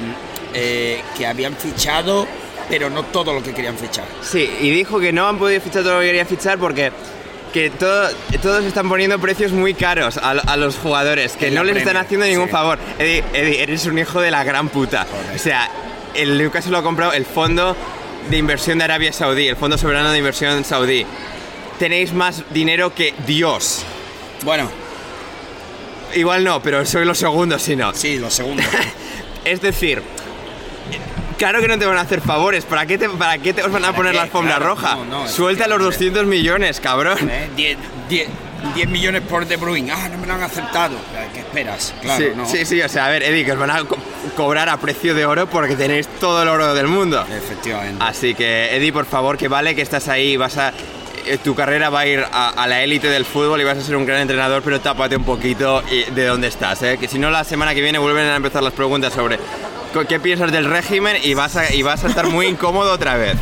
eh, 0.54 1.02
que 1.16 1.26
habían 1.26 1.56
fichado, 1.56 2.26
pero 2.68 2.90
no 2.90 3.02
todo 3.04 3.32
lo 3.32 3.42
que 3.42 3.52
querían 3.52 3.76
fichar. 3.76 4.04
Sí, 4.22 4.48
y 4.60 4.70
dijo 4.70 4.98
que 5.00 5.12
no 5.12 5.26
han 5.26 5.38
podido 5.38 5.60
fichar 5.60 5.82
todo 5.82 5.94
lo 5.94 6.00
que 6.00 6.06
querían 6.06 6.26
fichar 6.26 6.58
porque 6.58 6.92
que 7.52 7.70
todo- 7.70 8.10
todos 8.42 8.64
están 8.64 8.86
poniendo 8.88 9.18
precios 9.18 9.52
muy 9.52 9.72
caros 9.72 10.18
a, 10.18 10.30
a 10.32 10.56
los 10.58 10.76
jugadores, 10.76 11.32
que 11.36 11.50
no 11.50 11.64
les 11.64 11.78
están 11.78 11.96
haciendo 11.96 12.26
ningún 12.26 12.46
sí. 12.46 12.52
favor. 12.52 12.78
Eddie, 12.98 13.24
Eddie, 13.32 13.62
eres 13.62 13.86
un 13.86 13.98
hijo 13.98 14.20
de 14.20 14.30
la 14.30 14.44
gran 14.44 14.68
puta. 14.68 15.06
O 15.34 15.38
sea, 15.38 15.70
el 16.14 16.36
Newcastle 16.36 16.72
lo 16.72 16.78
ha 16.78 16.82
comprado 16.82 17.12
el 17.14 17.24
fondo 17.24 17.74
de 18.28 18.36
inversión 18.36 18.76
de 18.78 18.84
Arabia 18.84 19.12
Saudí, 19.12 19.48
el 19.48 19.56
fondo 19.56 19.78
soberano 19.78 20.10
de 20.10 20.18
inversión 20.18 20.64
saudí. 20.64 21.06
Tenéis 21.78 22.12
más 22.12 22.42
dinero 22.50 22.94
que 22.94 23.14
Dios. 23.26 23.82
Bueno, 24.42 24.70
Igual 26.14 26.44
no, 26.44 26.62
pero 26.62 26.86
soy 26.86 27.04
los 27.04 27.18
segundos 27.18 27.60
si 27.62 27.76
no. 27.76 27.92
sí, 27.92 28.18
lo 28.18 28.30
segundo. 28.30 28.62
Es 29.44 29.60
decir, 29.60 30.02
claro 31.38 31.60
que 31.60 31.68
no 31.68 31.78
te 31.78 31.84
van 31.86 31.98
a 31.98 32.00
hacer 32.00 32.20
favores. 32.20 32.64
¿Para 32.64 32.84
qué 32.86 32.96
te, 32.98 33.08
para 33.08 33.38
qué 33.38 33.52
te 33.52 33.62
os 33.62 33.70
van 33.70 33.84
a 33.84 33.88
¿Para 33.88 33.96
poner 33.96 34.12
qué? 34.12 34.16
la 34.16 34.22
alfombra 34.24 34.56
Claro, 34.56 34.74
roja? 34.74 34.94
no, 34.96 35.04
no, 35.04 35.28
Suelta 35.28 35.68
los 35.68 35.80
200 35.80 36.24
millones, 36.26 36.80
cabrón. 36.80 37.18
¿eh? 37.30 37.48
10 37.54 37.78
10 38.08 38.28
10 38.74 38.88
millones 38.88 39.22
por 39.22 39.46
De 39.46 39.56
Bruyne, 39.56 39.92
ah, 39.92 40.08
no 40.08 40.18
me 40.18 40.26
lo 40.26 40.34
han 40.34 40.42
aceptado. 40.42 40.96
Eh, 40.96 41.28
¿Qué 41.34 41.40
esperas? 41.40 41.94
Claro, 42.02 42.24
sí, 42.24 42.30
no. 42.34 42.46
sí, 42.48 42.64
sí, 42.64 42.80
o 42.82 42.88
sea, 42.88 43.06
a 43.06 43.10
ver, 43.10 43.22
Eddie, 43.22 43.44
que 43.44 43.52
os 43.52 43.58
van 43.58 43.70
a 43.70 43.84
co- 43.84 43.98
cobrar 44.36 44.68
a 44.68 44.76
precio 44.78 45.14
de 45.14 45.26
oro 45.26 45.46
porque 45.48 45.76
tenéis 45.76 46.08
todo 46.18 46.42
el 46.42 46.48
oro 46.48 46.74
del 46.74 46.86
mundo. 46.88 47.24
Efectivamente. 47.30 48.02
Así 48.02 48.34
que, 48.34 48.74
Eddie, 48.74 48.92
por 48.92 49.04
favor, 49.06 49.36
que 49.36 49.46
vale 49.48 49.74
que 49.76 49.82
estás 49.82 50.08
ahí, 50.08 50.36
vas 50.36 50.56
a... 50.56 50.72
eh, 51.26 51.38
Tu 51.42 51.54
carrera 51.54 51.90
va 51.90 52.00
a 52.00 52.06
ir 52.06 52.24
a, 52.30 52.66
la 52.66 52.82
élite 52.82 53.08
del 53.08 53.24
fútbol 53.24 53.60
y 53.60 53.64
vas 53.64 53.78
a 53.78 53.82
ser 53.82 53.96
un 53.96 54.06
gran 54.06 54.20
entrenador, 54.20 54.62
pero 54.62 54.80
tápate 54.80 55.16
un 55.16 55.24
poquito 55.24 55.82
y- 55.90 56.10
de 56.10 56.26
dónde 56.26 56.48
estás, 56.48 56.82
¿eh? 56.82 56.96
Que 56.98 57.08
si 57.08 57.18
no, 57.18 57.30
la 57.30 57.44
semana 57.44 57.74
que 57.74 57.80
viene 57.80 57.98
vuelven 57.98 58.26
a 58.28 58.36
empezar 58.36 58.62
las 58.62 58.72
preguntas 58.72 59.12
sobre 59.12 59.38
qué 60.08 60.20
piensas 60.20 60.52
del 60.52 60.66
régimen 60.66 61.16
y 61.22 61.32
vas 61.34 61.56
a, 61.56 61.72
y 61.72 61.82
vas 61.82 62.04
a 62.04 62.08
estar 62.08 62.26
muy 62.26 62.46
incómodo 62.54 62.92
otra 62.92 63.16
vez. 63.16 63.36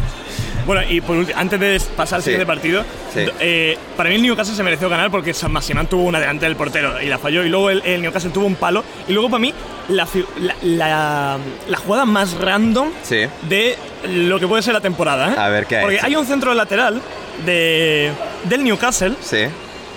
Bueno, 0.67 0.83
y 0.89 1.01
por 1.01 1.17
ulti- 1.17 1.33
antes 1.37 1.61
de 1.61 1.81
pasar 1.97 2.17
al 2.17 2.23
Sí. 2.23 2.31
siguiente 2.31 2.47
partido, 2.47 2.83
Sí. 3.13 3.21
eh, 3.41 3.77
para 3.97 4.09
mí 4.09 4.17
el 4.17 4.23
Newcastle 4.23 4.57
se 4.57 4.63
mereció 4.63 4.89
ganar 4.89 5.11
porque 5.11 5.35
San 5.35 5.53
Maximan 5.53 5.87
tuvo 5.87 6.05
una 6.05 6.19
delante 6.21 6.47
del 6.47 6.57
portero 6.57 7.01
y 7.03 7.07
la 7.07 7.19
falló, 7.19 7.45
y 7.45 7.49
luego 7.49 7.71
el, 7.71 7.83
el 7.85 8.03
Newcastle 8.03 8.31
tuvo 8.31 8.47
un 8.47 8.57
palo, 8.57 8.83
y 9.09 9.13
luego 9.13 9.29
para 9.29 9.41
mí 9.41 9.53
la, 9.89 10.07
la, 10.41 10.55
la- 10.63 11.39
la 11.69 11.77
jugada 11.77 12.05
más 12.07 12.35
random 12.39 12.91
Sí. 13.03 13.27
de 13.49 13.77
lo 14.09 14.39
que 14.41 14.47
puede 14.47 14.63
ser 14.63 14.73
la 14.73 14.81
temporada. 14.81 15.33
¿eh? 15.33 15.39
A 15.39 15.49
ver, 15.49 15.67
¿qué 15.67 15.79
ha 15.79 15.83
Porque 15.83 16.01
hay 16.03 16.17
un 16.17 16.27
centro 16.27 16.55
lateral 16.55 17.01
de, 17.45 18.11
del 18.45 18.65
Newcastle, 18.65 19.15
Sí. 19.21 19.45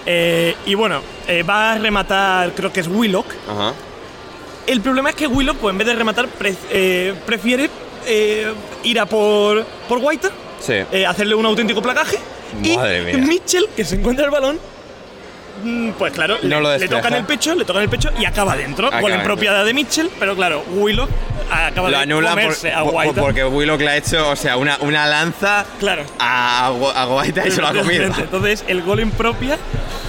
eh, 0.06 0.56
y 0.66 0.74
bueno, 0.76 1.02
va 1.50 1.74
a 1.74 1.78
rematar, 1.78 2.52
creo 2.54 2.72
que 2.74 2.82
es 2.82 2.88
Willock. 2.88 3.28
Ajá. 3.50 3.74
El 4.66 4.82
problema 4.82 5.12
es 5.12 5.16
que 5.16 5.28
Willock, 5.28 5.58
pues 5.58 5.72
en 5.72 5.78
vez 5.78 5.88
de 5.88 5.96
rematar, 5.96 6.28
pre- 6.28 7.14
prefiere 7.26 7.70
ir 8.84 9.00
a 9.00 9.06
por, 9.06 9.64
por 9.88 10.00
Guaita 10.00 10.30
Sí. 10.60 10.74
eh, 10.92 11.06
hacerle 11.06 11.36
un 11.36 11.46
auténtico 11.46 11.82
placaje. 11.82 12.18
Madre 12.76 13.02
y 13.12 13.16
mía. 13.18 13.26
Mitchell, 13.28 13.68
que 13.76 13.84
se 13.86 13.96
encuentra 13.96 14.26
el 14.26 14.32
balón, 14.32 14.58
mm, 15.64 15.90
pues 15.92 16.14
claro, 16.14 16.38
No 16.44 16.62
le, 16.62 16.68
le 16.68 16.70
despeja. 16.80 16.96
toca 16.96 17.08
en 17.10 17.14
el 17.16 17.26
pecho, 17.26 17.56
le 17.56 17.66
toca 17.66 17.80
en 17.80 17.84
el 17.84 17.90
pecho 17.90 18.10
y 18.20 18.26
acaba 18.26 18.56
dentro. 18.56 18.88
Acaba 18.88 19.02
Gol 19.02 19.12
en 19.12 19.18
dentro. 19.20 19.36
propiedad 19.36 19.66
de 19.66 19.74
Mitchell, 19.74 20.10
pero 20.20 20.36
claro, 20.36 20.64
Willock 20.72 21.10
acaba 21.52 21.90
Lo 21.90 21.98
de 21.98 22.04
anulan 22.04 22.34
por- 22.34 22.42
comerse 22.44 22.72
a 22.74 22.84
por- 22.84 22.92
Guaita. 22.94 23.22
porque 23.22 23.44
Willock 23.46 23.80
le 23.82 23.90
ha 23.90 23.98
hecho, 23.98 24.30
o 24.30 24.36
sea, 24.36 24.58
una, 24.58 24.78
una 24.82 25.06
lanza 25.08 25.66
Claro. 25.80 26.04
a, 26.20 26.68
a 26.68 27.06
Guaita 27.06 27.48
y 27.48 27.52
se 27.52 27.62
lo 27.62 27.68
ha 27.68 27.74
comido. 27.74 28.06
Entonces, 28.06 28.64
el 28.68 28.82
gol 28.84 29.00
en 29.00 29.12
propia 29.12 29.58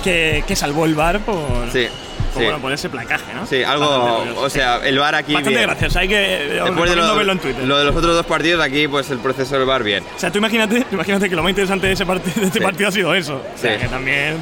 que, 0.05 0.45
que 0.47 0.57
salvó 0.57 0.85
el 0.85 0.95
bar 0.95 1.21
por, 1.21 1.71
Sí, 1.73 1.89
sí. 2.35 2.43
bueno, 2.43 2.59
por 2.59 2.73
ese 2.73 2.89
placaje, 2.89 3.33
¿no? 3.35 3.47
Sí, 3.47 3.63
algo, 3.63 4.25
o 4.37 4.51
sea, 4.51 4.81
el 4.85 4.99
bar 4.99 5.15
aquí 5.15 5.33
Bastante 5.35 5.59
bien. 5.59 5.69
gracioso, 5.71 5.99
hay 5.99 6.09
que 6.09 6.57
eh, 6.59 6.61
Después 6.65 6.91
de 6.91 6.97
lo, 6.97 7.17
verlo 7.17 7.33
en 7.33 7.39
Twitter. 7.39 7.65
lo 7.65 7.79
de 7.79 7.85
los 7.85 7.97
otros 7.97 8.15
dos 8.15 8.27
partidos, 8.27 8.63
aquí 8.65 8.89
pues 8.89 9.11
el 9.11 9.19
proceso 9.19 9.57
del 9.57 9.67
bar 9.67 9.83
bien. 9.83 10.05
O 10.17 10.19
sea, 10.19 10.31
tú 10.31 10.39
imagínate, 10.39 10.85
imagínate 10.93 11.29
que 11.29 11.37
lo 11.37 11.43
más 11.43 11.51
interesante 11.51 11.87
de, 11.87 11.93
ese 11.95 12.07
partido, 12.07 12.41
de 12.41 12.47
este 12.47 12.61
partido 12.61 12.89
ha 12.89 12.93
sido 12.93 13.15
eso. 13.15 13.37
O 13.37 13.59
sea, 13.59 13.75
Sí. 13.75 13.81
que 13.83 13.89
también 13.89 14.37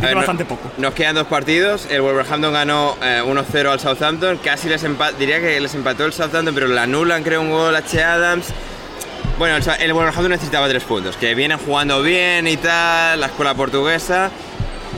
ver, 0.00 0.10
no- 0.12 0.16
bastante 0.18 0.44
poco. 0.44 0.70
Nos 0.78 0.94
quedan 0.94 1.14
dos 1.14 1.26
partidos. 1.26 1.86
El 1.90 2.00
Wolverhampton 2.02 2.52
ganó 2.52 2.96
eh, 3.02 3.22
1-0 3.24 3.70
al 3.70 3.80
Southampton. 3.80 4.38
Casi 4.38 4.68
les 4.68 4.82
empató, 4.84 5.16
diría 5.18 5.40
que 5.40 5.58
les 5.60 5.74
empató 5.74 6.04
el 6.04 6.12
Southampton, 6.12 6.54
pero 6.54 6.68
le 6.68 6.78
anulan, 6.80 7.22
creo, 7.22 7.40
un 7.40 7.50
gol 7.50 7.74
a 7.74 7.82
Che 7.84 8.02
Adams. 8.02 8.46
Bueno, 9.38 9.56
el 9.56 9.92
Wolverhampton 9.92 10.30
necesitaba 10.30 10.66
tres 10.68 10.84
puntos, 10.84 11.16
que 11.18 11.34
vienen 11.34 11.58
jugando 11.58 12.00
bien 12.02 12.48
y 12.48 12.56
tal, 12.56 13.20
la 13.20 13.26
escuela 13.26 13.52
portuguesa. 13.54 14.30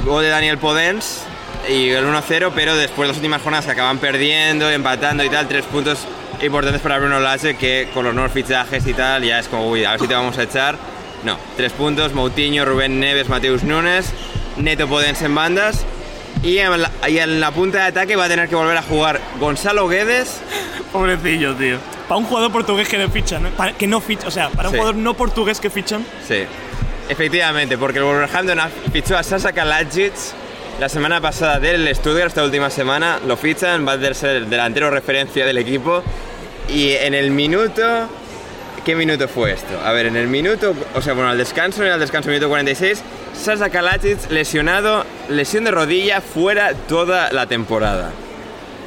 Gol 0.04 0.22
de 0.22 0.28
Daniel 0.28 0.58
Podens 0.58 1.22
y 1.68 1.90
el 1.90 2.04
1-0, 2.06 2.52
pero 2.54 2.76
después 2.76 3.08
las 3.08 3.16
últimas 3.16 3.42
jornadas 3.42 3.66
que 3.66 3.72
acaban 3.72 3.98
perdiendo, 3.98 4.70
empatando 4.70 5.22
y 5.24 5.28
tal, 5.28 5.46
tres 5.48 5.64
puntos 5.66 5.98
importantes 6.40 6.80
para 6.80 6.98
Bruno 6.98 7.20
Lage, 7.20 7.56
que 7.56 7.88
con 7.92 8.04
los 8.04 8.14
nuevos 8.14 8.32
fichajes 8.32 8.86
y 8.86 8.94
tal, 8.94 9.22
ya 9.24 9.38
es 9.38 9.48
como, 9.48 9.68
uy, 9.68 9.84
a 9.84 9.92
ver 9.92 10.00
si 10.00 10.06
te 10.08 10.14
vamos 10.14 10.38
a 10.38 10.42
echar. 10.44 10.76
No, 11.24 11.36
tres 11.56 11.72
puntos, 11.72 12.12
Moutinho, 12.14 12.64
Rubén 12.64 13.00
Neves, 13.00 13.28
Mateus 13.28 13.64
Nunes, 13.64 14.12
Neto 14.56 14.86
Podens 14.88 15.20
en 15.22 15.34
bandas. 15.34 15.84
Y 16.42 16.58
en, 16.58 16.80
la, 16.80 16.90
y 17.08 17.18
en 17.18 17.40
la 17.40 17.50
punta 17.50 17.78
de 17.78 17.84
ataque 17.84 18.14
va 18.14 18.26
a 18.26 18.28
tener 18.28 18.48
que 18.48 18.54
volver 18.54 18.76
a 18.76 18.82
jugar 18.82 19.20
Gonzalo 19.40 19.88
Guedes. 19.88 20.40
Pobrecillo, 20.92 21.54
tío. 21.56 21.78
Para 22.06 22.18
un 22.18 22.24
jugador 22.26 22.52
portugués 22.52 22.88
que 22.88 22.96
no 22.96 23.08
ficha, 23.10 23.40
¿no? 23.40 23.50
Para- 23.50 23.72
que 23.72 23.88
no 23.88 24.00
ficha, 24.00 24.28
o 24.28 24.30
sea, 24.30 24.48
para 24.50 24.68
un 24.68 24.74
Sí. 24.74 24.78
jugador 24.78 24.94
no 24.94 25.14
portugués 25.14 25.58
que 25.58 25.68
fichan, 25.68 26.06
Sí, 26.26 26.44
efectivamente, 27.08 27.76
porque 27.76 27.98
el 27.98 28.04
Wolverhampton 28.04 28.60
ha- 28.60 28.70
fichó 28.92 29.18
a 29.18 29.22
Sasa 29.24 29.52
Kalajic 29.52 30.12
la 30.78 30.88
semana 30.88 31.20
pasada 31.20 31.58
del 31.58 31.92
Stuttgart, 31.94 32.28
esta 32.28 32.44
última 32.44 32.70
semana. 32.70 33.18
Lo 33.26 33.36
fichan, 33.36 33.86
va 33.86 33.94
a 33.94 34.14
ser 34.14 34.36
el 34.36 34.50
delantero 34.50 34.90
referencia 34.90 35.44
del 35.44 35.58
equipo. 35.58 36.02
Y 36.68 36.92
en 36.92 37.14
el 37.14 37.30
minuto. 37.30 38.08
¿Qué 38.84 38.94
minuto 38.94 39.28
fue 39.28 39.52
esto? 39.52 39.78
A 39.84 39.92
ver, 39.92 40.06
en 40.06 40.16
el 40.16 40.28
minuto. 40.28 40.74
O 40.94 41.02
sea, 41.02 41.12
bueno, 41.14 41.30
al 41.30 41.36
descanso, 41.38 41.84
en 41.84 41.92
el 41.92 42.00
descanso, 42.00 42.28
minuto 42.30 42.48
46. 42.48 43.02
Sasa 43.34 43.70
Kalajic 43.70 44.30
lesionado, 44.30 45.04
lesión 45.28 45.64
de 45.64 45.70
rodilla, 45.72 46.20
fuera 46.20 46.72
toda 46.88 47.30
la 47.32 47.46
temporada. 47.46 48.12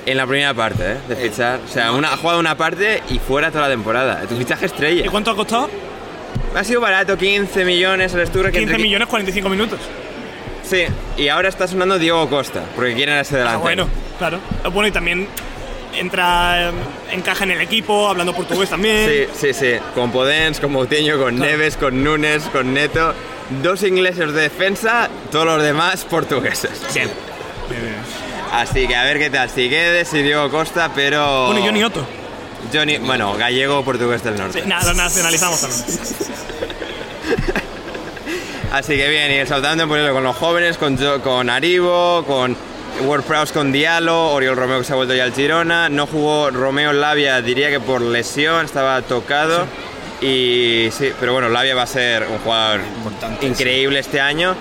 En 0.05 0.17
la 0.17 0.25
primera 0.25 0.53
parte, 0.53 0.93
¿eh? 0.93 0.97
De 1.07 1.15
fichar. 1.15 1.59
O 1.63 1.67
sea, 1.71 1.91
una, 1.91 2.13
ha 2.13 2.17
jugado 2.17 2.39
una 2.39 2.55
parte 2.57 3.03
y 3.09 3.19
fuera 3.19 3.51
toda 3.51 3.67
la 3.67 3.69
temporada. 3.73 4.21
Tu 4.27 4.35
fichaje 4.37 4.65
estrella. 4.65 5.05
¿y 5.05 5.09
cuánto 5.09 5.29
ha 5.31 5.35
costado? 5.35 5.69
Ha 6.55 6.63
sido 6.63 6.81
barato, 6.81 7.17
15 7.17 7.63
millones 7.65 8.15
al 8.15 8.25
Stuttgart. 8.25 8.51
que 8.53 8.59
15 8.59 8.73
entre- 8.73 8.83
millones, 8.83 9.07
45 9.07 9.49
minutos. 9.49 9.79
Sí, 10.71 10.85
y 11.17 11.27
ahora 11.27 11.49
está 11.49 11.67
sonando 11.67 11.99
Diego 11.99 12.27
Costa, 12.29 12.63
porque 12.75 12.93
quieren 12.95 13.17
ese 13.17 13.35
Ah, 13.35 13.39
delantero. 13.39 13.61
bueno, 13.61 13.87
claro. 14.17 14.39
Bueno, 14.71 14.87
y 14.87 14.91
también 14.91 15.27
entra, 15.93 16.69
eh, 16.69 16.71
encaja 17.11 17.43
en 17.43 17.51
el 17.51 17.59
equipo, 17.61 18.07
hablando 18.07 18.33
portugués 18.33 18.69
también. 18.69 19.09
Sí, 19.09 19.27
sí, 19.37 19.53
sí. 19.53 19.73
Con 19.93 20.11
Podens, 20.13 20.61
con 20.61 20.71
Moutinho, 20.71 21.17
con 21.19 21.35
Claro. 21.35 21.51
Neves, 21.51 21.75
con 21.75 22.01
Nunes, 22.01 22.43
con 22.53 22.73
Neto. 22.73 23.13
Dos 23.61 23.83
ingleses 23.83 24.31
de 24.31 24.43
defensa, 24.43 25.09
todos 25.29 25.45
los 25.45 25.61
demás 25.61 26.05
portugueses. 26.05 26.71
Bien. 26.93 27.09
Así 28.53 28.87
que 28.87 28.95
a 28.95 29.03
ver 29.03 29.19
qué 29.19 29.29
tal. 29.29 29.49
Si 29.49 29.67
Guedes 29.69 30.13
y 30.13 30.21
Diego 30.23 30.49
Costa, 30.49 30.89
pero. 30.95 31.47
Bueno, 31.47 31.65
Johnny 31.65 31.83
Otto. 31.83 32.05
Johnny, 32.73 32.97
bueno, 32.99 33.33
gallego 33.35 33.83
portugués 33.83 34.23
del 34.23 34.37
norte. 34.37 34.61
Sí, 34.61 34.67
nada, 34.69 34.85
lo 34.85 34.93
nacionalizamos 34.93 35.59
también. 35.59 35.83
Así 38.71 38.95
que 38.95 39.09
bien, 39.09 39.31
y 39.31 39.35
el 39.35 39.47
Southampton 39.47 39.89
con 39.89 40.23
los 40.23 40.35
jóvenes, 40.35 40.77
con, 40.77 40.97
con 41.21 41.49
Aribo, 41.49 42.23
con 42.25 42.55
Ward 43.05 43.23
Prowse 43.23 43.53
con 43.53 43.71
Diallo, 43.71 44.29
Oriol 44.31 44.55
Romeo 44.55 44.79
que 44.79 44.85
se 44.85 44.93
ha 44.93 44.95
vuelto 44.95 45.13
ya 45.13 45.25
al 45.25 45.33
Girona, 45.33 45.89
no 45.89 46.07
jugó 46.07 46.49
Romeo 46.51 46.93
Labia, 46.93 47.41
diría 47.41 47.69
que 47.69 47.79
por 47.81 48.01
lesión, 48.01 48.63
estaba 48.65 49.01
tocado. 49.01 49.65
Y 50.21 50.87
sí, 50.91 51.11
pero 51.19 51.33
bueno, 51.33 51.49
Labia 51.49 51.75
va 51.75 51.81
a 51.81 51.87
ser 51.87 52.27
un 52.29 52.37
jugador 52.39 52.79
increíble 53.41 53.99
este 53.99 54.21
año. 54.21 54.55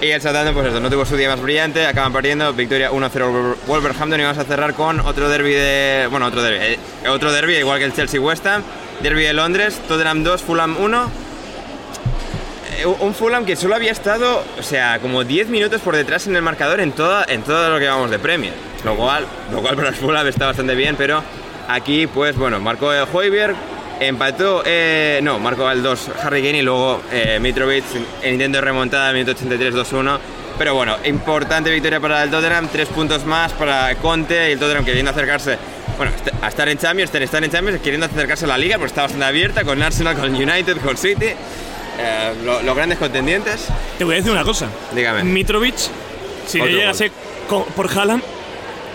Y 0.00 0.10
el 0.10 0.20
Southampton, 0.20 0.54
pues 0.54 0.68
eso, 0.68 0.78
no 0.78 0.90
tuvo 0.90 1.04
su 1.06 1.16
día 1.16 1.28
más 1.30 1.40
brillante, 1.40 1.86
acaban 1.86 2.12
perdiendo, 2.12 2.52
victoria 2.52 2.90
1-0 2.92 3.10
Wolver- 3.12 3.56
Wolverhampton 3.66 4.20
y 4.20 4.24
vamos 4.24 4.38
a 4.38 4.44
cerrar 4.44 4.74
con 4.74 5.00
otro 5.00 5.28
derby 5.30 5.54
de... 5.54 6.06
Bueno, 6.10 6.26
otro 6.26 6.42
derby, 6.42 6.58
eh, 7.04 7.08
otro 7.08 7.32
derby 7.32 7.54
igual 7.56 7.78
que 7.78 7.86
el 7.86 7.94
Chelsea-West 7.94 8.46
Ham, 8.46 8.62
derby 9.02 9.22
de 9.22 9.32
Londres, 9.32 9.80
Tottenham 9.88 10.22
2, 10.22 10.42
Fulham 10.42 10.76
1. 10.78 11.25
Eh, 12.78 12.86
un 12.86 13.14
Fulham 13.14 13.44
que 13.44 13.56
solo 13.56 13.74
había 13.74 13.92
estado, 13.92 14.44
o 14.58 14.62
sea, 14.62 14.98
como 15.00 15.24
10 15.24 15.48
minutos 15.48 15.80
por 15.80 15.96
detrás 15.96 16.26
en 16.26 16.36
el 16.36 16.42
marcador 16.42 16.80
en, 16.80 16.92
toda, 16.92 17.24
en 17.28 17.42
todo 17.42 17.70
lo 17.70 17.78
que 17.78 17.88
vamos 17.88 18.10
de 18.10 18.18
Premier. 18.18 18.54
Lo 18.84 18.96
cual, 18.96 19.26
lo 19.50 19.60
cual 19.60 19.76
para 19.76 19.88
el 19.88 19.94
Fulham 19.94 20.26
está 20.26 20.46
bastante 20.46 20.74
bien, 20.74 20.96
pero 20.96 21.22
aquí, 21.68 22.06
pues 22.06 22.36
bueno, 22.36 22.60
marcó 22.60 22.92
el 22.92 23.06
Hoiberg 23.12 23.56
Empató, 23.98 24.62
eh, 24.66 25.20
no, 25.22 25.38
marcó 25.38 25.66
al 25.66 25.82
2 25.82 26.10
Harry 26.22 26.42
Kane 26.42 26.58
y 26.58 26.62
luego 26.62 27.00
eh, 27.10 27.38
Mitrovic 27.40 27.84
en 28.22 28.34
intento 28.34 28.58
de 28.58 28.60
remontada, 28.60 29.10
minuto 29.12 29.30
83, 29.32 29.74
2-1. 29.74 30.18
Pero 30.58 30.74
bueno, 30.74 30.96
importante 31.04 31.70
victoria 31.70 31.98
para 31.98 32.22
el 32.22 32.30
Tottenham, 32.30 32.68
tres 32.68 32.88
puntos 32.88 33.24
más 33.24 33.52
para 33.52 33.94
Conte 33.96 34.50
y 34.50 34.52
el 34.52 34.58
Tottenham 34.58 34.84
queriendo 34.84 35.10
acercarse, 35.10 35.56
bueno, 35.96 36.12
a 36.42 36.48
estar 36.48 36.68
en 36.68 36.76
Champions, 36.76 37.14
estar 37.14 37.42
en 37.42 37.50
Champions, 37.50 37.80
queriendo 37.80 38.06
acercarse 38.06 38.44
a 38.44 38.48
la 38.48 38.58
Liga, 38.58 38.76
porque 38.76 38.88
está 38.88 39.02
bastante 39.02 39.24
abierta 39.24 39.64
con 39.64 39.82
Arsenal, 39.82 40.14
con 40.14 40.34
United, 40.34 40.76
con 40.78 40.96
City, 40.98 41.28
eh, 41.98 42.32
lo- 42.44 42.62
los 42.62 42.76
grandes 42.76 42.98
contendientes. 42.98 43.66
Te 43.98 44.04
voy 44.04 44.14
a 44.14 44.16
decir 44.18 44.32
una 44.32 44.44
cosa. 44.44 44.68
Dígame. 44.92 45.24
Mitrovic, 45.24 45.74
si 46.46 46.58
le 46.60 46.68
llega 46.68 46.84
a 46.84 46.86
gol. 46.88 46.94
ser 46.94 47.10
co- 47.48 47.64
por 47.76 47.88
Haaland, 47.90 48.22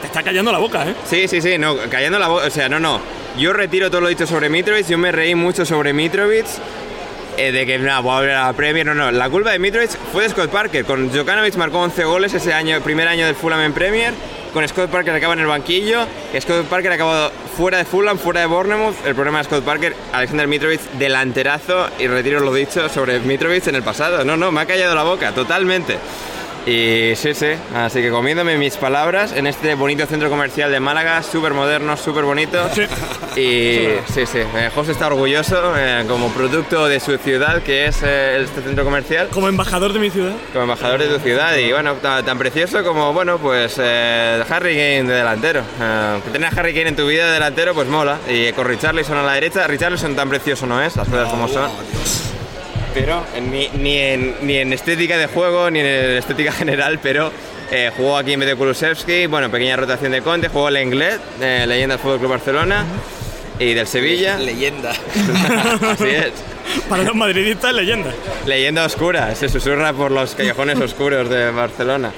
te 0.01 0.07
está 0.07 0.23
callando 0.23 0.51
la 0.51 0.57
boca, 0.57 0.85
¿eh? 0.87 0.95
Sí, 1.09 1.27
sí, 1.27 1.41
sí, 1.41 1.57
no, 1.57 1.75
callando 1.89 2.17
la 2.19 2.27
voz, 2.27 2.45
o 2.45 2.49
sea, 2.49 2.69
no, 2.69 2.79
no. 2.79 2.99
Yo 3.37 3.53
retiro 3.53 3.89
todo 3.89 4.01
lo 4.01 4.07
dicho 4.07 4.27
sobre 4.27 4.49
Mitrovic, 4.49 4.87
yo 4.87 4.97
me 4.97 5.11
reí 5.11 5.35
mucho 5.35 5.65
sobre 5.65 5.93
Mitrovic, 5.93 6.45
eh, 7.37 7.51
de 7.51 7.65
que 7.65 7.77
no, 7.79 8.01
voy 8.03 8.11
a 8.11 8.15
volver 8.17 8.35
a 8.35 8.45
la 8.47 8.53
Premier, 8.53 8.85
no, 8.85 8.93
no. 8.93 9.11
La 9.11 9.29
culpa 9.29 9.51
de 9.51 9.59
Mitrovic 9.59 9.91
fue 10.11 10.23
de 10.23 10.29
Scott 10.29 10.49
Parker, 10.49 10.83
con 10.85 11.09
Jokanovic 11.15 11.55
marcó 11.55 11.79
11 11.79 12.03
goles 12.03 12.33
ese 12.33 12.53
año, 12.53 12.79
primer 12.81 13.07
año 13.07 13.25
del 13.25 13.35
Fulham 13.35 13.61
en 13.61 13.73
Premier, 13.73 14.13
con 14.53 14.67
Scott 14.67 14.89
Parker 14.89 15.13
acaba 15.13 15.33
en 15.33 15.39
el 15.39 15.47
banquillo, 15.47 16.05
Scott 16.39 16.65
Parker 16.65 16.91
acabó 16.91 17.31
fuera 17.55 17.77
de 17.77 17.85
Fulham, 17.85 18.17
fuera 18.17 18.41
de 18.41 18.45
Bournemouth, 18.47 18.95
el 19.05 19.15
problema 19.15 19.39
de 19.39 19.45
Scott 19.45 19.63
Parker, 19.63 19.95
Alexander 20.13 20.47
Mitrovic 20.47 20.81
delanterazo, 20.93 21.87
y 21.99 22.07
retiro 22.07 22.39
lo 22.39 22.53
dicho 22.53 22.89
sobre 22.89 23.19
Mitrovic 23.19 23.67
en 23.67 23.75
el 23.75 23.83
pasado, 23.83 24.23
no, 24.23 24.37
no, 24.37 24.51
me 24.51 24.61
ha 24.61 24.65
callado 24.65 24.95
la 24.95 25.03
boca, 25.03 25.31
totalmente. 25.31 25.97
Y 26.63 27.13
sí, 27.15 27.33
sí, 27.33 27.47
así 27.75 28.01
que 28.03 28.11
comiéndome 28.11 28.55
mis 28.55 28.77
palabras 28.77 29.31
en 29.35 29.47
este 29.47 29.73
bonito 29.73 30.05
centro 30.05 30.29
comercial 30.29 30.71
de 30.71 30.79
Málaga, 30.79 31.23
súper 31.23 31.55
moderno, 31.55 31.97
súper 31.97 32.23
bonito. 32.23 32.59
Y 33.35 33.87
sí, 34.13 34.25
sí, 34.27 34.37
eh, 34.39 34.69
José 34.75 34.91
está 34.91 35.07
orgulloso 35.07 35.73
eh, 35.75 36.05
como 36.07 36.29
producto 36.29 36.87
de 36.87 36.99
su 36.99 37.17
ciudad, 37.17 37.63
que 37.63 37.85
es 37.87 38.01
eh, 38.03 38.41
este 38.43 38.61
centro 38.61 38.83
comercial, 38.83 39.29
Como 39.29 39.47
embajador 39.47 39.91
de 39.93 39.99
mi 39.99 40.11
ciudad. 40.11 40.33
como 40.51 40.63
embajador 40.65 40.99
de 40.99 41.07
tu 41.07 41.19
ciudad. 41.19 41.55
Y 41.55 41.71
bueno, 41.71 41.95
ta- 41.95 42.21
tan, 42.21 42.37
precioso 42.37 42.83
como, 42.83 43.11
bueno, 43.11 43.39
pues 43.39 43.79
Harry 43.79 44.75
Kane 44.75 45.03
de 45.05 45.13
delantero. 45.15 45.63
Que 46.23 46.29
tener 46.29 46.53
a 46.53 46.59
Harry 46.59 46.73
Kane 46.75 46.89
en 46.89 46.95
tu 46.95 47.07
vida 47.07 47.25
de 47.25 47.31
delantero, 47.33 47.73
pues 47.73 47.87
mola. 47.87 48.17
Y 48.29 48.51
con 48.53 48.67
Richarlison 48.67 49.17
a 49.17 49.23
la 49.23 49.33
derecha, 49.33 49.65
Richarlison 49.65 50.15
tan 50.15 50.29
precioso 50.29 50.67
no 50.67 50.79
es, 50.81 50.95
las 50.95 51.07
cosas 51.07 51.29
como 51.29 51.47
son. 51.47 51.71
Pero 52.93 53.23
ni, 53.49 53.69
ni 53.69 53.97
en, 53.97 54.35
ni 54.41 54.57
en 54.57 54.73
estética 54.73 55.17
de 55.17 55.27
juego, 55.27 55.69
ni 55.69 55.79
en 55.79 55.85
estética 55.85 56.51
general, 56.61 56.99
pero 57.01 57.31
eh, 57.71 57.91
jugó 57.95 58.17
aquí 58.17 58.33
en 58.33 58.39
vez 58.41 58.49
de 58.49 58.55
Kulusevski, 58.55 59.27
bueno, 59.27 59.49
pequeña 59.49 59.77
rotación 59.77 60.11
de 60.11 60.21
Conte, 60.21 60.49
jugó 60.49 60.69
Lenglet, 60.69 61.19
eh, 61.41 61.65
leyenda 61.67 61.95
del 61.95 62.01
Fútbol 62.01 62.19
Club 62.19 62.31
Barcelona 62.31 62.85
y 63.59 63.73
del 63.73 63.87
Sevilla. 63.87 64.37
Leyenda. 64.37 64.91
Así 65.89 66.09
es. 66.09 66.31
Para 66.89 67.03
los 67.03 67.15
madridistas, 67.15 67.73
leyenda. 67.73 68.11
Leyenda 68.45 68.85
oscura, 68.85 69.33
se 69.35 69.49
susurra 69.49 69.93
por 69.93 70.11
los 70.11 70.35
callejones 70.35 70.79
oscuros 70.79 71.29
de 71.29 71.51
Barcelona. 71.51 72.11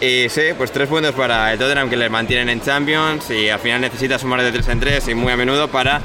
Y 0.00 0.28
sí, 0.30 0.42
pues 0.56 0.72
tres 0.72 0.88
puntos 0.88 1.14
para 1.14 1.52
el 1.52 1.58
Tottenham 1.58 1.90
que 1.90 1.96
le 1.96 2.08
mantienen 2.08 2.48
en 2.48 2.62
Champions 2.62 3.30
y 3.30 3.50
al 3.50 3.60
final 3.60 3.82
necesita 3.82 4.18
sumar 4.18 4.40
de 4.40 4.50
tres 4.50 4.66
en 4.68 4.80
tres 4.80 5.06
y 5.08 5.14
muy 5.14 5.30
a 5.30 5.36
menudo 5.36 5.68
para 5.68 6.00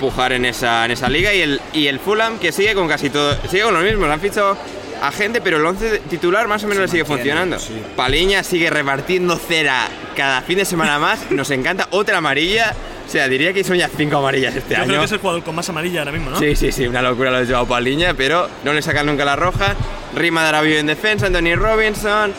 pujar 0.00 0.32
en 0.32 0.44
esa, 0.44 0.84
en 0.84 0.90
esa 0.90 1.08
liga. 1.08 1.32
Y 1.32 1.42
el, 1.42 1.60
y 1.72 1.86
el 1.86 2.00
Fulham 2.00 2.38
que 2.38 2.50
sigue 2.50 2.74
con 2.74 2.88
casi 2.88 3.10
todo, 3.10 3.36
sigue 3.48 3.62
con 3.62 3.74
lo 3.74 3.80
mismo, 3.80 4.06
han 4.06 4.20
fichado 4.20 4.56
a 5.02 5.12
gente, 5.12 5.40
pero 5.40 5.56
el 5.58 5.64
11 5.64 6.00
titular 6.10 6.46
más 6.48 6.64
o 6.64 6.66
menos 6.68 6.82
le 6.82 6.88
sigue 6.88 7.04
funcionando. 7.04 7.56
Paliña 7.96 8.42
sigue 8.42 8.68
repartiendo 8.70 9.36
cera 9.36 9.88
cada 10.16 10.42
fin 10.42 10.58
de 10.58 10.64
semana 10.64 10.98
más, 10.98 11.30
nos 11.30 11.50
encanta 11.50 11.86
otra 11.90 12.18
amarilla. 12.18 12.74
O 13.06 13.12
sea, 13.12 13.26
diría 13.26 13.52
que 13.52 13.64
son 13.64 13.76
ya 13.76 13.88
cinco 13.88 14.18
amarillas 14.18 14.54
este 14.54 14.74
Yo 14.74 14.80
año. 14.80 14.86
creo 14.88 15.00
que 15.00 15.06
es 15.06 15.12
el 15.12 15.18
jugador 15.18 15.42
con 15.42 15.54
más 15.56 15.68
amarilla 15.68 16.00
ahora 16.00 16.12
mismo, 16.12 16.30
¿no? 16.30 16.38
Sí, 16.38 16.54
sí, 16.54 16.70
sí, 16.70 16.86
una 16.86 17.02
locura 17.02 17.30
lo 17.32 17.44
de 17.44 17.52
Joao 17.52 17.66
Paliña, 17.66 18.14
pero 18.14 18.48
no 18.62 18.72
le 18.72 18.82
sacan 18.82 19.06
nunca 19.06 19.24
la 19.24 19.34
roja. 19.34 19.74
Rima 20.14 20.42
de 20.42 20.48
Arabio 20.50 20.78
en 20.78 20.86
defensa, 20.86 21.26
Anthony 21.26 21.56
Robinson, 21.56 22.32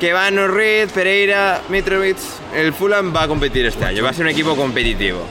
Kevano 0.00 0.48
Reed, 0.48 0.88
Pereira, 0.90 1.60
Mitrovic. 1.68 2.16
El 2.52 2.72
Fulham 2.72 3.14
va 3.14 3.22
a 3.24 3.28
competir 3.28 3.64
este 3.66 3.84
año, 3.84 4.02
va 4.02 4.10
a 4.10 4.12
ser 4.12 4.24
un 4.24 4.30
equipo 4.30 4.56
competitivo. 4.56 5.24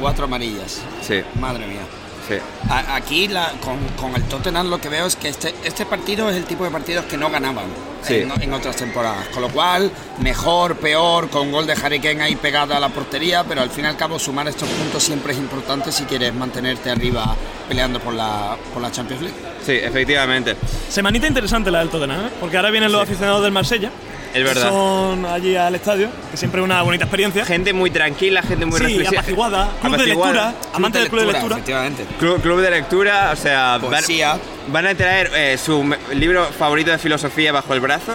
Cuatro 0.00 0.24
amarillas. 0.24 0.80
Sí, 1.06 1.22
Madre 1.40 1.66
mía. 1.66 1.80
sí. 2.28 2.34
A- 2.68 2.96
Aquí 2.96 3.28
la- 3.28 3.52
con, 3.64 3.78
con 4.00 4.14
el 4.14 4.22
Tottenham 4.28 4.68
lo 4.68 4.80
que 4.80 4.88
veo 4.88 5.06
es 5.06 5.16
que 5.16 5.28
este, 5.28 5.54
este 5.64 5.86
partido 5.86 6.28
es 6.30 6.36
el 6.36 6.44
tipo 6.44 6.64
de 6.64 6.70
partidos 6.70 7.04
que 7.06 7.16
no 7.16 7.30
ganaban 7.30 7.64
Sí. 8.02 8.14
en, 8.16 8.30
en 8.40 8.52
otras 8.52 8.76
temporadas. 8.76 9.26
Con 9.28 9.42
lo 9.42 9.48
cual, 9.48 9.90
mejor, 10.20 10.76
peor, 10.76 11.28
con 11.28 11.50
gol 11.50 11.66
de 11.66 11.72
Harry 11.72 11.98
Kane 11.98 12.22
ahí 12.22 12.36
pegada 12.36 12.76
a 12.76 12.80
la 12.80 12.88
portería, 12.88 13.42
pero 13.42 13.62
al 13.62 13.70
fin 13.70 13.84
y 13.84 13.88
al 13.88 13.96
cabo 13.96 14.18
sumar 14.18 14.46
estos 14.46 14.68
puntos 14.68 15.02
siempre 15.02 15.32
es 15.32 15.38
importante 15.38 15.90
si 15.90 16.04
quieres 16.04 16.32
mantenerte 16.34 16.88
arriba 16.90 17.34
peleando 17.68 17.98
por 17.98 18.14
la, 18.14 18.56
por 18.72 18.80
la 18.82 18.92
Champions 18.92 19.22
League. 19.22 19.36
Sí, 19.64 19.72
efectivamente. 19.72 20.56
Semanita 20.88 21.26
interesante 21.26 21.70
la 21.70 21.80
del 21.80 21.88
Tottenham, 21.88 22.26
¿eh? 22.26 22.30
porque 22.38 22.56
ahora 22.56 22.70
vienen 22.70 22.92
los 22.92 23.02
aficionados 23.02 23.42
del 23.42 23.50
Marsella. 23.52 23.90
Es 24.36 24.44
verdad. 24.44 24.70
Son 24.70 25.24
allí 25.26 25.56
al 25.56 25.74
estadio, 25.74 26.08
que 26.30 26.36
siempre 26.36 26.60
es 26.60 26.64
una 26.64 26.82
bonita 26.82 27.04
experiencia. 27.04 27.44
Gente 27.44 27.72
muy 27.72 27.90
tranquila, 27.90 28.42
gente 28.42 28.66
muy 28.66 28.78
sí, 28.78 28.84
reflexiva. 28.86 29.20
apaciguada, 29.20 29.68
club 29.80 29.92
de 29.96 30.02
Apaciguada. 30.02 30.32
lectura, 30.50 30.54
amante 30.72 30.98
del 30.98 31.08
club 31.08 31.20
de 31.20 31.32
lectura. 31.32 31.56
Efectivamente. 31.56 32.04
Club, 32.18 32.40
club 32.42 32.60
de 32.60 32.70
lectura, 32.70 33.30
o 33.32 33.36
sea, 33.36 33.78
van, 33.78 33.80
Poesía. 33.90 34.38
van 34.68 34.86
a 34.86 34.94
traer 34.94 35.30
eh, 35.34 35.58
su 35.58 35.94
libro 36.14 36.44
favorito 36.46 36.90
de 36.90 36.98
filosofía 36.98 37.52
bajo 37.52 37.72
el 37.74 37.80
brazo 37.80 38.12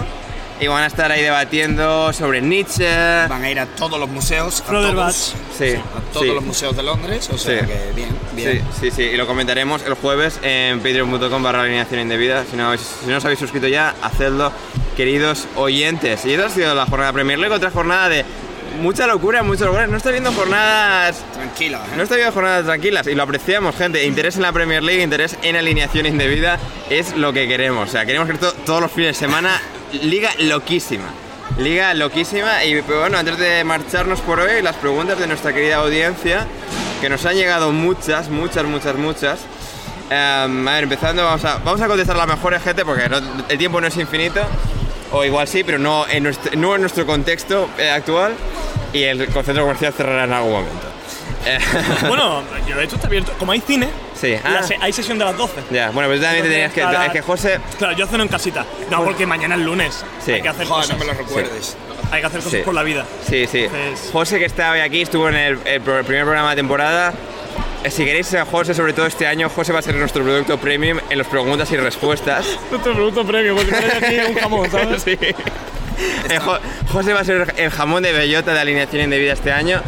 y 0.59 0.67
van 0.67 0.84
a 0.84 0.86
estar 0.86 1.11
ahí 1.11 1.24
debatiendo 1.24 2.13
sobre 2.13 2.39
Nietzsche. 2.39 2.86
Van 3.28 3.43
a 3.43 3.49
ir 3.49 3.59
a 3.59 3.65
todos 3.65 3.99
los 3.99 4.07
museos, 4.09 4.61
a 4.61 4.72
todos, 4.72 5.36
Sí, 5.57 5.74
a 5.74 6.13
todos 6.13 6.28
sí. 6.28 6.32
los 6.34 6.43
museos 6.43 6.76
de 6.78 6.84
Londres, 6.84 7.30
o 7.34 7.38
sea 7.39 7.61
Sí. 7.61 7.65
que 7.65 7.91
bien, 7.95 8.09
bien. 8.36 8.63
Sí, 8.80 8.89
sí, 8.89 8.91
sí, 8.95 9.01
y 9.03 9.17
lo 9.17 9.26
comentaremos 9.26 9.82
el 9.88 9.95
jueves 9.95 10.39
en 10.43 10.78
patreon.com 10.82 11.41
barra 11.41 11.63
alineación 11.63 12.01
indebida. 12.01 12.45
Si 12.49 12.55
no, 12.57 12.78
si 12.78 13.07
no 13.07 13.17
os 13.17 13.26
habéis 13.26 13.39
suscrito 13.39 13.67
ya, 13.67 13.95
hacedlo, 14.03 14.51
queridos 15.06 15.47
oyentes. 15.56 16.24
Y 16.26 16.34
esta 16.34 16.45
ha 16.45 16.49
sido 16.52 16.76
la 16.76 16.86
jornada 16.86 17.12
Premier 17.12 17.39
League, 17.39 17.56
otra 17.56 17.72
jornada 17.72 18.08
de 18.08 18.24
mucha 18.82 19.08
locura, 19.08 19.41
mucha 19.41 19.66
locura. 19.66 19.88
No 19.88 19.97
está 19.97 20.12
viendo 20.12 20.32
jornadas... 20.32 21.24
Tranquila, 21.34 21.80
¿eh? 21.80 21.95
No 21.97 22.04
está 22.04 22.16
viendo 22.18 22.32
jornadas 22.32 22.66
tranquilas 22.66 23.08
y 23.08 23.16
lo 23.16 23.24
apreciamos, 23.24 23.76
gente. 23.76 24.06
Interés 24.06 24.36
en 24.36 24.43
la 24.43 24.52
Premier 24.52 24.84
League, 24.84 25.02
interés 25.02 25.38
en 25.41 25.56
alineación 25.56 26.06
indebida 26.06 26.60
es 26.91 27.18
lo 27.18 27.34
que 27.34 27.47
queremos. 27.47 27.89
O 27.89 27.91
sea, 27.91 28.06
queremos 28.06 28.30
que 28.30 28.36
to- 28.38 28.54
todos 28.64 28.80
los 28.80 28.91
fines 28.91 29.20
de 29.20 29.26
semana, 29.26 29.60
liga 30.04 30.30
loquísima. 30.38 31.06
Liga 31.58 31.95
loquísima 31.95 32.64
y 32.64 32.80
pues, 32.84 32.99
bueno, 32.99 33.18
antes 33.18 33.39
de 33.39 33.64
marcharnos 33.64 34.22
por 34.22 34.39
hoy, 34.39 34.62
las 34.62 34.76
preguntas 34.76 35.18
de 35.18 35.26
nuestra 35.26 35.52
querida 35.52 35.78
audiencia, 35.78 36.45
que 37.02 37.10
nos 37.10 37.26
han 37.26 37.36
llegado 37.38 37.72
muchas, 37.72 38.30
muchas, 38.30 38.66
muchas, 38.66 38.95
muchas. 38.97 39.39
Em, 40.12 40.68
a 40.68 40.74
ver, 40.76 40.84
empezando, 40.84 41.24
vamos 41.26 41.43
a, 41.45 41.58
vamos 41.58 41.82
a 41.82 41.88
contestar 41.88 42.16
las 42.18 42.28
mejores, 42.28 42.62
gente, 42.62 42.86
porque 42.86 43.10
no- 43.10 43.20
el 43.49 43.58
tiempo 43.58 43.82
no 43.82 43.88
es 43.88 43.97
infinito. 43.97 44.41
O 45.12 45.26
igual 45.26 45.47
sí, 45.47 45.64
pero 45.64 45.78
no 45.78 46.07
en 46.07 46.24
nuestro, 46.24 46.51
no 46.55 46.76
en 46.76 46.82
nuestro 46.82 47.05
contexto 47.05 47.70
eh, 47.78 47.89
actual. 47.89 48.34
Y 48.93 49.03
el 49.03 49.26
centro 49.28 49.62
comercial 49.64 49.93
cerrará 49.93 50.24
en 50.26 50.34
algún 50.34 50.51
momento. 50.53 50.88
Eh, 51.45 51.57
Bueno, 52.07 52.43
yo 52.68 52.76
de 52.78 52.84
hecho 52.84 52.95
está 52.95 53.07
abierto. 53.07 53.32
Como 53.39 53.51
hay 53.51 53.62
cine, 53.62 53.88
Sí, 54.20 54.36
ah. 54.43 54.62
se- 54.64 54.78
hay 54.80 54.93
sesión 54.93 55.18
de 55.18 55.26
las 55.26 55.36
12. 55.38 55.55
Ya, 55.72 55.89
bueno, 55.89 56.09
pues 56.09 56.22
también 56.22 56.43
te 56.43 56.49
tenías 56.49 56.72
que. 56.74 56.82
Es 56.82 57.12
que 57.12 57.22
José. 57.22 57.59
Claro, 57.78 57.95
yo 57.97 58.05
ceno 58.07 58.24
en 58.24 58.30
casita. 58.30 58.66
No, 58.89 59.03
porque 59.03 59.26
mañana 59.26 59.55
es 59.55 59.62
lunes. 59.62 60.03
Sí. 60.24 60.34
Hay 60.34 60.41
que 60.41 60.49
hacer 60.49 60.68
Joder, 60.68 60.84
cosas. 60.84 60.97
no 60.99 61.05
me 61.05 61.12
lo 61.12 61.18
recuerdes. 61.18 61.76
Hay 62.12 62.22
que 62.22 62.28
hacer 62.28 62.39
cosas 62.41 62.59
Sí. 62.59 62.66
por 62.66 62.74
la 62.74 62.84
vida. 62.84 63.05
Sí, 63.28 63.47
sí. 63.47 63.59
Entonces- 63.64 64.09
José, 64.12 64.39
que 64.39 64.45
está 64.45 64.72
hoy 64.72 64.82
aquí, 64.82 65.01
estuvo 65.01 65.30
en 65.30 65.36
el, 65.36 65.59
el 65.66 65.82
primer 65.82 66.24
programa 66.24 66.51
de 66.51 66.55
temporada. 66.57 67.14
Eh, 67.84 67.89
Si 67.91 68.05
queréis 68.05 68.34
a 68.36 68.45
José, 68.45 68.73
sobre 68.73 68.93
todo 68.93 69.05
este 69.05 69.25
año, 69.27 69.49
José 69.49 69.73
va 69.73 69.79
a 69.79 69.82
ser 69.82 69.95
nuestro 69.95 70.23
producto 70.23 70.57
premium 70.57 70.99
en 71.09 71.17
los 71.17 71.27
preguntas 71.27 71.71
y 71.71 71.77
respuestas. 71.77 72.45
Nuestro 72.69 72.93
producto 72.93 73.25
premio, 73.25 73.55
porque 73.55 73.75
aquí 73.75 74.15
un 74.29 74.36
jamón, 74.36 74.69
¿sabes? 74.71 75.03
Sí. 75.05 75.17
Eh, 76.29 76.39
Jo- 76.43 76.57
José 76.91 77.13
va 77.13 77.19
a 77.19 77.23
ser 77.23 77.53
el 77.57 77.69
jamón 77.69 78.01
de 78.03 78.11
bellota 78.11 78.53
de 78.53 78.59
alineación 78.59 79.03
indebida 79.03 79.34
este 79.34 79.51
año. 79.51 79.82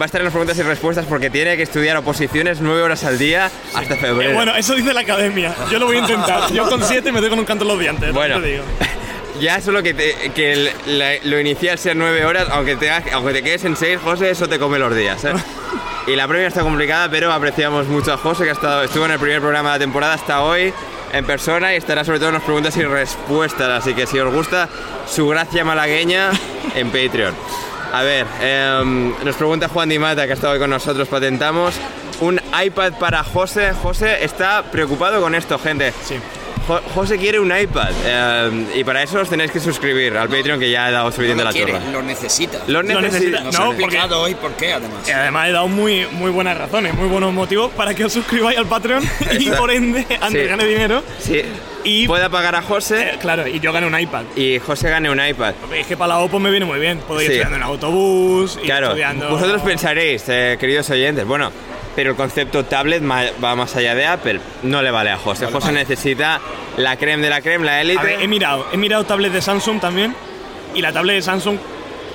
Va 0.00 0.04
a 0.04 0.06
estar 0.06 0.20
en 0.20 0.24
las 0.24 0.32
preguntas 0.32 0.58
y 0.58 0.62
respuestas 0.62 1.06
porque 1.06 1.30
tiene 1.30 1.56
que 1.56 1.62
estudiar 1.62 1.96
oposiciones 1.96 2.60
nueve 2.60 2.82
horas 2.82 3.04
al 3.04 3.18
día 3.18 3.50
hasta 3.74 3.94
febrero. 3.96 4.32
Eh, 4.32 4.34
bueno, 4.34 4.56
eso 4.56 4.74
dice 4.74 4.92
la 4.92 5.02
academia. 5.02 5.54
Yo 5.70 5.78
lo 5.78 5.86
voy 5.86 5.96
a 5.98 6.00
intentar. 6.00 6.52
Yo 6.52 6.68
con 6.68 6.82
7 6.82 7.12
me 7.12 7.20
doy 7.20 7.30
con 7.30 7.38
un 7.38 7.44
canto 7.44 7.62
en 7.64 7.68
los 7.68 7.78
dientes. 7.78 8.12
Bueno. 8.12 8.40
Te 8.40 8.46
digo. 8.46 8.64
Ya 9.40 9.60
solo 9.60 9.82
que, 9.82 9.94
te- 9.94 10.30
que 10.32 10.52
el- 10.52 10.70
la- 10.86 11.14
lo 11.24 11.40
inicial 11.40 11.76
sea 11.76 11.92
nueve 11.94 12.24
horas, 12.24 12.46
aunque 12.52 12.76
te, 12.76 12.88
aunque 12.88 13.32
te 13.32 13.42
quedes 13.42 13.64
en 13.64 13.74
seis, 13.76 13.98
José, 14.02 14.30
eso 14.30 14.48
te 14.48 14.60
come 14.60 14.78
los 14.78 14.94
días. 14.94 15.24
¿eh? 15.24 15.32
Y 16.06 16.16
la 16.16 16.28
premia 16.28 16.48
está 16.48 16.60
complicada, 16.60 17.08
pero 17.08 17.32
apreciamos 17.32 17.86
mucho 17.86 18.12
a 18.12 18.18
José, 18.18 18.44
que 18.44 18.50
ha 18.50 18.52
estado, 18.52 18.82
estuvo 18.82 19.06
en 19.06 19.12
el 19.12 19.18
primer 19.18 19.40
programa 19.40 19.72
de 19.72 19.78
la 19.78 19.84
temporada 19.84 20.14
hasta 20.14 20.42
hoy 20.42 20.72
en 21.12 21.24
persona 21.24 21.72
y 21.72 21.76
estará 21.76 22.04
sobre 22.04 22.18
todo 22.18 22.28
en 22.28 22.34
las 22.34 22.42
preguntas 22.42 22.76
y 22.76 22.82
respuestas. 22.82 23.70
Así 23.70 23.94
que 23.94 24.06
si 24.06 24.18
os 24.18 24.32
gusta 24.32 24.68
su 25.06 25.26
gracia 25.28 25.64
malagueña, 25.64 26.30
en 26.74 26.90
Patreon. 26.90 27.34
A 27.92 28.02
ver, 28.02 28.26
em, 28.42 29.14
nos 29.24 29.36
pregunta 29.36 29.68
Juan 29.68 29.88
Di 29.88 29.98
Mata, 29.98 30.26
que 30.26 30.32
ha 30.32 30.34
estado 30.34 30.52
hoy 30.52 30.58
con 30.58 30.68
nosotros, 30.68 31.08
patentamos 31.08 31.74
un 32.20 32.38
iPad 32.62 32.92
para 32.94 33.24
José. 33.24 33.72
José 33.72 34.24
está 34.24 34.62
preocupado 34.70 35.22
con 35.22 35.34
esto, 35.34 35.58
gente. 35.58 35.92
Sí. 36.04 36.16
Jo- 36.66 36.80
José 36.94 37.18
quiere 37.18 37.38
un 37.40 37.54
iPad 37.56 37.90
eh, 38.06 38.66
y 38.76 38.84
para 38.84 39.02
eso 39.02 39.20
os 39.20 39.28
tenéis 39.28 39.50
que 39.50 39.60
suscribir 39.60 40.16
al 40.16 40.28
Patreon 40.28 40.58
que 40.58 40.70
ya 40.70 40.88
he 40.88 40.92
dado 40.92 41.10
suficiente 41.12 41.42
No 41.42 41.50
la 41.50 41.52
quiere, 41.54 41.72
chorra. 41.72 41.90
lo 41.92 42.02
necesita. 42.02 42.58
Lo 42.66 42.82
necesita. 42.82 43.40
Nos 43.40 43.54
No, 43.54 43.60
ha 43.62 43.66
porque- 43.66 43.82
explicado 43.82 44.20
hoy 44.22 44.34
por 44.34 44.52
qué, 44.52 44.72
además. 44.72 45.06
Y 45.06 45.10
además 45.10 45.48
he 45.48 45.52
dado 45.52 45.68
muy, 45.68 46.06
muy 46.12 46.30
buenas 46.30 46.56
razones, 46.56 46.94
muy 46.94 47.08
buenos 47.08 47.32
motivos 47.34 47.70
para 47.72 47.94
que 47.94 48.04
os 48.06 48.12
suscribáis 48.12 48.58
al 48.58 48.66
Patreon 48.66 49.02
y 49.38 49.50
por 49.50 49.70
ende 49.70 50.06
Andrés 50.20 50.44
Sí. 50.44 50.48
gane 50.48 50.64
dinero. 50.64 51.02
Sí. 51.18 51.42
Y 51.86 52.06
Pueda 52.06 52.30
pagar 52.30 52.54
a 52.54 52.62
José 52.62 53.10
eh, 53.10 53.18
claro, 53.20 53.46
y 53.46 53.60
yo 53.60 53.70
gane 53.70 53.86
un 53.86 53.98
iPad. 54.00 54.22
y 54.36 54.58
José 54.58 54.88
gane 54.88 55.10
un 55.10 55.20
iPad. 55.22 55.52
Es 55.76 55.86
que 55.86 55.98
para 55.98 56.14
la 56.14 56.20
OPO 56.20 56.40
me 56.40 56.50
viene 56.50 56.64
muy 56.64 56.78
bien. 56.80 56.96
Puedo 57.00 57.20
ir 57.20 57.26
Sí. 57.26 57.32
estudiando 57.34 57.56
en 57.56 57.62
autobús, 57.62 58.56
ir 58.56 58.62
Claro, 58.62 58.86
estudiando. 58.86 59.28
vosotros 59.28 59.60
pensaréis, 59.60 60.24
eh, 60.28 60.56
queridos 60.58 60.88
oyentes, 60.88 61.26
bueno, 61.26 61.52
pero 61.96 62.10
el 62.10 62.16
concepto 62.16 62.64
tablet 62.64 63.02
va 63.02 63.54
más 63.54 63.74
allá 63.76 63.94
de 63.94 64.06
Apple. 64.06 64.40
No 64.62 64.82
le 64.82 64.90
vale 64.90 65.10
a 65.10 65.16
José. 65.18 65.46
José 65.46 65.72
necesita 65.72 66.40
la 66.76 66.96
creme 66.96 67.22
de 67.22 67.30
la 67.30 67.40
creme, 67.40 67.64
la 67.64 67.80
élite. 67.80 68.22
He 68.22 68.28
mirado, 68.28 68.66
he 68.72 68.76
mirado 68.76 69.04
tablets 69.04 69.34
de 69.34 69.42
Samsung 69.42 69.80
también. 69.80 70.14
Y 70.74 70.82
la 70.82 70.92
tablet 70.92 71.14
de 71.16 71.22
Samsung, 71.22 71.56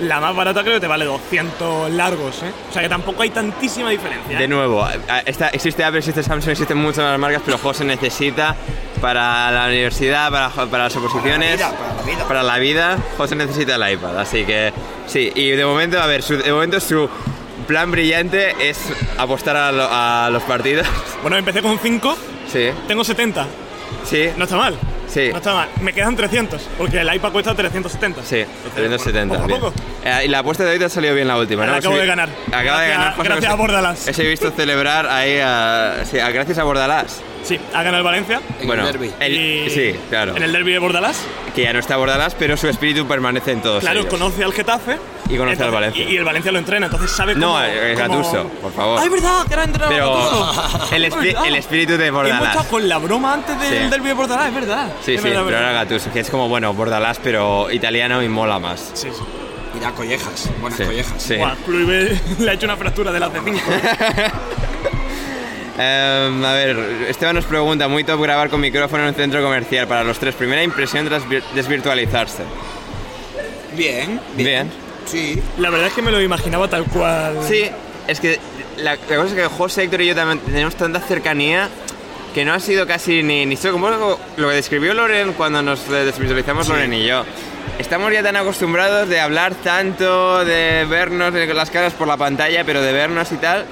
la 0.02 0.20
más 0.20 0.36
barata 0.36 0.62
creo 0.62 0.76
que 0.76 0.80
te 0.82 0.88
vale 0.88 1.06
200 1.06 1.92
largos, 1.92 2.42
¿eh? 2.44 2.52
O 2.70 2.74
sea 2.74 2.82
que 2.82 2.90
tampoco 2.90 3.22
hay 3.22 3.30
tantísima 3.30 3.90
diferencia. 3.90 4.38
¿eh? 4.38 4.42
De 4.42 4.48
nuevo, 4.48 4.84
a- 4.84 5.20
esta- 5.26 5.50
existe 5.50 5.84
Apple, 5.84 6.00
existe 6.00 6.24
Samsung, 6.24 6.52
existen 6.52 6.78
muchas 6.78 7.04
más 7.06 7.20
marcas, 7.20 7.42
pero 7.46 7.58
José 7.58 7.84
necesita 7.86 8.56
para 9.02 9.50
la 9.52 9.66
universidad, 9.68 10.30
para, 10.32 10.50
para 10.50 10.84
las 10.86 10.96
oposiciones, 10.98 11.60
Para 11.62 11.72
la 11.72 11.78
vida, 11.78 11.78
para 11.88 11.94
la 11.96 12.04
vida. 12.16 12.28
para 12.28 12.44
la 12.44 12.58
vida, 12.60 12.98
José 13.18 13.36
necesita 13.36 13.76
el 13.76 13.94
iPad. 13.94 14.18
Así 14.20 14.44
que 14.46 14.74
sí, 15.08 15.32
y 15.36 15.52
de 15.52 15.66
momento, 15.66 16.02
a 16.02 16.06
ver, 16.06 16.22
su- 16.22 16.38
de 16.38 16.52
momento 16.52 16.80
su 16.82 17.10
plan 17.70 17.92
brillante 17.92 18.56
es 18.68 18.80
apostar 19.20 19.56
a, 19.56 19.72
lo- 19.72 19.88
a 19.90 20.30
los 20.32 20.42
partidos. 20.42 20.88
Bueno, 21.22 21.38
empecé 21.38 21.62
con 21.62 21.78
5, 21.78 22.18
Sí, 22.52 22.70
tengo 22.88 23.04
70. 23.04 23.46
sí, 24.10 24.30
No 24.38 24.46
está 24.46 24.58
mal. 24.58 24.76
sí. 25.08 25.30
No 25.32 25.38
está 25.38 25.54
mal. 25.54 25.70
Me 25.82 25.94
quedan 25.94 26.16
300, 26.16 26.60
porque 26.80 27.00
el 27.02 27.14
iPad 27.14 27.32
cuesta 27.32 27.54
370. 27.54 28.22
Sí, 28.24 28.44
370. 28.76 29.36
poco 29.36 29.44
a 29.44 29.48
bien. 29.48 29.60
poco. 29.60 29.74
Eh, 30.04 30.22
y 30.26 30.28
la 30.30 30.40
apuesta 30.40 30.64
de 30.66 30.72
hoy 30.72 30.80
te 30.80 30.86
ha 30.86 30.90
salido 30.90 31.14
bien 31.14 31.28
la 31.28 31.38
última, 31.38 31.64
¿no? 31.68 31.74
La 31.74 31.78
acabo 31.78 31.94
Sí. 31.94 32.02
de 32.02 32.08
ganar. 32.08 32.30
Acaba 32.48 32.60
de 32.60 32.64
Gracias- 32.66 32.98
ganar 32.98 33.14
José. 33.16 33.30
gracias 33.30 33.52
a 33.52 33.56
Bordalás. 33.56 34.20
He 34.20 34.28
visto 34.28 34.52
celebrar 34.52 35.08
ahí 35.08 35.38
a, 35.40 36.04
sí, 36.10 36.18
a- 36.18 36.32
gracias 36.32 36.58
a 36.58 36.64
Bordalás. 36.64 37.22
Sí, 37.44 37.60
ha 37.74 37.78
ganado 37.84 37.98
el 38.00 38.04
Valencia. 38.04 38.42
En 38.60 38.68
bueno, 38.68 38.86
el 38.86 38.92
derbi. 38.92 39.12
el- 39.20 39.34
Y 39.36 39.70
sí, 39.70 39.96
claro. 40.10 40.36
En 40.36 40.44
el 40.44 40.52
derby 40.52 40.72
de 40.74 40.80
Bordalás. 40.80 41.18
Que 41.56 41.64
ya 41.64 41.74
no 41.74 41.80
está 41.80 41.98
Bordalás, 41.98 42.36
pero 42.36 42.58
su 42.58 42.68
espíritu 42.68 43.08
permanece 43.08 43.52
en 43.52 43.62
todos 43.62 43.82
Claro, 43.82 44.00
ellos. 44.02 44.12
conoce 44.12 44.44
al 44.44 44.54
Getafe. 44.54 44.98
Y 45.30 45.38
conoce 45.38 45.62
al 45.62 45.70
Entonces- 45.70 45.74
Valencia. 45.74 46.04
Y, 46.04 46.14
y 46.14 46.18
el 46.18 46.24
Valencia 46.26 46.52
lo 46.52 46.58
entrena, 46.60 46.86
entonces 46.88 47.12
sabe 47.12 47.34
cómo. 47.34 47.46
No, 47.46 47.64
es 47.64 48.00
cómo- 48.00 48.16
Gattuso, 48.18 48.44
por 48.62 48.74
favor. 48.74 49.00
¡Ay, 49.02 49.10
verdad! 49.10 49.46
Que 49.48 49.54
era 49.54 49.64
entrenador 49.64 49.96
Pero 49.96 50.52
el, 50.96 51.06
Es 51.06 51.14
espi- 51.16 51.46
el 51.48 51.56
espíritu 51.56 51.98
de 51.98 52.08
Hemos 52.08 52.22
Bordalás. 52.24 52.50
estado 52.50 52.68
con 52.70 52.90
la 52.90 52.98
broma 52.98 53.34
antes 53.36 53.60
del 53.60 53.84
Sí. 53.86 53.90
derby 53.90 54.08
de 54.08 54.14
Bordalás, 54.14 54.48
es 54.50 54.56
verdad. 54.56 54.92
Sí, 55.06 55.14
Es 55.14 55.22
sí, 55.22 55.28
verdad, 55.28 55.44
pero 55.46 55.58
verdad. 55.58 55.62
era 55.72 55.72
Gattuso, 55.84 56.12
que 56.12 56.20
es 56.20 56.30
como, 56.30 56.50
bueno, 56.50 56.74
Bordalás, 56.74 57.20
pero 57.24 57.72
italiano 57.72 58.22
y 58.24 58.28
mola 58.28 58.60
más. 58.60 58.92
Sí, 58.94 59.08
sí. 59.12 59.22
Y 59.78 59.80
da 59.80 59.92
collejas, 59.92 60.50
buenas 60.62 60.80
Sí, 60.80 60.86
collejas. 60.86 61.14
sí. 61.22 61.36
Buah, 61.36 61.54
le 62.40 62.50
ha 62.50 62.54
hecho 62.54 62.66
una 62.66 62.76
fractura 62.76 63.12
de 63.12 63.20
la 63.20 63.30
C5. 63.30 63.60
Em, 65.82 66.44
a 66.44 66.54
ver, 66.54 66.78
Esteban 67.08 67.36
nos 67.36 67.46
pregunta, 67.46 67.88
muy 67.88 68.04
top 68.04 68.22
grabar 68.22 68.50
con 68.50 68.60
micrófono 68.60 69.04
en 69.04 69.10
un 69.10 69.16
centro 69.16 69.42
comercial 69.42 69.88
para 69.88 70.04
los 70.04 70.20
tres. 70.20 70.36
Primera 70.36 70.62
impresión 70.62 71.08
tras 71.08 71.24
vir- 71.26 71.44
desvirtualizarse. 71.56 72.44
Bien, 73.78 74.20
Bien. 74.36 74.70
Sí. 75.06 75.42
La 75.58 75.70
verdad 75.70 75.88
es 75.88 75.94
que 75.94 76.02
me 76.02 76.12
lo 76.12 76.22
imaginaba 76.22 76.68
tal 76.68 76.84
cual. 76.84 77.38
Sí, 77.48 77.64
es 78.08 78.20
que 78.20 78.40
la, 78.78 78.96
la 79.10 79.16
cosa 79.16 79.28
es 79.30 79.34
que 79.34 79.46
José, 79.48 79.84
Héctor 79.84 80.02
y 80.02 80.08
yo 80.08 80.16
también 80.16 80.40
tenemos 80.40 80.76
tanta 80.76 81.00
cercanía 81.00 81.70
que 82.36 82.44
no 82.46 82.54
ha 82.54 82.60
sido 82.60 82.86
casi 82.86 83.24
ni, 83.24 83.46
ni 83.46 83.56
solo 83.56 83.74
como 83.74 83.90
lo, 83.90 84.20
lo 84.38 84.50
que 84.50 84.56
describió 84.56 84.94
Loren 84.94 85.34
cuando 85.34 85.62
nos 85.62 85.90
desvirtualizamos 85.90 86.68
Loren 86.68 86.94
y 86.94 87.08
yo. 87.08 87.24
Estamos 87.80 88.12
ya 88.12 88.22
tan 88.22 88.36
acostumbrados 88.36 89.08
de 89.08 89.20
hablar 89.22 89.56
tanto, 89.56 90.44
de 90.44 90.86
vernos 90.90 91.34
de 91.34 91.52
las 91.54 91.70
caras 91.72 91.94
por 91.94 92.08
la 92.08 92.18
pantalla, 92.18 92.64
pero 92.66 92.82
de 92.82 92.92
vernos 92.92 93.32
y 93.32 93.38
tal, 93.38 93.66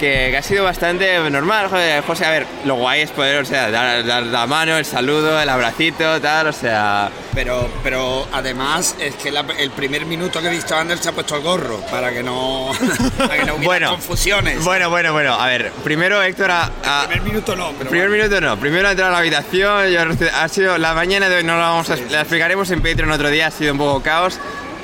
que, 0.00 0.36
ha 0.36 0.42
sido 0.42 0.64
bastante 0.64 1.18
normal. 1.30 1.68
José, 2.06 2.24
a 2.24 2.30
ver, 2.30 2.46
lo 2.64 2.74
guay 2.74 3.02
es 3.02 3.10
poder, 3.10 3.42
o 3.42 3.44
sea, 3.44 3.70
dar, 3.70 4.04
dar 4.04 4.22
la 4.24 4.46
mano, 4.46 4.76
el 4.76 4.84
saludo, 4.84 5.40
el 5.40 5.48
abracito, 5.48 6.20
tal, 6.20 6.48
o 6.48 6.52
sea... 6.52 7.10
Pero, 7.34 7.70
pero 7.84 8.26
además 8.32 8.96
es 8.98 9.14
que 9.14 9.30
la- 9.30 9.44
el 9.58 9.70
primer 9.70 10.04
minuto 10.06 10.40
que 10.40 10.48
he 10.48 10.50
visto 10.50 10.74
a 10.74 10.80
Ander 10.80 10.98
se 10.98 11.10
ha 11.10 11.12
puesto 11.12 11.36
el 11.36 11.42
gorro 11.42 11.78
para 11.90 12.10
que 12.12 12.22
no, 12.24 12.72
para 13.18 13.36
que 13.36 13.44
no 13.44 13.54
hubiera 13.54 13.66
Bueno, 13.66 13.90
confusiones. 13.92 14.64
Bueno, 14.64 14.90
bueno, 14.90 15.12
bueno, 15.12 15.34
a 15.34 15.46
ver, 15.46 15.70
primero 15.84 16.20
Héctor 16.22 16.50
ha, 16.50 16.70
El 17.02 17.08
primer 17.08 17.22
minuto 17.22 17.54
no, 17.54 17.72
pero 17.78 17.90
Primer 17.90 18.08
bueno. 18.08 18.24
minuto 18.24 18.40
no, 18.40 18.56
primero 18.58 18.88
ha 18.88 18.90
entrado 18.90 19.10
a 19.10 19.12
la 19.12 19.18
habitación, 19.20 19.90
yo 19.90 20.00
ha 20.34 20.48
sido 20.48 20.76
la 20.78 20.94
mañana 20.94 21.28
de 21.28 21.36
hoy, 21.36 21.44
no 21.44 21.54
la 21.56 21.68
vamos 21.68 21.88
a 21.90 21.96
la 21.96 22.20
explicaremos 22.22 22.68
en 22.72 22.82
Patreon 22.82 23.10
otro 23.12 23.28
día, 23.28 23.46
ha 23.46 23.50
sido 23.52 23.72
un 23.72 23.78
poco 23.78 24.02
caos. 24.02 24.38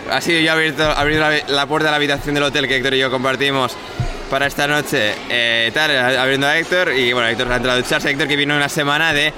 Ha 0.09 0.21
sido 0.21 0.39
yo 0.39 0.53
abierto, 0.53 0.89
abrir 0.89 1.19
la, 1.19 1.33
la 1.49 1.67
puerta 1.67 1.87
de 1.87 1.91
la 1.91 1.97
habitación 1.97 2.37
del 2.37 2.45
hotel 2.45 2.69
que 2.69 2.77
Héctor 2.77 2.95
y 2.95 2.99
yo 2.99 3.11
compartimos 3.11 3.77
para 4.31 4.47
esta 4.47 4.67
noche, 4.67 5.15
eh, 5.29 5.71
tal, 5.75 5.91
abriendo 6.19 6.47
a 6.47 6.59
Héctor 6.59 6.93
y 6.93 7.13
bueno, 7.13 7.29
Héctor 7.29 7.53
ha 7.53 7.57
entrado 7.57 7.79
a 7.79 7.83
ducharse, 7.83 8.11
Héctor 8.11 8.29
que 8.29 8.37
vino 8.37 8.57
una 8.57 8.69
semana 8.69 9.13
de 9.13 9.33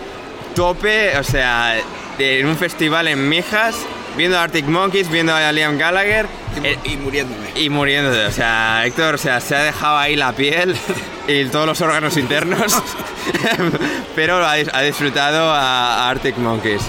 tope, 0.55 1.17
o 1.19 1.23
sea, 1.25 1.75
de- 2.19 2.41
en 2.41 2.47
un 2.47 2.57
festival 2.57 3.07
en 3.09 3.29
Mijas, 3.29 3.77
viendo 4.17 4.39
a 4.39 4.43
Arctic 4.45 4.67
Monkeys, 4.67 5.09
viendo 5.11 5.35
a 5.35 5.53
Liam 5.53 5.79
Gallagher 5.79 6.27
Y, 6.63 6.67
eh, 6.67 6.79
y 6.85 6.97
muriéndome. 6.97 7.47
y 7.55 7.69
muriéndose. 7.71 8.25
O 8.27 8.33
sea, 8.33 8.83
Héctor, 8.85 9.15
o 9.15 9.19
sea, 9.19 9.41
se 9.41 9.55
ha 9.55 9.63
dejado 9.63 9.97
ahí 9.99 10.17
la 10.17 10.33
piel 10.33 10.75
y 11.29 11.45
todos 11.45 11.67
los 11.67 11.81
órganos 11.81 12.17
internos, 12.17 12.75
pero 14.17 14.45
ha, 14.45 14.53
ha 14.53 14.83
disfrutado 14.83 15.51
a, 15.53 16.05
a 16.07 16.11
Arctic 16.11 16.37
Monkeys. 16.39 16.83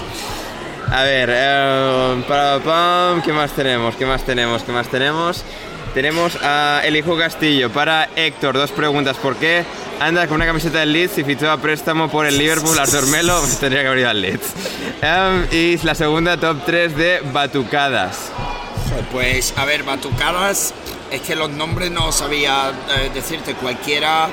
A 0.90 1.04
ver, 1.04 1.28
eh, 1.32 2.24
para 2.26 2.58
pam, 2.58 3.22
¿qué 3.22 3.32
más 3.32 3.52
tenemos? 3.52 3.94
¿Qué 3.94 4.06
más 4.06 4.24
tenemos? 4.24 4.62
¿Qué 4.64 4.72
más 4.72 4.88
tenemos? 4.88 5.44
Tenemos 5.94 6.36
a 6.40 6.82
Elijo 6.84 7.18
Castillo. 7.18 7.70
Para 7.70 8.08
Héctor, 8.14 8.54
dos 8.54 8.70
preguntas. 8.70 9.16
¿Por 9.16 9.36
qué 9.36 9.64
anda 9.98 10.26
con 10.28 10.36
una 10.36 10.46
camiseta 10.46 10.78
del 10.78 10.92
Leeds 10.92 11.18
y 11.18 11.24
fichó 11.24 11.50
a 11.50 11.56
préstamo 11.56 12.08
por 12.08 12.26
el 12.26 12.38
Liverpool 12.38 12.78
Artur 12.78 13.06
Melo? 13.08 13.40
Tendría 13.60 13.82
que 13.82 13.88
haber 13.88 13.98
ido 14.00 14.10
al 14.10 14.22
Leeds. 14.22 14.46
Em, 15.02 15.46
y 15.50 15.76
la 15.78 15.96
segunda, 15.96 16.36
top 16.36 16.58
3 16.64 16.96
de 16.96 17.20
batucadas. 17.32 18.30
Pues 19.10 19.52
a 19.56 19.64
ver, 19.64 19.82
batucadas, 19.82 20.74
es 21.10 21.20
que 21.22 21.34
los 21.34 21.50
nombres 21.50 21.90
no 21.90 22.12
sabía 22.12 22.70
eh, 22.96 23.10
decirte. 23.12 23.54
Cualquiera, 23.54 24.28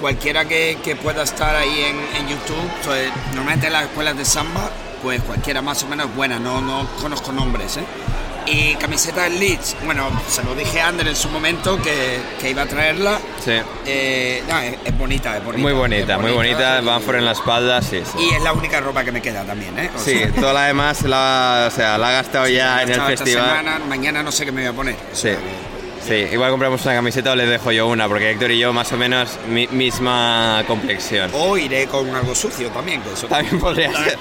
cualquiera 0.00 0.46
que, 0.46 0.78
que 0.82 0.96
pueda 0.96 1.24
estar 1.24 1.54
ahí 1.54 1.82
en, 1.82 2.22
en 2.22 2.28
YouTube, 2.28 2.70
pues, 2.86 3.10
normalmente 3.34 3.66
en 3.66 3.74
las 3.74 3.84
escuelas 3.84 4.16
de 4.16 4.24
samba, 4.24 4.70
pues 5.02 5.20
cualquiera 5.22 5.60
más 5.60 5.82
o 5.82 5.88
menos 5.88 6.14
buena, 6.14 6.38
no, 6.38 6.62
no 6.62 6.88
conozco 7.00 7.32
nombres. 7.32 7.76
¿eh? 7.76 7.84
Y 8.46 8.74
camiseta 8.74 9.22
del 9.24 9.38
Leeds, 9.38 9.76
bueno, 9.84 10.08
se 10.28 10.42
lo 10.42 10.54
dije 10.54 10.80
a 10.80 10.88
Ander 10.88 11.06
en 11.06 11.16
su 11.16 11.28
momento 11.28 11.80
que, 11.80 12.18
que 12.40 12.50
iba 12.50 12.62
a 12.62 12.66
traerla. 12.66 13.18
Sí. 13.44 13.52
Eh, 13.86 14.42
no, 14.48 14.58
es, 14.58 14.76
es 14.84 14.98
bonita, 14.98 15.36
es 15.36 15.44
bonita. 15.44 15.62
Muy 15.62 15.72
bonita, 15.72 16.14
es 16.16 16.20
muy 16.20 16.32
bonita. 16.32 16.80
Van 16.80 17.02
por 17.02 17.14
en 17.16 17.24
la 17.24 17.32
espalda, 17.32 17.80
sí, 17.82 18.02
sí. 18.04 18.18
Y 18.30 18.34
es 18.34 18.42
la 18.42 18.52
única 18.52 18.80
ropa 18.80 19.04
que 19.04 19.12
me 19.12 19.22
queda 19.22 19.44
también, 19.44 19.78
¿eh? 19.78 19.90
O 19.94 19.98
Sí, 19.98 20.18
sea, 20.18 20.32
toda 20.32 20.52
la 20.52 20.66
demás 20.66 21.02
la, 21.02 21.68
o 21.68 21.74
sea, 21.74 21.96
la 21.98 22.08
ha 22.08 22.12
gastado 22.12 22.48
ya 22.48 22.82
en 22.82 22.88
el 22.88 22.92
esta 22.94 23.06
festival. 23.06 23.44
semana, 23.48 23.78
mañana 23.88 24.22
no 24.22 24.32
sé 24.32 24.44
qué 24.44 24.52
me 24.52 24.62
voy 24.62 24.70
a 24.70 24.72
poner. 24.72 24.96
Sí. 25.12 25.30
Sí, 26.06 26.14
igual 26.32 26.50
compramos 26.50 26.84
una 26.84 26.94
camiseta 26.94 27.30
o 27.30 27.36
les 27.36 27.48
dejo 27.48 27.70
yo 27.70 27.86
una, 27.86 28.08
porque 28.08 28.28
Héctor 28.32 28.50
y 28.50 28.58
yo 28.58 28.72
más 28.72 28.90
o 28.92 28.96
menos 28.96 29.38
mi- 29.48 29.68
misma 29.68 30.64
complexión. 30.66 31.30
O 31.32 31.56
iré 31.56 31.86
con 31.86 32.12
algo 32.12 32.34
sucio 32.34 32.70
también, 32.70 33.00
que 33.02 33.12
eso 33.12 33.28
También 33.28 33.60
podría 33.60 33.92
ser. 34.04 34.18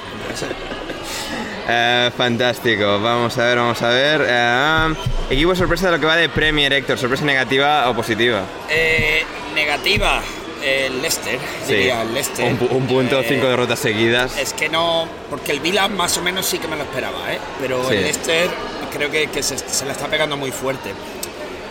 Eh, 1.68 2.10
fantástico, 2.18 3.00
vamos 3.02 3.38
a 3.38 3.46
ver, 3.46 3.58
vamos 3.58 3.82
a 3.82 3.90
ver. 3.90 4.26
Eh, 4.28 4.94
equipo 5.30 5.56
sorpresa 5.56 5.88
de 5.88 5.94
lo 5.94 6.00
que 6.00 6.06
va 6.06 6.16
de 6.18 6.30
Premier, 6.30 6.74
Héctor. 6.74 6.98
¿Sorpresa 6.98 7.24
negativa 7.26 7.90
o 7.90 7.96
positiva? 7.96 8.42
Eh, 8.70 9.24
negativa, 9.54 10.22
el 10.64 11.02
Leicester, 11.02 11.40
diría 11.68 12.02
el 12.02 12.14
Leicester. 12.14 12.46
Un, 12.46 12.60
pu- 12.60 12.72
un 12.72 12.88
punto, 12.88 13.20
Eh, 13.22 13.26
cinco 13.28 13.48
derrotas 13.48 13.80
seguidas. 13.80 14.38
Es 14.38 14.54
que 14.54 14.70
no, 14.70 15.08
porque 15.30 15.52
el 15.52 15.60
Vila 15.60 15.88
más 15.88 16.18
o 16.18 16.22
menos 16.22 16.46
sí 16.46 16.58
que 16.58 16.68
me 16.68 16.76
lo 16.76 16.84
esperaba, 16.84 17.32
¿eh? 17.32 17.40
pero 17.62 17.88
Sí. 17.88 17.96
el 17.96 18.02
Leicester 18.04 18.50
creo 18.92 19.10
que, 19.12 19.28
que 19.28 19.44
se, 19.44 19.58
se 19.58 19.86
le 19.86 19.92
está 19.92 20.08
pegando 20.08 20.36
muy 20.38 20.52
fuerte. 20.52 20.94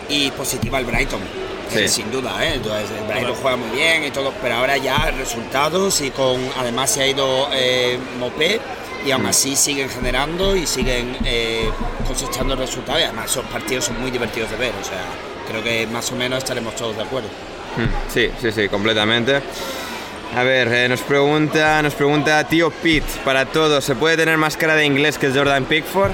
Y 0.09 0.31
positiva 0.31 0.77
el 0.79 0.85
Brighton, 0.85 1.21
Sí. 1.71 1.87
sin 1.87 2.11
duda, 2.11 2.43
¿eh? 2.45 2.53
Entonces, 2.55 2.89
el 2.97 3.07
Brighton 3.07 3.35
juega 3.41 3.55
muy 3.57 3.69
bien 3.77 4.03
y 4.05 4.11
todo, 4.11 4.33
pero 4.41 4.55
ahora 4.55 4.75
ya 4.77 5.11
resultados 5.17 6.01
y 6.01 6.11
con, 6.11 6.37
además 6.57 6.91
se 6.91 7.01
ha 7.03 7.07
ido 7.07 7.47
eh, 7.53 7.97
Mopé 8.19 8.59
y 9.05 9.09
Mm. 9.09 9.13
aún 9.13 9.25
así 9.27 9.55
siguen 9.55 9.89
generando 9.89 10.55
y 10.55 10.65
siguen 10.67 11.17
eh, 11.25 11.69
cosechando 12.07 12.55
resultados 12.55 13.01
y 13.01 13.03
además 13.05 13.31
esos 13.31 13.45
partidos 13.45 13.85
son 13.85 13.99
muy 14.01 14.11
divertidos 14.11 14.49
de 14.51 14.57
ver, 14.57 14.73
o 14.79 14.83
sea, 14.83 15.01
creo 15.47 15.63
que 15.63 15.87
más 15.87 16.11
o 16.11 16.15
menos 16.15 16.39
estaremos 16.39 16.75
todos 16.75 16.95
de 16.97 17.03
acuerdo. 17.03 17.27
Mm, 17.77 18.11
Sí, 18.13 18.29
sí, 18.41 18.51
sí, 18.51 18.67
completamente. 18.69 19.41
A 20.35 20.43
ver, 20.43 20.67
eh, 20.73 20.87
nos 20.87 21.01
pregunta, 21.01 21.81
nos 21.81 21.93
pregunta 21.93 22.43
tío 22.45 22.69
Pete, 22.71 23.05
para 23.25 23.45
todos, 23.45 23.83
¿se 23.83 23.95
puede 23.95 24.15
tener 24.17 24.37
más 24.37 24.55
cara 24.55 24.75
de 24.75 24.85
inglés 24.85 25.17
que 25.17 25.29
Jordan 25.29 25.65
Pickford? 25.65 26.11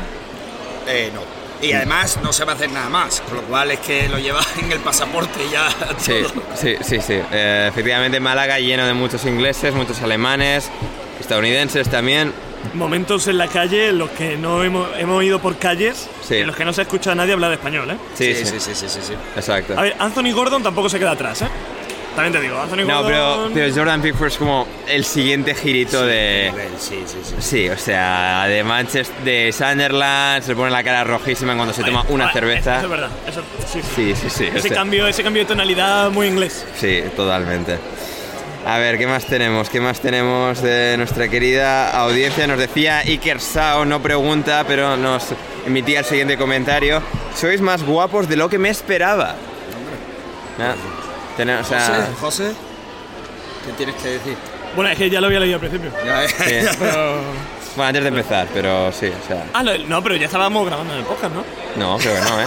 Eh, 0.88 1.12
no. 1.14 1.22
Y 1.60 1.72
además 1.74 2.20
no 2.24 2.32
se 2.32 2.46
va 2.46 2.52
a 2.54 2.56
hacer 2.56 2.72
nada 2.72 2.88
más, 2.90 3.20
con 3.22 3.36
lo 3.38 3.42
cual 3.44 3.72
es 3.72 3.80
que 3.80 4.08
lo 4.10 4.18
lleva 4.20 4.40
en 4.64 4.72
el 4.72 4.80
pasaporte 4.80 5.40
ya 5.52 5.68
Sí, 5.98 6.14
todo. 6.24 6.44
sí, 6.56 6.76
sí, 6.82 7.00
sí. 7.02 7.20
Eh, 7.32 7.68
efectivamente, 7.70 8.20
Málaga 8.20 8.60
lleno 8.60 8.86
de 8.86 8.94
muchos 8.94 9.26
ingleses, 9.26 9.74
muchos 9.74 10.02
alemanes. 10.02 10.70
estadounidenses 11.20 11.90
también. 11.90 12.32
Momentos 12.74 13.28
en 13.28 13.38
la 13.38 13.48
calle 13.48 13.90
en 13.90 13.98
los 13.98 14.10
que 14.12 14.36
no 14.38 14.64
hemos, 14.64 14.88
hemos 14.98 15.24
ido 15.24 15.40
por 15.40 15.58
calles, 15.58 16.10
Sí. 16.22 16.36
en 16.38 16.48
los 16.48 16.56
que 16.56 16.66
no 16.66 16.74
se 16.74 16.82
escucha 16.84 17.12
a 17.12 17.16
nadie 17.16 17.34
hablar 17.34 17.52
español, 17.54 17.90
¿eh? 17.92 17.98
Sí, 18.16 18.34
Sí, 18.36 18.46
sí, 18.46 18.60
sí, 18.60 18.60
sí, 18.60 18.76
sí, 18.76 18.86
sí, 18.90 19.00
sí. 19.02 19.14
Exacto. 19.36 19.74
A 19.78 19.82
ver, 19.84 19.96
Anthony 20.00 20.32
Gordon 20.34 20.62
tampoco 20.64 20.90
se 20.90 21.00
queda 21.00 21.12
atrás, 21.12 21.42
¿eh? 21.44 21.48
También 22.16 22.34
te 22.34 22.42
digo, 22.42 22.60
Anthony 22.60 22.78
No, 22.88 23.06
pero, 23.06 23.28
Gordon... 23.36 23.52
pero 23.54 23.76
Jordan 23.76 24.02
Pickford 24.02 24.28
es 24.30 24.38
como 24.38 24.68
el 24.88 25.06
siguiente 25.06 25.54
girito 25.54 26.04
de... 26.04 26.52
Sí, 26.80 27.04
sí, 27.06 27.18
sí. 27.24 27.36
Sí, 27.40 27.70
o 27.70 27.78
sea, 27.78 28.46
de 28.48 28.64
Manchester, 28.64 29.16
de 29.24 29.52
Sunderland, 29.54 30.42
se 30.44 30.50
le 30.50 30.56
pone 30.56 30.72
la 30.72 30.84
cara 30.84 31.04
rojísima 31.04 31.56
cuando 31.56 31.76
se 31.76 31.84
toma 31.84 32.04
una 32.10 32.32
cerveza. 32.34 32.78
Eso 32.78 32.86
es 32.86 32.90
verdad, 32.90 33.10
eso, 33.28 33.42
sí, 33.72 33.82
sí. 33.84 33.88
Sí, 33.96 34.16
sí, 34.16 34.30
sí. 34.32 34.44
o 34.52 34.58
Ese, 34.58 34.68
sea, 34.70 34.78
cambio, 34.78 35.06
ese 35.08 35.22
cambio 35.22 35.44
de 35.44 35.48
tonalidad 35.48 36.10
muy 36.10 36.26
inglés. 36.26 36.66
Sí, 36.76 37.04
totalmente. 37.16 37.78
A 38.70 38.78
ver, 38.80 38.98
¿qué 38.98 39.08
más 39.08 39.26
tenemos? 39.26 39.70
¿Qué 39.70 39.80
más 39.80 40.02
tenemos 40.02 40.62
de 40.62 40.96
nuestra 40.98 41.30
querida 41.30 41.90
audiencia? 42.02 42.46
Nos 42.48 42.58
decía 42.60 42.98
Iker 43.00 43.40
Sao, 43.40 43.86
no 43.86 44.02
pregunta, 44.02 44.66
pero 44.68 44.98
nos 44.98 45.24
emitía 45.66 46.00
el 46.00 46.06
siguiente 46.06 46.38
comentario. 46.38 47.02
Sois 47.34 47.62
más 47.62 47.82
guapos 47.84 48.28
de 48.28 48.36
lo 48.36 48.50
que 48.50 48.58
me 48.58 48.68
esperaba. 48.70 49.36
Ah, 50.60 50.74
tene- 51.38 51.56
o 51.60 51.64
sea, 51.64 51.80
José, 51.80 52.12
José, 52.20 52.52
¿qué 53.66 53.72
tienes 53.78 53.96
que 53.96 54.10
decir? 54.10 54.36
Bueno, 54.76 54.92
es 54.92 54.98
que 54.98 55.10
ya 55.10 55.22
lo 55.22 55.28
había 55.28 55.40
leído 55.40 55.56
al 55.56 55.62
principio. 55.62 55.92
Ya, 56.06 56.26
eh. 56.26 56.28
sí. 56.28 56.78
Pero... 56.78 57.22
Bueno, 57.78 57.88
antes 57.90 58.04
de 58.04 58.10
empezar, 58.10 58.48
pero 58.54 58.92
sí, 58.92 59.06
o 59.08 59.28
sea... 59.28 59.46
Ah, 59.54 59.64
no, 59.64 59.78
no, 59.78 60.04
pero 60.04 60.16
ya 60.18 60.26
estábamos 60.26 60.66
grabando 60.66 60.92
en 60.94 61.00
el 61.00 61.06
podcast, 61.06 61.34
¿no? 61.34 61.44
No, 61.78 61.98
creo 62.00 62.16
que 62.16 62.22
no, 62.30 62.42
¿eh? 62.42 62.46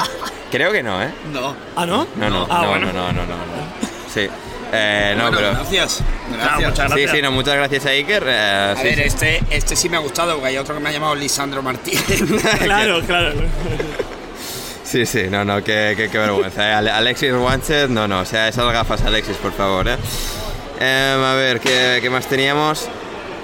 Creo 0.50 0.72
que 0.72 0.82
no, 0.82 1.02
¿eh? 1.02 1.10
No. 1.32 1.56
¿Ah, 1.76 1.86
no? 1.86 2.06
No, 2.16 2.28
no, 2.28 2.46
Ah, 2.50 2.60
no, 2.64 2.68
bueno. 2.68 2.86
no, 2.92 2.92
no, 2.92 3.12
no, 3.12 3.26
no, 3.26 3.36
no. 3.36 4.12
Sí. 4.12 4.28
Eh, 4.72 5.14
no, 5.16 5.24
Bueno, 5.24 5.36
pero... 5.38 5.50
Gracias. 5.52 6.00
Ah, 6.00 6.36
Gracias. 6.36 6.56
muchas 6.70 6.74
Sí, 6.86 6.90
gracias. 7.00 7.10
sí, 7.16 7.22
no, 7.22 7.30
muchas 7.32 7.54
gracias 7.56 7.86
a 7.86 7.88
Iker. 7.90 8.24
eh, 8.26 8.72
A 8.72 8.76
sí, 8.76 8.82
ver, 8.84 8.94
sí. 8.94 9.02
este, 9.04 9.42
este 9.50 9.76
sí 9.76 9.88
me 9.88 9.96
ha 9.96 10.00
gustado, 10.00 10.34
porque 10.34 10.48
hay 10.48 10.58
otro 10.58 10.74
que 10.74 10.80
me 10.80 10.88
ha 10.88 10.92
llamado 10.92 11.14
Lisandro 11.14 11.62
Martínez. 11.62 12.04
Claro, 12.62 13.00
claro. 13.02 13.32
Sí, 14.84 15.06
sí, 15.06 15.24
no, 15.30 15.44
no, 15.44 15.62
qué, 15.62 15.94
qué, 15.96 16.08
qué 16.10 16.18
vergüenza. 16.18 16.68
¿eh? 16.68 16.72
Ale- 16.74 16.90
Alexis 16.90 17.32
Wanted, 17.32 17.88
no, 17.90 18.08
no, 18.08 18.20
o 18.20 18.24
sea, 18.24 18.48
esas 18.48 18.72
gafas, 18.72 19.02
Alexis, 19.02 19.36
por 19.36 19.52
favor, 19.52 19.86
¿eh? 19.88 19.96
Em, 20.80 21.22
a 21.22 21.34
ver, 21.34 21.60
¿qué, 21.60 21.98
qué 22.02 22.10
más 22.10 22.26
teníamos? 22.26 22.88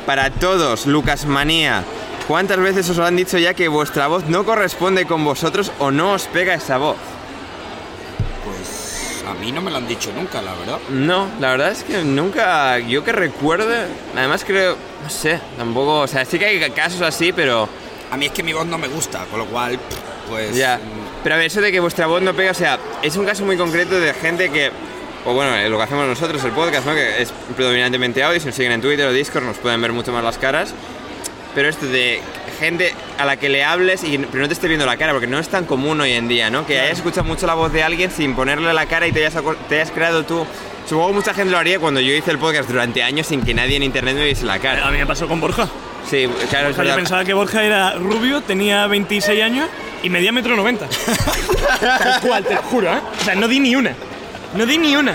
Para 0.06 0.30
todos, 0.30 0.86
Lucas 0.86 1.24
Manía. 1.26 1.84
¿Cuántas 2.26 2.58
veces 2.58 2.88
os 2.90 2.98
han 2.98 3.14
dicho 3.14 3.38
ya 3.38 3.54
que 3.54 3.68
vuestra 3.68 4.08
voz 4.08 4.24
no 4.26 4.44
corresponde 4.44 5.06
con 5.06 5.24
vosotros 5.24 5.70
o 5.78 5.92
no 5.92 6.12
os 6.14 6.24
pega 6.24 6.54
esa 6.54 6.78
voz? 6.78 6.96
A 9.26 9.34
mí 9.34 9.50
no 9.52 9.60
me 9.60 9.70
lo 9.70 9.78
han 9.78 9.88
dicho 9.88 10.12
nunca, 10.14 10.40
la 10.40 10.54
verdad. 10.54 10.78
No, 10.90 11.28
la 11.40 11.50
verdad 11.50 11.72
es 11.72 11.82
que 11.82 12.02
nunca, 12.04 12.78
yo 12.78 13.02
que 13.04 13.12
recuerde, 13.12 13.86
además 14.16 14.44
creo, 14.46 14.76
no 15.02 15.10
sé, 15.10 15.40
tampoco, 15.56 16.00
o 16.00 16.06
sea, 16.06 16.24
sí 16.24 16.38
que 16.38 16.46
hay 16.46 16.70
casos 16.70 17.02
así, 17.02 17.32
pero 17.32 17.68
A 18.12 18.16
mí 18.16 18.26
es 18.26 18.32
que 18.32 18.42
mi 18.44 18.52
voz 18.52 18.66
no 18.66 18.78
me 18.78 18.86
gusta, 18.86 19.24
con 19.30 19.40
lo 19.40 19.46
cual, 19.46 19.78
pues... 20.28 20.54
ya. 20.54 20.76
mm, 20.78 21.22
Pero 21.24 21.34
a 21.34 21.38
ver, 21.38 21.46
eso 21.48 21.60
de 21.60 21.72
que 21.72 21.80
vuestra 21.80 22.06
voz 22.06 22.22
no 22.22 22.34
pega, 22.34 22.52
o 22.52 22.54
sea, 22.54 22.78
es 23.02 23.16
un 23.16 23.24
caso 23.26 23.44
muy 23.44 23.56
concreto 23.56 23.98
de 23.98 24.14
gente 24.14 24.48
que, 24.50 24.70
o 25.24 25.32
bueno, 25.34 25.56
eh, 25.56 25.68
lo 25.68 25.76
que 25.76 25.82
hacemos 25.82 26.06
nosotros, 26.06 26.44
el 26.44 26.52
podcast, 26.52 26.86
¿no? 26.86 26.94
Que 26.94 27.20
es 27.20 27.32
predominantemente 27.56 28.22
audio, 28.22 28.38
si 28.38 28.46
nos 28.46 28.54
siguen 28.54 28.70
en 28.72 28.80
Twitter 28.80 29.06
o 29.08 29.12
Discord 29.12 29.42
nos 29.44 29.56
pueden 29.58 29.80
ver 29.82 29.92
mucho 29.92 30.12
más 30.12 30.22
las 30.22 30.38
caras. 30.38 30.72
Pero 31.56 31.68
esto 31.70 31.86
de 31.86 32.20
gente 32.60 32.94
a 33.18 33.24
la 33.24 33.36
que 33.36 33.48
le 33.48 33.64
hables 33.64 34.04
y 34.04 34.16
pero 34.18 34.42
no 34.42 34.46
te 34.48 34.54
esté 34.54 34.68
viendo 34.68 34.86
la 34.86 34.96
cara, 34.96 35.12
porque 35.12 35.26
no 35.26 35.38
es 35.40 35.48
tan 35.48 35.64
común 35.64 36.00
hoy 36.00 36.12
en 36.12 36.28
día, 36.28 36.50
¿no? 36.50 36.64
Que 36.66 36.78
hayas 36.78 36.98
escuchado 36.98 37.24
mucho 37.24 37.46
la 37.48 37.54
voz 37.54 37.72
de 37.72 37.82
alguien 37.82 38.10
sin 38.12 38.34
ponerle 38.36 38.72
la 38.72 38.86
cara 38.86 39.06
y 39.08 39.12
te 39.12 39.20
hayas, 39.26 39.34
aco- 39.36 39.56
te 39.68 39.76
hayas 39.80 39.90
creado 39.90 40.24
tú. 40.24 40.46
Supongo 40.88 41.08
que 41.08 41.14
mucha 41.14 41.34
gente 41.34 41.50
lo 41.50 41.58
haría 41.58 41.80
cuando 41.80 41.98
yo 42.00 42.12
hice 42.14 42.30
el 42.30 42.38
podcast 42.38 42.68
durante 42.70 43.02
años 43.02 43.26
sin 43.26 43.42
que 43.42 43.52
nadie 43.54 43.74
en 43.76 43.82
internet 43.82 44.14
me 44.16 44.24
viese 44.24 44.44
la 44.44 44.52
A 44.54 44.58
cara. 44.60 44.88
mí 44.92 44.98
me 44.98 45.06
pasó 45.06 45.26
con 45.26 45.40
Borja. 45.40 45.66
Sí, 46.08 46.28
claro, 46.50 46.72
sea, 46.72 46.84
yo 46.84 46.94
pensaba 46.94 47.24
que 47.24 47.34
Borja 47.34 47.64
era 47.64 47.94
rubio, 47.94 48.40
tenía 48.42 48.86
26 48.86 49.42
años 49.42 49.68
y 50.04 50.10
medía 50.10 50.30
metro 50.30 50.54
90. 50.54 50.86
Tal 51.80 52.20
cual, 52.20 52.44
te 52.44 52.54
lo 52.54 52.62
juro, 52.62 52.92
¿eh? 52.92 53.00
O 53.20 53.24
sea, 53.24 53.34
no 53.34 53.48
di 53.48 53.58
ni 53.58 53.74
una. 53.74 53.92
No 54.54 54.64
di 54.66 54.78
ni 54.78 54.94
una. 54.94 55.14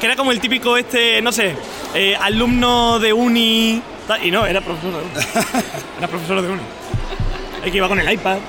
Que 0.00 0.06
era 0.06 0.16
como 0.16 0.32
el 0.32 0.40
típico 0.40 0.76
este, 0.76 1.22
no 1.22 1.32
sé, 1.32 1.54
eh, 1.94 2.14
alumno 2.20 2.98
de 2.98 3.12
uni. 3.14 3.80
Y 4.22 4.30
no, 4.30 4.46
era 4.46 4.60
profesor 4.60 4.90
de 4.92 4.98
uni. 4.98 5.08
Era 5.98 6.08
profesor 6.08 6.42
de 6.42 6.48
uni. 6.48 6.62
El 7.64 7.70
que 7.70 7.76
iba 7.78 7.88
con 7.88 7.98
el 7.98 8.12
iPad, 8.12 8.36
¿eh? 8.36 8.40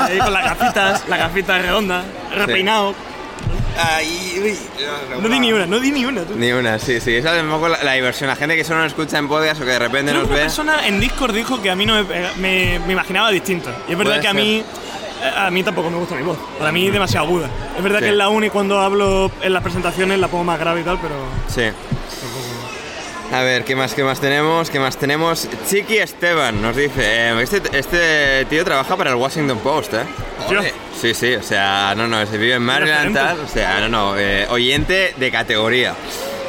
ahí 0.00 0.18
con 0.18 0.32
las 0.32 0.44
gafitas, 0.44 1.08
las 1.08 1.18
gafitas 1.18 1.60
redondas, 1.62 2.04
repeinado. 2.36 2.94
Ahí, 3.76 4.40
uy, 4.40 4.56
No 5.20 5.28
di 5.28 5.40
ni 5.40 5.52
una, 5.52 5.66
no 5.66 5.80
di 5.80 5.90
ni 5.90 6.04
una. 6.04 6.22
Tú. 6.22 6.34
Ni 6.36 6.52
una, 6.52 6.78
sí, 6.78 7.00
sí. 7.00 7.16
Esa 7.16 7.36
es 7.36 7.42
un 7.42 7.50
poco 7.50 7.68
la, 7.68 7.82
la 7.82 7.92
diversión. 7.94 8.28
La 8.28 8.36
gente 8.36 8.54
que 8.54 8.62
solo 8.62 8.78
nos 8.82 8.92
escucha 8.92 9.18
en 9.18 9.26
podcast 9.26 9.60
o 9.60 9.64
que 9.64 9.70
de 9.72 9.78
repente 9.80 10.12
Creo 10.12 10.20
nos 10.22 10.28
que 10.28 10.34
una 10.34 10.36
ve. 10.36 10.42
persona 10.46 10.86
en 10.86 11.00
Discord 11.00 11.34
dijo 11.34 11.60
que 11.60 11.70
a 11.70 11.74
mí 11.74 11.84
no 11.84 11.94
me, 11.94 12.04
pega- 12.04 12.32
me, 12.36 12.78
me 12.86 12.92
imaginaba 12.92 13.30
distinto. 13.30 13.70
Y 13.88 13.92
es 13.92 13.98
verdad 13.98 14.20
que 14.20 14.28
a 14.28 14.34
mí 14.34 14.58
eh, 15.22 15.32
a 15.36 15.50
mí 15.50 15.64
tampoco 15.64 15.90
me 15.90 15.96
gusta 15.96 16.14
mi 16.14 16.22
voz. 16.22 16.38
Para 16.56 16.70
mí 16.70 16.86
es 16.86 16.92
demasiado 16.92 17.26
aguda. 17.26 17.48
Es 17.76 17.82
verdad 17.82 17.98
Sí. 17.98 18.04
que 18.04 18.10
en 18.10 18.18
la 18.18 18.28
uni 18.28 18.48
cuando 18.50 18.80
hablo 18.80 19.32
en 19.42 19.52
las 19.52 19.62
presentaciones 19.64 20.20
la 20.20 20.28
pongo 20.28 20.44
más 20.44 20.60
grave 20.60 20.82
y 20.82 20.84
tal, 20.84 20.98
pero 21.02 21.14
Sí. 21.48 21.74
A 23.34 23.42
ver, 23.42 23.64
¿qué 23.64 23.74
más, 23.74 23.94
qué 23.94 24.04
más 24.04 24.20
tenemos? 24.20 24.70
¿Qué 24.70 24.78
más 24.78 24.96
tenemos? 24.96 25.48
Chiqui 25.68 25.96
Esteban 25.96 26.62
nos 26.62 26.76
dice, 26.76 27.02
eh, 27.02 27.42
este, 27.42 27.76
este 27.76 28.44
tío 28.44 28.64
trabaja 28.64 28.96
para 28.96 29.10
el 29.10 29.16
Washington 29.16 29.58
Post, 29.58 29.94
¿eh? 29.94 30.04
Ole. 30.48 30.72
Sí, 30.96 31.14
sí, 31.14 31.34
o 31.34 31.42
sea, 31.42 31.94
no, 31.96 32.06
no, 32.06 32.24
se 32.26 32.38
vive 32.38 32.54
en 32.54 32.62
Maryland, 32.62 33.12
tal, 33.12 33.40
o 33.40 33.48
sea, 33.48 33.80
no, 33.80 33.88
no, 33.88 34.16
eh, 34.16 34.46
oyente 34.50 35.14
de 35.16 35.30
categoría. 35.32 35.96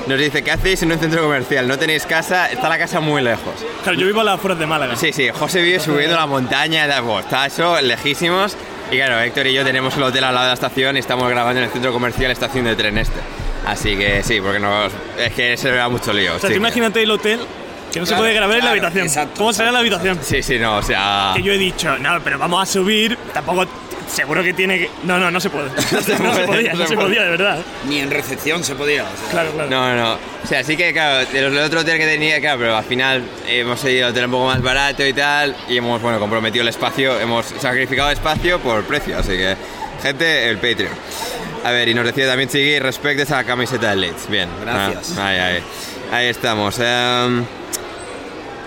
Nos 0.06 0.20
dice, 0.20 0.44
¿qué 0.44 0.52
hacéis 0.52 0.84
en 0.84 0.92
un 0.92 1.00
centro 1.00 1.24
comercial? 1.24 1.68
¿No 1.68 1.80
tenéis 1.80 2.06
casa? 2.06 2.52
Está 2.52 2.70
la 2.70 2.78
casa 2.78 3.00
muy 3.00 3.24
lejos. 3.24 3.56
claro, 3.82 3.98
yo 3.98 4.06
vivo 4.06 4.22
a 4.22 4.24
las 4.24 4.36
afueras 4.36 4.60
de 4.60 4.68
Málaga. 4.68 4.96
Sí, 4.96 5.12
sí, 5.12 5.30
José 5.30 5.64
vive 5.64 5.80
subiendo 5.80 6.16
la 6.16 6.28
montaña, 6.28 6.86
pues, 7.02 7.26
está 7.26 7.48
eso, 7.48 7.82
lejísimos. 7.82 8.56
Y 8.92 8.98
claro, 8.98 9.20
Héctor 9.20 9.48
y 9.48 9.54
yo 9.54 9.64
tenemos 9.64 9.98
el 9.98 10.04
hotel 10.04 10.24
al 10.24 10.36
lado 10.36 10.46
de 10.46 10.50
la 10.52 10.54
estación 10.54 10.98
y 10.98 11.00
estamos 11.00 11.28
grabando 11.32 11.62
en 11.62 11.66
el 11.66 11.72
centro 11.72 11.92
comercial 11.92 12.30
Estación 12.30 12.66
de 12.66 12.76
Tren 12.76 13.00
Este. 13.00 13.20
Así 13.66 13.96
que 13.98 14.22
sí, 14.24 14.40
porque 14.42 14.60
nos, 14.60 14.92
es 15.18 15.34
que 15.34 15.58
se 15.58 15.70
le 15.72 15.78
da 15.78 15.90
mucho 15.90 16.14
lío. 16.14 16.36
O 16.36 16.40
sea, 16.40 16.50
sí. 16.50 16.54
tú 16.56 16.60
imagínate 16.60 17.02
el 17.02 17.12
hotel 17.12 17.40
que 17.92 18.00
no 18.00 18.06
se 18.06 18.10
Claro, 18.12 18.24
puede 18.24 18.34
grabar 18.34 18.58
en 18.58 18.66
la 18.66 18.72
claro, 18.72 18.72
habitación. 18.74 19.08
exacto, 19.08 19.34
¿Cómo 19.38 19.54
será 19.54 19.72
la 19.72 19.80
habitación? 19.80 20.20
Sí, 20.22 20.44
sí, 20.44 20.60
no, 20.60 20.78
o 20.78 20.82
sea... 20.84 21.32
Que 21.36 21.42
yo 21.44 21.54
he 21.54 21.58
dicho, 21.58 21.98
no, 21.98 22.20
pero 22.24 22.38
vamos 22.38 22.62
a 22.62 22.66
subir, 22.72 23.18
tampoco 23.34 23.66
seguro 24.08 24.44
que 24.44 24.54
tiene 24.54 24.78
que 24.78 24.90
No, 25.04 25.18
no, 25.18 25.32
no 25.32 25.40
se 25.40 25.50
puede. 25.50 25.70
No 25.92 26.02
se, 26.02 26.16
puede, 26.16 26.46
podía, 26.46 26.74
no 26.74 26.80
no 26.80 26.84
se 26.86 26.90
se 26.90 26.96
podía, 26.96 27.24
de 27.24 27.30
verdad. 27.32 27.58
Ni 27.88 28.00
en 28.00 28.12
recepción 28.12 28.64
se 28.64 28.76
podía. 28.76 29.04
o 29.04 29.18
sea. 29.18 29.30
Claro, 29.32 29.52
claro. 29.52 29.70
No, 29.70 29.96
no. 29.96 30.14
O 30.44 30.48
sea, 30.48 30.64
sí 30.64 30.78
que, 30.78 30.94
claro, 30.94 31.26
del 31.32 31.58
otro 31.58 31.80
hotel 31.80 31.98
que 31.98 32.06
tenía, 32.06 32.40
claro, 32.40 32.60
pero 32.60 32.78
al 32.78 32.84
final 32.84 33.24
hemos 33.48 33.80
seguido 33.80 34.08
el 34.08 34.12
hotel 34.12 34.26
un 34.26 34.32
poco 34.32 34.46
más 34.48 34.62
barato 34.62 35.06
y 35.06 35.14
tal, 35.14 35.56
y 35.68 35.78
hemos, 35.78 36.02
bueno, 36.02 36.20
comprometido 36.20 36.62
el 36.62 36.68
espacio, 36.70 37.20
hemos 37.20 37.48
sacrificado 37.60 38.12
espacio 38.12 38.60
por 38.60 38.84
precio, 38.84 39.18
así 39.18 39.30
que, 39.32 39.56
gente, 40.02 40.50
el 40.50 40.58
Patreon. 40.58 40.94
A 41.64 41.72
ver, 41.72 41.88
y 41.90 41.94
nos 41.94 42.06
decía 42.06 42.28
también 42.28 42.50
Chigui 42.50 42.80
respecto 42.80 43.22
a 43.22 43.24
esa 43.24 43.44
camiseta 43.44 43.90
de 43.90 43.96
Leeds. 43.96 44.30
Bien. 44.30 44.48
Gracias. 44.62 45.16
Ah, 45.18 45.28
ahí, 45.30 45.38
ahí. 45.40 45.64
Ahí 46.12 46.28
estamos. 46.28 46.78
Em, 46.80 47.44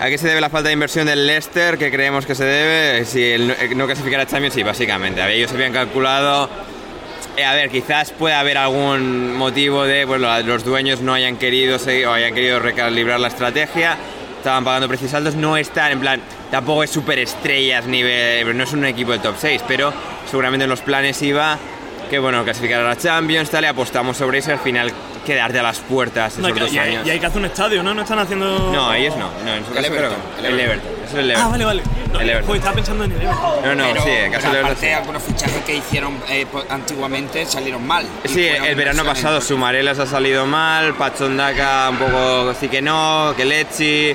¿A 0.01 0.07
qué 0.09 0.17
se 0.17 0.27
debe 0.27 0.39
la 0.41 0.49
falta 0.49 0.67
de 0.67 0.73
inversión 0.73 1.05
del 1.07 1.27
Leicester? 1.27 1.77
¿Qué 1.77 1.91
creemos 1.91 2.25
que 2.25 2.33
se 2.35 2.45
debe? 2.45 3.05
Si 3.05 3.21
el 3.31 3.47
no- 3.49 3.53
el 3.53 3.77
no 3.77 3.85
clasificar 3.85 4.21
a 4.21 4.25
Champions, 4.25 4.53
sí, 4.55 4.63
básicamente. 4.63 5.21
A 5.21 5.25
ver, 5.25 5.35
ellos 5.35 5.51
habían 5.51 5.73
calculado 5.73 6.49
eh, 7.37 7.45
a 7.45 7.53
ver, 7.53 7.69
quizás 7.69 8.11
pueda 8.11 8.39
haber 8.41 8.57
algún 8.57 9.33
motivo 9.35 9.83
de 9.85 10.05
pues, 10.07 10.19
lo- 10.19 10.41
los 10.41 10.63
dueños 10.65 10.99
no 11.01 11.13
hayan 11.13 11.37
querido 11.37 11.79
seguir, 11.79 12.07
o 12.07 12.13
hayan 12.13 12.33
querido 12.33 12.59
recalibrar 12.59 13.19
la 13.19 13.29
estrategia. 13.29 13.97
Estaban 14.37 14.63
pagando 14.65 14.87
precios 14.89 15.13
altos, 15.13 15.35
no 15.35 15.55
están, 15.57 15.91
en 15.91 15.99
plan, 15.99 16.21
tampoco 16.51 16.83
es 16.83 16.89
super 16.89 17.19
estrellas, 17.19 17.85
nivel, 17.85 18.57
no 18.57 18.63
es 18.63 18.71
un 18.73 18.85
equipo 18.85 19.11
de 19.11 19.19
top 19.19 19.35
6, 19.37 19.61
pero 19.67 19.93
seguramente 20.29 20.63
en 20.65 20.69
los 20.69 20.81
planes 20.81 21.21
iba 21.21 21.57
que, 22.09 22.17
bueno, 22.17 22.43
clasificar 22.43 22.81
a 22.81 22.83
la 22.89 22.95
Champions, 22.97 23.49
tal, 23.51 23.63
y 23.65 23.67
apostamos 23.67 24.17
sobre 24.17 24.39
eso 24.39 24.49
y 24.49 24.53
al 24.53 24.59
final 24.59 24.91
quedarte 25.25 25.59
a 25.59 25.63
las 25.63 25.77
puertas 25.77 26.39
No, 26.39 26.47
esos 26.47 26.57
y, 26.57 26.59
dos 26.61 26.73
y 26.73 26.79
hay, 26.79 26.89
años. 26.95 27.05
y 27.07 27.09
hay 27.11 27.19
que 27.19 27.25
hacer 27.27 27.37
un 27.37 27.45
estadio, 27.45 27.83
¿no? 27.83 27.93
No 27.93 28.01
están 28.01 28.17
haciendo. 28.17 28.71
No, 28.73 28.91
ellos 28.93 29.15
no, 29.15 29.29
no, 29.45 29.53
en 29.53 29.63
su 29.63 29.69
El 29.71 29.75
caso 29.77 29.87
creo 29.89 29.99
Everton, 30.09 30.17
que 30.37 30.41
no. 30.41 30.47
el 30.47 30.53
El 30.53 30.59
Everton. 30.59 30.91
Es 31.05 31.13
el 31.13 31.19
Ah, 31.19 31.23
Everton. 31.33 31.51
vale, 31.51 31.65
vale. 31.65 31.83
No, 32.11 32.19
El 32.21 32.29
Everton. 32.31 32.47
joder, 32.47 32.57
estaba 32.59 32.75
pensando 32.75 33.03
en 33.03 33.11
el 33.11 33.21
Everton. 33.21 33.41
No, 33.63 33.75
no, 33.75 33.83
pero, 33.93 34.03
sí, 34.03 34.09
en 34.09 34.31
caso 34.31 34.47
pero 34.49 34.53
del 34.53 34.65
Everton 34.65 34.65
aparte, 34.65 34.87
sí. 34.87 34.93
algunos 34.93 35.21
fichajes 35.23 35.63
que 35.65 35.75
hicieron 35.75 36.17
eh, 36.29 36.45
antiguamente 36.69 37.45
salieron 37.45 37.85
mal. 37.85 38.07
Sí, 38.25 38.47
el 38.47 38.75
verano 38.75 39.03
pasado 39.03 39.39
Sumarelas 39.39 39.99
ha 39.99 40.07
salido 40.07 40.47
mal, 40.47 40.95
Pachondaka 40.95 41.89
un 41.91 41.97
poco 41.97 42.55
sí 42.59 42.69
que 42.69 42.81
no, 42.81 43.35
que 43.37 43.45
Lechi, 43.45 44.13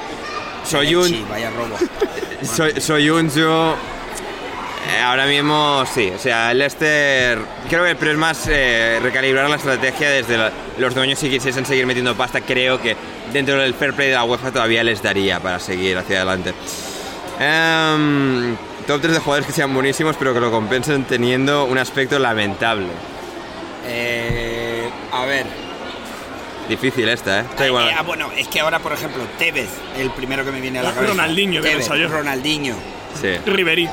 Soyun, 0.64 1.08
Sí, 1.08 1.24
vaya 1.30 1.50
robo. 1.50 1.76
Soy, 2.42 2.80
Soyuncu. 2.80 3.74
Eh, 4.86 5.00
Ahora 5.00 5.26
mismo 5.26 5.84
sí, 5.92 6.12
o 6.14 6.18
sea, 6.18 6.50
el 6.52 6.58
Leicester 6.58 7.38
creo 7.68 7.84
que 7.84 7.94
pero 7.94 8.10
es 8.12 8.18
más 8.18 8.46
eh, 8.50 8.98
recalibrar 9.02 9.48
la 9.48 9.56
estrategia 9.56 10.10
desde 10.10 10.36
la- 10.36 10.52
los 10.78 10.94
dueños 10.94 11.18
si 11.18 11.30
quisiesen 11.30 11.64
seguir 11.64 11.86
metiendo 11.86 12.14
pasta, 12.14 12.40
creo 12.40 12.80
que 12.80 12.96
dentro 13.32 13.56
del 13.56 13.74
fair 13.74 13.94
play 13.94 14.08
de 14.08 14.14
la 14.14 14.24
UEFA 14.24 14.50
todavía 14.50 14.82
les 14.84 15.02
daría 15.02 15.40
para 15.40 15.58
seguir 15.58 15.96
hacia 15.96 16.16
adelante. 16.18 16.52
Em, 17.40 18.56
top 18.86 19.00
3 19.00 19.14
de 19.14 19.20
jugadores 19.20 19.46
que 19.46 19.52
sean 19.52 19.72
buenísimos 19.72 20.16
pero 20.18 20.34
que 20.34 20.40
lo 20.40 20.50
compensen 20.50 21.04
teniendo 21.04 21.64
un 21.64 21.78
aspecto 21.78 22.18
lamentable. 22.18 22.88
Eh, 23.86 24.88
a 25.12 25.24
ver. 25.24 25.46
Difícil 26.68 27.08
esta, 27.08 27.40
¿eh? 27.40 27.44
Está 27.50 27.66
igual. 27.66 27.88
Eh, 27.88 27.94
ah, 27.98 28.02
bueno, 28.02 28.30
es 28.36 28.48
que 28.48 28.60
ahora, 28.60 28.78
por 28.78 28.92
ejemplo, 28.92 29.22
Tevez, 29.38 29.68
el 29.98 30.10
primero 30.10 30.44
que 30.44 30.50
me 30.50 30.60
viene 30.60 30.78
a 30.78 30.82
la 30.82 30.92
cabeza. 30.92 31.12
Ronaldinho, 31.12 31.60
Tevez. 31.60 31.88
Ronaldinho. 32.10 32.74
Sí. 33.20 33.28
Ribery. 33.46 33.88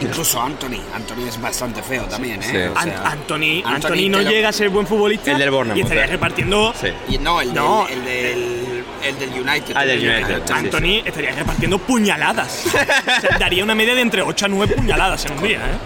Incluso 0.00 0.40
Anthony. 0.40 0.80
Anthony 0.94 1.26
es 1.28 1.40
bastante 1.40 1.82
feo 1.82 2.04
también, 2.04 2.42
¿eh? 2.42 2.68
O 2.68 2.72
sea, 2.72 2.82
An- 2.82 2.90
Anthony, 3.06 3.62
Anthony 3.64 3.74
Anthony 3.74 4.08
no 4.10 4.20
llega 4.22 4.48
a 4.48 4.52
ser 4.52 4.68
buen 4.70 4.86
futbolista. 4.86 5.32
El 5.32 5.38
del 5.38 5.50
Bournemouth, 5.50 5.78
Y 5.78 5.82
estaría 5.82 6.06
repartiendo. 6.06 6.72
Sí. 6.80 6.88
Y 7.08 7.18
no, 7.18 7.40
el, 7.40 7.52
No. 7.54 7.86
Del, 7.88 7.98
el, 7.98 8.04
del, 8.04 8.84
el 9.04 9.18
del 9.18 9.30
United. 9.40 9.74
Ah, 9.76 9.84
del 9.84 9.98
United, 9.98 10.42
sí, 10.46 10.52
Anthony 10.52 11.02
estaría 11.04 11.32
repartiendo 11.32 11.78
puñaladas. 11.78 12.64
O 12.70 13.20
sea, 13.20 13.38
daría 13.38 13.64
una 13.64 13.74
media 13.74 13.94
de 13.94 14.00
entre 14.02 14.22
8 14.22 14.44
a 14.46 14.48
9 14.48 14.74
puñaladas 14.76 15.24
en 15.26 15.32
un 15.32 15.42
día, 15.42 15.58
¿eh? 15.58 15.78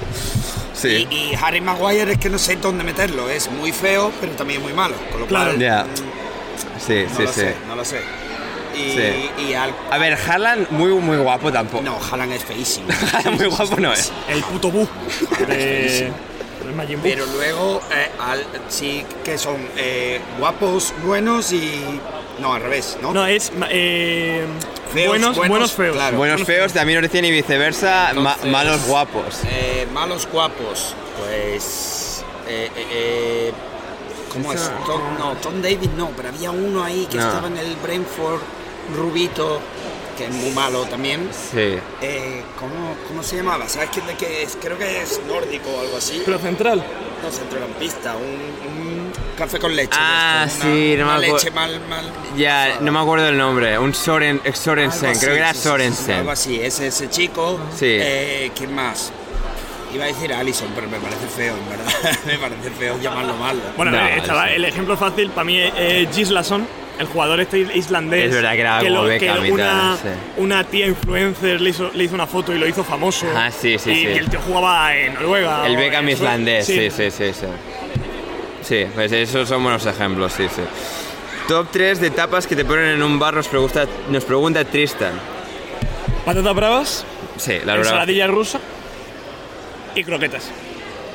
Sí. 0.74 1.06
Y, 1.10 1.14
y 1.14 1.34
Harry 1.40 1.60
Maguire 1.60 2.12
es 2.12 2.18
que 2.18 2.28
no 2.28 2.38
sé 2.38 2.56
dónde 2.56 2.84
meterlo. 2.84 3.28
Es 3.30 3.50
muy 3.50 3.72
feo, 3.72 4.12
pero 4.20 4.32
también 4.32 4.60
muy 4.62 4.72
malo. 4.72 4.94
Con 5.10 5.20
lo 5.22 5.26
Claro. 5.26 5.54
cual, 5.56 5.86
mm, 5.86 6.80
Sí, 6.86 7.04
no 7.08 7.16
sí, 7.16 7.22
lo 7.22 7.28
sí. 7.32 7.40
sé, 7.40 7.54
no 7.68 7.76
lo 7.76 7.84
sé. 7.84 8.00
Y, 8.74 8.90
Sí. 8.96 9.30
y 9.48 9.54
al, 9.54 9.72
A 9.90 9.98
ver, 9.98 10.14
Haaland 10.14 10.70
muy, 10.70 10.90
muy 10.94 11.16
guapo 11.18 11.52
tampoco. 11.52 11.82
no, 11.84 11.98
Haaland 12.10 12.32
es 12.32 12.44
feísimo. 12.44 12.86
muy 13.36 13.46
guapo 13.46 13.76
no 13.78 13.92
es. 13.92 14.10
El 14.28 14.42
puto 14.42 14.70
bu 14.70 14.86
de. 15.48 16.12
Pero 17.02 17.26
luego 17.26 17.80
eh, 17.94 18.10
al- 18.20 18.44
sí 18.68 19.04
que 19.22 19.38
son 19.38 19.56
eh, 19.76 20.20
guapos, 20.38 20.92
buenos 21.04 21.52
y. 21.52 22.00
No, 22.40 22.54
al 22.54 22.62
revés, 22.62 22.98
¿no? 23.00 23.12
No, 23.12 23.26
es. 23.26 23.52
ma- 23.54 23.68
Eh, 23.70 24.44
Feos, 24.92 25.08
buenos, 25.08 25.36
buenos, 25.36 25.48
buenos 25.50 25.72
feos. 25.72 25.94
claro. 25.96 26.16
Buenos 26.16 26.42
feos 26.44 26.72
también 26.72 27.00
nos 27.00 27.10
decían 27.10 27.24
y 27.26 27.30
viceversa, 27.30 28.12
ma- 28.14 28.30
Entonces, 28.32 28.50
malos 28.50 28.86
guapos. 28.86 29.40
eh, 29.48 29.86
malos 29.92 30.26
guapos, 30.32 30.94
pues. 31.18 32.24
Eh, 32.48 32.70
eh, 32.76 32.86
eh, 32.92 33.52
¿Cómo 34.32 34.52
es? 34.52 34.60
Tom, 34.86 35.00
no, 35.18 35.34
Tom 35.36 35.62
David 35.62 35.90
no, 35.96 36.10
pero 36.16 36.30
había 36.30 36.50
uno 36.50 36.82
ahí 36.82 37.06
que 37.10 37.18
No. 37.18 37.26
estaba 37.28 37.46
en 37.48 37.56
el 37.56 37.76
Brentford, 37.76 38.40
Rubito, 38.96 39.60
que 40.18 40.24
es 40.26 40.30
muy 40.30 40.50
malo 40.52 40.84
también. 40.84 41.28
Sí. 41.32 41.76
Eh, 42.02 42.42
¿cómo, 42.58 42.94
¿Cómo 43.08 43.22
se 43.22 43.36
llamaba? 43.36 43.68
¿Sabes 43.68 43.90
quién 43.92 44.06
de 44.06 44.14
qué 44.14 44.42
es? 44.42 44.56
Creo 44.60 44.78
que 44.78 45.02
es 45.02 45.20
nórdico 45.26 45.70
o 45.70 45.80
algo 45.80 45.96
así. 45.96 46.22
Pero 46.24 46.38
central. 46.38 46.84
No, 47.22 47.30
centrocampista, 47.30 48.14
un, 48.16 48.22
un 48.24 49.12
café 49.36 49.58
con 49.58 49.74
leche. 49.74 49.96
Ah, 49.98 50.44
esto, 50.46 50.66
una- 50.66 50.74
sí, 50.74 50.90
no 50.98 51.06
me 51.06 51.12
una 51.12 51.16
acuer- 51.18 51.32
leche 51.32 51.50
mal, 51.50 51.80
mal. 51.88 52.12
Ya, 52.36 52.78
no 52.80 52.92
me 52.92 52.98
acuerdo 53.00 53.28
el 53.28 53.38
nombre. 53.38 53.78
Un 53.78 53.94
Soren, 53.94 54.40
Sorensen, 54.52 55.08
Algo 55.10 55.20
creo 55.20 55.34
que 55.34 55.40
así, 55.42 55.50
era 55.50 55.54
sí, 55.54 55.60
Sorensen. 55.60 56.14
algo 56.16 56.30
así, 56.30 56.60
es 56.60 56.80
ese 56.80 57.08
chico. 57.08 57.58
Sí. 57.76 57.86
Eh, 57.88 58.50
¿Quién 58.54 58.74
más? 58.74 59.10
Iba 59.94 60.04
a 60.04 60.08
decir 60.08 60.32
Allison, 60.34 60.68
pero 60.74 60.88
me 60.88 60.98
parece 60.98 61.26
feo, 61.34 61.54
en 61.56 61.68
verdad. 61.70 62.18
me 62.26 62.36
parece 62.38 62.70
feo 62.78 62.98
llamarlo 63.00 63.34
malo. 63.36 63.60
Bueno, 63.76 63.92
No, 63.92 64.06
estaba- 64.06 64.48
sí. 64.48 64.54
el 64.56 64.64
ejemplo 64.66 64.96
fácil 64.96 65.30
para 65.30 65.44
mí 65.44 65.58
es 65.60 65.72
eh, 65.76 66.08
Gislason, 66.12 66.66
el 66.98 67.06
jugador 67.06 67.40
este 67.40 67.58
islandés. 67.74 68.26
Es 68.26 68.34
verdad 68.34 68.52
que 68.52 68.60
era 68.60 68.78
como 68.78 68.90
lo- 68.90 69.02
Beckham 69.04 69.44
y 69.46 69.50
una, 69.50 69.96
sí. 69.96 70.08
una 70.36 70.64
tía 70.64 70.86
influencer 70.86 71.60
le 71.60 71.70
hizo, 71.70 71.90
le 71.92 72.04
hizo 72.04 72.14
una 72.14 72.26
foto 72.26 72.54
y 72.54 72.58
lo 72.58 72.66
hizo 72.68 72.84
famoso. 72.84 73.26
Ah, 73.34 73.50
sí, 73.50 73.78
sí, 73.78 73.90
y, 73.90 73.94
sí. 73.96 74.00
y 74.02 74.18
el 74.18 74.28
tío 74.30 74.40
jugaba 74.40 74.94
en 74.96 75.14
Noruega. 75.14 75.66
El 75.66 75.76
Beckham 75.76 76.08
islandés, 76.08 76.66
sí, 76.66 76.90
sí, 76.90 77.10
sí, 77.10 77.32
sí. 77.32 77.46
Sí, 78.62 78.86
pues 78.94 79.12
esos 79.12 79.48
son 79.48 79.62
buenos 79.62 79.84
ejemplos, 79.86 80.32
sí, 80.32 80.44
sí. 80.54 80.62
Top 81.48 81.66
3 81.70 82.00
de 82.00 82.10
tapas 82.10 82.46
que 82.46 82.56
te 82.56 82.64
ponen 82.64 82.86
en 82.86 83.02
un 83.02 83.18
bar 83.18 83.34
nos 83.34 83.48
pregunta, 83.48 83.86
nos 84.08 84.24
pregunta 84.24 84.64
Tristan. 84.64 85.12
Patatas 86.24 86.54
bravas, 86.54 87.04
Sí, 87.36 87.52
la 87.64 87.74
verdad. 87.74 87.78
ensaladilla 87.92 88.26
rusa 88.28 88.60
y 89.94 90.02
croquetas. 90.04 90.50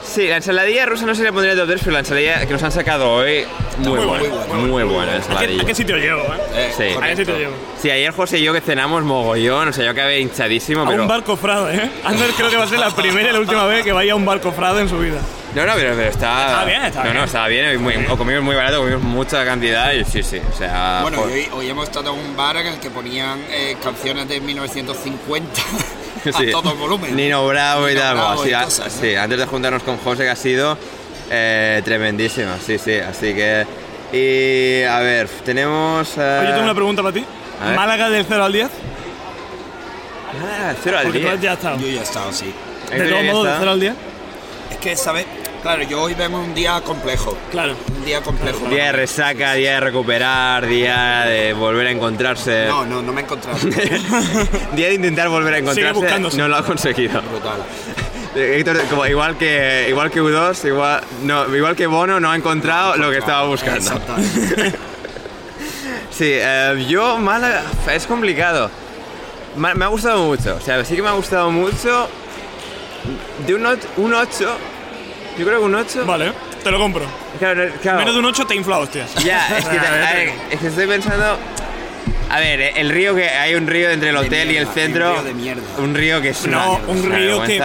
Sí, 0.10 0.28
la 0.28 0.38
ensaladilla 0.38 0.86
rusa 0.88 1.06
no 1.06 1.14
se 1.14 1.24
le 1.24 1.32
pondría 1.32 1.56
top 1.56 1.68
3, 1.68 1.82
pero 1.82 1.94
la 1.94 2.00
ensaladilla 2.00 2.46
que 2.46 2.54
nos 2.54 2.64
han 2.64 2.72
sacado 2.72 3.12
hoy, 3.12 3.46
muy, 3.78 3.90
muy 4.00 4.06
buena. 4.08 4.24
buena, 4.30 4.54
Muy 4.66 4.84
buena 4.84 5.06
la 5.06 5.12
¿A 5.12 5.14
qué, 5.14 5.18
ensaladilla. 5.28 5.62
a 5.62 5.66
qué 5.66 5.76
sitio 5.76 5.98
llego, 5.98 6.22
eh? 6.22 6.38
Eh, 6.56 6.72
Sí. 6.76 6.84
¿A 7.00 7.08
qué 7.08 7.16
sitio 7.16 7.38
llego? 7.38 7.52
Sí, 7.80 7.92
ayer 7.92 8.12
José 8.12 8.40
y 8.40 8.44
yo 8.44 8.52
que 8.54 8.62
cenamos 8.62 9.04
mogollón, 9.04 9.68
o 9.68 9.74
sea, 9.74 9.86
yo 9.86 9.92
acabé 9.92 10.20
hinchadísimo, 10.20 10.82
A 10.84 10.88
pero... 10.90 11.04
un 11.04 11.08
bar 11.08 11.24
cofrado, 11.24 11.70
¿eh? 11.70 11.90
Ander 12.04 12.32
creo 12.32 12.50
que 12.50 12.58
va 12.58 12.64
a 12.64 12.68
ser 12.68 12.80
la 12.80 12.90
primera 12.90 13.30
y 13.30 13.34
la 13.34 13.40
última 13.40 13.66
vez 13.68 13.84
que 13.84 13.92
vaya 13.92 14.14
a 14.14 14.16
un 14.16 14.26
bar 14.26 14.42
cofrado 14.42 14.80
en 14.80 14.90
su 14.90 14.98
vida. 14.98 15.20
No, 15.56 15.66
no, 15.66 15.74
pero, 15.76 15.96
pero 15.96 16.10
está... 16.10 16.46
Estaba 16.46 16.66
bien, 16.66 16.84
estaba 16.86 17.04
no, 17.06 17.10
bien. 17.12 17.18
no, 17.22 17.26
estaba 17.26 17.48
bien, 17.48 17.74
y 17.74 17.78
muy- 17.80 18.06
o 18.08 18.18
comimos 18.18 18.44
muy 18.44 18.56
barato, 18.56 18.80
comimos 18.80 19.02
mucha 19.02 19.44
cantidad 19.44 19.92
y 19.94 20.06
sí, 20.06 20.22
sí, 20.22 20.40
o 20.54 20.56
sea... 20.58 21.00
Bueno, 21.02 21.28
y 21.28 21.32
hoy, 21.34 21.48
hoy 21.54 21.70
hemos 21.70 21.86
estado 21.86 22.14
en 22.14 22.20
un 22.20 22.36
bar 22.38 22.56
en 22.58 22.68
el 22.68 22.80
que 22.80 22.90
ponían 22.92 23.40
eh, 23.50 23.76
canciones 23.84 24.28
de 24.30 24.40
1950 24.42 25.50
Sí. 26.24 26.50
a 26.50 26.52
todo 26.52 26.76
volumen. 26.76 27.16
Nino 27.16 27.48
Bravo 27.48 27.88
y 27.90 27.94
Nino 27.94 28.02
tal. 28.02 28.16
Bravo 28.16 28.42
así, 28.42 28.50
y 28.50 28.54
a- 28.54 28.64
cosas, 28.66 28.94
¿no? 28.96 29.02
sí, 29.02 29.16
antes 29.16 29.40
de 29.40 29.46
juntarnos 29.46 29.84
con 29.84 29.98
José, 29.98 30.24
que 30.24 30.30
ha 30.30 30.36
sido 30.36 30.78
eh, 31.32 31.82
tremendísima, 31.86 32.58
sí, 32.64 32.78
sí. 32.78 32.96
Así 32.98 33.34
que. 33.34 33.66
Y 34.12 34.84
a 34.84 35.00
ver, 35.00 35.28
tenemos. 35.46 36.10
eh, 36.18 36.40
Oye, 36.42 36.50
tengo 36.50 36.64
una 36.64 36.74
pregunta 36.76 37.02
para 37.02 37.14
ti. 37.14 37.24
A 37.62 37.68
ver. 37.68 37.76
¿Málaga 37.76 38.10
del 38.10 38.26
0 38.28 38.44
al 38.44 38.52
10? 38.52 38.68
Ah, 40.44 40.74
cero 40.84 40.98
al 40.98 41.04
Porque 41.06 41.20
tú 41.20 41.26
día. 41.26 41.34
has 41.36 41.42
ya 41.42 41.54
estado. 41.54 41.78
Yo 41.80 41.88
ya 41.88 42.00
he 42.02 42.04
estado, 42.04 42.34
sí. 42.34 42.54
De 42.92 43.08
todos 43.08 43.24
modos, 43.24 43.44
del 43.46 43.54
estar. 43.54 43.60
0 43.60 43.72
al 43.72 43.80
10. 43.80 43.94
Es 44.72 44.78
que, 44.78 44.96
¿sabes? 44.96 45.26
Claro, 45.62 45.84
yo 45.84 46.02
hoy 46.02 46.14
vemos 46.14 46.48
un 46.48 46.54
día 46.54 46.80
complejo. 46.82 47.38
Claro. 47.52 47.76
Un 47.94 48.06
día 48.06 48.22
complejo. 48.22 48.66
Día 48.70 48.86
de 48.86 48.92
resaca, 48.94 49.54
día 49.54 49.74
de 49.74 49.80
recuperar, 49.82 50.66
día 50.66 51.26
de 51.26 51.54
volver 51.54 51.88
a 51.88 51.92
encontrarse. 51.92 52.68
No, 52.68 52.86
no, 52.86 53.02
no 53.02 53.12
me 53.12 53.22
he 53.22 53.24
encontrado. 53.26 53.58
día 54.74 54.88
de 54.88 54.94
intentar 54.94 55.28
volver 55.28 55.56
a 55.56 55.58
encontrarse. 55.58 56.38
No 56.38 56.48
lo 56.48 56.56
ha 56.56 56.64
conseguido. 56.64 57.22
Brutal. 57.22 57.60
Eh, 58.36 58.58
Héctor, 58.60 58.82
como 58.90 59.06
igual 59.06 59.38
que 59.38 59.88
igual 59.90 60.10
que 60.12 60.22
U2, 60.22 60.66
igual 60.66 61.04
no, 61.24 61.54
igual 61.54 61.76
que 61.76 61.88
Bono 61.88 62.20
no 62.20 62.32
ha 62.32 62.36
encontrado 62.36 62.96
lo 62.96 63.10
que 63.12 63.18
estaba 63.18 63.46
buscando. 63.48 63.78
Exactamente. 63.78 64.74
Sí, 66.12 66.32
eh, 66.34 66.86
yo 66.90 67.18
Málaga 67.18 67.64
es 67.94 68.06
complicado. 68.06 68.70
Me 69.56 69.70
ha 69.70 69.88
gustado 69.88 70.26
mucho, 70.26 70.58
o 70.58 70.60
sea, 70.60 70.84
sí 70.84 70.98
que 70.98 71.02
me 71.02 71.08
ha 71.08 71.14
gustado 71.14 71.50
mucho. 71.50 72.10
De 73.48 73.56
un 73.56 73.66
8, 73.66 73.88
un 73.96 74.14
8 74.14 74.58
yo 75.40 75.46
creo 75.46 75.60
que 75.60 75.66
un 75.66 75.76
8. 75.76 76.06
Vale, 76.06 76.32
te 76.64 76.70
lo 76.72 76.78
compro. 76.80 77.06
Claro, 77.40 77.70
claro. 77.82 78.00
Menos 78.00 78.14
de 78.14 78.20
un 78.20 78.26
8 78.26 78.46
te 78.46 78.56
infla 78.56 78.78
hostias. 78.78 79.16
Ya, 79.24 79.48
es 79.58 79.66
que, 79.66 79.78
A 79.80 79.82
ver, 79.82 80.04
a 80.04 80.14
ver, 80.14 80.32
es 80.52 80.60
que 80.60 80.68
estoy 80.68 80.86
pensando. 80.88 81.38
A 82.30 82.40
ver, 82.40 82.62
eh, 82.62 82.74
el 82.76 82.90
río 82.90 83.16
que 83.16 83.28
hay 83.30 83.56
un 83.56 83.66
río 83.66 83.90
entre 83.90 84.10
el 84.10 84.16
De 84.16 84.22
hotel 84.28 84.52
y 84.52 84.58
el 84.58 84.66
mierda, 84.68 84.74
centro. 84.74 85.10
un 85.10 85.16
río 85.16 85.24
de 85.24 85.34
mierda. 85.34 85.62
Un 85.80 85.96
río 85.96 86.22
que 86.22 86.30
es 86.30 86.46
No, 86.46 86.80
un 86.88 87.12
río 87.12 87.42
que, 87.44 87.60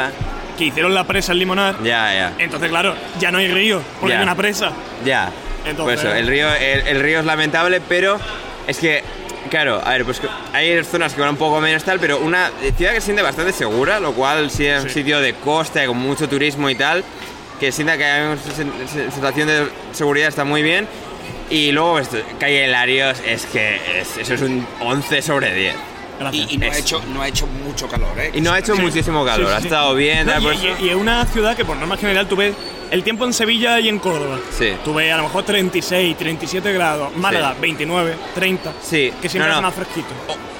que 0.57 0.65
hicieron 0.65 0.95
la 0.95 1.05
presa 1.05 1.33
en 1.33 1.39
Limonar. 1.39 1.77
Ya, 1.83 2.15
ya. 2.15 2.33
Entonces, 2.39 2.71
claro, 2.71 2.95
ya 3.19 3.31
no 3.31 3.39
hay 3.39 3.49
río, 3.49 3.83
porque 4.01 4.15
Ya. 4.15 4.21
hay 4.21 4.23
una 4.25 4.35
presa. 4.37 4.73
Ya. 5.05 5.31
Entonces- 5.67 6.01
Pues 6.01 6.01
eso, 6.01 6.15
el 6.15 6.27
río, 6.27 6.49
el, 6.55 6.87
el 6.87 7.01
río 7.01 7.21
es 7.21 7.27
lamentable, 7.27 7.83
pero 7.87 8.19
es 8.67 8.79
que, 8.79 9.03
claro, 9.51 9.83
a 9.85 9.91
ver, 9.91 10.05
pues 10.07 10.21
hay 10.55 10.83
zonas 10.85 11.13
que 11.13 11.21
van 11.21 11.31
un 11.31 11.37
poco 11.37 11.61
menos 11.61 11.85
tal, 11.85 12.01
pero 12.01 12.19
una 12.21 12.51
ciudad 12.77 12.93
que 12.93 13.01
se 13.01 13.07
siente 13.07 13.23
bastante 13.23 13.53
segura, 13.53 14.01
lo 14.01 14.13
cual 14.13 14.51
sí 14.51 14.65
es 14.67 14.83
un 14.83 14.89
sitio 14.91 15.21
de 15.21 15.35
costa, 15.35 15.85
con 15.87 15.99
mucho 15.99 16.27
turismo 16.29 16.71
y 16.71 16.75
tal, 16.75 17.05
que 17.61 17.73
sienta 17.73 17.97
que 17.97 18.05
hay 18.05 18.23
una 18.27 18.35
sen- 18.37 18.73
sen- 18.87 19.11
sensación 19.11 19.49
de 19.49 19.69
seguridad 19.93 20.29
está 20.29 20.45
muy 20.45 20.63
bien. 20.63 20.87
Y 21.51 21.73
luego 21.73 21.99
esto, 21.99 22.17
calle 22.39 22.67
Larios 22.69 23.19
es 23.27 23.47
que 23.47 23.77
es- 24.01 24.17
eso 24.19 24.35
es 24.35 24.41
un 24.43 24.67
11 24.81 25.23
sobre 25.23 25.55
10. 25.55 25.75
Gracias. 26.19 26.51
Y, 26.51 26.55
y 26.55 26.59
no, 26.59 26.71
ha 26.71 26.79
hecho, 26.79 27.03
no 27.13 27.23
ha 27.23 27.29
hecho 27.29 27.47
mucho 27.47 27.89
calor, 27.89 28.19
¿eh? 28.19 28.31
Y 28.35 28.41
no 28.41 28.53
ha 28.53 28.59
hecho 28.61 28.77
Sí. 28.77 28.81
muchísimo 28.83 29.25
calor, 29.25 29.47
Sí, 29.47 29.51
sí, 29.53 29.57
ha 29.57 29.61
sí. 29.61 29.67
estado 29.67 29.95
bien, 29.95 30.27
No, 30.27 30.53
y, 30.53 30.57
y- 30.81 30.87
y 30.87 30.89
es 30.91 30.95
una 30.95 31.27
ciudad 31.27 31.57
que 31.57 31.65
por 31.65 31.77
norma 31.77 31.97
general 31.97 32.29
tú 32.29 32.37
ves 32.37 32.55
el 32.91 33.03
tiempo 33.03 33.25
en 33.25 33.33
Sevilla 33.33 33.79
y 33.81 33.89
en 33.89 33.99
Córdoba. 33.99 34.39
Sí. 34.57 34.75
Tú 34.85 34.95
ves 34.95 35.13
a 35.13 35.17
lo 35.19 35.25
mejor 35.25 35.45
36, 35.45 36.17
37 36.17 36.73
grados. 36.73 37.15
Málaga, 37.17 37.55
29, 37.61 38.15
30. 38.35 38.73
Sí, 38.83 39.13
Que 39.21 39.29
siempre 39.29 39.49
no, 39.51 39.57
es 39.57 39.63
no. 39.63 39.69
más 39.69 39.75
fresquito. 39.75 40.09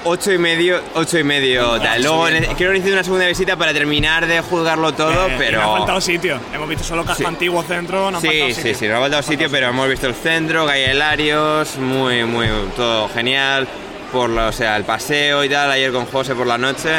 Ocho 0.07 0.31
y 0.31 0.37
medio, 0.37 0.79
ocho 0.93 1.17
y 1.17 1.23
medio, 1.23 1.79
tal. 1.81 2.03
Luego 2.03 2.27
subiendo. 2.27 2.49
ne- 2.49 2.55
quiero 2.55 2.73
necesito 2.73 2.93
una 2.95 3.03
segunda 3.03 3.25
visita 3.25 3.55
para 3.57 3.73
terminar 3.73 4.27
de 4.27 4.39
juzgarlo 4.41 4.93
todo, 4.93 5.27
Eh, 5.27 5.35
pero... 5.37 5.59
No 5.61 5.73
ha 5.73 5.77
faltado 5.79 6.01
sitio. 6.01 6.39
Hemos 6.53 6.69
visto 6.69 6.83
solo 6.83 7.03
Casco 7.03 7.23
Sí. 7.23 7.25
Antiguo 7.25 7.63
Centro. 7.63 8.11
No 8.11 8.17
ha 8.19 8.21
Sí, 8.21 8.27
faltado 8.27 8.49
sí, 8.49 8.53
sitio. 8.55 8.75
sí, 8.75 8.87
nos 8.87 8.97
ha 8.97 8.99
faltado 9.01 9.23
sitio, 9.23 9.49
pero 9.49 9.67
hemos 9.69 9.89
visto 9.89 10.05
el 10.05 10.13
centro, 10.13 10.67
calle 10.67 10.93
Larios, 10.93 11.77
muy, 11.77 12.23
muy, 12.23 12.47
todo 12.75 13.09
genial. 13.09 13.67
Por 14.11 14.29
la- 14.29 14.47
o 14.47 14.51
sea, 14.51 14.77
el 14.77 14.83
paseo 14.83 15.43
y 15.43 15.49
tal, 15.49 15.71
ayer 15.71 15.91
con 15.91 16.05
José 16.05 16.35
por 16.35 16.45
la 16.45 16.59
noche, 16.59 16.89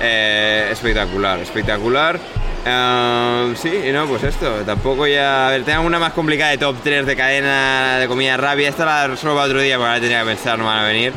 eh, 0.00 0.68
espectacular, 0.70 1.40
espectacular. 1.40 2.20
Eh, 2.66 3.54
sí, 3.60 3.70
y 3.88 3.92
no, 3.92 4.06
pues 4.06 4.22
esto, 4.22 4.50
tampoco 4.64 5.06
ya... 5.06 5.48
A 5.48 5.50
ver, 5.50 5.64
tengo 5.64 5.82
una 5.82 5.98
más 5.98 6.12
complicada 6.12 6.50
de 6.50 6.58
top 6.58 6.76
3 6.82 7.04
de 7.06 7.14
cadena 7.16 7.98
de 7.98 8.08
comida 8.08 8.36
rápida, 8.36 8.68
esta 8.68 8.84
la 8.84 9.14
para 9.34 9.46
otro 9.46 9.60
día, 9.60 9.76
porque 9.76 9.88
ahora 9.88 10.00
tenía 10.00 10.20
que 10.20 10.26
pensar, 10.26 10.58
no 10.58 10.64
van 10.64 10.78
a 10.78 10.84
venir. 10.86 11.12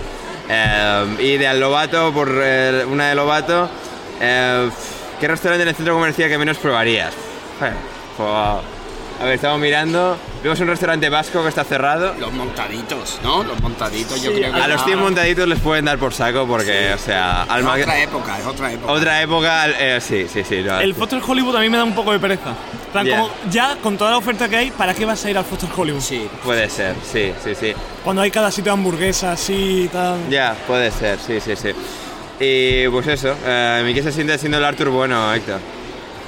Eh, 0.49 1.15
y 1.19 1.37
de 1.37 1.47
al 1.47 1.59
Lobato, 1.59 2.11
por 2.13 2.29
eh, 2.41 2.83
una 2.89 3.09
de 3.09 3.15
Lobato, 3.15 3.69
eh, 4.19 4.69
¿qué 5.19 5.27
restaurante 5.27 5.63
en 5.63 5.69
el 5.69 5.75
centro 5.75 5.93
comercial 5.93 6.29
que 6.29 6.37
menos 6.37 6.57
probarías? 6.57 7.13
Jo- 8.17 8.61
a 9.19 9.23
ver, 9.23 9.33
estamos 9.33 9.59
mirando. 9.59 10.17
Vemos 10.47 10.61
un 10.61 10.67
restaurante 10.67 11.09
vasco 11.09 11.43
que 11.43 11.49
está 11.49 11.65
cerrado. 11.65 12.15
Los 12.17 12.31
montaditos, 12.31 13.19
¿no? 13.21 13.43
Los 13.43 13.59
montaditos, 13.59 14.21
yo 14.23 14.31
creo 14.31 14.53
que. 14.53 14.61
A 14.61 14.69
los 14.69 14.81
100 14.85 14.97
montaditos 14.97 15.45
les 15.45 15.59
pueden 15.59 15.83
dar 15.83 15.97
por 15.97 16.13
saco 16.13 16.47
porque, 16.47 16.93
o 16.93 16.97
sea, 16.97 17.43
al 17.43 17.63
Es 17.63 17.83
otra 17.83 18.01
época, 18.01 18.39
es 18.39 18.45
otra 18.45 18.71
época. 18.71 18.93
otra 18.93 19.21
época, 19.21 19.67
eh, 19.77 19.99
sí, 19.99 20.25
sí, 20.31 20.45
sí. 20.47 20.61
no. 20.63 20.79
El 20.79 20.95
Foster 20.95 21.19
Hollywood 21.27 21.57
a 21.57 21.59
mí 21.59 21.69
me 21.69 21.75
da 21.75 21.83
un 21.83 21.93
poco 21.93 22.13
de 22.13 22.19
pereza. 22.19 22.53
Plan, 22.93 23.05
Ya. 23.05 23.17
como 23.17 23.29
ya 23.51 23.75
con 23.83 23.97
toda 23.97 24.11
la 24.11 24.17
oferta 24.19 24.47
que 24.47 24.55
hay, 24.55 24.71
¿para 24.71 24.93
qué 24.93 25.03
vas 25.03 25.25
a 25.25 25.29
ir 25.29 25.37
al 25.37 25.43
Foster 25.43 25.67
Hollywood? 25.75 25.99
Sí. 25.99 26.29
Puede 26.45 26.69
ser, 26.69 26.95
sí, 27.03 27.33
sí, 27.43 27.53
sí. 27.53 27.73
Cuando 28.05 28.21
hay 28.21 28.31
cada 28.31 28.49
sitio 28.49 28.71
de 28.71 28.77
hamburguesa 28.79 29.33
así 29.33 29.81
y 29.83 29.87
tal. 29.89 30.29
Ya, 30.29 30.55
puede 30.65 30.91
ser, 30.91 31.19
sí, 31.19 31.41
sí, 31.41 31.57
sí. 31.57 31.71
Y 32.39 32.87
pues 32.87 33.05
eso, 33.07 33.35
eh, 33.45 33.85
¿y 33.89 33.93
qué 33.93 34.01
se 34.01 34.13
siente 34.13 34.37
siendo 34.37 34.59
el 34.59 34.63
Arthur 34.63 34.91
bueno, 34.91 35.33
Héctor? 35.33 35.59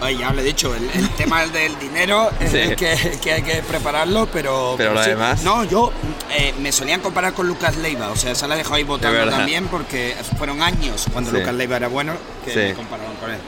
Ay, 0.01 0.17
ya 0.17 0.31
lo 0.31 0.41
he 0.41 0.43
dicho, 0.43 0.73
el, 0.73 0.89
el 0.93 1.09
tema 1.11 1.45
del 1.47 1.77
dinero 1.79 2.29
es 2.39 2.51
Sí. 2.51 2.75
que, 2.75 3.19
que 3.21 3.33
hay 3.33 3.41
que 3.41 3.55
prepararlo, 3.63 4.27
pero... 4.31 4.75
Pero 4.77 4.93
lo 4.93 5.03
sí. 5.03 5.09
demás. 5.09 5.43
No, 5.43 5.63
yo 5.65 5.91
eh, 6.31 6.53
me 6.59 6.71
solían 6.71 7.01
comparar 7.01 7.33
con 7.33 7.47
Lucas 7.47 7.75
Leiva, 7.77 8.09
o 8.09 8.15
sea, 8.15 8.31
esa 8.31 8.47
la 8.47 8.55
dejo 8.55 8.73
ahí 8.73 8.83
votando 8.83 9.29
también 9.29 9.67
porque 9.67 10.15
fueron 10.37 10.61
años 10.61 11.05
cuando 11.11 11.31
Sí. 11.31 11.37
Lucas 11.37 11.53
Leiva 11.53 11.75
era 11.77 11.87
bueno 11.89 12.13
que 12.45 12.55
me 12.55 12.73
compararon 12.73 13.15
con 13.15 13.31
él. 13.31 13.39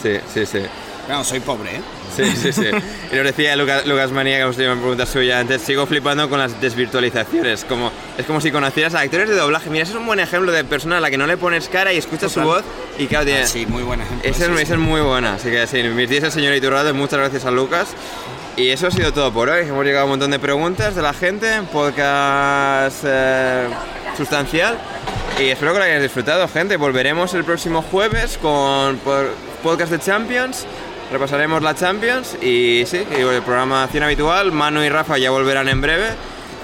Sí, 0.00 0.18
sí, 0.32 0.46
sí. 0.46 0.64
No, 1.08 1.24
soy 1.24 1.40
pobre, 1.40 1.76
¿eh? 1.76 1.80
Sí, 2.14 2.24
sí, 2.36 2.52
sí. 2.52 2.66
Y 3.12 3.16
nos 3.16 3.24
decía 3.24 3.56
Lucas, 3.56 3.86
Lucas 3.86 4.10
Manía, 4.12 4.36
que 4.36 4.42
hemos 4.42 4.56
tenido 4.56 4.72
una 4.72 4.82
pregunta 4.82 5.06
suya 5.06 5.40
antes, 5.40 5.62
sigo 5.62 5.86
flipando 5.86 6.28
con 6.28 6.38
las 6.38 6.60
desvirtualizaciones. 6.60 7.64
Como, 7.64 7.90
es 8.16 8.26
como 8.26 8.40
si 8.40 8.50
conocieras 8.50 8.94
a 8.94 9.00
actores 9.00 9.28
de 9.28 9.34
doblaje. 9.34 9.70
Mira, 9.70 9.84
ese 9.84 9.92
es 9.92 9.98
un 9.98 10.06
buen 10.06 10.20
ejemplo 10.20 10.52
de 10.52 10.64
persona 10.64 10.98
a 10.98 11.00
la 11.00 11.10
que 11.10 11.18
no 11.18 11.26
le 11.26 11.36
pones 11.36 11.68
cara 11.68 11.92
y 11.92 11.98
escuchas 11.98 12.32
su 12.32 12.40
voz 12.40 12.64
y 12.98 13.06
claro, 13.06 13.26
tiene... 13.26 13.42
Ah, 13.42 13.46
sí, 13.46 13.66
muy 13.66 13.82
buen 13.82 14.00
ejemplo. 14.00 14.28
Ese 14.28 14.52
es, 14.52 14.68
sí, 14.68 14.76
muy 14.76 15.00
buena, 15.00 15.34
así 15.34 15.50
que 15.50 15.66
sí, 15.66 15.82
mis 15.82 16.08
10 16.08 16.24
el 16.24 16.32
señor 16.32 16.54
Iturralde, 16.54 16.92
muchas 16.92 17.18
gracias 17.18 17.44
a 17.44 17.50
Lucas. 17.50 17.88
Y 18.58 18.70
eso 18.70 18.88
ha 18.88 18.90
sido 18.90 19.12
todo 19.12 19.32
por 19.32 19.48
hoy. 19.48 19.68
Hemos 19.68 19.84
llegado 19.84 20.02
a 20.02 20.04
un 20.06 20.10
montón 20.10 20.32
de 20.32 20.40
preguntas 20.40 20.96
de 20.96 21.02
la 21.02 21.14
gente, 21.14 21.62
podcast 21.72 23.04
eh, 23.06 23.68
sustancial. 24.16 24.76
Y 25.38 25.50
espero 25.50 25.72
que 25.72 25.78
lo 25.78 25.84
hayáis 25.84 26.02
disfrutado, 26.02 26.48
gente. 26.48 26.76
Volveremos 26.76 27.32
el 27.34 27.44
próximo 27.44 27.82
jueves 27.82 28.36
con 28.38 28.98
podcast 29.62 29.92
de 29.92 30.00
Champions. 30.00 30.66
Repasaremos 31.10 31.62
la 31.62 31.74
Champions 31.74 32.36
y 32.42 32.84
sí, 32.86 33.02
el 33.16 33.42
programa 33.42 33.84
acción 33.84 34.02
habitual. 34.04 34.52
Manu 34.52 34.82
y 34.82 34.88
Rafa 34.88 35.16
ya 35.18 35.30
volverán 35.30 35.68
en 35.68 35.80
breve. 35.80 36.06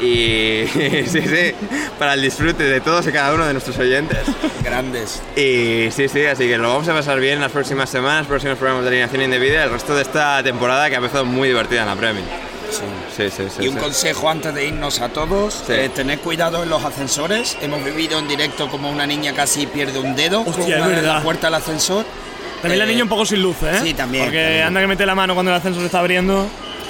Y 0.00 0.64
sí, 1.06 1.22
sí, 1.22 1.54
para 1.98 2.14
el 2.14 2.20
disfrute 2.22 2.64
de 2.64 2.80
todos 2.80 3.06
y 3.06 3.12
cada 3.12 3.32
uno 3.32 3.46
de 3.46 3.52
nuestros 3.54 3.78
oyentes. 3.78 4.18
Grandes. 4.62 5.22
Y 5.36 5.88
sí, 5.92 6.08
sí, 6.08 6.26
así 6.26 6.46
que 6.48 6.58
lo 6.58 6.68
vamos 6.68 6.88
a 6.88 6.92
pasar 6.92 7.20
bien 7.20 7.40
las 7.40 7.52
próximas 7.52 7.88
semanas, 7.88 8.26
próximos 8.26 8.58
programas 8.58 8.82
de 8.84 8.88
alineación 8.90 9.22
indebida, 9.22 9.64
el 9.64 9.70
resto 9.70 9.94
de 9.94 10.02
esta 10.02 10.42
temporada 10.42 10.88
que 10.88 10.96
ha 10.96 10.98
empezado 10.98 11.24
muy 11.24 11.48
divertida 11.48 11.82
en 11.82 11.86
la 11.86 11.96
Premier. 11.96 12.24
Sí. 12.70 12.80
Sí, 13.16 13.30
sí, 13.30 13.44
sí. 13.56 13.64
Y 13.64 13.68
un 13.68 13.74
sí. 13.74 13.80
consejo 13.80 14.28
antes 14.28 14.52
de 14.52 14.66
irnos 14.66 15.00
a 15.00 15.08
todos, 15.10 15.62
Sí. 15.66 15.72
eh, 15.74 15.90
tener 15.94 16.18
cuidado 16.18 16.64
en 16.64 16.68
los 16.70 16.84
ascensores. 16.84 17.56
Hemos 17.62 17.84
vivido 17.84 18.18
en 18.18 18.26
directo 18.26 18.68
como 18.68 18.90
una 18.90 19.06
niña 19.06 19.32
casi 19.32 19.66
pierde 19.68 20.00
un 20.00 20.16
dedo 20.16 20.40
Hostia, 20.42 20.80
con 20.80 20.88
una- 20.88 21.00
la 21.02 21.22
puerta 21.22 21.46
del 21.46 21.54
ascensor. 21.54 22.04
También 22.62 22.78
la 22.78 22.84
Eh, 22.84 22.88
niña 22.88 23.02
un 23.04 23.08
poco 23.08 23.26
sin 23.26 23.42
luz, 23.42 23.56
¿eh? 23.62 23.80
sí, 23.82 23.94
también, 23.94 24.24
Porque 24.24 24.40
también. 24.42 24.62
anda 24.64 24.80
que 24.80 24.86
mete 24.86 25.06
la 25.06 25.14
mano 25.14 25.34
cuando 25.34 25.50
el 25.52 25.58
ascensor 25.58 25.80
se 25.82 25.86
está 25.86 26.00
abriendo. 26.00 26.46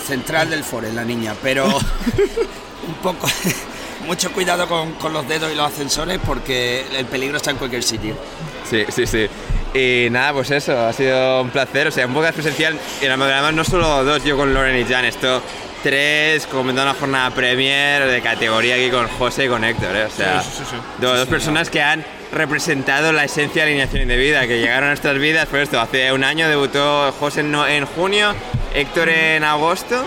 Central 0.06 0.50
del 0.50 0.62
Forest, 0.64 0.94
la 0.94 1.04
niña, 1.04 1.34
pero 1.42 1.66
un 2.86 2.94
poco... 3.02 3.28
Mucho 4.06 4.30
cuidado 4.32 4.68
con, 4.68 4.92
con 4.96 5.14
los 5.14 5.26
dedos 5.26 5.50
y 5.50 5.54
los 5.54 5.66
ascensores 5.66 6.18
porque 6.26 6.84
el 6.98 7.06
peligro 7.06 7.38
está 7.38 7.52
en 7.52 7.56
cualquier 7.56 7.82
sitio. 7.82 8.14
Sí, 8.68 8.84
sí, 8.90 9.06
sí. 9.06 9.26
Y 9.72 10.10
nada, 10.10 10.34
pues 10.34 10.50
eso, 10.50 10.78
ha 10.78 10.92
sido 10.92 11.40
un 11.40 11.48
placer. 11.48 11.88
O 11.88 11.90
sea, 11.90 12.06
un 12.06 12.12
podcast 12.12 12.34
presencial. 12.34 12.78
Y 13.00 13.06
además, 13.06 13.54
no 13.54 13.64
solo 13.64 14.04
dos, 14.04 14.22
yo 14.22 14.36
con 14.36 14.52
Loren 14.52 14.78
y 14.78 14.84
Jan, 14.84 15.06
esto 15.06 15.40
tres, 15.82 16.46
comentando 16.46 16.90
una 16.90 17.00
jornada 17.00 17.30
Premier 17.30 18.06
de 18.06 18.20
categoría 18.20 18.74
aquí 18.74 18.90
con 18.90 19.08
José 19.08 19.46
y 19.46 19.48
con 19.48 19.64
Héctor. 19.64 19.96
¿eh? 19.96 20.04
O 20.04 20.10
sea, 20.10 20.42
Sí, 20.42 20.50
sí, 20.50 20.56
sí, 20.58 20.64
sí. 20.72 20.76
dos, 21.00 21.18
dos 21.20 21.28
personas 21.28 21.70
que 21.70 21.80
han 21.80 22.04
representado 22.34 23.12
la 23.12 23.24
esencia 23.24 23.62
de 23.62 23.70
alineación 23.70 24.02
indebida, 24.02 24.46
que 24.46 24.58
llegaron 24.58 24.84
a 24.84 24.88
nuestras 24.88 25.18
vidas. 25.18 25.46
Por 25.46 25.60
esto, 25.60 25.80
hace 25.80 26.12
un 26.12 26.24
año 26.24 26.48
debutó 26.48 27.12
José 27.18 27.40
en, 27.40 27.86
junio, 27.86 28.34
Héctor 28.74 29.08
en 29.08 29.44
agosto. 29.44 30.04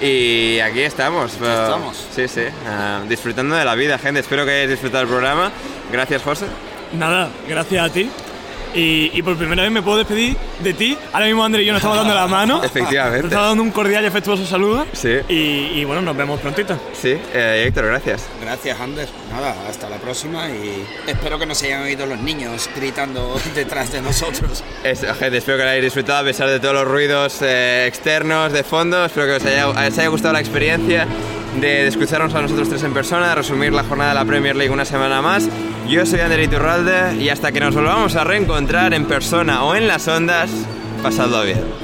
Y 0.00 0.58
aquí 0.60 0.80
estamos. 0.80 1.34
estamos. 1.34 2.08
Sí, 2.14 2.28
sí. 2.28 2.42
ah, 2.66 3.02
disfrutando 3.08 3.54
de 3.54 3.64
la 3.64 3.74
vida, 3.74 3.98
gente. 3.98 4.20
Espero 4.20 4.44
que 4.44 4.52
hayáis 4.52 4.70
disfrutado 4.70 5.02
el 5.02 5.08
programa. 5.08 5.52
Gracias, 5.92 6.22
José. 6.22 6.46
Nada, 6.92 7.28
gracias 7.48 7.90
a 7.90 7.92
ti. 7.92 8.10
Y, 8.74 9.10
y 9.14 9.22
por 9.22 9.36
primera 9.36 9.62
vez 9.62 9.70
me 9.70 9.82
puedo 9.82 9.98
despedir 9.98 10.36
de 10.60 10.74
ti. 10.74 10.96
Ahora 11.12 11.26
mismo 11.26 11.44
André 11.44 11.62
y 11.62 11.66
yo 11.66 11.72
nos 11.72 11.80
estamos 11.80 11.96
dando 11.98 12.14
la 12.14 12.26
mano. 12.26 12.60
Efectivamente. 12.64 13.22
Nos 13.22 13.32
estamos 13.32 13.48
dando 13.48 13.62
un 13.62 13.70
cordial 13.70 14.04
y 14.04 14.06
afectuoso 14.08 14.44
saludo. 14.46 14.86
Sí. 14.92 15.16
Y, 15.28 15.80
y 15.80 15.84
bueno, 15.84 16.02
nos 16.02 16.16
vemos 16.16 16.40
prontito. 16.40 16.78
Sí, 16.92 17.16
eh, 17.32 17.64
Héctor, 17.66 17.86
gracias. 17.86 18.26
Gracias, 18.40 18.80
Ander. 18.80 19.08
Nada, 19.30 19.54
hasta 19.68 19.88
la 19.88 19.96
próxima 19.96 20.48
y 20.48 20.84
espero 21.06 21.38
que 21.38 21.46
no 21.46 21.54
se 21.54 21.66
hayan 21.66 21.82
oído 21.82 22.06
los 22.06 22.18
niños 22.18 22.68
gritando 22.74 23.40
detrás 23.54 23.92
de 23.92 24.00
nosotros. 24.02 24.64
Eso, 24.82 25.06
gente, 25.14 25.38
espero 25.38 25.58
que 25.58 25.64
lo 25.64 25.70
hayáis 25.70 25.84
disfrutado 25.84 26.18
a 26.20 26.24
pesar 26.24 26.48
de 26.48 26.60
todos 26.60 26.74
los 26.74 26.86
ruidos 26.86 27.38
eh, 27.42 27.86
externos 27.86 28.52
de 28.52 28.64
fondo. 28.64 29.04
Espero 29.04 29.26
que 29.26 29.32
os 29.34 29.44
haya, 29.44 29.68
os 29.68 29.76
haya 29.76 30.08
gustado 30.08 30.32
la 30.34 30.40
experiencia 30.40 31.06
de 31.60 31.86
escucharnos 31.86 32.34
a 32.34 32.42
nosotros 32.42 32.68
tres 32.68 32.82
en 32.82 32.92
persona, 32.92 33.28
de 33.28 33.34
resumir 33.36 33.72
la 33.72 33.84
jornada 33.84 34.10
de 34.10 34.14
la 34.16 34.24
Premier 34.24 34.56
League 34.56 34.72
una 34.72 34.84
semana 34.84 35.22
más. 35.22 35.48
Yo 35.88 36.04
soy 36.06 36.20
Ander 36.20 36.40
Iturralde 36.40 37.16
y 37.20 37.28
hasta 37.28 37.52
que 37.52 37.60
nos 37.60 37.74
volvamos 37.74 38.16
a 38.16 38.24
reencontrar 38.24 38.94
en 38.94 39.06
persona 39.06 39.64
o 39.64 39.74
en 39.74 39.86
las 39.86 40.08
ondas, 40.08 40.50
pasadlo 41.02 41.42
bien. 41.44 41.83